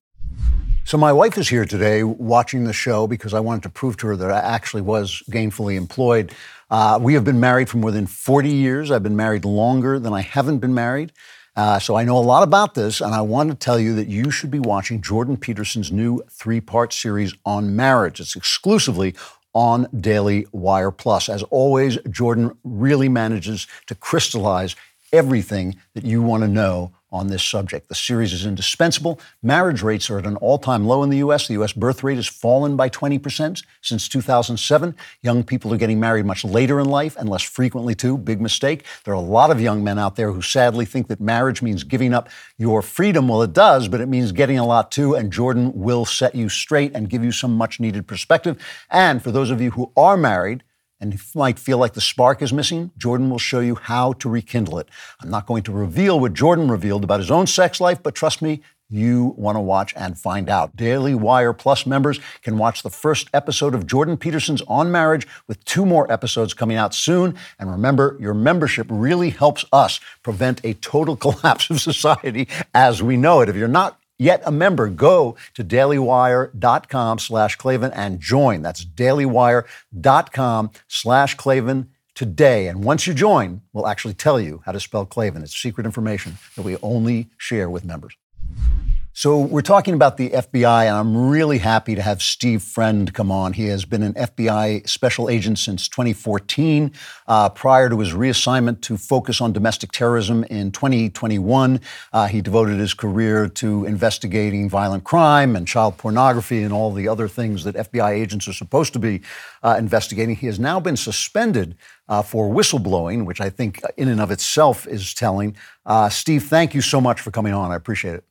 So, 0.83 0.97
my 0.97 1.13
wife 1.13 1.37
is 1.37 1.47
here 1.47 1.63
today 1.63 2.03
watching 2.03 2.63
the 2.65 2.73
show 2.73 3.07
because 3.07 3.33
I 3.33 3.39
wanted 3.39 3.63
to 3.63 3.69
prove 3.69 3.97
to 3.97 4.07
her 4.07 4.15
that 4.17 4.31
I 4.31 4.39
actually 4.39 4.81
was 4.81 5.23
gainfully 5.29 5.75
employed. 5.75 6.33
Uh, 6.69 6.99
we 7.01 7.13
have 7.13 7.23
been 7.23 7.39
married 7.39 7.69
for 7.69 7.77
more 7.77 7.91
than 7.91 8.07
40 8.07 8.49
years. 8.49 8.91
I've 8.91 9.03
been 9.03 9.15
married 9.15 9.45
longer 9.45 9.99
than 9.99 10.11
I 10.11 10.21
haven't 10.21 10.57
been 10.57 10.73
married. 10.73 11.13
Uh, 11.56 11.80
so, 11.80 11.95
I 11.95 12.06
know 12.06 12.18
a 12.18 12.20
lot 12.20 12.43
about 12.43 12.76
this, 12.76 13.02
and 13.02 13.14
I 13.14 13.22
want 13.22 13.49
to 13.49 13.56
tell 13.56 13.78
you 13.78 13.93
that 13.95 14.08
you 14.08 14.32
should 14.32 14.52
be 14.52 14.60
watching 14.60 15.02
Jordan 15.02 15.36
Peterson's 15.36 15.91
new 15.91 16.22
three 16.30 16.62
part 16.62 16.93
series 16.93 17.34
on 17.45 17.76
marriage. 17.76 18.20
It's 18.22 18.36
exclusively 18.36 19.16
on 19.54 19.88
Daily 19.99 20.47
Wire 20.54 20.91
Plus. 20.91 21.28
As 21.28 21.43
always, 21.43 21.97
Jordan 22.10 22.58
really 22.64 23.10
manages 23.10 23.68
to 23.88 23.95
crystallize 23.95 24.76
everything 25.12 25.76
that 25.93 26.05
you 26.05 26.22
want 26.22 26.43
to 26.43 26.47
know 26.47 26.91
on 27.12 27.28
this 27.28 27.43
subject. 27.43 27.89
The 27.89 27.95
series 27.95 28.32
is 28.32 28.45
indispensable. 28.45 29.20
Marriage 29.43 29.82
rates 29.82 30.09
are 30.09 30.18
at 30.18 30.26
an 30.26 30.38
all 30.38 30.57
time 30.57 30.86
low 30.86 31.03
in 31.03 31.09
the 31.09 31.18
U.S. 31.18 31.47
The 31.47 31.53
U.S. 31.55 31.74
birth 31.74 32.03
rate 32.03 32.16
has 32.16 32.28
fallen 32.28 32.78
by 32.78 32.89
20% 32.89 33.64
since 33.82 34.07
2007. 34.07 34.95
Young 35.22 35.43
people 35.43 35.74
are 35.74 35.78
getting 35.78 35.99
married 35.99 36.26
much 36.26 36.45
later 36.45 36.80
in 36.80 36.88
life 36.88 37.18
and 37.18 37.28
less 37.28 37.41
frequently, 37.41 37.95
too. 37.95 38.18
Big 38.18 38.39
mistake. 38.39 38.86
There 39.03 39.14
are 39.14 39.18
a 39.18 39.20
lot 39.20 39.51
of 39.51 39.59
young 39.59 39.84
men 39.84 39.99
out 39.99 40.16
there 40.16 40.32
who 40.32 40.41
sadly 40.41 40.86
think 40.86 41.07
that 41.09 41.20
marriage 41.20 41.62
means 41.62 41.84
giving 41.84 42.14
up 42.14 42.30
your 42.57 42.82
freedom. 42.82 43.28
Well, 43.28 43.41
it 43.41 43.53
does, 43.53 43.89
but 43.89 43.99
it 43.99 44.07
means 44.07 44.32
getting 44.32 44.57
a 44.57 44.66
lot, 44.66 44.91
too. 44.91 45.16
And 45.16 45.34
Jordan 45.34 45.74
will 45.76 46.05
set 46.05 46.34
you 46.34 46.47
straight 46.47 46.95
and 46.95 47.09
give 47.09 47.24
you 47.24 47.34
some 47.34 47.57
much 47.57 47.80
needed 47.82 48.07
perspective. 48.07 48.57
And 48.89 49.22
for 49.22 49.32
those 49.32 49.51
of 49.51 49.59
you 49.59 49.72
who 49.72 49.91
are 49.97 50.16
married, 50.16 50.64
and 51.02 51.14
if 51.14 51.34
you 51.34 51.39
might 51.39 51.60
feel 51.60 51.80
like 51.80 51.93
the 51.93 52.02
spark 52.02 52.41
is 52.41 52.54
missing, 52.54 52.91
Jordan 52.97 53.30
will 53.30 53.39
show 53.39 53.60
you 53.60 53.76
how 53.76 54.14
to 54.14 54.30
rekindle 54.30 54.78
it. 54.78 54.88
I'm 55.22 55.32
not 55.32 55.47
going 55.47 55.64
to 55.64 55.72
reveal 55.72 56.20
what 56.20 56.34
Jordan 56.34 56.70
revealed 56.70 57.04
about 57.04 57.20
his 57.20 57.32
own 57.32 57.47
sex 57.47 57.82
life, 57.82 58.02
but 58.04 58.14
trust 58.14 58.41
me, 58.41 58.62
you 58.91 59.34
want 59.38 59.56
to 59.56 59.62
watch 59.62 59.93
and 59.95 60.20
find 60.20 60.49
out. 60.49 60.76
Daily 60.76 61.16
Wire 61.16 61.54
Plus 61.54 61.86
members 61.86 62.20
can 62.41 62.58
watch 62.58 62.84
the 62.84 62.89
first 62.89 63.30
episode 63.34 63.74
of 63.74 63.88
Jordan 63.88 64.18
Peterson's 64.18 64.62
On 64.68 64.91
Marriage 64.91 65.26
with 65.47 65.64
two 65.64 65.86
more 65.86 66.12
episodes 66.12 66.54
coming 66.54 66.76
out 66.76 66.93
soon. 66.93 67.36
And 67.58 67.72
remember, 67.72 68.18
your 68.20 68.34
membership 68.34 68.88
really 68.89 69.30
helps 69.30 69.64
us 69.72 70.02
prevent 70.24 70.60
a 70.66 70.74
total 70.74 71.16
collapse 71.26 71.70
of 71.70 71.80
society 71.80 72.49
as 72.74 73.02
we 73.02 73.16
know 73.16 73.39
it. 73.39 73.47
If 73.47 73.56
you're 73.56 73.70
not 73.70 74.01
yet 74.22 74.41
a 74.45 74.51
member, 74.51 74.88
go 74.88 75.36
to 75.55 75.63
dailywire.com 75.63 77.19
slash 77.19 77.55
Klavan 77.55 77.91
and 77.91 78.19
join. 78.19 78.61
That's 78.61 78.86
dailywire.com 78.86 80.72
slash 80.88 81.36
Klavan 81.36 81.89
today. 82.13 82.67
And 82.67 82.84
once 82.84 83.07
you 83.07 83.13
join, 83.13 83.61
we'll 83.74 83.88
actually 83.88 84.13
tell 84.13 84.39
you 84.39 84.61
how 84.65 84.72
to 84.72 84.80
spell 84.80 85.05
Klavan. 85.05 85.41
It's 85.41 85.55
secret 85.55 85.86
information 85.86 86.38
that 86.55 86.61
we 86.61 86.78
only 86.84 87.30
share 87.38 87.69
with 87.69 87.84
members. 87.84 88.15
So 89.22 89.39
we're 89.39 89.61
talking 89.61 89.93
about 89.93 90.17
the 90.17 90.32
FBI, 90.32 90.88
and 90.88 90.97
I'm 90.97 91.30
really 91.30 91.59
happy 91.59 91.93
to 91.93 92.01
have 92.01 92.24
Steve 92.24 92.63
Friend 92.63 93.13
come 93.13 93.32
on. 93.32 93.53
He 93.53 93.67
has 93.67 93.86
been 93.86 94.01
an 94.01 94.15
FBI 94.15 94.89
special 94.89 95.30
agent 95.30 95.59
since 95.59 95.88
2014. 95.89 96.91
Uh, 97.28 97.49
prior 97.49 97.88
to 97.88 97.99
his 97.99 98.13
reassignment 98.13 98.82
to 98.82 98.97
focus 98.97 99.39
on 99.39 99.53
domestic 99.53 99.91
terrorism 99.91 100.43
in 100.45 100.72
2021, 100.72 101.80
uh, 102.11 102.26
he 102.26 102.41
devoted 102.41 102.80
his 102.80 102.95
career 102.95 103.47
to 103.47 103.86
investigating 103.86 104.67
violent 104.67 105.03
crime 105.03 105.55
and 105.55 105.67
child 105.67 105.99
pornography 105.99 106.63
and 106.63 106.74
all 106.74 106.91
the 106.91 107.07
other 107.07 107.28
things 107.28 107.63
that 107.63 107.76
FBI 107.76 108.09
agents 108.09 108.47
are 108.47 108.53
supposed 108.53 108.91
to 108.93 108.97
be 108.97 109.22
uh, 109.61 109.76
investigating. 109.78 110.36
He 110.36 110.47
has 110.47 110.59
now 110.59 110.80
been 110.80 110.97
suspended 110.97 111.76
uh, 112.09 112.24
for 112.24 112.49
whistleblowing, 112.49 113.26
which 113.28 113.39
I 113.39 113.51
think 113.51 113.84
in 113.97 114.07
and 114.07 114.19
of 114.19 114.32
itself 114.32 114.88
is 114.88 115.13
telling. 115.13 115.55
Uh, 115.86 116.09
Steve, 116.09 116.45
thank 116.45 116.74
you 116.74 116.82
so 116.82 116.99
much 116.99 117.22
for 117.22 117.30
coming 117.30 117.53
on. 117.53 117.72
I 117.72 117.76
appreciate 117.76 118.15
it. 118.15 118.24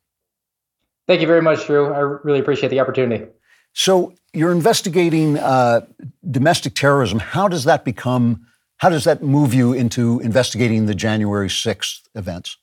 Thank 1.07 1.21
you 1.21 1.27
very 1.27 1.41
much, 1.41 1.65
Drew. 1.65 1.93
I 1.93 1.99
really 1.99 2.39
appreciate 2.39 2.69
the 2.69 2.79
opportunity. 2.79 3.25
So 3.73 4.13
you're 4.33 4.51
investigating 4.51 5.37
uh, 5.37 5.81
domestic 6.29 6.75
terrorism. 6.75 7.19
How 7.19 7.47
does 7.47 7.63
that 7.65 7.85
become? 7.85 8.45
How 8.77 8.89
does 8.89 9.03
that 9.03 9.21
move 9.21 9.53
you 9.53 9.73
into 9.73 10.19
investigating 10.21 10.87
the 10.87 10.95
January 10.95 11.47
6th 11.47 12.01
events? 12.15 12.57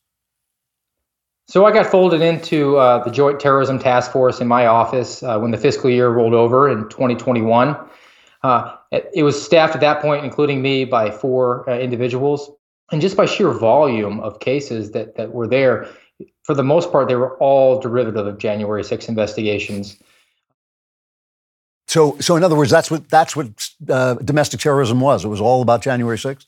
So 1.47 1.65
I 1.65 1.73
got 1.73 1.87
folded 1.87 2.21
into 2.21 2.77
uh, 2.77 3.03
the 3.05 3.11
Joint 3.11 3.41
Terrorism 3.41 3.79
Task 3.79 4.13
Force 4.13 4.41
in 4.41 4.47
my 4.47 4.67
office 4.67 5.23
uh, 5.23 5.39
when 5.39 5.51
the 5.51 5.57
fiscal 5.57 5.89
year 5.89 6.11
rolled 6.11 6.35
over 6.35 6.69
in 6.69 6.89
2021. 6.91 7.75
Uh, 8.43 8.77
it, 8.93 9.23
was 9.23 9.43
staffed 9.43 9.75
at 9.75 9.81
that 9.81 10.03
point, 10.03 10.25
including 10.25 10.61
me, 10.61 10.85
by 10.85 11.11
four 11.11 11.69
uh, 11.69 11.79
individuals. 11.79 12.51
And 12.93 13.01
just 13.01 13.17
by 13.17 13.25
sheer 13.25 13.51
volume 13.51 14.21
of 14.21 14.41
cases 14.41 14.91
that, 14.91 15.17
that 15.17 15.33
were 15.33 15.47
there, 15.47 15.89
for 16.49 16.55
the 16.55 16.65
most 16.65 16.91
part, 16.91 17.09
they 17.09 17.15
were 17.15 17.37
all 17.37 17.79
derivative 17.79 18.27
of 18.27 18.39
January 18.39 18.83
6 18.83 19.07
investigations. 19.07 19.99
So, 21.89 22.17
so 22.21 22.37
in 22.37 22.43
other 22.43 22.57
words, 22.57 22.71
that's 22.71 22.91
what 22.91 23.07
that's 23.11 23.37
what 23.37 23.69
uh, 23.87 24.15
domestic 24.15 24.61
terrorism 24.61 24.99
was. 24.99 25.27
It 25.27 25.29
was 25.29 25.43
all 25.43 25.61
about 25.61 25.83
January 25.83 26.17
6th. 26.17 26.47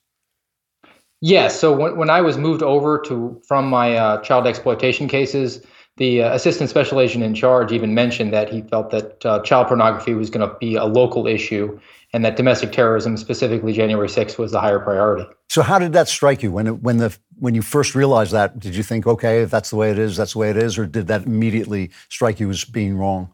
Yes. 1.20 1.60
So 1.60 1.76
when, 1.76 1.98
when 1.98 2.08
I 2.08 2.22
was 2.22 2.38
moved 2.38 2.62
over 2.62 2.98
to 3.08 3.42
from 3.46 3.68
my 3.68 3.94
uh, 3.94 4.22
child 4.22 4.46
exploitation 4.46 5.06
cases, 5.06 5.62
the 5.98 6.22
uh, 6.22 6.34
assistant 6.34 6.70
special 6.70 6.98
agent 6.98 7.22
in 7.22 7.34
charge 7.34 7.70
even 7.70 7.92
mentioned 7.92 8.32
that 8.32 8.48
he 8.48 8.62
felt 8.62 8.88
that 8.92 9.26
uh, 9.26 9.40
child 9.40 9.66
pornography 9.66 10.14
was 10.14 10.30
going 10.30 10.48
to 10.48 10.54
be 10.56 10.76
a 10.76 10.86
local 10.86 11.26
issue, 11.26 11.78
and 12.12 12.24
that 12.24 12.36
domestic 12.36 12.72
terrorism, 12.72 13.16
specifically 13.16 13.72
January 13.72 14.08
6th, 14.08 14.38
was 14.38 14.52
the 14.52 14.60
higher 14.60 14.78
priority. 14.78 15.26
So 15.48 15.62
how 15.62 15.78
did 15.78 15.92
that 15.92 16.08
strike 16.08 16.42
you 16.42 16.52
when 16.52 16.66
it, 16.66 16.82
when 16.82 16.98
the 16.98 17.16
when 17.38 17.54
you 17.54 17.62
first 17.62 17.94
realized 17.94 18.32
that? 18.32 18.58
Did 18.58 18.74
you 18.74 18.82
think, 18.82 19.06
okay, 19.06 19.42
if 19.42 19.50
that's 19.50 19.70
the 19.70 19.76
way 19.76 19.90
it 19.90 19.98
is, 19.98 20.16
that's 20.16 20.32
the 20.32 20.38
way 20.38 20.50
it 20.50 20.56
is, 20.56 20.78
or 20.78 20.86
did 20.86 21.06
that 21.08 21.24
immediately 21.26 21.90
strike 22.08 22.40
you 22.40 22.50
as 22.50 22.64
being 22.64 22.96
wrong? 22.96 23.32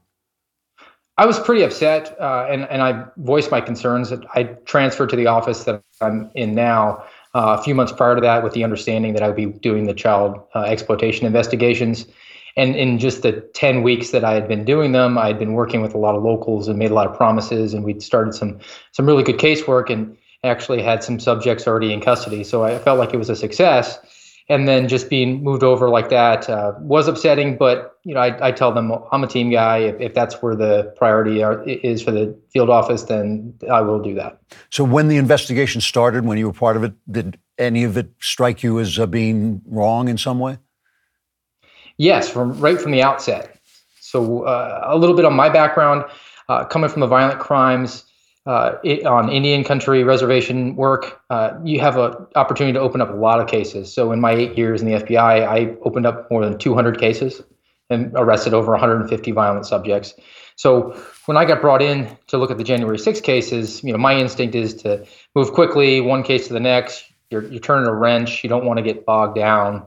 I 1.19 1.25
was 1.25 1.41
pretty 1.41 1.63
upset, 1.63 2.15
uh, 2.21 2.47
and 2.49 2.69
and 2.69 2.83
I 2.83 3.07
voiced 3.17 3.51
my 3.51 3.61
concerns. 3.61 4.13
I 4.35 4.45
transferred 4.67 5.09
to 5.11 5.17
the 5.17 5.27
office 5.27 5.65
that 5.65 5.83
I'm 6.01 6.31
in 6.35 6.55
now 6.55 7.05
uh, 7.35 7.57
a 7.59 7.63
few 7.63 7.75
months 7.75 7.93
prior 7.93 8.15
to 8.15 8.21
that 8.21 8.45
with 8.45 8.53
the 8.53 8.65
understanding 8.65 9.15
that 9.15 9.23
I 9.23 9.29
would 9.29 9.37
be 9.37 9.47
doing 9.47 9.87
the 9.87 9.95
child 9.95 10.39
uh, 10.55 10.63
exploitation 10.63 11.27
investigations. 11.27 12.07
And 12.57 12.75
in 12.75 12.99
just 12.99 13.23
the 13.23 13.33
10 13.55 13.83
weeks 13.83 14.11
that 14.11 14.25
I 14.25 14.33
had 14.33 14.49
been 14.49 14.65
doing 14.65 14.93
them, 14.93 15.19
I 15.19 15.27
had 15.27 15.39
been 15.39 15.53
working 15.53 15.83
with 15.83 15.95
a 15.95 15.99
lot 15.99 16.15
of 16.15 16.23
locals 16.23 16.69
and 16.69 16.79
made 16.79 16.91
a 16.91 16.95
lot 16.95 17.07
of 17.07 17.17
promises, 17.17 17.75
and 17.75 17.85
we'd 17.85 18.03
started 18.03 18.35
some 18.35 18.59
some 18.93 19.07
really 19.07 19.23
good 19.23 19.39
casework 19.39 19.91
and 19.91 20.17
actually 20.45 20.83
had 20.83 21.03
some 21.03 21.19
subjects 21.19 21.67
already 21.67 21.93
in 21.93 22.01
custody. 22.01 22.45
So 22.45 22.65
I 22.65 22.79
felt 22.79 22.99
like 22.99 23.13
it 23.13 23.19
was 23.19 23.31
a 23.31 23.37
success. 23.37 23.99
And 24.49 24.69
then 24.69 24.87
just 24.87 25.11
being 25.11 25.43
moved 25.43 25.65
over 25.65 25.89
like 25.89 26.09
that 26.11 26.49
uh, 26.49 26.73
was 26.79 27.09
upsetting, 27.09 27.57
but 27.57 27.97
you 28.05 28.15
know, 28.15 28.21
I, 28.21 28.49
I 28.49 28.53
tell 28.53 28.73
them 28.73 28.93
I'm 29.11 29.25
a 29.25 29.27
team 29.27 29.51
guy. 29.51 29.79
If, 29.79 30.01
if 30.01 30.15
that's 30.15 30.41
where 30.41 30.55
the 30.55 30.95
priority 30.97 31.43
are, 31.43 31.65
is 31.65 32.01
for 32.01 32.13
the 32.13 32.39
field 32.53 32.71
office, 32.71 33.03
then 33.05 33.55
I 33.69 33.81
will 33.81 34.01
do 34.01 34.15
that. 34.15 34.41
So 34.71 34.85
when 34.85 35.09
the 35.09 35.17
investigation 35.17 35.81
started, 35.81 36.25
when 36.25 36.39
you 36.39 36.47
were 36.47 36.53
part 36.53 36.77
of 36.77 36.85
it, 36.85 36.95
did 37.11 37.41
any 37.59 37.83
of 37.83 37.97
it 37.97 38.11
strike 38.21 38.63
you 38.63 38.79
as 38.79 39.01
uh, 39.01 39.07
being 39.07 39.63
wrong 39.67 40.09
in 40.09 40.17
some 40.17 40.39
way? 40.39 40.59
Yes, 41.99 42.29
from 42.29 42.59
right 42.61 42.81
from 42.81 42.93
the 42.93 43.03
outset. 43.03 43.59
So 44.01 44.45
uh, 44.45 44.83
a 44.85 44.97
little 44.97 45.17
bit 45.17 45.25
on 45.25 45.35
my 45.35 45.49
background, 45.49 46.05
uh, 46.49 46.65
coming 46.65 46.91
from 46.91 47.01
the 47.01 47.07
violent 47.07 47.41
crimes 47.41 48.05
uh, 48.47 48.77
on 49.05 49.29
Indian 49.29 49.65
country 49.65 50.05
reservation 50.05 50.77
work, 50.77 51.21
uh, 51.31 51.59
you 51.65 51.81
have 51.81 51.97
an 51.97 52.15
opportunity 52.37 52.73
to 52.75 52.81
open 52.81 53.01
up 53.01 53.11
a 53.11 53.17
lot 53.17 53.41
of 53.41 53.49
cases. 53.49 53.93
So 53.93 54.13
in 54.13 54.21
my 54.21 54.33
eight 54.33 54.57
years 54.57 54.83
in 54.83 54.89
the 54.89 55.01
FBI, 55.03 55.47
I 55.47 55.77
opened 55.83 56.07
up 56.07 56.31
more 56.31 56.45
than 56.45 56.59
200 56.59 57.01
cases 57.01 57.43
and 57.91 58.13
arrested 58.15 58.55
over 58.55 58.73
150 58.73 59.33
violent 59.33 59.67
subjects. 59.67 60.15
So 60.57 61.01
when 61.27 61.37
I 61.37 61.45
got 61.45 61.61
brought 61.61 61.83
in 61.83 62.17
to 62.29 62.39
look 62.39 62.51
at 62.51 62.59
the 62.59 62.65
January 62.65 62.99
6 62.99 63.21
cases, 63.21 63.83
you 63.83 63.93
know, 63.93 63.99
my 63.99 64.17
instinct 64.17 64.55
is 64.55 64.75
to 64.75 65.05
move 65.35 65.53
quickly, 65.53 66.01
one 66.01 66.23
case 66.23 66.47
to 66.47 66.53
the 66.53 66.61
next. 66.61 67.05
You're, 67.31 67.43
you're 67.43 67.61
turning 67.61 67.89
a 67.89 67.95
wrench. 67.95 68.45
You 68.45 68.49
don't 68.49 68.65
want 68.65 68.79
to 68.79 68.83
get 68.83 69.05
bogged 69.05 69.37
down. 69.37 69.87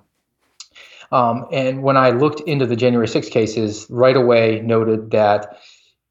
Um, 1.11 1.47
and 1.51 1.81
when 1.83 1.97
I 1.97 2.11
looked 2.11 2.41
into 2.41 2.65
the 2.65 2.75
January 2.75 3.07
6 3.07 3.29
cases, 3.29 3.87
right 3.89 4.15
away 4.15 4.61
noted 4.61 5.11
that 5.11 5.57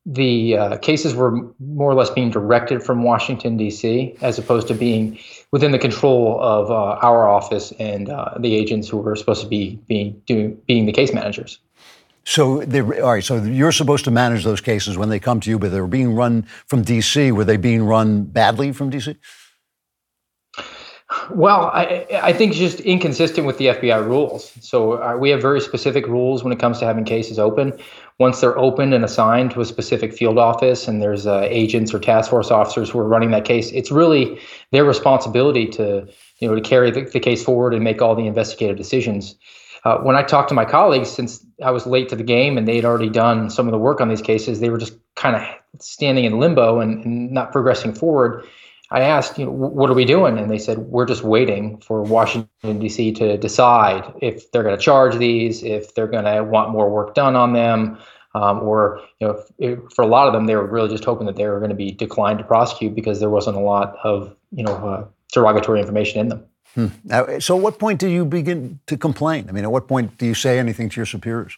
the 0.06 0.56
uh, 0.56 0.76
cases 0.78 1.14
were 1.14 1.54
more 1.60 1.90
or 1.90 1.94
less 1.94 2.08
being 2.08 2.30
directed 2.30 2.82
from 2.82 3.02
Washington, 3.02 3.58
D.C., 3.58 4.16
as 4.22 4.38
opposed 4.38 4.66
to 4.68 4.74
being 4.74 5.18
within 5.52 5.70
the 5.70 5.78
control 5.78 6.40
of 6.40 6.70
uh, 6.70 6.98
our 7.02 7.28
office 7.28 7.72
and 7.78 8.08
uh, 8.08 8.34
the 8.38 8.54
agents 8.54 8.88
who 8.88 8.98
were 8.98 9.14
supposed 9.16 9.42
to 9.42 9.48
be 9.48 9.78
being, 9.86 10.20
doing, 10.26 10.58
being 10.66 10.86
the 10.86 10.92
case 10.92 11.12
managers. 11.12 11.58
So, 12.24 12.62
all 12.62 13.12
right. 13.12 13.24
So 13.24 13.42
you're 13.42 13.72
supposed 13.72 14.04
to 14.04 14.10
manage 14.10 14.44
those 14.44 14.60
cases 14.60 14.98
when 14.98 15.08
they 15.08 15.18
come 15.18 15.40
to 15.40 15.50
you, 15.50 15.58
but 15.58 15.70
they're 15.70 15.86
being 15.86 16.14
run 16.14 16.42
from 16.66 16.82
D.C. 16.82 17.32
Were 17.32 17.44
they 17.44 17.56
being 17.56 17.82
run 17.82 18.24
badly 18.24 18.72
from 18.72 18.90
D.C.? 18.90 19.16
Well, 21.30 21.70
I, 21.72 22.06
I 22.22 22.32
think 22.34 22.50
it's 22.50 22.58
just 22.58 22.80
inconsistent 22.80 23.46
with 23.46 23.56
the 23.56 23.66
FBI 23.66 24.06
rules. 24.06 24.52
So 24.60 25.02
uh, 25.02 25.16
we 25.16 25.30
have 25.30 25.40
very 25.40 25.60
specific 25.60 26.06
rules 26.06 26.44
when 26.44 26.52
it 26.52 26.58
comes 26.58 26.78
to 26.80 26.84
having 26.84 27.04
cases 27.04 27.38
open. 27.38 27.72
Once 28.18 28.40
they're 28.40 28.58
opened 28.58 28.92
and 28.92 29.02
assigned 29.04 29.52
to 29.52 29.62
a 29.62 29.64
specific 29.64 30.12
field 30.12 30.36
office, 30.36 30.86
and 30.86 31.00
there's 31.00 31.26
uh, 31.26 31.46
agents 31.48 31.94
or 31.94 31.98
task 31.98 32.28
force 32.28 32.50
officers 32.50 32.90
who 32.90 32.98
are 32.98 33.08
running 33.08 33.30
that 33.30 33.46
case, 33.46 33.70
it's 33.72 33.90
really 33.90 34.38
their 34.70 34.84
responsibility 34.84 35.66
to 35.66 36.06
you 36.40 36.48
know 36.48 36.54
to 36.54 36.60
carry 36.60 36.90
the, 36.90 37.02
the 37.02 37.20
case 37.20 37.42
forward 37.42 37.72
and 37.72 37.82
make 37.82 38.02
all 38.02 38.14
the 38.14 38.26
investigative 38.26 38.76
decisions. 38.76 39.34
Uh, 39.84 39.98
when 39.98 40.16
I 40.16 40.22
talked 40.22 40.50
to 40.50 40.54
my 40.54 40.66
colleagues, 40.66 41.08
since 41.08 41.42
I 41.62 41.70
was 41.70 41.86
late 41.86 42.10
to 42.10 42.16
the 42.16 42.24
game 42.24 42.58
and 42.58 42.68
they 42.68 42.76
had 42.76 42.84
already 42.84 43.08
done 43.08 43.48
some 43.48 43.66
of 43.66 43.72
the 43.72 43.78
work 43.78 44.02
on 44.02 44.08
these 44.08 44.20
cases, 44.20 44.60
they 44.60 44.68
were 44.68 44.78
just 44.78 44.94
kind 45.14 45.36
of 45.36 45.42
standing 45.80 46.24
in 46.24 46.38
limbo 46.38 46.80
and, 46.80 47.04
and 47.04 47.30
not 47.30 47.52
progressing 47.52 47.94
forward. 47.94 48.44
I 48.90 49.00
asked, 49.00 49.38
you 49.38 49.44
know, 49.44 49.50
what 49.50 49.90
are 49.90 49.94
we 49.94 50.06
doing? 50.06 50.38
And 50.38 50.50
they 50.50 50.58
said, 50.58 50.78
we're 50.78 51.04
just 51.04 51.22
waiting 51.22 51.78
for 51.78 52.02
Washington, 52.02 52.78
D.C. 52.78 53.12
to 53.12 53.36
decide 53.36 54.10
if 54.22 54.50
they're 54.50 54.62
going 54.62 54.76
to 54.76 54.82
charge 54.82 55.16
these, 55.16 55.62
if 55.62 55.94
they're 55.94 56.06
going 56.06 56.24
to 56.24 56.42
want 56.42 56.70
more 56.70 56.88
work 56.88 57.14
done 57.14 57.36
on 57.36 57.52
them, 57.52 57.98
um, 58.34 58.60
or, 58.60 59.00
you 59.20 59.26
know, 59.26 59.34
if, 59.34 59.44
if, 59.58 59.78
for 59.94 60.02
a 60.02 60.06
lot 60.06 60.26
of 60.26 60.32
them, 60.32 60.46
they 60.46 60.54
were 60.54 60.66
really 60.66 60.88
just 60.88 61.04
hoping 61.04 61.26
that 61.26 61.36
they 61.36 61.46
were 61.46 61.58
going 61.58 61.70
to 61.70 61.76
be 61.76 61.90
declined 61.90 62.38
to 62.38 62.44
prosecute 62.44 62.94
because 62.94 63.20
there 63.20 63.30
wasn't 63.30 63.56
a 63.56 63.60
lot 63.60 63.96
of, 64.04 64.34
you 64.52 64.62
know, 64.62 64.72
uh, 64.72 65.04
derogatory 65.32 65.80
information 65.80 66.20
in 66.20 66.28
them. 66.28 66.44
Hmm. 66.74 66.86
Now, 67.04 67.38
so, 67.38 67.56
at 67.56 67.62
what 67.62 67.78
point 67.78 67.98
do 67.98 68.08
you 68.08 68.24
begin 68.24 68.80
to 68.86 68.96
complain? 68.96 69.48
I 69.48 69.52
mean, 69.52 69.64
at 69.64 69.72
what 69.72 69.88
point 69.88 70.18
do 70.18 70.26
you 70.26 70.34
say 70.34 70.58
anything 70.58 70.88
to 70.90 70.96
your 70.96 71.06
superiors? 71.06 71.56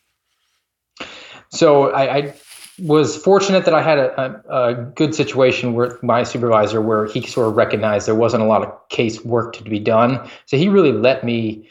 So, 1.50 1.90
I, 1.90 2.16
I 2.16 2.34
was 2.82 3.16
fortunate 3.16 3.64
that 3.64 3.74
I 3.74 3.82
had 3.82 3.98
a, 3.98 4.42
a, 4.48 4.70
a, 4.70 4.74
good 4.74 5.14
situation 5.14 5.74
with 5.74 6.02
my 6.02 6.22
supervisor 6.22 6.80
where 6.80 7.06
he 7.06 7.26
sort 7.26 7.48
of 7.48 7.56
recognized 7.56 8.06
there 8.06 8.14
wasn't 8.14 8.42
a 8.42 8.46
lot 8.46 8.62
of 8.62 8.88
case 8.88 9.24
work 9.24 9.52
to 9.54 9.64
be 9.64 9.78
done. 9.78 10.28
So 10.46 10.56
he 10.56 10.68
really 10.68 10.92
let 10.92 11.24
me 11.24 11.68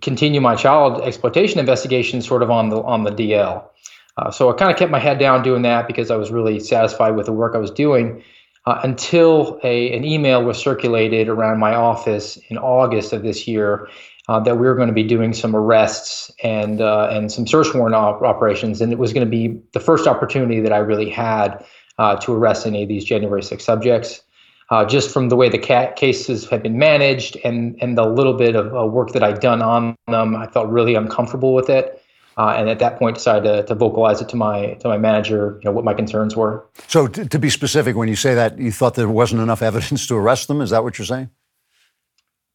continue 0.00 0.40
my 0.40 0.54
child 0.54 1.00
exploitation 1.02 1.58
investigation 1.58 2.20
sort 2.22 2.42
of 2.42 2.50
on 2.50 2.68
the 2.68 2.82
on 2.82 3.04
the 3.04 3.10
DL. 3.10 3.64
Uh, 4.16 4.30
so 4.30 4.50
I 4.50 4.52
kind 4.54 4.70
of 4.70 4.76
kept 4.76 4.90
my 4.90 4.98
head 4.98 5.18
down 5.18 5.42
doing 5.42 5.62
that 5.62 5.86
because 5.86 6.10
I 6.10 6.16
was 6.16 6.30
really 6.30 6.60
satisfied 6.60 7.16
with 7.16 7.26
the 7.26 7.32
work 7.32 7.54
I 7.54 7.58
was 7.58 7.70
doing. 7.70 8.22
Uh, 8.64 8.80
until 8.84 9.58
a, 9.64 9.92
an 9.96 10.04
email 10.04 10.44
was 10.44 10.56
circulated 10.56 11.28
around 11.28 11.58
my 11.58 11.74
office 11.74 12.38
in 12.48 12.58
August 12.58 13.12
of 13.12 13.22
this 13.22 13.48
year 13.48 13.88
uh, 14.32 14.40
that 14.40 14.56
we 14.56 14.66
were 14.66 14.74
going 14.74 14.88
to 14.88 14.94
be 14.94 15.02
doing 15.02 15.34
some 15.34 15.54
arrests 15.54 16.30
and 16.42 16.80
uh, 16.80 17.08
and 17.10 17.30
some 17.30 17.46
search 17.46 17.74
warrant 17.74 17.94
op- 17.94 18.22
operations, 18.22 18.80
and 18.80 18.90
it 18.90 18.98
was 18.98 19.12
going 19.12 19.26
to 19.26 19.30
be 19.30 19.60
the 19.74 19.80
first 19.80 20.06
opportunity 20.06 20.58
that 20.58 20.72
I 20.72 20.78
really 20.78 21.10
had 21.10 21.62
uh, 21.98 22.16
to 22.16 22.32
arrest 22.32 22.66
any 22.66 22.82
of 22.82 22.88
these 22.88 23.04
January 23.04 23.42
6 23.42 23.62
subjects. 23.62 24.22
Uh, 24.70 24.86
just 24.86 25.10
from 25.10 25.28
the 25.28 25.36
way 25.36 25.50
the 25.50 25.58
cases 25.58 26.48
had 26.48 26.62
been 26.62 26.78
managed 26.78 27.36
and 27.44 27.76
and 27.82 27.98
the 27.98 28.06
little 28.06 28.32
bit 28.32 28.56
of 28.56 28.74
uh, 28.74 28.86
work 28.86 29.12
that 29.12 29.22
I'd 29.22 29.40
done 29.40 29.60
on 29.60 29.96
them, 30.08 30.34
I 30.34 30.46
felt 30.46 30.70
really 30.70 30.94
uncomfortable 30.94 31.52
with 31.52 31.68
it. 31.68 32.02
Uh, 32.38 32.54
and 32.56 32.70
at 32.70 32.78
that 32.78 32.98
point, 32.98 33.16
decided 33.16 33.44
to, 33.44 33.62
to, 33.64 33.74
vocalize 33.74 34.22
it 34.22 34.30
to 34.30 34.36
my 34.36 34.72
to 34.80 34.88
my 34.88 34.96
manager, 34.96 35.60
you 35.62 35.68
know, 35.68 35.72
what 35.72 35.84
my 35.84 35.92
concerns 35.92 36.34
were. 36.34 36.66
So, 36.88 37.06
t- 37.06 37.26
to 37.26 37.38
be 37.38 37.50
specific, 37.50 37.94
when 37.96 38.08
you 38.08 38.16
say 38.16 38.34
that, 38.34 38.58
you 38.58 38.72
thought 38.72 38.94
there 38.94 39.10
wasn't 39.10 39.42
enough 39.42 39.60
evidence 39.60 40.06
to 40.06 40.16
arrest 40.16 40.48
them. 40.48 40.62
Is 40.62 40.70
that 40.70 40.82
what 40.82 40.96
you're 40.96 41.04
saying? 41.04 41.28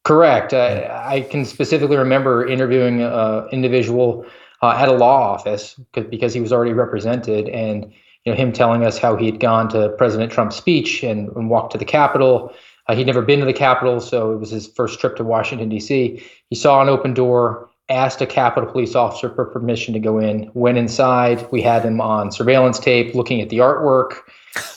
Correct. 0.04 0.54
Uh, 0.54 0.88
I 1.04 1.20
can 1.20 1.44
specifically 1.44 1.96
remember 1.96 2.46
interviewing 2.46 3.02
an 3.02 3.48
individual 3.52 4.24
uh, 4.62 4.70
at 4.70 4.88
a 4.88 4.92
law 4.92 5.32
office 5.32 5.78
because 5.92 6.34
he 6.34 6.40
was 6.40 6.52
already 6.52 6.72
represented, 6.72 7.48
and 7.48 7.92
you 8.24 8.32
know 8.32 8.36
him 8.36 8.52
telling 8.52 8.84
us 8.84 8.98
how 8.98 9.16
he 9.16 9.26
had 9.26 9.40
gone 9.40 9.68
to 9.70 9.90
President 9.90 10.32
Trump's 10.32 10.56
speech 10.56 11.02
and, 11.02 11.28
and 11.36 11.50
walked 11.50 11.72
to 11.72 11.78
the 11.78 11.84
Capitol. 11.84 12.52
Uh, 12.86 12.94
he'd 12.94 13.06
never 13.06 13.22
been 13.22 13.40
to 13.40 13.44
the 13.44 13.52
Capitol, 13.52 14.00
so 14.00 14.32
it 14.32 14.38
was 14.38 14.50
his 14.50 14.66
first 14.66 14.98
trip 14.98 15.16
to 15.16 15.24
Washington 15.24 15.68
D.C. 15.68 16.22
He 16.48 16.56
saw 16.56 16.80
an 16.80 16.88
open 16.88 17.12
door, 17.12 17.68
asked 17.90 18.22
a 18.22 18.26
Capitol 18.26 18.70
police 18.70 18.94
officer 18.94 19.28
for 19.34 19.44
permission 19.44 19.92
to 19.94 20.00
go 20.00 20.18
in. 20.18 20.50
Went 20.54 20.78
inside. 20.78 21.46
We 21.52 21.60
had 21.60 21.84
him 21.84 22.00
on 22.00 22.32
surveillance 22.32 22.78
tape, 22.78 23.14
looking 23.14 23.40
at 23.42 23.50
the 23.50 23.58
artwork. 23.58 24.20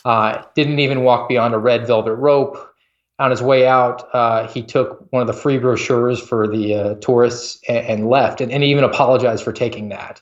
Uh, 0.03 0.43
didn't 0.55 0.79
even 0.79 1.03
walk 1.03 1.29
beyond 1.29 1.53
a 1.53 1.57
red 1.57 1.87
velvet 1.87 2.15
rope 2.15 2.70
on 3.21 3.29
his 3.29 3.41
way 3.41 3.67
out, 3.67 4.09
uh, 4.13 4.47
he 4.47 4.63
took 4.63 5.05
one 5.11 5.21
of 5.21 5.27
the 5.27 5.33
free 5.33 5.59
brochures 5.59 6.19
for 6.19 6.47
the 6.47 6.73
uh, 6.73 6.95
tourists 6.95 7.61
and, 7.69 7.85
and 7.85 8.09
left, 8.09 8.41
and, 8.41 8.51
and, 8.51 8.63
even 8.63 8.83
apologized 8.83 9.43
for 9.43 9.53
taking 9.53 9.89
that. 9.89 10.21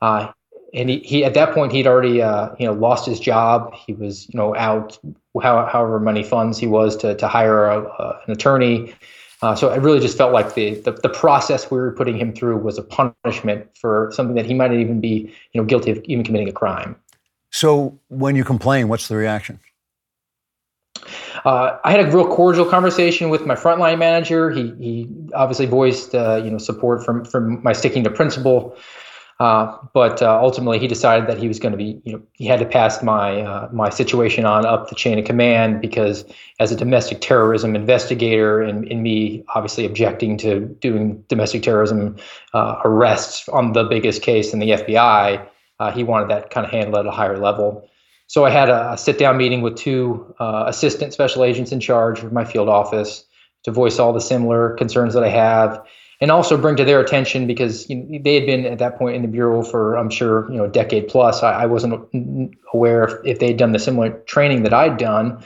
Uh, 0.00 0.32
and 0.72 0.88
he, 0.88 1.00
he, 1.00 1.24
at 1.24 1.34
that 1.34 1.52
point, 1.52 1.70
he'd 1.70 1.86
already, 1.86 2.22
uh, 2.22 2.54
you 2.58 2.64
know, 2.64 2.72
lost 2.72 3.04
his 3.04 3.20
job. 3.20 3.74
He 3.74 3.92
was, 3.92 4.26
you 4.28 4.38
know, 4.38 4.56
out 4.56 4.98
how, 5.42 5.66
however 5.66 6.00
many 6.00 6.22
funds 6.22 6.56
he 6.56 6.66
was 6.66 6.96
to, 6.98 7.14
to 7.14 7.28
hire 7.28 7.66
a, 7.66 7.80
an 8.26 8.32
attorney. 8.32 8.94
Uh, 9.42 9.54
so 9.54 9.68
I 9.68 9.76
really 9.76 10.00
just 10.00 10.16
felt 10.16 10.32
like 10.32 10.54
the, 10.54 10.74
the, 10.80 10.92
the 10.92 11.08
process 11.08 11.70
we 11.70 11.78
were 11.78 11.92
putting 11.92 12.16
him 12.16 12.32
through 12.32 12.58
was 12.58 12.78
a 12.78 12.82
punishment 12.82 13.66
for 13.76 14.10
something 14.14 14.36
that 14.36 14.46
he 14.46 14.54
might 14.54 14.70
not 14.70 14.80
even 14.80 15.00
be 15.00 15.32
you 15.52 15.60
know 15.60 15.64
guilty 15.64 15.90
of 15.90 15.98
even 16.04 16.24
committing 16.24 16.48
a 16.48 16.52
crime. 16.52 16.96
So 17.50 17.98
when 18.08 18.36
you 18.36 18.44
complain, 18.44 18.88
what's 18.88 19.08
the 19.08 19.16
reaction? 19.16 19.58
Uh, 21.44 21.78
I 21.84 21.90
had 21.92 22.00
a 22.00 22.10
real 22.10 22.28
cordial 22.28 22.66
conversation 22.66 23.30
with 23.30 23.46
my 23.46 23.54
frontline 23.54 23.98
manager. 23.98 24.50
He 24.50 24.74
he 24.78 25.08
obviously 25.34 25.66
voiced 25.66 26.14
uh, 26.14 26.40
you 26.44 26.50
know 26.50 26.58
support 26.58 27.04
from 27.04 27.24
from 27.24 27.62
my 27.62 27.72
sticking 27.72 28.04
to 28.04 28.10
principle. 28.10 28.76
Uh, 29.40 29.74
but 29.94 30.20
uh, 30.20 30.38
ultimately, 30.38 30.78
he 30.78 30.86
decided 30.86 31.26
that 31.26 31.38
he 31.38 31.48
was 31.48 31.58
going 31.58 31.72
to 31.72 31.78
be, 31.78 31.98
you 32.04 32.12
know, 32.12 32.22
he 32.34 32.44
had 32.44 32.58
to 32.58 32.66
pass 32.66 33.02
my 33.02 33.40
uh, 33.40 33.70
my 33.72 33.88
situation 33.88 34.44
on 34.44 34.66
up 34.66 34.90
the 34.90 34.94
chain 34.94 35.18
of 35.18 35.24
command 35.24 35.80
because, 35.80 36.26
as 36.58 36.70
a 36.70 36.76
domestic 36.76 37.22
terrorism 37.22 37.74
investigator, 37.74 38.60
and, 38.60 38.86
and 38.92 39.02
me 39.02 39.42
obviously 39.54 39.86
objecting 39.86 40.36
to 40.36 40.66
doing 40.82 41.24
domestic 41.28 41.62
terrorism 41.62 42.16
uh, 42.52 42.82
arrests 42.84 43.48
on 43.48 43.72
the 43.72 43.84
biggest 43.84 44.20
case 44.20 44.52
in 44.52 44.58
the 44.58 44.72
FBI, 44.72 45.48
he 45.94 46.04
wanted 46.04 46.28
that 46.28 46.50
kind 46.50 46.66
of 46.66 46.70
handled 46.70 46.98
at 46.98 47.06
a 47.06 47.10
higher 47.10 47.38
level. 47.38 47.88
So 48.30 48.44
I 48.44 48.50
had 48.50 48.68
a, 48.68 48.96
sit 48.96 49.18
down 49.18 49.38
meeting 49.38 49.60
with 49.60 49.74
two 49.74 50.36
uh, 50.38 50.66
assistant 50.68 51.12
special 51.12 51.42
agents 51.42 51.72
in 51.72 51.80
charge 51.80 52.22
of 52.22 52.32
my 52.32 52.44
field 52.44 52.68
office 52.68 53.24
to 53.64 53.72
voice 53.72 53.98
all 53.98 54.12
the 54.12 54.20
similar 54.20 54.74
concerns 54.74 55.14
that 55.14 55.24
I 55.24 55.28
have 55.30 55.84
and 56.20 56.30
also 56.30 56.56
bring 56.56 56.76
to 56.76 56.84
their 56.84 57.00
attention 57.00 57.48
because 57.48 57.90
you 57.90 57.96
know, 57.96 58.20
they 58.22 58.36
had 58.36 58.46
been 58.46 58.66
at 58.66 58.78
that 58.78 58.96
point 58.98 59.16
in 59.16 59.22
the 59.22 59.28
bureau 59.28 59.64
for 59.64 59.96
I'm 59.96 60.10
sure 60.10 60.48
you 60.48 60.58
know 60.58 60.66
a 60.66 60.68
decade 60.68 61.08
plus. 61.08 61.42
I, 61.42 61.62
I 61.62 61.66
wasn't 61.66 62.54
aware 62.72 63.02
if, 63.02 63.14
if 63.24 63.38
they 63.40 63.48
had 63.48 63.56
done 63.56 63.72
the 63.72 63.80
similar 63.80 64.10
training 64.10 64.62
that 64.62 64.72
I'd 64.72 64.96
done. 64.96 65.44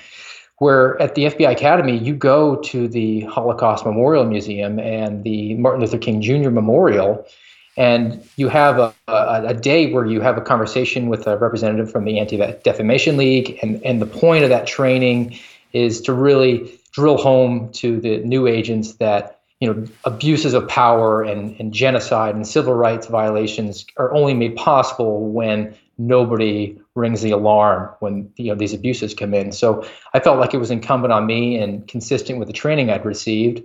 Where 0.58 1.00
at 1.00 1.14
the 1.14 1.24
FBI 1.24 1.52
Academy, 1.52 1.96
you 1.96 2.14
go 2.14 2.56
to 2.56 2.86
the 2.86 3.22
Holocaust 3.22 3.86
Memorial 3.86 4.26
Museum 4.26 4.78
and 4.78 5.24
the 5.24 5.54
Martin 5.54 5.80
Luther 5.80 5.96
King 5.96 6.20
Jr. 6.20 6.50
Memorial, 6.50 7.26
and 7.76 8.26
you 8.36 8.48
have 8.48 8.78
a, 8.78 8.94
a, 9.08 9.46
a, 9.48 9.54
day 9.54 9.92
where 9.92 10.06
you 10.06 10.20
have 10.20 10.38
a 10.38 10.40
conversation 10.40 11.08
with 11.08 11.26
a 11.26 11.36
representative 11.36 11.90
from 11.90 12.04
the 12.04 12.18
Anti 12.18 12.36
Defamation 12.62 13.16
League. 13.16 13.58
And, 13.62 13.84
and 13.84 14.00
the 14.00 14.06
point 14.06 14.44
of 14.44 14.50
that 14.50 14.66
training 14.66 15.38
is 15.72 16.00
to 16.02 16.12
really 16.12 16.80
drill 16.92 17.16
home 17.16 17.72
to 17.72 18.00
the 18.00 18.18
new 18.18 18.46
agents 18.46 18.94
that 18.94 19.40
you 19.60 19.72
know, 19.72 19.86
abuses 20.04 20.52
of 20.54 20.68
power 20.68 21.22
and, 21.22 21.58
and 21.58 21.72
genocide 21.72 22.34
and 22.34 22.46
civil 22.46 22.74
rights 22.74 23.06
violations 23.06 23.86
are 23.96 24.12
only 24.12 24.34
made 24.34 24.56
possible 24.56 25.30
when 25.30 25.74
nobody 25.96 26.78
rings 26.94 27.22
the 27.22 27.30
alarm 27.30 27.88
when 28.00 28.30
you 28.36 28.48
know 28.48 28.54
these 28.54 28.74
abuses 28.74 29.14
come 29.14 29.32
in. 29.32 29.52
So 29.52 29.86
I 30.12 30.20
felt 30.20 30.38
like 30.38 30.54
it 30.54 30.58
was 30.58 30.70
incumbent 30.70 31.12
on 31.12 31.26
me 31.26 31.56
and 31.56 31.86
consistent 31.86 32.38
with 32.38 32.48
the 32.48 32.54
training 32.54 32.90
I'd 32.90 33.04
received 33.04 33.62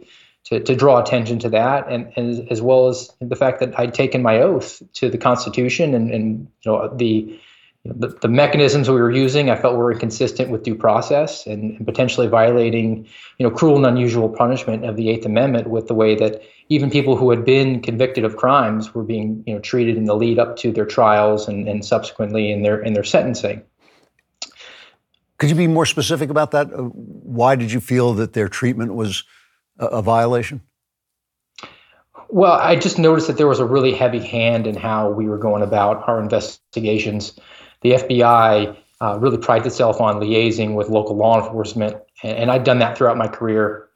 to, 0.49 0.59
to 0.59 0.75
draw 0.75 1.01
attention 1.01 1.39
to 1.39 1.49
that 1.49 1.87
and, 1.89 2.11
and 2.15 2.51
as 2.51 2.61
well 2.61 2.87
as 2.87 3.11
the 3.21 3.35
fact 3.35 3.59
that 3.59 3.77
I'd 3.79 3.93
taken 3.93 4.21
my 4.21 4.39
oath 4.41 4.81
to 4.93 5.09
the 5.09 5.17
Constitution 5.17 5.93
and, 5.93 6.11
and 6.11 6.47
you 6.61 6.71
know 6.71 6.95
the 6.95 7.39
the, 7.85 8.09
the, 8.09 8.27
mechanisms 8.27 8.89
we 8.89 8.99
were 8.99 9.09
using, 9.09 9.49
I 9.49 9.55
felt 9.55 9.77
were 9.77 9.91
inconsistent 9.91 10.49
with 10.49 10.63
due 10.63 10.75
process 10.75 11.47
and, 11.47 11.77
and, 11.77 11.85
potentially 11.85 12.27
violating, 12.27 13.07
you 13.37 13.47
know, 13.47 13.49
cruel 13.49 13.77
and 13.77 13.85
unusual 13.85 14.27
punishment 14.27 14.83
of 14.83 14.97
the 14.97 15.09
Eighth 15.09 15.25
Amendment 15.25 15.69
with 15.69 15.87
the 15.87 15.93
way 15.93 16.13
that 16.15 16.41
even 16.67 16.89
people 16.89 17.15
who 17.15 17.29
had 17.29 17.45
been 17.45 17.81
convicted 17.81 18.25
of 18.25 18.35
crimes 18.35 18.93
were 18.93 19.03
being, 19.03 19.45
you 19.47 19.53
know, 19.53 19.61
treated 19.61 19.95
in 19.95 20.03
the 20.03 20.15
lead 20.15 20.39
up 20.39 20.57
to 20.57 20.73
their 20.73 20.85
trials 20.85 21.47
and, 21.47 21.69
and 21.69 21.85
subsequently 21.85 22.51
in 22.51 22.63
their 22.63 22.81
in 22.81 22.93
their 22.93 23.03
sentencing. 23.03 23.63
Could 25.37 25.49
you 25.49 25.55
be 25.55 25.67
more 25.67 25.85
specific 25.85 26.29
about 26.29 26.51
that? 26.51 26.73
Uh, 26.73 26.83
why 26.83 27.55
did 27.55 27.71
you 27.71 27.79
feel 27.79 28.13
that 28.15 28.33
their 28.33 28.49
treatment 28.49 28.93
was 28.93 29.23
a, 29.79 29.85
a 29.85 30.01
violation? 30.01 30.61
Well, 32.29 32.53
I 32.53 32.75
just 32.75 32.99
noticed 32.99 33.25
that 33.27 33.37
there 33.37 33.47
was 33.47 33.59
a 33.59 33.65
really 33.65 33.93
heavy 33.93 34.19
hand 34.19 34.67
in 34.67 34.75
how 34.75 35.09
we 35.09 35.27
were 35.27 35.39
going 35.39 35.63
about 35.63 36.07
our 36.07 36.21
investigations 36.21 37.39
the 37.81 37.91
FBI 37.91 38.77
uh, 39.01 39.17
really 39.19 39.37
prides 39.37 39.65
itself 39.65 40.01
on 40.01 40.19
liaising 40.19 40.75
with 40.75 40.89
local 40.89 41.15
law 41.15 41.41
enforcement, 41.41 41.97
and, 42.23 42.37
and, 42.37 42.51
I've 42.51 42.63
done 42.63 42.79
that 42.79 42.97
throughout 42.97 43.17
my 43.17 43.27
career. 43.27 43.87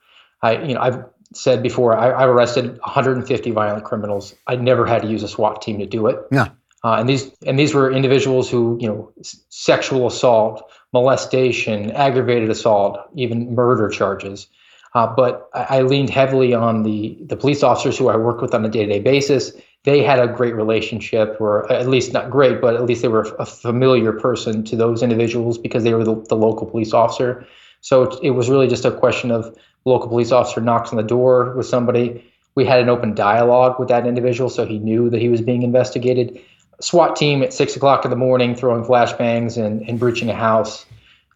I, 0.41 0.61
you 0.63 0.73
know, 0.73 0.81
I've 0.81 1.03
said 1.33 1.61
before 1.61 1.97
I, 1.97 2.21
have 2.21 2.29
arrested 2.29 2.77
150 2.79 3.51
violent 3.51 3.83
criminals. 3.83 4.33
I 4.47 4.55
never 4.55 4.85
had 4.85 5.01
to 5.01 5.07
use 5.07 5.23
a 5.23 5.27
SWAT 5.27 5.61
team 5.61 5.79
to 5.79 5.85
do 5.85 6.07
it. 6.07 6.19
Yeah. 6.31 6.49
Uh, 6.85 6.95
and 6.99 7.07
these 7.07 7.31
and 7.45 7.57
these 7.57 7.73
were 7.73 7.91
individuals 7.91 8.49
who, 8.49 8.77
you 8.79 8.87
know, 8.87 9.11
s- 9.19 9.39
sexual 9.49 10.07
assault, 10.07 10.69
molestation, 10.91 11.91
aggravated 11.91 12.49
assault, 12.49 12.99
even 13.15 13.55
murder 13.55 13.89
charges. 13.89 14.47
Uh, 14.95 15.07
but 15.07 15.49
I, 15.53 15.79
I, 15.79 15.81
leaned 15.81 16.11
heavily 16.11 16.53
on 16.53 16.83
the 16.83 17.17
the 17.21 17.35
police 17.35 17.63
officers 17.63 17.97
who 17.97 18.09
I 18.09 18.15
work 18.15 18.41
with 18.41 18.53
on 18.53 18.63
a 18.63 18.69
day 18.69 18.85
to 18.85 18.91
day 18.93 18.99
basis 18.99 19.53
they 19.83 20.01
had 20.01 20.19
a 20.19 20.27
great 20.27 20.55
relationship, 20.55 21.37
or 21.39 21.69
at 21.71 21.87
least 21.87 22.13
not 22.13 22.29
great, 22.29 22.61
but 22.61 22.75
at 22.75 22.85
least 22.85 23.01
they 23.01 23.09
were 23.09 23.35
a 23.37 23.45
familiar 23.45 24.13
person 24.13 24.63
to 24.65 24.75
those 24.75 25.03
individuals 25.03 25.57
because 25.57 25.83
they 25.83 25.93
were 25.93 26.05
the, 26.05 26.15
the 26.29 26.35
local 26.35 26.65
police 26.65 26.93
officer. 26.93 27.45
So 27.81 28.03
it, 28.03 28.19
it 28.23 28.31
was 28.31 28.49
really 28.49 28.67
just 28.67 28.85
a 28.85 28.91
question 28.91 29.29
of 29.29 29.57
local 29.83 30.07
police 30.07 30.31
officer 30.31 30.61
knocks 30.61 30.91
on 30.91 30.97
the 30.97 31.03
door 31.03 31.53
with 31.55 31.65
somebody. 31.65 32.23
We 32.55 32.65
had 32.65 32.79
an 32.79 32.87
open 32.87 33.13
dialogue 33.13 33.77
with 33.77 33.89
that 33.89 34.07
individual, 34.07 34.49
so 34.49 34.65
he 34.65 34.79
knew 34.79 35.09
that 35.09 35.19
he 35.19 35.27
was 35.27 35.41
being 35.41 35.63
investigated. 35.63 36.39
SWAT 36.79 37.17
team 37.17 37.43
at 37.43 37.53
six 37.53 37.75
o'clock 37.75 38.05
in 38.05 38.09
the 38.09 38.17
morning 38.17 38.55
throwing 38.55 38.85
flashbangs 38.85 39.63
and, 39.63 39.81
and 39.81 39.99
breaching 39.99 40.29
a 40.29 40.35
house 40.35 40.85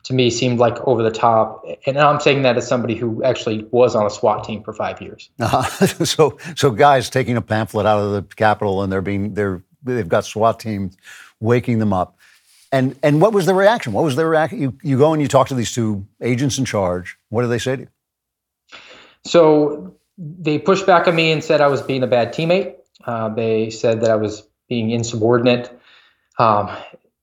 to 0.04 0.14
me 0.14 0.30
seemed 0.30 0.60
like 0.60 0.78
over 0.88 1.04
the 1.04 1.12
top. 1.12 1.66
And 1.86 1.98
I'm 1.98 2.20
saying 2.20 2.44
that 2.44 2.58
as 2.58 2.68
somebody 2.68 2.96
who 2.96 3.24
actually 3.24 3.68
was 3.72 3.96
on 3.96 4.06
a 4.06 4.10
SWAT 4.10 4.44
team 4.44 4.64
for 4.64 4.74
five 4.74 5.02
years. 5.02 5.30
Uh-huh. 5.40 5.86
so, 6.06 6.38
so 6.56 6.72
guys 6.72 7.10
taking 7.10 7.38
a 7.38 7.42
pamphlet 7.42 7.86
out 7.86 8.00
of 8.00 8.12
the 8.12 8.36
Capitol 8.36 8.84
and 8.84 8.92
they're 8.92 9.02
being 9.02 9.34
they're 9.34 9.64
they've 9.84 10.08
got 10.08 10.26
SWAT 10.26 10.60
teams 10.60 10.98
waking 11.40 11.80
them 11.80 11.94
up. 11.94 12.18
And 12.72 12.98
and 13.02 13.22
what 13.22 13.34
was 13.34 13.46
the 13.46 13.54
reaction? 13.54 13.94
What 13.94 14.04
was 14.04 14.16
their 14.16 14.30
reaction? 14.30 14.62
You 14.62 14.78
you 14.84 14.98
go 14.98 15.14
and 15.14 15.22
you 15.22 15.28
talk 15.28 15.48
to 15.50 15.56
these 15.56 15.72
two 15.72 16.06
agents 16.22 16.58
in 16.58 16.66
charge. 16.66 17.18
What 17.30 17.44
do 17.44 17.48
they 17.48 17.60
say 17.60 17.78
to 17.78 17.82
you? 17.84 17.88
So 19.24 19.96
they 20.18 20.60
pushed 20.60 20.86
back 20.86 21.08
on 21.08 21.16
me 21.16 21.32
and 21.32 21.44
said 21.44 21.62
I 21.62 21.68
was 21.68 21.82
being 21.82 22.04
a 22.04 22.08
bad 22.08 22.34
teammate. 22.34 22.76
Uh, 23.06 23.30
they 23.30 23.70
said 23.70 24.02
that 24.02 24.12
I 24.12 24.16
was 24.16 24.48
being 24.68 24.92
insubordinate. 24.92 25.72
Um, 26.40 26.70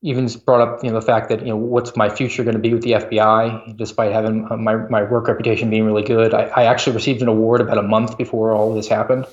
even 0.05 0.29
brought 0.45 0.61
up 0.61 0.85
you 0.85 0.91
know 0.91 1.01
the 1.01 1.05
fact 1.05 1.31
that 1.31 1.41
you 1.41 1.47
know 1.47 1.57
what's 1.57 1.97
my 1.97 2.11
future 2.11 2.45
going 2.45 2.55
to 2.55 2.61
be 2.61 2.75
with 2.75 2.83
the 2.83 2.93
FBI, 2.93 3.77
despite 3.77 4.13
having 4.13 4.47
my 4.63 4.77
my 4.77 5.03
work 5.03 5.27
reputation 5.27 5.71
being 5.71 5.85
really 5.85 6.03
good. 6.03 6.35
I, 6.35 6.43
I 6.43 6.65
actually 6.65 6.95
received 6.95 7.23
an 7.23 7.29
award 7.29 7.63
about 7.63 7.79
a 7.79 7.83
month 7.83 8.19
before 8.19 8.53
all 8.53 8.75
this 8.75 8.87
happened, 8.87 9.25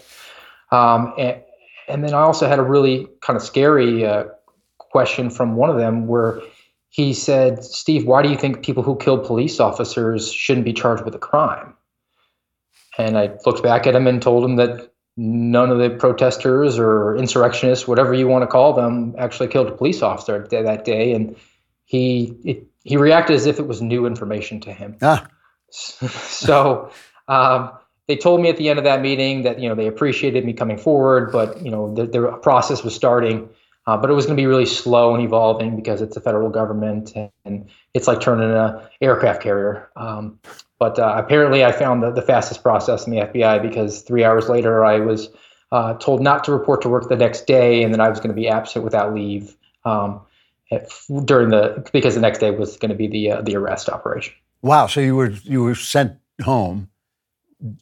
um, 0.71 1.13
and 1.17 1.41
and 1.89 2.03
then 2.03 2.13
I 2.13 2.21
also 2.21 2.47
had 2.47 2.57
a 2.57 2.63
really 2.63 3.07
kind 3.19 3.35
of 3.35 3.43
scary 3.43 4.05
uh, 4.05 4.23
question 4.77 5.29
from 5.29 5.57
one 5.57 5.69
of 5.69 5.75
them 5.75 6.07
where 6.07 6.41
he 6.89 7.13
said, 7.13 7.63
"Steve, 7.65 8.07
why 8.07 8.21
do 8.21 8.29
you 8.29 8.37
think 8.37 8.63
people 8.63 8.81
who 8.81 8.95
kill 8.95 9.17
police 9.17 9.59
officers 9.59 10.31
shouldn't 10.31 10.65
be 10.65 10.73
charged 10.73 11.03
with 11.03 11.13
a 11.13 11.19
crime?" 11.19 11.75
And 12.97 13.17
I 13.17 13.31
looked 13.45 13.61
back 13.61 13.85
at 13.87 13.95
him 13.95 14.07
and 14.07 14.21
told 14.21 14.45
him 14.45 14.55
that 14.55 14.93
none 15.21 15.69
of 15.69 15.77
the 15.77 15.91
protesters 15.91 16.79
or 16.79 17.15
insurrectionists, 17.15 17.87
whatever 17.87 18.11
you 18.11 18.27
want 18.27 18.41
to 18.41 18.47
call 18.47 18.73
them, 18.73 19.13
actually 19.19 19.47
killed 19.47 19.67
a 19.67 19.71
police 19.71 20.01
officer 20.01 20.47
that 20.49 20.83
day. 20.83 21.13
And 21.13 21.35
he 21.85 22.35
it, 22.43 22.67
he 22.83 22.97
reacted 22.97 23.35
as 23.35 23.45
if 23.45 23.59
it 23.59 23.67
was 23.67 23.83
new 23.83 24.07
information 24.07 24.59
to 24.61 24.73
him. 24.73 24.97
Ah. 25.01 25.27
so 25.69 26.91
um, 27.27 27.71
they 28.07 28.17
told 28.17 28.41
me 28.41 28.49
at 28.49 28.57
the 28.57 28.69
end 28.69 28.79
of 28.79 28.85
that 28.85 29.01
meeting 29.01 29.43
that 29.43 29.59
you 29.59 29.69
know 29.69 29.75
they 29.75 29.87
appreciated 29.87 30.43
me 30.43 30.53
coming 30.53 30.77
forward, 30.77 31.31
but 31.31 31.61
you 31.61 31.69
know 31.69 31.93
the, 31.93 32.07
the 32.07 32.31
process 32.41 32.83
was 32.83 32.95
starting. 32.95 33.49
Uh, 33.87 33.97
but 33.97 34.11
it 34.11 34.13
was 34.13 34.25
going 34.25 34.37
to 34.37 34.41
be 34.41 34.45
really 34.45 34.65
slow 34.65 35.15
and 35.15 35.23
evolving 35.23 35.75
because 35.75 36.03
it's 36.03 36.15
a 36.15 36.21
federal 36.21 36.49
government 36.49 37.13
and 37.45 37.67
it's 37.95 38.07
like 38.07 38.21
turning 38.21 38.51
an 38.51 38.79
aircraft 39.01 39.41
carrier. 39.41 39.89
Um, 39.95 40.39
but 40.81 40.97
uh, 40.97 41.13
apparently, 41.15 41.63
I 41.63 41.71
found 41.71 42.01
the, 42.01 42.09
the 42.09 42.23
fastest 42.23 42.63
process 42.63 43.05
in 43.05 43.13
the 43.13 43.21
FBI 43.21 43.61
because 43.61 44.01
three 44.01 44.23
hours 44.23 44.49
later, 44.49 44.83
I 44.83 44.99
was 44.99 45.29
uh, 45.71 45.93
told 45.99 46.23
not 46.23 46.43
to 46.45 46.51
report 46.51 46.81
to 46.81 46.89
work 46.89 47.07
the 47.07 47.15
next 47.15 47.45
day, 47.45 47.83
and 47.83 47.93
then 47.93 48.01
I 48.01 48.09
was 48.09 48.17
going 48.17 48.29
to 48.29 48.35
be 48.35 48.47
absent 48.47 48.83
without 48.83 49.13
leave 49.13 49.55
um, 49.85 50.19
during 51.23 51.49
the 51.49 51.87
because 51.93 52.15
the 52.15 52.19
next 52.19 52.39
day 52.39 52.49
was 52.49 52.77
going 52.77 52.89
to 52.89 52.95
be 52.95 53.05
the 53.05 53.29
uh, 53.29 53.41
the 53.43 53.55
arrest 53.57 53.89
operation. 53.89 54.33
Wow! 54.63 54.87
So 54.87 55.01
you 55.01 55.15
were 55.15 55.29
you 55.43 55.61
were 55.61 55.75
sent 55.75 56.17
home. 56.41 56.89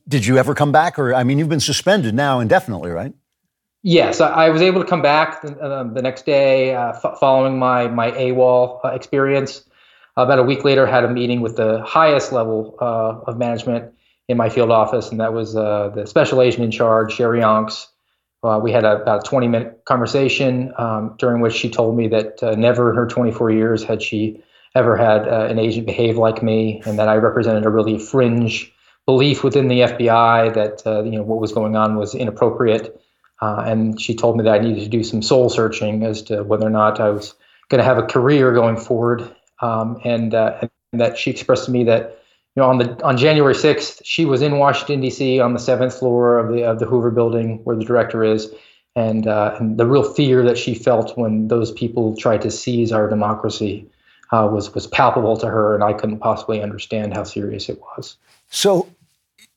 Did 0.10 0.26
you 0.26 0.38
ever 0.38 0.54
come 0.54 0.74
back, 0.74 1.00
or 1.00 1.16
I 1.16 1.24
mean, 1.24 1.40
you've 1.40 1.48
been 1.48 1.62
suspended 1.62 2.14
now 2.14 2.42
indefinitely, 2.42 2.92
right? 2.92 3.14
Yes, 3.82 4.20
I, 4.20 4.28
I 4.28 4.50
was 4.50 4.62
able 4.62 4.84
to 4.84 4.88
come 4.90 5.02
back 5.02 5.42
the, 5.42 5.58
uh, 5.58 5.84
the 5.86 6.02
next 6.02 6.26
day 6.26 6.76
uh, 6.76 6.90
f- 7.02 7.18
following 7.18 7.58
my 7.58 7.88
my 7.88 8.12
AWOL 8.12 8.82
uh, 8.84 8.90
experience. 8.90 9.64
About 10.24 10.40
a 10.40 10.44
week 10.44 10.66
later, 10.66 10.86
had 10.86 11.06
a 11.06 11.10
meeting 11.10 11.40
with 11.40 11.56
the 11.56 11.82
highest 11.82 12.34
level 12.34 12.76
uh, 12.82 13.22
of 13.26 13.38
management 13.38 13.94
in 14.28 14.36
my 14.36 14.50
field 14.50 14.70
office, 14.70 15.12
and 15.12 15.20
that 15.22 15.34
was 15.34 15.56
uh, 15.56 15.91
the 15.96 16.06
special 16.06 16.41
agent 16.41 16.64
in 16.64 16.72
charge, 16.72 17.14
Sherri 17.14 17.40
Onks. 17.40 17.88
Uh, 18.44 18.60
we 18.62 18.72
had 18.72 18.84
a, 18.84 19.02
about 19.02 19.26
a 19.26 19.30
20 19.30 19.48
minute 19.48 19.82
conversation 19.86 20.74
um, 20.78 21.16
during 21.18 21.41
which 21.41 21.54
she 21.54 21.70
told 21.70 21.96
me 21.96 22.10
that 22.10 22.41
never 22.58 22.90
in 22.90 22.98
her 22.98 23.08
24 23.08 23.52
years 23.52 23.84
had 23.84 24.02
she 24.02 24.44
ever 24.76 24.98
had 24.98 25.26
an 25.28 25.58
agent 25.58 25.86
behave 25.86 26.18
like 26.18 26.44
me, 26.44 26.82
and 26.86 27.00
that 27.00 27.08
I 27.08 27.16
represented 27.16 27.66
a 27.66 27.70
really 27.70 27.98
fringe 27.98 28.72
belief 29.06 29.44
within 29.44 29.70
the 29.70 29.80
FBI 29.80 30.54
that 30.54 30.86
uh, 30.86 31.02
you 31.04 31.12
know 31.12 31.24
what 31.24 31.40
was 31.40 31.54
going 31.54 31.76
on 31.78 31.96
was 31.96 32.14
inappropriate, 32.14 33.02
uh, 33.41 33.64
and 33.66 34.00
she 34.00 34.16
told 34.16 34.38
me 34.38 34.44
that 34.44 34.54
I 34.54 34.60
needed 34.60 34.84
to 34.84 34.90
do 34.90 35.04
some 35.04 35.22
soul 35.22 35.50
searching 35.50 36.04
as 36.04 36.22
to 36.24 36.44
whether 36.44 36.68
or 36.68 36.70
not 36.70 37.00
I 37.00 37.10
was 37.10 37.34
going 37.70 37.80
to 37.80 37.86
have 37.86 37.98
a 37.98 38.04
career 38.04 38.52
going 38.52 38.78
forward, 38.78 39.34
um, 39.61 39.99
and, 40.03 40.34
uh, 40.34 40.60
and 40.91 41.02
that 41.02 41.18
she 41.18 41.31
expressed 41.31 41.65
to 41.65 41.72
me 41.72 41.84
that 41.84 42.22
you 42.56 42.64
know 42.64 42.69
on 42.69 42.77
the 42.80 43.06
on 43.06 43.15
January 43.18 43.53
6th 43.53 44.02
she 44.03 44.26
was 44.26 44.41
in 44.41 44.57
Washington 44.57 45.02
D.C. 45.02 45.40
on 45.40 45.53
the 45.53 45.60
seventh 45.60 45.98
floor 45.98 46.40
of 46.40 46.53
the 46.53 46.64
of 46.64 46.80
the 46.80 46.86
Hoover 46.86 47.11
Building 47.11 47.60
where 47.64 47.76
the 47.76 47.86
director 47.86 48.23
is. 48.23 48.52
And, 48.95 49.27
uh, 49.27 49.56
and 49.60 49.77
the 49.77 49.86
real 49.86 50.03
fear 50.14 50.44
that 50.44 50.57
she 50.57 50.73
felt 50.73 51.18
when 51.18 51.48
those 51.48 51.72
people 51.72 52.18
tried 52.18 52.41
to 52.41 52.52
seize 52.52 52.91
our 52.91 53.07
democracy 53.07 53.88
uh, 54.31 54.48
was 54.52 54.73
was 54.73 54.88
palpable 54.88 55.38
to 55.38 55.48
her, 55.48 55.76
and 55.76 55.84
I 55.84 55.94
couldn't 55.94 56.19
possibly 56.19 56.61
understand 56.61 57.14
how 57.14 57.23
serious 57.23 57.69
it 57.69 57.80
was. 57.81 58.18
So, 58.49 58.88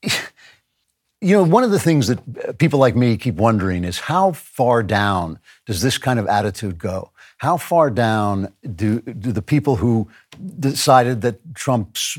you 0.03 1.37
know, 1.37 1.45
one 1.45 1.65
of 1.65 1.71
the 1.71 1.79
things 1.79 2.09
that 2.09 2.59
people 2.59 2.79
like 2.79 2.97
me 2.97 3.17
keep 3.17 3.37
wondering 3.37 3.85
is 3.85 4.01
how 4.01 4.33
far 4.33 4.83
down 4.83 5.39
does 5.67 5.83
this 5.83 5.99
kind 5.99 6.19
of 6.19 6.27
attitude 6.27 6.79
go? 6.79 7.11
How 7.43 7.57
far 7.57 7.91
down 7.91 8.53
do, 8.77 9.01
do 9.01 9.33
the 9.33 9.43
people 9.43 9.75
who 9.75 10.07
decided 10.59 11.21
that 11.23 11.55
Trump's 11.55 12.19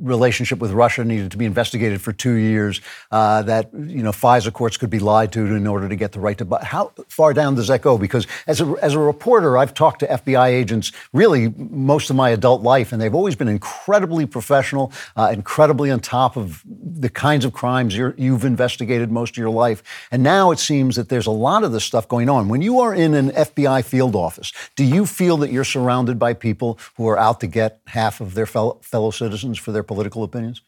relationship 0.00 0.58
with 0.58 0.72
Russia 0.72 1.04
needed 1.04 1.30
to 1.30 1.36
be 1.36 1.44
investigated 1.44 2.00
for 2.00 2.12
two 2.12 2.34
years, 2.34 2.80
uh, 3.10 3.42
that 3.42 3.72
you 3.72 4.02
know 4.02 4.10
FISA 4.10 4.52
courts 4.52 4.76
could 4.76 4.90
be 4.90 4.98
lied 4.98 5.32
to 5.32 5.40
in 5.40 5.66
order 5.66 5.88
to 5.88 5.96
get 5.96 6.12
the 6.12 6.20
right 6.20 6.36
to 6.38 6.44
buy. 6.44 6.62
How 6.62 6.92
far 7.08 7.32
down 7.32 7.54
does 7.54 7.68
that 7.68 7.82
go? 7.82 7.96
Because 7.98 8.26
as 8.46 8.60
a, 8.60 8.74
as 8.82 8.94
a 8.94 8.98
reporter, 8.98 9.56
I've 9.56 9.74
talked 9.74 10.00
to 10.00 10.06
FBI 10.06 10.48
agents 10.48 10.92
really 11.12 11.52
most 11.56 12.10
of 12.10 12.16
my 12.16 12.30
adult 12.30 12.62
life, 12.62 12.92
and 12.92 13.00
they've 13.00 13.14
always 13.14 13.36
been 13.36 13.48
incredibly 13.48 14.26
professional, 14.26 14.92
uh, 15.16 15.30
incredibly 15.32 15.90
on 15.90 16.00
top 16.00 16.36
of 16.36 16.62
the 16.66 17.08
kinds 17.08 17.44
of 17.44 17.52
crimes 17.52 17.96
you 17.96 18.32
have 18.32 18.44
investigated 18.44 19.10
most 19.10 19.30
of 19.30 19.36
your 19.38 19.50
life. 19.50 19.82
And 20.10 20.22
now 20.22 20.50
it 20.50 20.58
seems 20.58 20.96
that 20.96 21.08
there's 21.08 21.26
a 21.26 21.30
lot 21.30 21.64
of 21.64 21.72
this 21.72 21.84
stuff 21.84 22.08
going 22.08 22.28
on. 22.28 22.48
When 22.48 22.62
you 22.62 22.80
are 22.80 22.94
in 22.94 23.14
an 23.14 23.30
FBI 23.30 23.84
field 23.84 24.14
office, 24.14 24.52
do 24.76 24.84
you 24.84 25.06
feel 25.06 25.36
that 25.38 25.50
you're 25.50 25.64
surrounded 25.64 26.18
by 26.18 26.34
people 26.34 26.78
who 26.96 27.08
are 27.08 27.18
out 27.18 27.40
to 27.40 27.46
get 27.54 27.80
half 27.86 28.20
of 28.20 28.34
their 28.34 28.46
fellow, 28.46 28.80
fellow 28.82 29.10
citizens 29.10 29.58
for 29.58 29.72
their 29.72 29.82
political 29.82 30.22
opinions? 30.24 30.60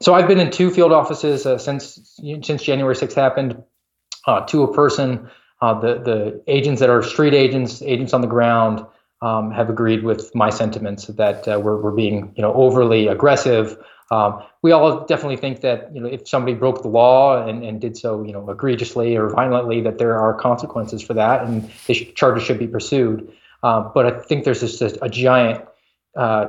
So 0.00 0.14
I've 0.14 0.26
been 0.26 0.40
in 0.40 0.50
two 0.50 0.70
field 0.70 0.90
offices 0.90 1.46
uh, 1.46 1.58
since 1.58 2.18
since 2.42 2.62
January 2.62 2.96
6th 2.96 3.14
happened. 3.14 3.62
Uh, 4.26 4.40
to 4.46 4.62
a 4.62 4.72
person, 4.72 5.28
uh, 5.60 5.78
the 5.80 5.94
the 5.98 6.42
agents 6.46 6.80
that 6.80 6.90
are 6.90 7.02
street 7.02 7.34
agents, 7.34 7.82
agents 7.82 8.12
on 8.12 8.20
the 8.20 8.26
ground, 8.26 8.84
um, 9.20 9.50
have 9.50 9.68
agreed 9.68 10.02
with 10.02 10.34
my 10.34 10.50
sentiments 10.50 11.06
that 11.06 11.46
uh, 11.46 11.60
we're 11.60 11.80
we're 11.80 11.92
being 12.04 12.32
you 12.36 12.42
know 12.42 12.52
overly 12.54 13.06
aggressive. 13.06 13.76
Um, 14.10 14.42
we 14.62 14.72
all 14.72 15.06
definitely 15.06 15.38
think 15.38 15.60
that 15.60 15.94
you 15.94 16.00
know 16.00 16.08
if 16.08 16.28
somebody 16.28 16.54
broke 16.54 16.82
the 16.82 16.88
law 16.88 17.46
and, 17.46 17.64
and 17.64 17.80
did 17.80 17.96
so 17.96 18.22
you 18.22 18.32
know 18.32 18.48
egregiously 18.50 19.16
or 19.16 19.28
violently, 19.30 19.80
that 19.82 19.98
there 19.98 20.18
are 20.18 20.34
consequences 20.34 21.00
for 21.02 21.14
that, 21.14 21.44
and 21.44 21.70
the 21.86 21.94
charges 22.16 22.44
should 22.44 22.58
be 22.58 22.66
pursued. 22.66 23.32
Uh, 23.62 23.90
but 23.94 24.06
I 24.06 24.20
think 24.20 24.44
there's 24.44 24.60
just 24.60 24.80
a, 24.82 25.04
a 25.04 25.08
giant, 25.08 25.64
uh, 26.16 26.48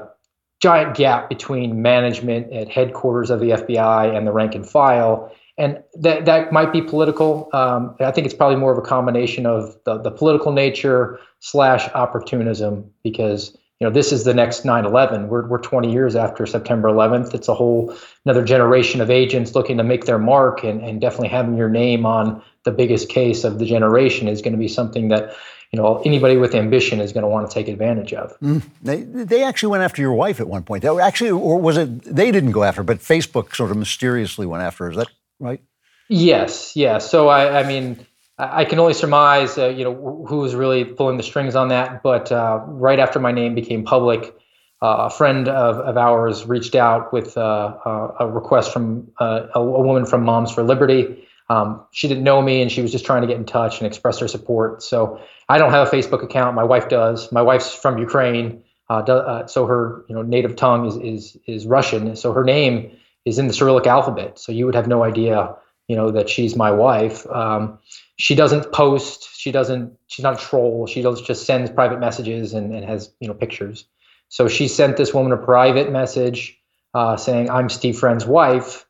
giant 0.61 0.95
gap 0.95 1.29
between 1.29 1.81
management 1.81 2.51
at 2.51 2.69
headquarters 2.69 3.29
of 3.29 3.39
the 3.39 3.51
FBI 3.51 4.15
and 4.15 4.25
the 4.25 4.31
rank 4.31 4.55
and 4.55 4.67
file, 4.67 5.31
and 5.57 5.83
that 5.95 6.25
that 6.25 6.51
might 6.51 6.73
be 6.73 6.81
political. 6.81 7.49
Um, 7.53 7.95
I 7.99 8.11
think 8.11 8.25
it's 8.25 8.33
probably 8.33 8.57
more 8.57 8.71
of 8.71 8.77
a 8.77 8.81
combination 8.81 9.45
of 9.45 9.77
the, 9.85 9.99
the 9.99 10.09
political 10.09 10.51
nature 10.51 11.19
slash 11.39 11.87
opportunism 11.93 12.89
because 13.03 13.55
you 13.79 13.87
know 13.87 13.93
this 13.93 14.11
is 14.11 14.23
the 14.23 14.33
next 14.33 14.63
9/11. 14.63 15.27
We're 15.27 15.47
we're 15.47 15.59
20 15.59 15.91
years 15.91 16.15
after 16.15 16.47
September 16.47 16.87
11th. 16.87 17.35
It's 17.35 17.47
a 17.47 17.53
whole 17.53 17.95
another 18.25 18.43
generation 18.43 19.01
of 19.01 19.11
agents 19.11 19.53
looking 19.53 19.77
to 19.77 19.83
make 19.83 20.05
their 20.05 20.17
mark, 20.17 20.63
and 20.63 20.81
and 20.81 20.99
definitely 20.99 21.29
having 21.29 21.57
your 21.57 21.69
name 21.69 22.05
on 22.05 22.41
the 22.63 22.71
biggest 22.71 23.09
case 23.09 23.43
of 23.43 23.59
the 23.59 23.65
generation 23.65 24.27
is 24.27 24.41
going 24.41 24.53
to 24.53 24.59
be 24.59 24.67
something 24.67 25.09
that 25.09 25.35
you 25.73 25.81
know 25.81 26.01
anybody 26.05 26.37
with 26.37 26.53
ambition 26.53 27.01
is 27.01 27.11
going 27.11 27.23
to 27.23 27.27
want 27.27 27.49
to 27.49 27.53
take 27.53 27.67
advantage 27.67 28.13
of. 28.13 28.39
Mm. 28.39 28.61
They 28.83 29.01
they 29.01 29.43
actually 29.43 29.71
went 29.71 29.83
after 29.83 30.01
your 30.01 30.13
wife 30.13 30.39
at 30.39 30.47
one 30.47 30.63
point. 30.63 30.83
They 30.83 30.89
actually, 30.99 31.31
or 31.31 31.59
was 31.59 31.77
it 31.77 32.03
they 32.03 32.31
didn't 32.31 32.51
go 32.51 32.63
after, 32.63 32.83
but 32.83 32.99
Facebook 32.99 33.55
sort 33.55 33.71
of 33.71 33.77
mysteriously 33.77 34.45
went 34.45 34.63
after. 34.63 34.85
Her. 34.85 34.91
Is 34.91 34.97
that 34.97 35.09
right? 35.39 35.61
Yes, 36.09 36.75
yeah. 36.75 36.99
So 36.99 37.27
I, 37.27 37.61
I 37.61 37.67
mean, 37.67 38.05
I 38.37 38.65
can 38.65 38.77
only 38.77 38.93
surmise, 38.93 39.57
uh, 39.57 39.69
you 39.69 39.83
know, 39.83 40.25
who 40.27 40.37
was 40.37 40.53
really 40.53 40.85
pulling 40.85 41.17
the 41.17 41.23
strings 41.23 41.55
on 41.55 41.69
that. 41.69 42.03
But 42.03 42.31
uh, 42.31 42.61
right 42.67 42.99
after 42.99 43.19
my 43.19 43.31
name 43.31 43.55
became 43.55 43.83
public, 43.83 44.35
uh, 44.81 45.07
a 45.07 45.09
friend 45.09 45.47
of, 45.47 45.77
of 45.77 45.97
ours 45.97 46.45
reached 46.45 46.75
out 46.75 47.13
with 47.13 47.35
uh, 47.35 47.41
uh, 47.85 48.15
a 48.19 48.27
request 48.27 48.71
from 48.71 49.11
uh, 49.19 49.47
a, 49.55 49.59
a 49.59 49.81
woman 49.81 50.05
from 50.05 50.23
Moms 50.23 50.51
for 50.51 50.61
Liberty. 50.61 51.25
Um, 51.49 51.83
she 51.91 52.07
didn't 52.07 52.23
know 52.23 52.41
me, 52.41 52.61
and 52.61 52.71
she 52.71 52.81
was 52.81 52.91
just 52.91 53.05
trying 53.05 53.21
to 53.21 53.27
get 53.27 53.37
in 53.37 53.45
touch 53.45 53.79
and 53.79 53.87
express 53.87 54.19
her 54.19 54.27
support. 54.27 54.83
So 54.83 55.19
I 55.49 55.57
don't 55.57 55.71
have 55.71 55.87
a 55.87 55.91
Facebook 55.91 56.23
account. 56.23 56.55
My 56.55 56.63
wife 56.63 56.89
does. 56.89 57.31
My 57.31 57.41
wife's 57.41 57.73
from 57.73 57.97
Ukraine, 57.97 58.63
uh, 58.89 59.01
do, 59.01 59.13
uh, 59.13 59.47
so 59.47 59.65
her 59.65 60.03
you 60.07 60.15
know 60.15 60.21
native 60.21 60.55
tongue 60.55 60.85
is 60.85 60.97
is 60.97 61.37
is 61.47 61.65
Russian. 61.65 62.15
So 62.15 62.33
her 62.33 62.43
name 62.43 62.95
is 63.25 63.39
in 63.39 63.47
the 63.47 63.53
Cyrillic 63.53 63.87
alphabet. 63.87 64.39
So 64.39 64.51
you 64.51 64.65
would 64.65 64.75
have 64.75 64.87
no 64.87 65.03
idea 65.03 65.55
you 65.87 65.95
know 65.95 66.11
that 66.11 66.29
she's 66.29 66.55
my 66.55 66.71
wife. 66.71 67.27
Um, 67.27 67.79
she 68.17 68.35
doesn't 68.35 68.71
post. 68.71 69.29
She 69.35 69.51
doesn't. 69.51 69.97
She's 70.07 70.23
not 70.23 70.41
a 70.41 70.45
troll. 70.45 70.87
She 70.87 71.01
does 71.01 71.21
just 71.21 71.45
sends 71.45 71.69
private 71.69 71.99
messages 71.99 72.53
and, 72.53 72.73
and 72.73 72.85
has 72.85 73.11
you 73.19 73.27
know 73.27 73.33
pictures. 73.33 73.85
So 74.29 74.47
she 74.47 74.67
sent 74.67 74.97
this 74.97 75.13
woman 75.13 75.31
a 75.31 75.37
private 75.37 75.91
message 75.91 76.57
uh, 76.93 77.17
saying, 77.17 77.49
"I'm 77.49 77.69
Steve 77.69 77.97
Friend's 77.97 78.25
wife." 78.25 78.85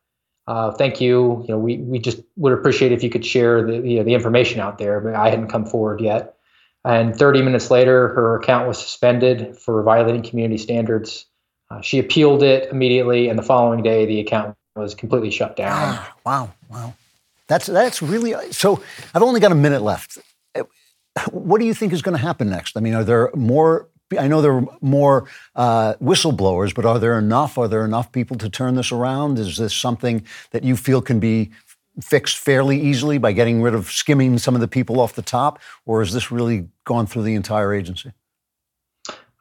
uh, 0.47 0.71
thank 0.71 0.99
you. 0.99 1.43
You 1.47 1.53
know, 1.53 1.57
we, 1.57 1.77
we 1.77 1.99
just 1.99 2.21
would 2.35 2.53
appreciate 2.53 2.91
if 2.91 3.03
you 3.03 3.09
could 3.09 3.25
share 3.25 3.65
the, 3.65 3.75
you 3.87 3.97
know, 3.97 4.03
the 4.03 4.13
information 4.13 4.59
out 4.59 4.77
there, 4.77 4.99
but 4.99 5.15
I 5.15 5.29
hadn't 5.29 5.47
come 5.47 5.65
forward 5.65 6.01
yet. 6.01 6.35
And 6.85 7.15
30 7.15 7.41
minutes 7.41 7.71
later, 7.71 8.09
her 8.09 8.37
account 8.37 8.67
was 8.67 8.77
suspended 8.77 9.57
for 9.57 9.81
violating 9.83 10.21
community 10.21 10.57
standards. 10.57 11.25
Uh, 11.71 11.81
she 11.81 11.97
appealed 11.97 12.43
it 12.43 12.69
immediately, 12.71 13.29
and 13.29 13.39
the 13.39 13.43
following 13.43 13.81
day, 13.81 14.05
the 14.05 14.19
account 14.19 14.55
was 14.75 14.93
completely 14.93 15.31
shut 15.31 15.55
down. 15.55 15.71
Ah, 15.71 16.13
wow, 16.25 16.51
wow. 16.69 16.93
That's, 17.47 17.67
that's 17.67 18.01
really 18.01 18.33
so. 18.51 18.81
I've 19.13 19.23
only 19.23 19.39
got 19.39 19.51
a 19.51 19.55
minute 19.55 19.81
left. 19.81 20.17
What 21.31 21.59
do 21.59 21.65
you 21.65 21.73
think 21.73 21.93
is 21.93 22.01
going 22.01 22.17
to 22.17 22.21
happen 22.21 22.49
next? 22.49 22.75
I 22.75 22.79
mean, 22.79 22.95
are 22.95 23.03
there 23.03 23.29
more 23.35 23.87
I 24.19 24.27
know 24.27 24.41
there 24.41 24.53
are 24.53 24.67
more 24.81 25.27
uh, 25.55 25.95
whistleblowers, 25.95 26.73
but 26.73 26.85
are 26.85 26.99
there 26.99 27.17
enough? 27.17 27.57
Are 27.57 27.67
there 27.67 27.85
enough 27.85 28.11
people 28.11 28.37
to 28.37 28.49
turn 28.49 28.75
this 28.75 28.91
around? 28.91 29.39
Is 29.39 29.57
this 29.57 29.73
something 29.73 30.25
that 30.51 30.63
you 30.63 30.75
feel 30.75 31.01
can 31.01 31.19
be 31.19 31.51
fixed 32.01 32.37
fairly 32.37 32.79
easily 32.79 33.17
by 33.17 33.31
getting 33.31 33.61
rid 33.61 33.75
of 33.75 33.91
skimming 33.91 34.37
some 34.37 34.55
of 34.55 34.61
the 34.61 34.67
people 34.67 34.99
off 34.99 35.13
the 35.13 35.21
top, 35.21 35.59
or 35.85 36.01
has 36.01 36.13
this 36.13 36.31
really 36.31 36.67
gone 36.85 37.05
through 37.05 37.23
the 37.23 37.35
entire 37.35 37.73
agency? 37.73 38.11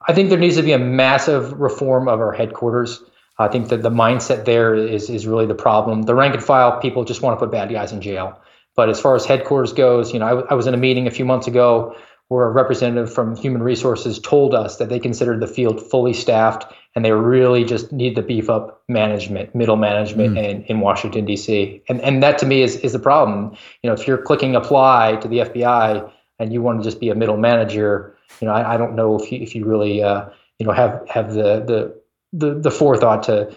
I 0.07 0.13
think 0.13 0.31
there 0.31 0.39
needs 0.39 0.57
to 0.57 0.63
be 0.63 0.73
a 0.73 0.79
massive 0.79 1.53
reform 1.61 2.09
of 2.09 2.21
our 2.21 2.33
headquarters. 2.33 3.03
I 3.39 3.49
think 3.49 3.69
that 3.69 3.83
the 3.83 3.91
mindset 3.91 4.45
there 4.45 4.75
is 4.75 5.09
is 5.09 5.27
really 5.27 5.47
the 5.47 5.55
problem. 5.55 6.03
The 6.03 6.15
rank 6.15 6.35
and 6.35 6.43
file 6.43 6.81
people 6.81 7.05
just 7.05 7.23
want 7.23 7.39
to 7.39 7.45
put 7.45 7.53
bad 7.53 7.71
guys 7.71 7.93
in 7.93 8.01
jail. 8.01 8.39
But 8.75 8.89
as 8.89 9.01
far 9.01 9.15
as 9.15 9.25
headquarters 9.25 9.73
goes, 9.73 10.13
you 10.13 10.19
know, 10.19 10.27
I, 10.27 10.53
I 10.53 10.55
was 10.55 10.67
in 10.67 10.75
a 10.75 10.79
meeting 10.79 11.07
a 11.07 11.11
few 11.11 11.25
months 11.25 11.47
ago 11.47 11.95
where 12.29 12.47
a 12.47 12.51
representative 12.51 13.13
from 13.13 13.37
Human 13.37 13.63
Resources 13.63 14.19
told 14.19 14.55
us 14.55 14.77
that 14.79 14.89
they 14.89 14.99
considered 14.99 15.41
the 15.41 15.47
field 15.47 15.91
fully 15.91 16.15
staffed 16.15 16.73
and 16.95 17.05
they 17.05 17.13
really 17.13 17.65
just 17.65 17.91
need 17.93 18.17
to 18.17 18.23
beef 18.23 18.51
up 18.51 18.83
management, 18.89 19.55
middle 19.55 19.77
management 19.77 20.35
mm. 20.35 20.45
in, 20.45 20.63
in 20.65 20.81
Washington, 20.81 21.25
D.C. 21.25 21.83
And, 21.89 22.01
and 22.03 22.23
that 22.23 22.39
to 22.39 22.47
me 22.47 22.63
is, 22.63 22.77
is 22.77 22.93
the 22.93 22.99
problem. 22.99 23.57
You 23.83 23.89
know, 23.89 23.95
if 23.95 24.07
you're 24.07 24.19
clicking 24.19 24.55
apply 24.55 25.17
to 25.17 25.29
the 25.29 25.39
FBI 25.39 26.11
and 26.39 26.53
you 26.53 26.61
want 26.61 26.81
to 26.81 26.85
just 26.85 27.01
be 27.01 27.09
a 27.09 27.15
middle 27.15 27.39
manager, 27.39 28.17
you 28.41 28.47
know, 28.47 28.53
I, 28.53 28.75
I 28.75 28.77
don't 28.77 28.95
know 28.95 29.19
if 29.19 29.33
you, 29.33 29.41
if 29.41 29.55
you 29.55 29.65
really, 29.65 30.03
uh, 30.03 30.27
you 30.59 30.67
know, 30.67 30.73
have, 30.73 31.03
have 31.09 31.33
the, 31.33 31.61
the, 31.61 32.01
the, 32.33 32.61
the 32.61 32.71
forethought 32.71 33.23
to, 33.25 33.55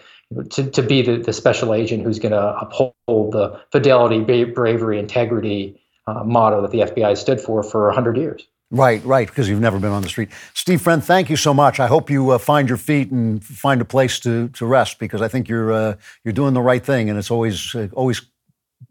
to, 0.52 0.70
to 0.72 0.82
be 0.82 1.02
the, 1.02 1.18
the 1.18 1.34
special 1.34 1.74
agent 1.74 2.04
who's 2.04 2.20
going 2.20 2.32
to 2.32 2.58
uphold 2.58 2.94
the 3.06 3.60
fidelity, 3.72 4.22
bravery, 4.46 4.98
integrity 4.98 5.82
uh, 6.08 6.24
motto 6.24 6.62
that 6.62 6.72
the 6.72 6.80
FBI 6.80 7.18
stood 7.18 7.42
for 7.42 7.64
for 7.64 7.88
100 7.88 8.18
years. 8.18 8.48
Right, 8.76 9.02
right, 9.06 9.26
because 9.26 9.48
you've 9.48 9.62
never 9.62 9.80
been 9.80 9.92
on 9.92 10.02
the 10.02 10.10
street. 10.10 10.30
Steve 10.54 10.82
Friend, 10.82 11.02
thank 11.02 11.30
you 11.30 11.38
so 11.38 11.54
much. 11.54 11.80
I 11.80 11.88
hope 11.88 12.10
you 12.10 12.32
uh, 12.32 12.38
find 12.38 12.68
your 12.68 12.78
feet 12.78 13.10
and 13.10 13.42
find 13.42 13.80
a 13.80 13.86
place 13.86 14.20
to, 14.20 14.50
to 14.50 14.66
rest 14.66 15.00
because 15.00 15.22
I 15.22 15.30
think 15.30 15.48
you're 15.48 15.72
uh, 15.72 15.96
you're 16.26 16.34
doing 16.34 16.54
the 16.54 16.62
right 16.62 16.84
thing, 16.84 17.10
and 17.10 17.18
it's 17.18 17.32
always 17.32 17.74
uh, 17.74 17.88
always 17.94 18.22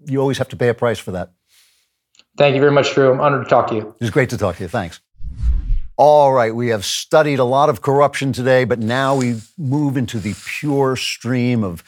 you 0.06 0.18
always 0.20 0.38
have 0.38 0.48
to 0.48 0.56
pay 0.56 0.68
a 0.68 0.74
price 0.74 0.98
for 0.98 1.12
that. 1.12 1.32
Thank 2.38 2.54
you 2.54 2.60
very 2.60 2.72
much, 2.72 2.94
Drew. 2.94 3.12
I'm 3.12 3.20
honored 3.20 3.44
to 3.44 3.50
talk 3.50 3.66
to 3.68 3.74
you. 3.74 3.94
It's 4.00 4.08
great 4.08 4.30
to 4.30 4.38
talk 4.38 4.56
to 4.56 4.62
you. 4.62 4.68
Thanks. 4.68 5.00
All 5.98 6.32
right, 6.32 6.54
we 6.54 6.68
have 6.68 6.86
studied 6.86 7.38
a 7.38 7.44
lot 7.44 7.68
of 7.68 7.82
corruption 7.82 8.32
today, 8.32 8.64
but 8.64 8.78
now 8.78 9.14
we 9.14 9.42
move 9.58 9.98
into 9.98 10.18
the 10.18 10.34
pure 10.46 10.96
stream 10.96 11.62
of 11.62 11.84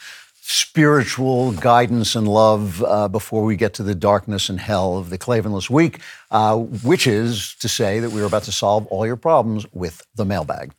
spiritual 0.49 1.51
guidance 1.51 2.15
and 2.15 2.25
love 2.25 2.81
uh, 2.81 3.05
before 3.09 3.43
we 3.43 3.57
get 3.57 3.73
to 3.73 3.83
the 3.83 3.93
darkness 3.93 4.47
and 4.47 4.61
hell 4.61 4.97
of 4.97 5.09
the 5.09 5.17
Klavanless 5.17 5.69
Week, 5.69 5.99
uh, 6.31 6.55
which 6.55 7.05
is 7.05 7.53
to 7.55 7.67
say 7.67 7.99
that 7.99 8.11
we're 8.11 8.25
about 8.25 8.43
to 8.43 8.51
solve 8.53 8.87
all 8.87 9.05
your 9.05 9.17
problems 9.17 9.65
with 9.73 10.07
the 10.15 10.23
mailbag. 10.23 10.71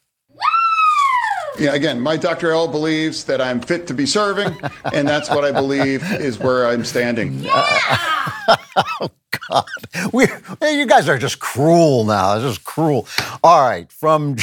yeah, 1.58 1.74
again, 1.74 2.00
my 2.00 2.16
Dr. 2.16 2.50
L 2.50 2.66
believes 2.66 3.24
that 3.24 3.42
I'm 3.42 3.60
fit 3.60 3.86
to 3.88 3.94
be 3.94 4.06
serving, 4.06 4.56
and 4.94 5.06
that's 5.06 5.28
what 5.28 5.44
I 5.44 5.52
believe 5.52 6.02
is 6.12 6.38
where 6.38 6.66
I'm 6.66 6.82
standing. 6.82 7.40
Yeah! 7.40 7.52
oh 9.02 9.10
God, 9.50 9.64
we 10.14 10.28
you 10.62 10.86
guys 10.86 11.10
are 11.10 11.18
just 11.18 11.40
cruel 11.40 12.04
now. 12.04 12.36
This 12.36 12.52
is 12.52 12.58
cruel. 12.58 13.06
All 13.44 13.68
right, 13.68 13.92
from 13.92 14.36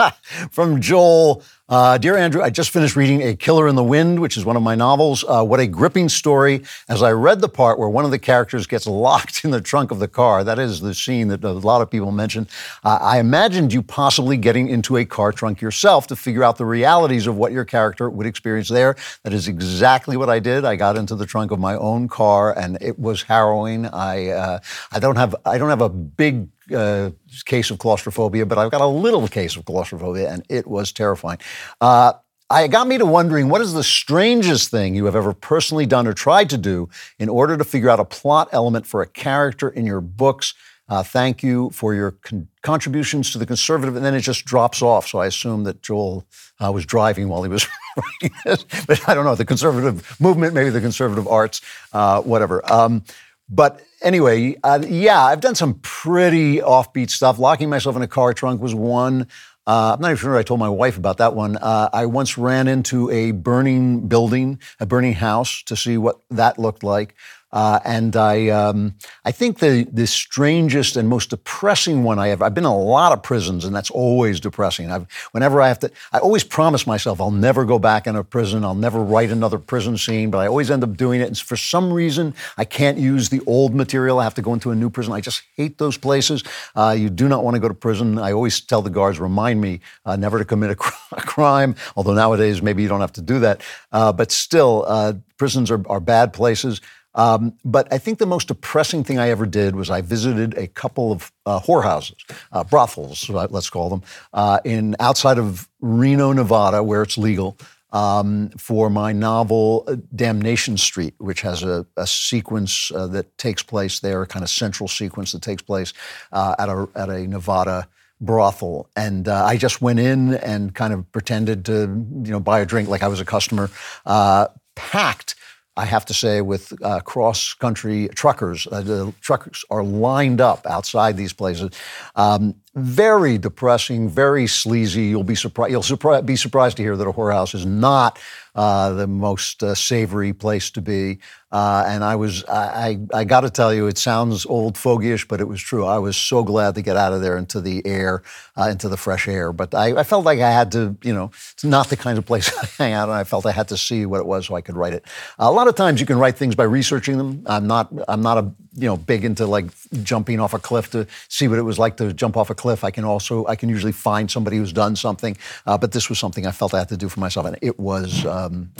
from 0.50 0.80
Joel. 0.80 1.44
Uh, 1.72 1.96
Dear 1.96 2.18
Andrew, 2.18 2.42
I 2.42 2.50
just 2.50 2.68
finished 2.68 2.96
reading 2.96 3.22
A 3.22 3.34
Killer 3.34 3.66
in 3.66 3.76
the 3.76 3.82
Wind, 3.82 4.20
which 4.20 4.36
is 4.36 4.44
one 4.44 4.56
of 4.56 4.62
my 4.62 4.74
novels. 4.74 5.24
Uh, 5.26 5.42
what 5.42 5.58
a 5.58 5.66
gripping 5.66 6.10
story. 6.10 6.64
As 6.86 7.02
I 7.02 7.12
read 7.12 7.40
the 7.40 7.48
part 7.48 7.78
where 7.78 7.88
one 7.88 8.04
of 8.04 8.10
the 8.10 8.18
characters 8.18 8.66
gets 8.66 8.86
locked 9.06 9.42
in 9.42 9.52
the 9.52 9.60
trunk 9.62 9.90
of 9.90 9.98
the 9.98 10.06
car, 10.06 10.44
that 10.44 10.58
is 10.58 10.82
the 10.82 10.92
scene 10.92 11.28
that 11.28 11.42
a 11.42 11.52
lot 11.52 11.80
of 11.80 11.90
people 11.90 12.12
mentioned, 12.12 12.50
uh, 12.84 12.98
I 13.00 13.20
imagined 13.20 13.72
you 13.72 13.82
possibly 13.82 14.36
getting 14.36 14.68
into 14.68 14.98
a 14.98 15.06
car 15.06 15.32
trunk 15.32 15.62
yourself 15.62 16.06
to 16.08 16.14
figure 16.14 16.44
out 16.44 16.58
the 16.58 16.66
realities 16.66 17.26
of 17.26 17.38
what 17.38 17.52
your 17.52 17.64
character 17.64 18.10
would 18.10 18.26
experience 18.26 18.68
there. 18.68 18.94
That 19.22 19.32
is 19.32 19.48
exactly 19.48 20.18
what 20.18 20.28
I 20.28 20.40
did. 20.40 20.66
I 20.66 20.76
got 20.76 20.98
into 20.98 21.14
the 21.14 21.24
trunk 21.24 21.52
of 21.52 21.58
my 21.58 21.76
own 21.76 22.06
car, 22.06 22.52
and 22.54 22.76
it 22.82 22.98
was 22.98 23.22
harrowing. 23.22 23.86
I, 23.86 24.28
uh, 24.28 24.58
I 24.92 24.98
don't 24.98 25.16
have, 25.16 25.34
I 25.46 25.56
don't 25.56 25.70
have 25.70 25.80
a 25.80 25.88
big 25.88 26.48
uh, 26.74 27.10
case 27.44 27.70
of 27.70 27.78
claustrophobia, 27.78 28.46
but 28.46 28.58
I've 28.58 28.70
got 28.70 28.80
a 28.80 28.86
little 28.86 29.26
case 29.28 29.56
of 29.56 29.64
claustrophobia, 29.64 30.30
and 30.30 30.44
it 30.48 30.66
was 30.66 30.92
terrifying. 30.92 31.38
Uh, 31.80 32.14
it 32.50 32.68
got 32.68 32.86
me 32.86 32.98
to 32.98 33.06
wondering 33.06 33.48
what 33.48 33.60
is 33.60 33.72
the 33.72 33.82
strangest 33.82 34.70
thing 34.70 34.94
you 34.94 35.06
have 35.06 35.16
ever 35.16 35.32
personally 35.32 35.86
done 35.86 36.06
or 36.06 36.12
tried 36.12 36.50
to 36.50 36.58
do 36.58 36.88
in 37.18 37.28
order 37.28 37.56
to 37.56 37.64
figure 37.64 37.88
out 37.88 38.00
a 38.00 38.04
plot 38.04 38.48
element 38.52 38.86
for 38.86 39.00
a 39.00 39.06
character 39.06 39.68
in 39.68 39.86
your 39.86 40.00
books. 40.00 40.54
Uh, 40.88 41.02
thank 41.02 41.42
you 41.42 41.70
for 41.70 41.94
your 41.94 42.10
con- 42.10 42.48
contributions 42.62 43.30
to 43.32 43.38
the 43.38 43.46
conservative, 43.46 43.96
and 43.96 44.04
then 44.04 44.14
it 44.14 44.20
just 44.20 44.44
drops 44.44 44.82
off. 44.82 45.06
So 45.06 45.20
I 45.20 45.26
assume 45.26 45.64
that 45.64 45.80
Joel 45.80 46.26
uh, 46.62 46.70
was 46.70 46.84
driving 46.84 47.28
while 47.28 47.42
he 47.42 47.48
was 47.48 47.66
writing 47.96 48.36
this, 48.44 48.64
but 48.86 49.08
I 49.08 49.14
don't 49.14 49.24
know 49.24 49.34
the 49.34 49.44
conservative 49.44 50.20
movement, 50.20 50.52
maybe 50.52 50.70
the 50.70 50.80
conservative 50.80 51.26
arts, 51.26 51.62
uh, 51.92 52.20
whatever. 52.20 52.70
Um, 52.70 53.04
but 53.48 53.80
anyway, 54.02 54.56
uh, 54.62 54.80
yeah, 54.86 55.20
I've 55.20 55.40
done 55.40 55.54
some 55.54 55.74
pretty 55.82 56.58
offbeat 56.58 57.10
stuff. 57.10 57.38
Locking 57.38 57.70
myself 57.70 57.96
in 57.96 58.02
a 58.02 58.08
car 58.08 58.34
trunk 58.34 58.60
was 58.60 58.74
one. 58.74 59.28
Uh, 59.66 59.94
I'm 59.94 60.00
not 60.00 60.08
even 60.08 60.16
sure 60.16 60.36
I 60.36 60.42
told 60.42 60.58
my 60.58 60.68
wife 60.68 60.98
about 60.98 61.18
that 61.18 61.34
one. 61.34 61.56
Uh, 61.56 61.88
I 61.92 62.06
once 62.06 62.36
ran 62.36 62.66
into 62.66 63.10
a 63.10 63.30
burning 63.30 64.08
building, 64.08 64.60
a 64.80 64.86
burning 64.86 65.12
house, 65.14 65.62
to 65.64 65.76
see 65.76 65.96
what 65.96 66.20
that 66.30 66.58
looked 66.58 66.82
like. 66.82 67.14
Uh, 67.52 67.80
and 67.84 68.16
I, 68.16 68.48
um, 68.48 68.94
I 69.24 69.32
think 69.32 69.58
the 69.58 69.86
the 69.92 70.06
strangest 70.06 70.96
and 70.96 71.08
most 71.08 71.30
depressing 71.30 72.02
one 72.02 72.18
I 72.18 72.30
ever. 72.30 72.44
I've 72.44 72.54
been 72.54 72.64
in 72.64 72.70
a 72.70 72.76
lot 72.78 73.12
of 73.12 73.22
prisons, 73.22 73.64
and 73.64 73.74
that's 73.74 73.90
always 73.90 74.40
depressing. 74.40 74.90
I've, 74.90 75.06
whenever 75.32 75.60
I 75.60 75.68
have 75.68 75.78
to, 75.80 75.90
I 76.12 76.18
always 76.18 76.44
promise 76.44 76.86
myself 76.86 77.20
I'll 77.20 77.30
never 77.30 77.64
go 77.64 77.78
back 77.78 78.06
in 78.06 78.16
a 78.16 78.24
prison. 78.24 78.64
I'll 78.64 78.74
never 78.74 79.02
write 79.02 79.30
another 79.30 79.58
prison 79.58 79.98
scene, 79.98 80.30
but 80.30 80.38
I 80.38 80.46
always 80.46 80.70
end 80.70 80.82
up 80.82 80.96
doing 80.96 81.20
it. 81.20 81.28
And 81.28 81.38
for 81.38 81.56
some 81.56 81.92
reason, 81.92 82.34
I 82.56 82.64
can't 82.64 82.96
use 82.96 83.28
the 83.28 83.40
old 83.46 83.74
material. 83.74 84.18
I 84.18 84.24
have 84.24 84.34
to 84.34 84.42
go 84.42 84.54
into 84.54 84.70
a 84.70 84.74
new 84.74 84.88
prison. 84.88 85.12
I 85.12 85.20
just 85.20 85.42
hate 85.56 85.76
those 85.78 85.98
places. 85.98 86.42
Uh, 86.74 86.96
you 86.98 87.10
do 87.10 87.28
not 87.28 87.44
want 87.44 87.54
to 87.54 87.60
go 87.60 87.68
to 87.68 87.74
prison. 87.74 88.18
I 88.18 88.32
always 88.32 88.60
tell 88.60 88.80
the 88.80 88.90
guards, 88.90 89.20
remind 89.20 89.60
me 89.60 89.80
uh, 90.06 90.16
never 90.16 90.38
to 90.38 90.44
commit 90.44 90.70
a, 90.70 90.74
cr- 90.76 90.94
a, 91.16 91.20
crime. 91.20 91.74
Although 91.96 92.14
nowadays 92.14 92.62
maybe 92.62 92.82
you 92.82 92.88
don't 92.88 93.00
have 93.00 93.12
to 93.12 93.22
do 93.22 93.40
that, 93.40 93.60
uh, 93.92 94.12
but 94.12 94.30
still, 94.30 94.84
uh, 94.88 95.14
prisons 95.36 95.70
are, 95.70 95.82
are 95.88 96.00
bad 96.00 96.32
places. 96.32 96.80
Um, 97.14 97.54
but 97.64 97.92
I 97.92 97.98
think 97.98 98.18
the 98.18 98.26
most 98.26 98.48
depressing 98.48 99.04
thing 99.04 99.18
I 99.18 99.28
ever 99.28 99.46
did 99.46 99.76
was 99.76 99.90
I 99.90 100.00
visited 100.00 100.56
a 100.56 100.66
couple 100.66 101.12
of 101.12 101.32
uh, 101.44 101.60
whorehouses, 101.60 102.16
uh, 102.52 102.64
brothels, 102.64 103.28
let's 103.28 103.70
call 103.70 103.90
them, 103.90 104.02
uh, 104.32 104.60
in 104.64 104.96
outside 104.98 105.38
of 105.38 105.68
Reno, 105.80 106.32
Nevada, 106.32 106.82
where 106.82 107.02
it's 107.02 107.18
legal. 107.18 107.56
Um, 107.94 108.48
for 108.56 108.88
my 108.88 109.12
novel 109.12 109.84
uh, 109.86 109.96
Damnation 110.16 110.78
Street, 110.78 111.12
which 111.18 111.42
has 111.42 111.62
a, 111.62 111.84
a 111.98 112.06
sequence 112.06 112.90
uh, 112.90 113.06
that 113.08 113.36
takes 113.36 113.62
place 113.62 114.00
there, 114.00 114.22
a 114.22 114.26
kind 114.26 114.42
of 114.42 114.48
central 114.48 114.88
sequence 114.88 115.32
that 115.32 115.42
takes 115.42 115.60
place 115.60 115.92
uh, 116.32 116.54
at 116.58 116.70
a 116.70 116.88
at 116.94 117.10
a 117.10 117.26
Nevada 117.26 117.86
brothel, 118.18 118.88
and 118.96 119.28
uh, 119.28 119.44
I 119.44 119.58
just 119.58 119.82
went 119.82 120.00
in 120.00 120.32
and 120.36 120.74
kind 120.74 120.94
of 120.94 121.12
pretended 121.12 121.66
to, 121.66 121.80
you 122.24 122.30
know, 122.30 122.40
buy 122.40 122.60
a 122.60 122.64
drink 122.64 122.88
like 122.88 123.02
I 123.02 123.08
was 123.08 123.20
a 123.20 123.26
customer. 123.26 123.68
Uh, 124.06 124.46
packed 124.74 125.34
I 125.76 125.86
have 125.86 126.04
to 126.06 126.14
say, 126.14 126.42
with 126.42 126.72
uh, 126.82 127.00
cross 127.00 127.54
country 127.54 128.08
truckers. 128.14 128.66
Uh, 128.70 128.82
the 128.82 129.14
truckers 129.22 129.64
are 129.70 129.82
lined 129.82 130.40
up 130.40 130.66
outside 130.66 131.16
these 131.16 131.32
places. 131.32 131.70
Um, 132.14 132.56
very 132.74 133.38
depressing, 133.38 134.08
very 134.08 134.46
sleazy. 134.46 135.06
You'll 135.06 135.24
be 135.24 135.34
surprised. 135.34 135.70
You'll 135.72 135.82
surpri- 135.82 136.24
be 136.26 136.36
surprised 136.36 136.76
to 136.76 136.82
hear 136.82 136.96
that 136.96 137.06
a 137.08 137.12
whorehouse 137.12 137.54
is 137.54 137.64
not 137.64 138.18
uh, 138.54 138.92
the 138.92 139.06
most 139.06 139.62
uh, 139.62 139.74
savory 139.74 140.32
place 140.32 140.70
to 140.70 140.82
be. 140.82 141.18
Uh, 141.50 141.84
and 141.86 142.02
I 142.02 142.16
was, 142.16 142.44
I, 142.44 142.98
I, 143.12 143.20
I 143.20 143.24
got 143.24 143.42
to 143.42 143.50
tell 143.50 143.74
you, 143.74 143.86
it 143.86 143.98
sounds 143.98 144.46
old 144.46 144.76
fogyish, 144.76 145.28
but 145.28 145.40
it 145.40 145.48
was 145.48 145.60
true. 145.60 145.84
I 145.84 145.98
was 145.98 146.16
so 146.16 146.42
glad 146.42 146.74
to 146.76 146.82
get 146.82 146.96
out 146.96 147.12
of 147.12 147.20
there 147.20 147.36
into 147.36 147.60
the 147.60 147.86
air, 147.86 148.22
uh, 148.56 148.68
into 148.70 148.88
the 148.88 148.96
fresh 148.96 149.28
air. 149.28 149.52
But 149.52 149.74
I, 149.74 149.98
I, 149.98 150.02
felt 150.02 150.24
like 150.24 150.40
I 150.40 150.50
had 150.50 150.72
to, 150.72 150.96
you 151.02 151.12
know, 151.12 151.30
it's 151.52 151.64
not 151.64 151.88
the 151.88 151.96
kind 151.96 152.16
of 152.16 152.24
place 152.24 152.50
I 152.62 152.66
hang 152.82 152.92
out, 152.94 153.08
and 153.10 153.16
I 153.18 153.24
felt 153.24 153.44
I 153.44 153.52
had 153.52 153.68
to 153.68 153.76
see 153.76 154.06
what 154.06 154.20
it 154.20 154.26
was 154.26 154.46
so 154.46 154.54
I 154.54 154.62
could 154.62 154.76
write 154.76 154.94
it. 154.94 155.04
a 155.38 155.52
lot 155.52 155.68
of 155.68 155.74
times 155.74 156.00
you 156.00 156.06
can 156.06 156.18
write 156.18 156.36
things 156.36 156.54
by 156.54 156.64
researching 156.64 157.18
them. 157.18 157.42
I'm 157.46 157.66
not, 157.66 157.92
I'm 158.08 158.22
not 158.22 158.38
a, 158.38 158.52
you 158.74 158.86
know, 158.86 158.96
big 158.96 159.24
into 159.24 159.46
like 159.46 159.66
jumping 160.02 160.40
off 160.40 160.54
a 160.54 160.58
cliff 160.58 160.90
to 160.90 161.06
see 161.28 161.48
what 161.48 161.58
it 161.58 161.62
was 161.62 161.78
like 161.78 161.96
to 161.98 162.12
jump 162.12 162.36
off 162.36 162.50
a 162.50 162.54
cliff. 162.54 162.84
I 162.84 162.90
can 162.90 163.04
also, 163.04 163.46
I 163.46 163.56
can 163.56 163.68
usually 163.68 163.92
find 163.92 164.30
somebody 164.30 164.56
who's 164.56 164.72
done 164.72 164.96
something. 164.96 165.36
Uh, 165.66 165.78
but 165.78 165.92
this 165.92 166.08
was 166.08 166.18
something 166.18 166.46
I 166.46 166.52
felt 166.52 166.74
I 166.74 166.78
had 166.78 166.88
to 166.88 166.96
do 166.96 167.08
for 167.08 167.20
myself, 167.20 167.46
and 167.46 167.58
it 167.62 167.78
was. 167.78 168.24
Um, 168.26 168.72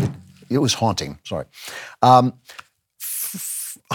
it 0.52 0.58
was 0.58 0.74
haunting. 0.74 1.18
Sorry. 1.24 1.46
Um, 2.02 2.34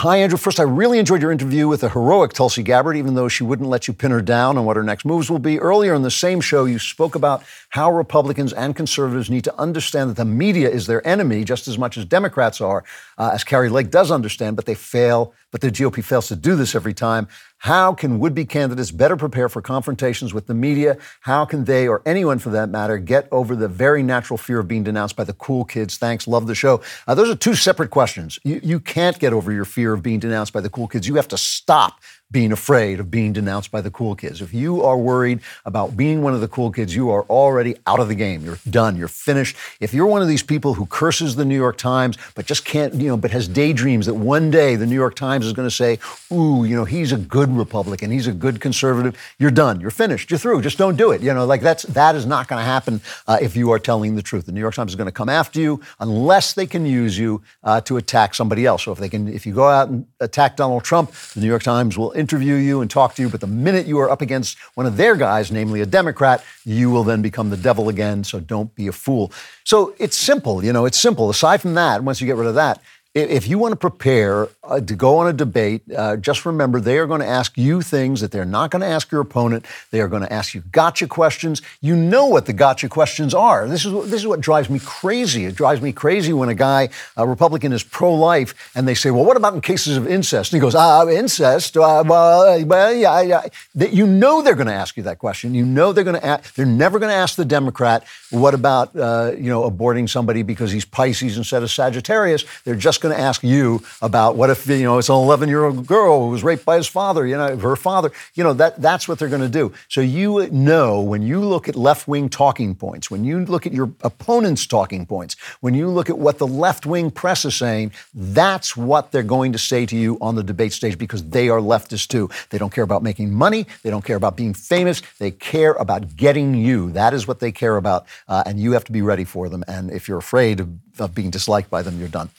Hi, 0.01 0.17
Andrew. 0.17 0.37
First, 0.37 0.59
I 0.59 0.63
really 0.63 0.99
enjoyed 0.99 1.23
your 1.23 1.31
interview 1.31 1.67
with 1.67 1.81
the 1.81 1.89
heroic 1.89 2.31
Tulsi 2.31 2.61
Gabbard, 2.61 2.95
even 2.97 3.15
though 3.15 3.27
she 3.27 3.43
wouldn't 3.43 3.67
let 3.67 3.87
you 3.87 3.95
pin 3.95 4.11
her 4.11 4.21
down 4.21 4.55
on 4.55 4.63
what 4.63 4.77
her 4.77 4.83
next 4.83 5.05
moves 5.05 5.27
will 5.27 5.39
be. 5.39 5.57
Earlier 5.59 5.95
in 5.95 6.03
the 6.03 6.11
same 6.11 6.39
show, 6.39 6.65
you 6.65 6.77
spoke 6.77 7.15
about 7.15 7.41
how 7.69 7.91
Republicans 7.91 8.53
and 8.53 8.75
conservatives 8.75 9.27
need 9.31 9.43
to 9.45 9.59
understand 9.59 10.11
that 10.11 10.17
the 10.17 10.23
media 10.23 10.69
is 10.69 10.85
their 10.85 11.05
enemy 11.07 11.43
just 11.43 11.67
as 11.67 11.79
much 11.79 11.97
as 11.97 12.05
Democrats 12.05 12.61
are, 12.61 12.83
uh, 13.17 13.31
as 13.33 13.43
Kari 13.43 13.69
Lake 13.69 13.89
does 13.89 14.11
understand, 14.11 14.55
but 14.55 14.67
they 14.67 14.75
fail, 14.75 15.33
but 15.49 15.61
the 15.61 15.71
GOP 15.71 16.03
fails 16.03 16.27
to 16.27 16.35
do 16.35 16.55
this 16.55 16.75
every 16.75 16.93
time. 16.93 17.27
How 17.59 17.93
can 17.93 18.19
would 18.19 18.35
be 18.35 18.45
candidates 18.45 18.91
better 18.91 19.17
prepare 19.17 19.49
for 19.49 19.61
confrontations 19.61 20.33
with 20.33 20.45
the 20.45 20.53
media? 20.53 20.97
How 21.21 21.43
can 21.43 21.65
they, 21.65 21.87
or 21.87 22.03
anyone 22.05 22.37
for 22.37 22.51
that 22.51 22.69
matter, 22.69 22.97
get 22.99 23.27
over 23.31 23.55
the 23.55 23.67
very 23.67 24.03
natural 24.03 24.37
fear 24.37 24.59
of 24.59 24.67
being 24.67 24.83
denounced 24.83 25.15
by 25.15 25.23
the 25.23 25.33
cool 25.33 25.65
kids? 25.65 25.97
Thanks, 25.97 26.27
love 26.27 26.45
the 26.45 26.53
show. 26.53 26.81
Uh, 27.07 27.15
those 27.15 27.29
are 27.29 27.35
two 27.35 27.55
separate 27.55 27.89
questions. 27.89 28.37
You, 28.43 28.59
you 28.63 28.79
can't 28.79 29.17
get 29.17 29.33
over 29.33 29.51
your 29.51 29.65
fear 29.65 29.93
of 29.93 30.03
being 30.03 30.19
denounced 30.19 30.53
by 30.53 30.61
the 30.61 30.69
cool 30.69 30.87
kids. 30.87 31.07
You 31.07 31.15
have 31.15 31.27
to 31.29 31.37
stop 31.37 31.99
being 32.29 32.51
afraid 32.51 32.99
of 32.99 33.09
being 33.09 33.31
denounced 33.31 33.71
by 33.71 33.79
the 33.79 33.89
cool 33.89 34.15
kids. 34.15 34.41
If 34.41 34.53
you 34.53 34.83
are 34.83 34.97
worried 34.97 35.39
about 35.65 35.95
being 35.95 36.21
one 36.21 36.33
of 36.33 36.41
the 36.41 36.47
cool 36.47 36.71
kids, 36.71 36.93
you 36.93 37.09
are 37.09 37.23
already 37.23 37.75
out 37.87 37.99
of 37.99 38.09
the 38.09 38.15
game. 38.15 38.43
You're 38.43 38.59
done. 38.69 38.97
You're 38.97 39.07
finished. 39.07 39.55
If 39.79 39.93
you're 39.93 40.05
one 40.05 40.21
of 40.21 40.27
these 40.27 40.43
people 40.43 40.73
who 40.73 40.85
curses 40.87 41.35
the 41.35 41.45
New 41.45 41.55
York 41.55 41.77
Times, 41.77 42.17
but 42.35 42.45
just 42.45 42.65
can't, 42.65 42.93
you 42.95 43.07
know, 43.07 43.17
but 43.17 43.31
has 43.31 43.47
daydreams 43.47 44.07
that 44.07 44.15
one 44.15 44.51
day 44.51 44.75
the 44.75 44.85
New 44.85 44.95
York 44.95 45.15
Times 45.15 45.45
is 45.45 45.53
going 45.53 45.67
to 45.67 45.73
say, 45.73 45.99
ooh, 46.31 46.65
you 46.65 46.75
know, 46.75 46.83
he's 46.83 47.13
a 47.13 47.17
good 47.17 47.49
Republican, 47.55 48.11
he's 48.11 48.27
a 48.27 48.33
good 48.33 48.59
conservative, 48.59 49.17
you're 49.39 49.51
done. 49.51 49.79
You're 49.79 49.91
finished. 49.91 50.29
You're 50.29 50.37
through. 50.37 50.61
Just 50.61 50.77
don't 50.77 50.97
do 50.97 51.11
it. 51.11 51.21
You 51.21 51.33
know, 51.33 51.45
like 51.45 51.61
that's, 51.61 51.83
that 51.83 52.15
is 52.15 52.25
not 52.25 52.47
going 52.47 52.59
to 52.59 52.65
happen 52.65 52.99
uh, 53.27 53.37
if 53.41 53.55
you 53.55 53.71
are 53.71 53.79
telling 53.79 54.15
the 54.15 54.21
truth. 54.21 54.45
The 54.45 54.51
New 54.51 54.59
York 54.59 54.75
Times 54.75 54.91
is 54.91 54.95
going 54.95 55.07
to 55.07 55.11
come 55.11 55.29
after 55.29 55.59
you 55.61 55.79
unless 55.99 56.53
they 56.53 56.65
can 56.65 56.85
use 56.85 57.17
you 57.17 57.41
uh, 57.63 57.79
to 57.81 57.97
attack 57.97 58.35
somebody 58.35 58.65
else. 58.65 58.83
So 58.83 58.91
if 58.91 58.99
they 58.99 59.09
can, 59.09 59.27
if 59.27 59.45
you 59.45 59.53
go 59.53 59.67
out 59.67 59.87
and 59.87 60.05
attack 60.19 60.57
Donald 60.57 60.83
Trump, 60.83 61.11
the 61.33 61.41
New 61.41 61.47
York 61.47 61.63
Times 61.63 61.97
will 61.97 62.11
interview 62.17 62.55
you 62.55 62.81
and 62.81 62.89
talk 62.89 63.15
to 63.15 63.21
you, 63.21 63.29
but 63.29 63.41
the 63.41 63.47
minute 63.47 63.85
you 63.85 63.99
are 63.99 64.09
up 64.09 64.21
against 64.21 64.57
one 64.73 64.85
of 64.85 64.97
their 64.97 65.15
guys, 65.15 65.51
namely 65.51 65.81
a 65.81 65.85
Democrat, 65.85 66.43
you 66.65 66.89
will 66.89 67.03
then 67.03 67.21
become 67.21 67.49
the 67.49 67.57
devil 67.57 67.89
again. 67.89 68.23
So 68.23 68.39
don't 68.39 68.73
be 68.75 68.87
a 68.87 68.91
fool. 68.91 69.31
So 69.63 69.93
it's 69.99 70.17
simple, 70.17 70.63
you 70.63 70.73
know, 70.73 70.85
it's 70.85 70.99
simple. 70.99 71.29
Aside 71.29 71.61
from 71.61 71.75
that, 71.75 72.03
once 72.03 72.19
you 72.19 72.27
get 72.27 72.35
rid 72.35 72.47
of 72.47 72.55
that, 72.55 72.81
if 73.17 73.47
you 73.47 73.57
want 73.57 73.71
to 73.71 73.75
prepare 73.77 74.49
uh, 74.63 74.79
to 74.79 74.95
go 74.95 75.17
on 75.17 75.27
a 75.27 75.33
debate, 75.33 75.81
uh, 75.95 76.17
just 76.17 76.45
remember 76.45 76.79
they 76.79 76.97
are 76.97 77.07
going 77.07 77.21
to 77.21 77.27
ask 77.27 77.57
you 77.57 77.81
things 77.81 78.21
that 78.21 78.31
they're 78.31 78.45
not 78.45 78.71
going 78.71 78.81
to 78.81 78.87
ask 78.87 79.11
your 79.11 79.21
opponent. 79.21 79.65
They 79.91 80.01
are 80.01 80.07
going 80.07 80.21
to 80.21 80.31
ask 80.31 80.53
you 80.53 80.61
gotcha 80.71 81.07
questions. 81.07 81.61
You 81.81 81.95
know 81.95 82.25
what 82.27 82.45
the 82.45 82.53
gotcha 82.53 82.89
questions 82.89 83.33
are. 83.33 83.67
This 83.67 83.85
is 83.85 83.91
what, 83.91 84.09
this 84.09 84.21
is 84.21 84.27
what 84.27 84.41
drives 84.41 84.69
me 84.69 84.79
crazy. 84.79 85.45
It 85.45 85.55
drives 85.55 85.81
me 85.81 85.91
crazy 85.91 86.33
when 86.33 86.49
a 86.49 86.55
guy, 86.55 86.89
a 87.15 87.27
Republican, 87.27 87.73
is 87.73 87.83
pro-life, 87.83 88.71
and 88.75 88.87
they 88.87 88.93
say, 88.93 89.11
"Well, 89.11 89.25
what 89.25 89.37
about 89.37 89.53
in 89.53 89.61
cases 89.61 89.97
of 89.97 90.07
incest?" 90.07 90.51
And 90.51 90.57
he 90.57 90.61
goes, 90.61 90.75
"Ah, 90.75 91.07
incest. 91.07 91.77
Uh, 91.77 92.03
well, 92.05 92.65
well, 92.65 92.93
yeah, 92.93 93.21
yeah." 93.21 93.41
That 93.75 93.93
you 93.93 94.05
know 94.05 94.41
they're 94.41 94.55
going 94.55 94.67
to 94.67 94.73
ask 94.73 94.97
you 94.97 95.03
that 95.03 95.19
question. 95.19 95.53
You 95.53 95.65
know 95.65 95.93
they're 95.93 96.03
going 96.03 96.19
to. 96.19 96.25
Ask, 96.25 96.55
they're 96.55 96.65
never 96.65 96.99
going 96.99 97.11
to 97.11 97.15
ask 97.15 97.35
the 97.35 97.45
Democrat, 97.45 98.03
"What 98.31 98.53
about 98.53 98.95
uh, 98.95 99.31
you 99.37 99.49
know 99.49 99.69
aborting 99.69 100.09
somebody 100.09 100.43
because 100.43 100.71
he's 100.71 100.85
Pisces 100.85 101.37
instead 101.37 101.63
of 101.63 101.71
Sagittarius?" 101.71 102.45
They're 102.63 102.75
just 102.75 103.01
going 103.01 103.06
going 103.07 103.19
to 103.19 103.23
ask 103.23 103.43
you 103.43 103.81
about 104.01 104.35
what 104.35 104.49
if 104.49 104.67
you 104.67 104.83
know 104.83 104.97
it's 104.97 105.09
an 105.09 105.15
11 105.15 105.49
year 105.49 105.65
old 105.65 105.85
girl 105.87 106.25
who 106.25 106.29
was 106.29 106.43
raped 106.43 106.65
by 106.65 106.77
his 106.77 106.87
father, 106.87 107.25
you 107.25 107.37
know, 107.37 107.57
her 107.57 107.75
father. 107.75 108.11
You 108.35 108.43
know 108.43 108.53
that 108.53 108.81
that's 108.81 109.07
what 109.07 109.19
they're 109.19 109.29
going 109.29 109.41
to 109.41 109.49
do. 109.49 109.73
So 109.87 110.01
you 110.01 110.47
know 110.51 111.01
when 111.01 111.21
you 111.21 111.39
look 111.39 111.67
at 111.67 111.75
left 111.75 112.07
wing 112.07 112.29
talking 112.29 112.75
points, 112.75 113.09
when 113.09 113.23
you 113.23 113.43
look 113.45 113.65
at 113.65 113.73
your 113.73 113.91
opponent's 114.01 114.65
talking 114.65 115.05
points, 115.05 115.35
when 115.61 115.73
you 115.73 115.89
look 115.89 116.09
at 116.09 116.17
what 116.17 116.37
the 116.37 116.47
left 116.47 116.85
wing 116.85 117.11
press 117.11 117.45
is 117.45 117.55
saying, 117.55 117.91
that's 118.13 118.75
what 118.75 119.11
they're 119.11 119.23
going 119.23 119.51
to 119.53 119.57
say 119.57 119.85
to 119.85 119.95
you 119.95 120.17
on 120.21 120.35
the 120.35 120.43
debate 120.43 120.73
stage 120.73 120.97
because 120.97 121.23
they 121.29 121.49
are 121.49 121.59
leftists 121.59 122.07
too. 122.07 122.29
They 122.49 122.57
don't 122.57 122.73
care 122.73 122.83
about 122.83 123.03
making 123.03 123.33
money. 123.33 123.65
They 123.83 123.89
don't 123.89 124.05
care 124.05 124.17
about 124.17 124.35
being 124.35 124.53
famous. 124.53 125.01
They 125.19 125.31
care 125.31 125.73
about 125.73 126.15
getting 126.15 126.55
you. 126.55 126.91
That 126.91 127.13
is 127.13 127.27
what 127.27 127.39
they 127.39 127.51
care 127.51 127.77
about, 127.77 128.05
uh, 128.27 128.43
and 128.45 128.59
you 128.59 128.71
have 128.73 128.83
to 128.85 128.91
be 128.91 129.01
ready 129.01 129.23
for 129.23 129.49
them. 129.49 129.63
And 129.67 129.91
if 129.91 130.07
you're 130.07 130.17
afraid 130.17 130.59
of, 130.59 130.69
of 130.99 131.15
being 131.15 131.29
disliked 131.29 131.69
by 131.69 131.81
them, 131.81 131.99
you're 131.99 132.07
done. 132.07 132.29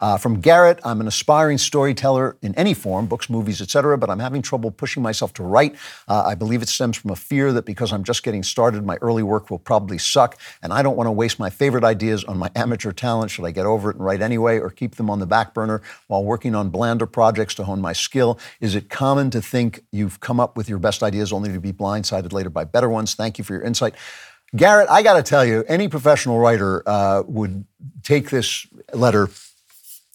Uh, 0.00 0.16
from 0.16 0.40
Garrett, 0.40 0.78
I'm 0.84 1.00
an 1.00 1.08
aspiring 1.08 1.58
storyteller 1.58 2.36
in 2.42 2.54
any 2.54 2.74
form, 2.74 3.06
books, 3.06 3.28
movies, 3.28 3.60
etc., 3.60 3.98
but 3.98 4.08
I'm 4.08 4.20
having 4.20 4.42
trouble 4.42 4.70
pushing 4.70 5.02
myself 5.02 5.32
to 5.34 5.42
write. 5.42 5.74
Uh, 6.06 6.22
I 6.24 6.34
believe 6.34 6.62
it 6.62 6.68
stems 6.68 6.96
from 6.96 7.10
a 7.10 7.16
fear 7.16 7.52
that 7.52 7.64
because 7.64 7.92
I'm 7.92 8.04
just 8.04 8.22
getting 8.22 8.42
started, 8.42 8.86
my 8.86 8.96
early 8.96 9.22
work 9.22 9.50
will 9.50 9.58
probably 9.58 9.98
suck, 9.98 10.38
and 10.62 10.72
I 10.72 10.82
don't 10.82 10.96
want 10.96 11.08
to 11.08 11.12
waste 11.12 11.38
my 11.38 11.50
favorite 11.50 11.84
ideas 11.84 12.22
on 12.24 12.38
my 12.38 12.50
amateur 12.56 12.92
talent. 12.92 13.30
Should 13.30 13.44
I 13.44 13.50
get 13.50 13.66
over 13.66 13.90
it 13.90 13.96
and 13.96 14.04
write 14.04 14.22
anyway, 14.22 14.58
or 14.58 14.70
keep 14.70 14.96
them 14.96 15.10
on 15.10 15.18
the 15.18 15.26
back 15.26 15.52
burner 15.52 15.82
while 16.06 16.22
working 16.22 16.54
on 16.54 16.70
blander 16.70 17.06
projects 17.06 17.54
to 17.56 17.64
hone 17.64 17.80
my 17.80 17.92
skill? 17.92 18.38
Is 18.60 18.74
it 18.74 18.88
common 18.88 19.30
to 19.30 19.42
think 19.42 19.84
you've 19.90 20.20
come 20.20 20.38
up 20.38 20.56
with 20.56 20.68
your 20.68 20.78
best 20.78 21.02
ideas 21.02 21.32
only 21.32 21.52
to 21.52 21.60
be 21.60 21.72
blindsided 21.72 22.32
later 22.32 22.50
by 22.50 22.64
better 22.64 22.88
ones? 22.88 23.14
Thank 23.14 23.38
you 23.38 23.44
for 23.44 23.54
your 23.54 23.62
insight. 23.62 23.94
Garrett, 24.56 24.88
I 24.88 25.02
got 25.02 25.14
to 25.14 25.22
tell 25.22 25.44
you, 25.44 25.62
any 25.68 25.88
professional 25.88 26.38
writer 26.38 26.82
uh, 26.86 27.22
would 27.26 27.66
take 28.02 28.30
this 28.30 28.66
letter 28.94 29.28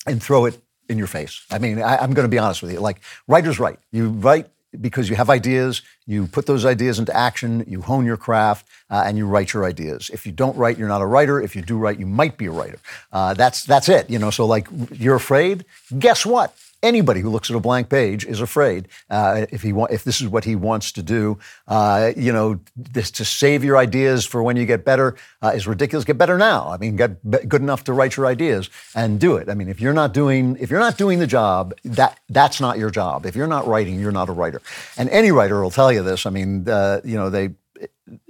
and 0.05 0.21
throw 0.21 0.45
it 0.45 0.59
in 0.89 0.97
your 0.97 1.07
face. 1.07 1.45
I 1.49 1.59
mean, 1.59 1.81
I, 1.81 2.03
am 2.03 2.13
going 2.13 2.25
to 2.25 2.30
be 2.30 2.38
honest 2.38 2.61
with 2.61 2.71
you. 2.71 2.80
Like, 2.80 3.01
writers 3.27 3.59
write. 3.59 3.80
You 3.91 4.09
write 4.09 4.47
because 4.80 5.09
you 5.09 5.15
have 5.15 5.30
ideas, 5.30 5.81
you 6.07 6.27
put 6.27 6.45
those 6.45 6.65
ideas 6.65 6.99
into 6.99 7.15
action, 7.15 7.63
you 7.67 7.81
hone 7.81 8.05
your 8.05 8.17
craft, 8.17 8.67
uh, 8.89 9.03
and 9.05 9.17
you 9.17 9.27
write 9.27 9.53
your 9.53 9.65
ideas. 9.65 10.09
If 10.11 10.25
you 10.25 10.31
don't 10.31 10.57
write, 10.57 10.77
you're 10.77 10.88
not 10.88 11.01
a 11.01 11.05
writer. 11.05 11.39
If 11.39 11.55
you 11.55 11.61
do 11.61 11.77
write, 11.77 11.99
you 11.99 12.07
might 12.07 12.38
be 12.38 12.47
a 12.47 12.51
writer. 12.51 12.80
Uh, 13.11 13.34
that's 13.34 13.63
that's 13.63 13.88
it. 13.88 14.09
You 14.09 14.19
know. 14.19 14.31
So 14.31 14.45
like, 14.45 14.67
you're 14.91 15.15
afraid. 15.15 15.65
Guess 15.97 16.25
what? 16.25 16.55
Anybody 16.84 17.22
who 17.22 17.30
looks 17.30 17.49
at 17.49 17.55
a 17.55 17.60
blank 17.60 17.89
page 17.89 18.26
is 18.26 18.41
afraid 18.41 18.88
uh, 19.10 19.45
if 19.49 19.61
he 19.64 19.73
wa- 19.73 19.88
if 19.89 20.03
this 20.03 20.22
is 20.22 20.27
what 20.27 20.43
he 20.43 20.55
wants 20.55 20.91
to 20.91 21.01
do. 21.01 21.39
Uh, 21.68 22.11
you 22.15 22.31
know, 22.31 22.60
this 22.76 23.10
to 23.11 23.26
save 23.26 23.64
your 23.64 23.77
ideas 23.77 24.26
for 24.26 24.43
when 24.43 24.57
you 24.57 24.65
get 24.65 24.85
better 24.85 25.15
uh, 25.41 25.51
is 25.55 25.65
ridiculous. 25.65 26.05
Get 26.05 26.18
better 26.18 26.38
now. 26.38 26.69
I 26.69 26.77
mean, 26.77 26.95
get 26.95 27.49
good 27.49 27.61
enough 27.61 27.84
to 27.85 27.93
write 27.93 28.18
your 28.18 28.27
ideas 28.27 28.69
and 28.93 29.19
do 29.19 29.38
it. 29.38 29.49
I 29.49 29.55
mean, 29.55 29.69
if 29.69 29.81
you're 29.81 29.93
not 29.93 30.14
doing 30.14 30.57
if 30.60 30.69
you're 30.69 30.80
not 30.80 30.97
doing 30.97 31.19
the 31.19 31.27
job, 31.27 31.73
that 31.85 32.19
that's 32.30 32.60
not 32.60 32.77
your 32.77 32.91
job. 32.91 33.26
If 33.26 33.35
you're 33.35 33.47
not 33.47 33.65
writing, 33.65 33.99
you're 33.99 34.11
not 34.11 34.30
a 34.30 34.34
writer. 34.34 34.61
And 34.97 35.10
any 35.10 35.31
writer 35.31 35.61
will 35.64 35.72
tell 35.72 35.91
you 35.91 36.03
this. 36.03 36.26
I 36.26 36.30
mean, 36.30 36.68
uh, 36.68 37.01
you 37.03 37.15
know, 37.15 37.30
they 37.30 37.51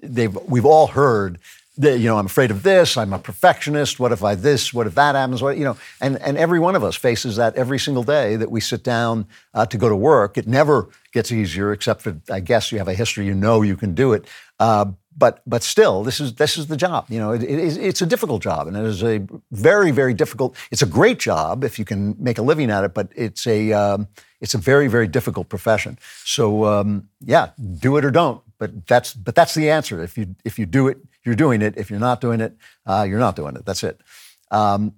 they've 0.02 0.36
we've 0.48 0.66
all 0.66 0.88
heard 0.88 1.40
you 1.76 2.06
know, 2.06 2.18
I'm 2.18 2.28
afraid 2.28 2.52
of 2.52 2.64
this. 2.64 2.98
I'm 2.98 3.14
a 3.14 3.20
perfectionist. 3.20 4.00
What 4.00 4.12
if 4.12 4.24
I 4.24 4.36
this? 4.36 4.74
What 4.74 4.86
if 4.86 4.95
that 4.95 5.16
happens? 5.16 5.41
What 5.41 5.58
you 5.58 5.64
know? 5.64 5.78
And 6.02 6.22
and 6.22 6.38
every 6.38 6.60
one 6.60 6.76
of 6.76 6.84
us 6.84 6.95
faces 6.95 7.36
that 7.38 7.56
every 7.56 7.80
single 7.80 8.04
day 8.04 8.36
that 8.36 8.52
we 8.52 8.62
sit 8.62 8.84
down 8.84 9.28
uh, 9.54 9.66
to 9.66 9.78
go 9.78 9.90
to 9.90 9.95
work. 9.95 10.38
It 10.38 10.48
never 10.48 10.90
gets 11.14 11.32
easier, 11.32 11.72
except 11.72 12.02
for 12.02 12.20
I 12.30 12.41
guess 12.41 12.72
you 12.72 12.78
have 12.78 12.88
a 12.88 12.94
history. 12.94 13.26
You 13.26 13.34
know 13.34 13.62
you 13.62 13.76
can 13.76 13.95
do 13.95 14.14
it. 14.14 14.28
Uh, 14.60 14.86
but 15.18 15.41
but 15.45 15.64
still, 15.64 16.04
this 16.04 16.20
is 16.20 16.36
this 16.36 16.58
is 16.58 16.68
the 16.68 16.78
job. 16.78 17.06
You 17.10 17.20
know, 17.20 17.32
it, 17.32 17.44
it 17.44 17.78
it's 17.78 18.02
a 18.02 18.06
difficult 18.06 18.41
job, 18.41 18.68
and 18.68 18.78
it 18.78 18.86
is 18.86 19.04
a 19.04 19.26
very 19.52 19.91
very 19.91 20.14
difficult. 20.14 20.56
It's 20.72 20.82
a 20.82 20.88
great 20.88 21.20
job 21.20 21.64
if 21.64 21.78
you 21.80 21.86
can 21.86 22.16
make 22.20 22.38
a 22.38 22.41
living 22.41 22.72
at 22.72 22.84
it, 22.84 22.94
but 22.94 23.10
it's 23.16 23.45
a 23.48 23.74
um, 23.74 24.08
it's 24.41 24.54
a 24.54 24.58
very 24.58 24.88
very 24.88 25.08
difficult 25.08 25.50
profession. 25.50 25.98
So 26.26 26.66
um, 26.66 27.10
yeah, 27.20 27.50
do 27.80 27.98
it 27.98 28.06
or 28.06 28.12
don't. 28.12 28.41
But 28.58 28.88
that's 28.88 29.14
but 29.14 29.36
that's 29.36 29.54
the 29.54 29.70
answer. 29.70 30.02
If 30.02 30.18
you 30.18 30.36
if 30.45 30.58
you 30.58 30.66
do 30.66 30.88
it, 30.88 30.98
you're 31.26 31.36
doing 31.36 31.62
it. 31.62 31.78
If 31.78 31.90
you're 31.90 32.00
not 32.00 32.22
doing 32.22 32.41
it, 32.41 32.58
uh, 32.86 33.06
you're 33.08 33.20
not 33.20 33.36
doing 33.36 33.56
it. 33.56 33.66
That's 33.66 33.84
it. 33.84 34.00
Um, 34.52 34.95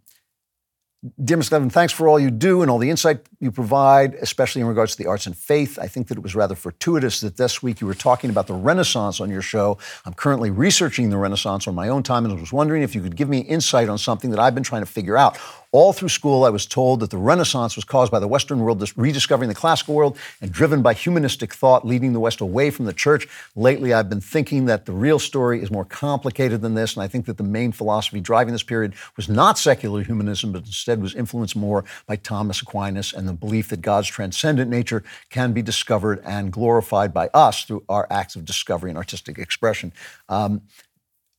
Dear 1.23 1.37
Mr. 1.37 1.51
Levin, 1.51 1.69
thanks 1.69 1.93
for 1.93 2.07
all 2.07 2.19
you 2.19 2.31
do 2.31 2.63
and 2.63 2.71
all 2.71 2.79
the 2.79 2.89
insight 2.89 3.27
you 3.39 3.51
provide, 3.51 4.15
especially 4.15 4.61
in 4.61 4.67
regards 4.67 4.95
to 4.95 5.03
the 5.03 5.07
arts 5.07 5.27
and 5.27 5.37
faith. 5.37 5.77
I 5.79 5.87
think 5.87 6.07
that 6.07 6.17
it 6.17 6.21
was 6.21 6.33
rather 6.33 6.55
fortuitous 6.55 7.21
that 7.21 7.37
this 7.37 7.61
week 7.61 7.79
you 7.79 7.85
were 7.85 7.93
talking 7.93 8.31
about 8.31 8.47
the 8.47 8.55
Renaissance 8.55 9.19
on 9.19 9.29
your 9.29 9.43
show. 9.43 9.77
I'm 10.05 10.15
currently 10.15 10.49
researching 10.49 11.11
the 11.11 11.17
Renaissance 11.17 11.67
on 11.67 11.75
my 11.75 11.89
own 11.89 12.01
time 12.01 12.25
and 12.25 12.39
was 12.39 12.51
wondering 12.51 12.81
if 12.81 12.95
you 12.95 13.01
could 13.01 13.15
give 13.15 13.29
me 13.29 13.39
insight 13.39 13.87
on 13.87 13.99
something 13.99 14.31
that 14.31 14.39
I've 14.39 14.55
been 14.55 14.63
trying 14.63 14.81
to 14.81 14.87
figure 14.87 15.15
out. 15.15 15.37
All 15.75 15.91
through 15.91 16.07
school, 16.07 16.45
I 16.45 16.49
was 16.51 16.65
told 16.65 17.01
that 17.01 17.09
the 17.09 17.17
Renaissance 17.17 17.75
was 17.75 17.83
caused 17.83 18.09
by 18.09 18.19
the 18.19 18.29
Western 18.29 18.61
world 18.61 18.81
rediscovering 18.95 19.49
the 19.49 19.53
classical 19.55 19.93
world 19.93 20.17
and 20.39 20.49
driven 20.49 20.81
by 20.81 20.93
humanistic 20.93 21.53
thought, 21.53 21.85
leading 21.85 22.13
the 22.13 22.19
West 22.21 22.39
away 22.39 22.69
from 22.71 22.85
the 22.85 22.93
church. 22.93 23.27
Lately, 23.57 23.93
I've 23.93 24.07
been 24.07 24.21
thinking 24.21 24.67
that 24.67 24.85
the 24.85 24.93
real 24.93 25.19
story 25.19 25.61
is 25.61 25.69
more 25.69 25.83
complicated 25.83 26.61
than 26.61 26.75
this, 26.75 26.95
and 26.95 27.03
I 27.03 27.09
think 27.09 27.25
that 27.25 27.35
the 27.35 27.43
main 27.43 27.73
philosophy 27.73 28.21
driving 28.21 28.53
this 28.53 28.63
period 28.63 28.93
was 29.17 29.27
not 29.27 29.57
secular 29.57 30.01
humanism, 30.01 30.53
but 30.53 30.65
instead 30.65 31.01
was 31.01 31.13
influenced 31.13 31.57
more 31.57 31.83
by 32.07 32.15
Thomas 32.15 32.61
Aquinas 32.61 33.11
and 33.11 33.27
the 33.27 33.33
belief 33.33 33.67
that 33.67 33.81
God's 33.81 34.07
transcendent 34.07 34.71
nature 34.71 35.03
can 35.29 35.51
be 35.51 35.61
discovered 35.61 36.21
and 36.23 36.53
glorified 36.53 37.13
by 37.13 37.27
us 37.33 37.65
through 37.65 37.83
our 37.89 38.07
acts 38.09 38.37
of 38.37 38.45
discovery 38.45 38.91
and 38.91 38.97
artistic 38.97 39.37
expression. 39.37 39.91
Um, 40.29 40.61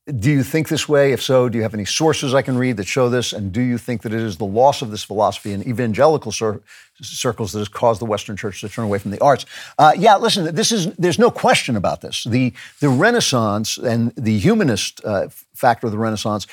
do 0.07 0.31
you 0.31 0.45
think 0.45 0.69
this 0.69 0.89
way? 0.89 1.13
If 1.13 1.21
so, 1.21 1.49
do 1.49 1.59
you 1.59 1.63
have 1.63 1.75
any 1.75 1.85
sources 1.85 2.33
I 2.33 2.41
can 2.41 2.57
read 2.57 2.77
that 2.77 2.87
show 2.87 3.09
this? 3.09 3.33
And 3.33 3.51
do 3.51 3.61
you 3.61 3.77
think 3.77 4.03
that 4.03 4.13
it 4.13 4.21
is 4.21 4.37
the 4.37 4.45
loss 4.45 4.81
of 4.81 4.93
this 4.93 5.03
philosophy 5.03 5.53
in 5.53 5.67
evangelical 5.69 6.31
cir- 6.31 6.61
circles 7.03 7.53
that 7.53 7.59
has 7.59 7.69
caused 7.69 8.01
the 8.01 8.05
Western 8.05 8.37
Church 8.37 8.61
to 8.61 8.69
turn 8.69 8.85
away 8.85 8.99
from 8.99 9.11
the 9.11 9.21
arts? 9.21 9.47
Uh, 9.79 9.93
yeah, 9.99 10.17
listen, 10.17 10.55
this 10.55 10.71
is 10.71 10.95
there's 10.95 11.19
no 11.19 11.31
question 11.31 11.75
about 11.75 12.03
this. 12.03 12.23
The 12.23 12.53
the 12.81 12.89
Renaissance 12.89 13.79
and 13.79 14.15
the 14.15 14.39
humanist 14.39 15.05
uh, 15.05 15.29
factor 15.55 15.89
of 15.89 15.93
the 15.93 15.99
Renaissance 15.99 16.47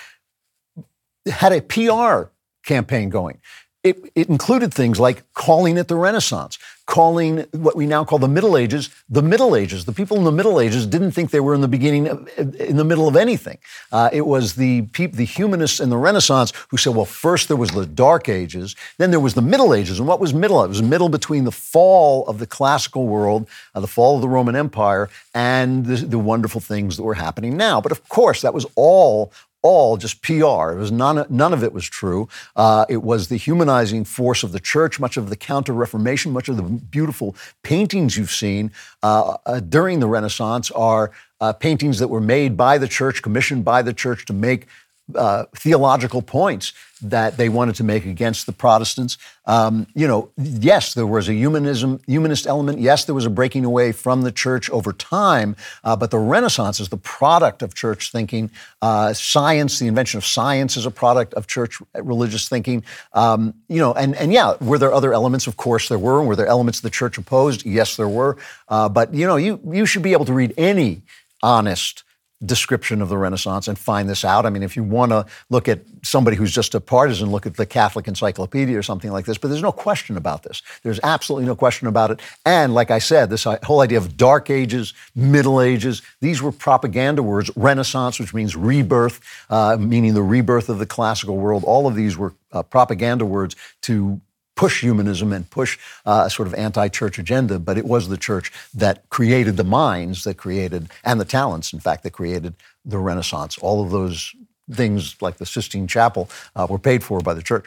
had 1.28 1.54
a 1.54 1.62
PR 1.62 2.32
campaign 2.64 3.10
going. 3.10 3.40
It, 3.84 4.00
it, 4.16 4.30
included 4.30 4.74
things 4.74 4.98
like 4.98 5.32
calling 5.34 5.78
it 5.78 5.90
the 5.90 5.98
Renaissance, 5.98 6.58
calling 6.86 7.40
what 7.52 7.76
we 7.76 7.86
now 7.86 8.04
call 8.04 8.20
the 8.20 8.28
Middle 8.28 8.58
Ages 8.58 8.90
the 9.10 9.22
Middle 9.22 9.56
Ages. 9.56 9.86
The 9.86 9.94
people 9.94 10.18
in 10.18 10.24
the 10.24 10.32
Middle 10.32 10.60
Ages 10.60 10.86
didn't 10.86 11.12
think 11.12 11.32
they 11.32 11.40
were 11.40 11.54
in 11.54 11.62
the 11.62 11.68
beginning, 11.68 12.08
of, 12.08 12.30
in 12.38 12.78
the 12.78 12.84
middle 12.84 13.08
of 13.08 13.16
anything. 13.16 13.58
Uh, 13.92 14.10
it 14.12 14.26
was 14.26 14.56
the 14.56 14.84
peop, 14.94 15.14
the 15.14 15.26
humanists 15.26 15.80
in 15.80 15.90
the 15.90 15.98
Renaissance 15.98 16.52
who 16.70 16.78
said, 16.78 16.96
well, 16.96 17.06
first 17.06 17.48
there 17.48 17.58
was 17.58 17.72
the 17.72 17.86
Dark 17.86 18.28
Ages, 18.28 18.76
then 18.98 19.12
there 19.12 19.20
was 19.20 19.34
the 19.34 19.42
Middle 19.42 19.74
Ages. 19.74 20.00
And 20.00 20.08
what 20.08 20.20
was 20.20 20.34
middle? 20.34 20.64
It 20.64 20.68
was 20.68 20.82
middle 20.82 21.10
between 21.10 21.46
the 21.46 21.52
fall 21.52 22.26
of 22.28 22.40
the 22.40 22.48
classical 22.48 23.08
world, 23.08 23.48
uh, 23.76 23.80
the 23.80 23.88
fall 23.88 24.16
of 24.16 24.22
the 24.22 24.30
Roman 24.30 24.56
Empire, 24.56 25.10
and 25.34 25.86
the, 25.86 25.96
the 25.96 26.20
wonderful 26.20 26.62
things 26.62 26.98
that 26.98 27.04
were 27.04 27.14
happening 27.14 27.56
now. 27.56 27.80
But 27.80 27.92
of 27.92 28.08
course, 28.10 28.42
that 28.42 28.54
was 28.54 28.66
all 28.76 29.32
all 29.64 29.98
just 29.98 30.22
PR. 30.22 30.72
It 30.72 30.78
was 30.78 30.92
none, 30.92 31.26
none 31.30 31.54
of 31.54 31.64
it 31.64 31.74
was 31.74 31.86
true. 31.86 32.28
Uh, 32.56 32.86
it 32.90 33.02
was 33.02 33.30
the 33.30 33.38
humanizing 33.38 34.04
force 34.04 34.44
of 34.44 34.52
the 34.52 34.60
church, 34.60 35.00
much 35.00 35.18
of 35.18 35.30
the 35.30 35.38
Counter 35.38 35.74
Reformation, 35.74 36.32
much 36.32 36.50
of 36.50 36.58
the 36.58 36.64
beautiful 36.64 37.36
paintings 37.64 38.18
you've 38.18 38.32
seen 38.32 38.72
uh, 39.02 39.38
uh, 39.46 39.62
during 39.62 40.00
the 40.02 40.08
Renaissance 40.08 40.70
are 40.72 41.12
uh, 41.42 41.54
paintings 41.54 42.00
that 42.00 42.10
were 42.10 42.22
made 42.22 42.56
by 42.56 42.78
the 42.78 42.88
church, 42.88 43.22
commissioned 43.22 43.66
by 43.66 43.82
the 43.82 43.94
church 43.94 44.26
to 44.26 44.34
make 44.34 44.68
uh, 45.16 45.46
theological 45.56 46.22
points 46.22 46.74
that 47.02 47.36
they 47.36 47.50
wanted 47.50 47.76
to 47.76 47.84
make 47.84 48.06
against 48.06 48.46
the 48.46 48.54
Protestants. 48.54 49.18
Um, 49.46 49.86
you 49.94 50.08
know, 50.08 50.32
yes, 50.38 50.94
there 50.94 51.06
was 51.06 51.28
a 51.28 51.34
humanism, 51.34 52.00
humanist 52.08 52.48
element. 52.48 52.80
Yes, 52.80 53.04
there 53.04 53.14
was 53.14 53.26
a 53.26 53.30
breaking 53.30 53.66
away 53.66 53.92
from 53.92 54.22
the 54.22 54.32
church 54.32 54.70
over 54.70 54.94
time. 54.94 55.58
Uh, 55.84 55.98
but 55.98 56.12
the 56.12 56.18
Renaissance 56.18 56.80
is 56.80 56.88
the 56.88 56.98
product 56.98 57.62
of 57.62 57.74
church 57.74 58.12
thinking. 58.12 58.50
Uh, 58.82 59.12
science, 59.14 59.80
the 59.80 59.88
invention 59.88 60.18
of 60.18 60.26
science, 60.26 60.78
is 60.78 60.86
a 60.86 60.92
product 60.92 61.34
of 61.34 61.48
church 61.48 61.82
religious 61.94 62.48
thinking. 62.48 62.84
Um, 63.12 63.54
you 63.68 63.80
know, 63.80 63.94
and 63.94 64.16
and 64.16 64.32
yeah, 64.32 64.56
were 64.62 64.78
there 64.78 64.94
other 64.94 65.14
elements? 65.14 65.48
Of 65.48 65.58
course, 65.58 65.90
there 65.90 66.00
were. 66.00 66.24
Were 66.24 66.38
there 66.38 66.48
elements 66.48 66.80
the 66.80 66.90
church 66.90 67.18
opposed? 67.18 67.66
Yes, 67.66 67.98
there 67.98 68.08
were. 68.08 68.38
Uh, 68.70 68.88
but 68.88 69.14
you 69.14 69.28
know, 69.28 69.36
you 69.36 69.60
you 69.66 69.86
should 69.86 70.04
be 70.04 70.14
able 70.14 70.26
to 70.26 70.34
read 70.34 70.54
any 70.58 71.02
honest 71.42 72.04
description 72.46 73.02
of 73.02 73.10
the 73.10 73.18
Renaissance 73.18 73.68
and 73.68 73.78
find 73.78 74.10
this 74.10 74.26
out. 74.26 74.46
I 74.46 74.50
mean, 74.50 74.64
if 74.64 74.76
you 74.76 74.84
want 74.84 75.12
to 75.12 75.26
look 75.50 75.68
at 75.68 75.82
somebody 76.04 76.36
who's 76.36 76.54
just 76.54 76.76
a 76.76 76.82
partisan, 76.82 77.32
look 77.32 77.46
at 77.46 77.56
the 77.56 77.66
Catholic 77.66 78.08
Encyclopedia 78.08 78.78
or 78.78 78.84
something 78.84 79.12
like 79.12 79.26
this. 79.26 79.38
But 79.38 79.50
there's 79.50 79.62
no 79.62 79.72
question 79.72 80.18
about 80.18 80.44
this. 80.44 80.62
There's 80.84 81.00
absolutely 81.04 81.46
no 81.46 81.56
question 81.56 81.88
about 81.88 82.12
it. 82.12 82.22
And 82.46 82.74
like 82.74 82.92
I 82.92 83.00
said, 83.00 83.30
this 83.30 83.44
whole 83.64 83.82
idea 83.82 83.98
of 83.98 84.18
Dark 84.18 84.50
Ages, 84.50 84.94
Middle 85.16 85.62
Ages, 85.62 86.02
these 86.20 86.42
were 86.42 86.52
propaganda 86.52 87.24
words. 87.24 87.50
Renaissance, 87.56 88.20
which 88.20 88.34
means 88.34 88.56
rebirth, 88.56 89.22
uh, 89.50 89.78
meaning 89.80 90.14
the 90.14 90.24
rebirth 90.24 90.70
of 90.70 90.80
the 90.80 90.86
classical 90.86 91.38
world. 91.38 91.64
All 91.64 91.88
of 91.88 91.96
these 91.96 92.18
were 92.18 92.34
uh, 92.52 92.64
propaganda 92.64 93.26
words 93.26 93.56
to 93.82 94.22
push 94.56 94.82
humanism 94.82 95.34
and 95.34 95.50
push 95.50 95.80
uh, 96.06 96.24
a 96.26 96.30
sort 96.30 96.48
of 96.48 96.54
anti-church 96.54 97.18
agenda, 97.18 97.60
but 97.60 97.78
it 97.78 97.86
was 97.86 98.08
the 98.08 98.18
church 98.18 98.52
that 98.74 99.08
created 99.10 99.58
the 99.58 99.64
minds 99.64 100.24
that 100.24 100.36
created, 100.36 100.90
and 101.04 101.20
the 101.20 101.26
talents, 101.26 101.74
in 101.74 101.80
fact, 101.80 102.04
that 102.04 102.12
created 102.12 102.54
the 102.86 102.98
Renaissance. 102.98 103.58
All 103.58 103.84
of 103.84 103.92
those 103.92 104.34
things, 104.72 105.22
like 105.22 105.38
the 105.38 105.46
Sistine 105.46 105.88
Chapel, 105.88 106.30
uh, 106.56 106.68
were 106.70 106.80
paid 106.80 107.04
for 107.04 107.20
by 107.20 107.34
the 107.34 107.42
church. 107.42 107.66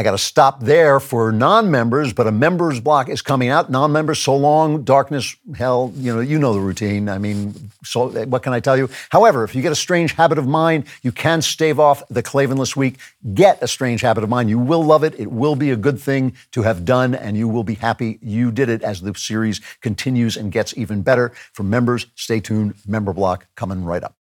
I 0.00 0.02
got 0.02 0.12
to 0.12 0.18
stop 0.18 0.60
there 0.60 0.98
for 0.98 1.30
non-members, 1.30 2.14
but 2.14 2.26
a 2.26 2.32
members 2.32 2.80
block 2.80 3.10
is 3.10 3.20
coming 3.20 3.50
out. 3.50 3.68
Non-members, 3.68 4.18
so 4.18 4.34
long, 4.34 4.82
darkness, 4.82 5.36
hell, 5.54 5.92
you 5.94 6.14
know, 6.14 6.20
you 6.20 6.38
know 6.38 6.54
the 6.54 6.60
routine. 6.60 7.06
I 7.10 7.18
mean, 7.18 7.70
so 7.84 8.08
what 8.24 8.42
can 8.42 8.54
I 8.54 8.60
tell 8.60 8.78
you? 8.78 8.88
However, 9.10 9.44
if 9.44 9.54
you 9.54 9.60
get 9.60 9.72
a 9.72 9.76
strange 9.76 10.14
habit 10.14 10.38
of 10.38 10.46
mind, 10.46 10.86
you 11.02 11.12
can 11.12 11.42
stave 11.42 11.78
off 11.78 12.02
the 12.08 12.22
Klavanless 12.22 12.74
week. 12.74 12.96
Get 13.34 13.62
a 13.62 13.68
strange 13.68 14.00
habit 14.00 14.24
of 14.24 14.30
mind. 14.30 14.48
You 14.48 14.58
will 14.58 14.82
love 14.82 15.04
it. 15.04 15.20
It 15.20 15.30
will 15.30 15.54
be 15.54 15.70
a 15.70 15.76
good 15.76 16.00
thing 16.00 16.34
to 16.52 16.62
have 16.62 16.86
done, 16.86 17.14
and 17.14 17.36
you 17.36 17.46
will 17.46 17.62
be 17.62 17.74
happy 17.74 18.18
you 18.22 18.50
did 18.50 18.70
it 18.70 18.80
as 18.82 19.02
the 19.02 19.14
series 19.14 19.60
continues 19.82 20.34
and 20.34 20.50
gets 20.50 20.74
even 20.78 21.02
better. 21.02 21.30
For 21.52 21.62
members, 21.62 22.06
stay 22.14 22.40
tuned. 22.40 22.72
Member 22.88 23.12
block 23.12 23.48
coming 23.54 23.84
right 23.84 24.02
up. 24.02 24.14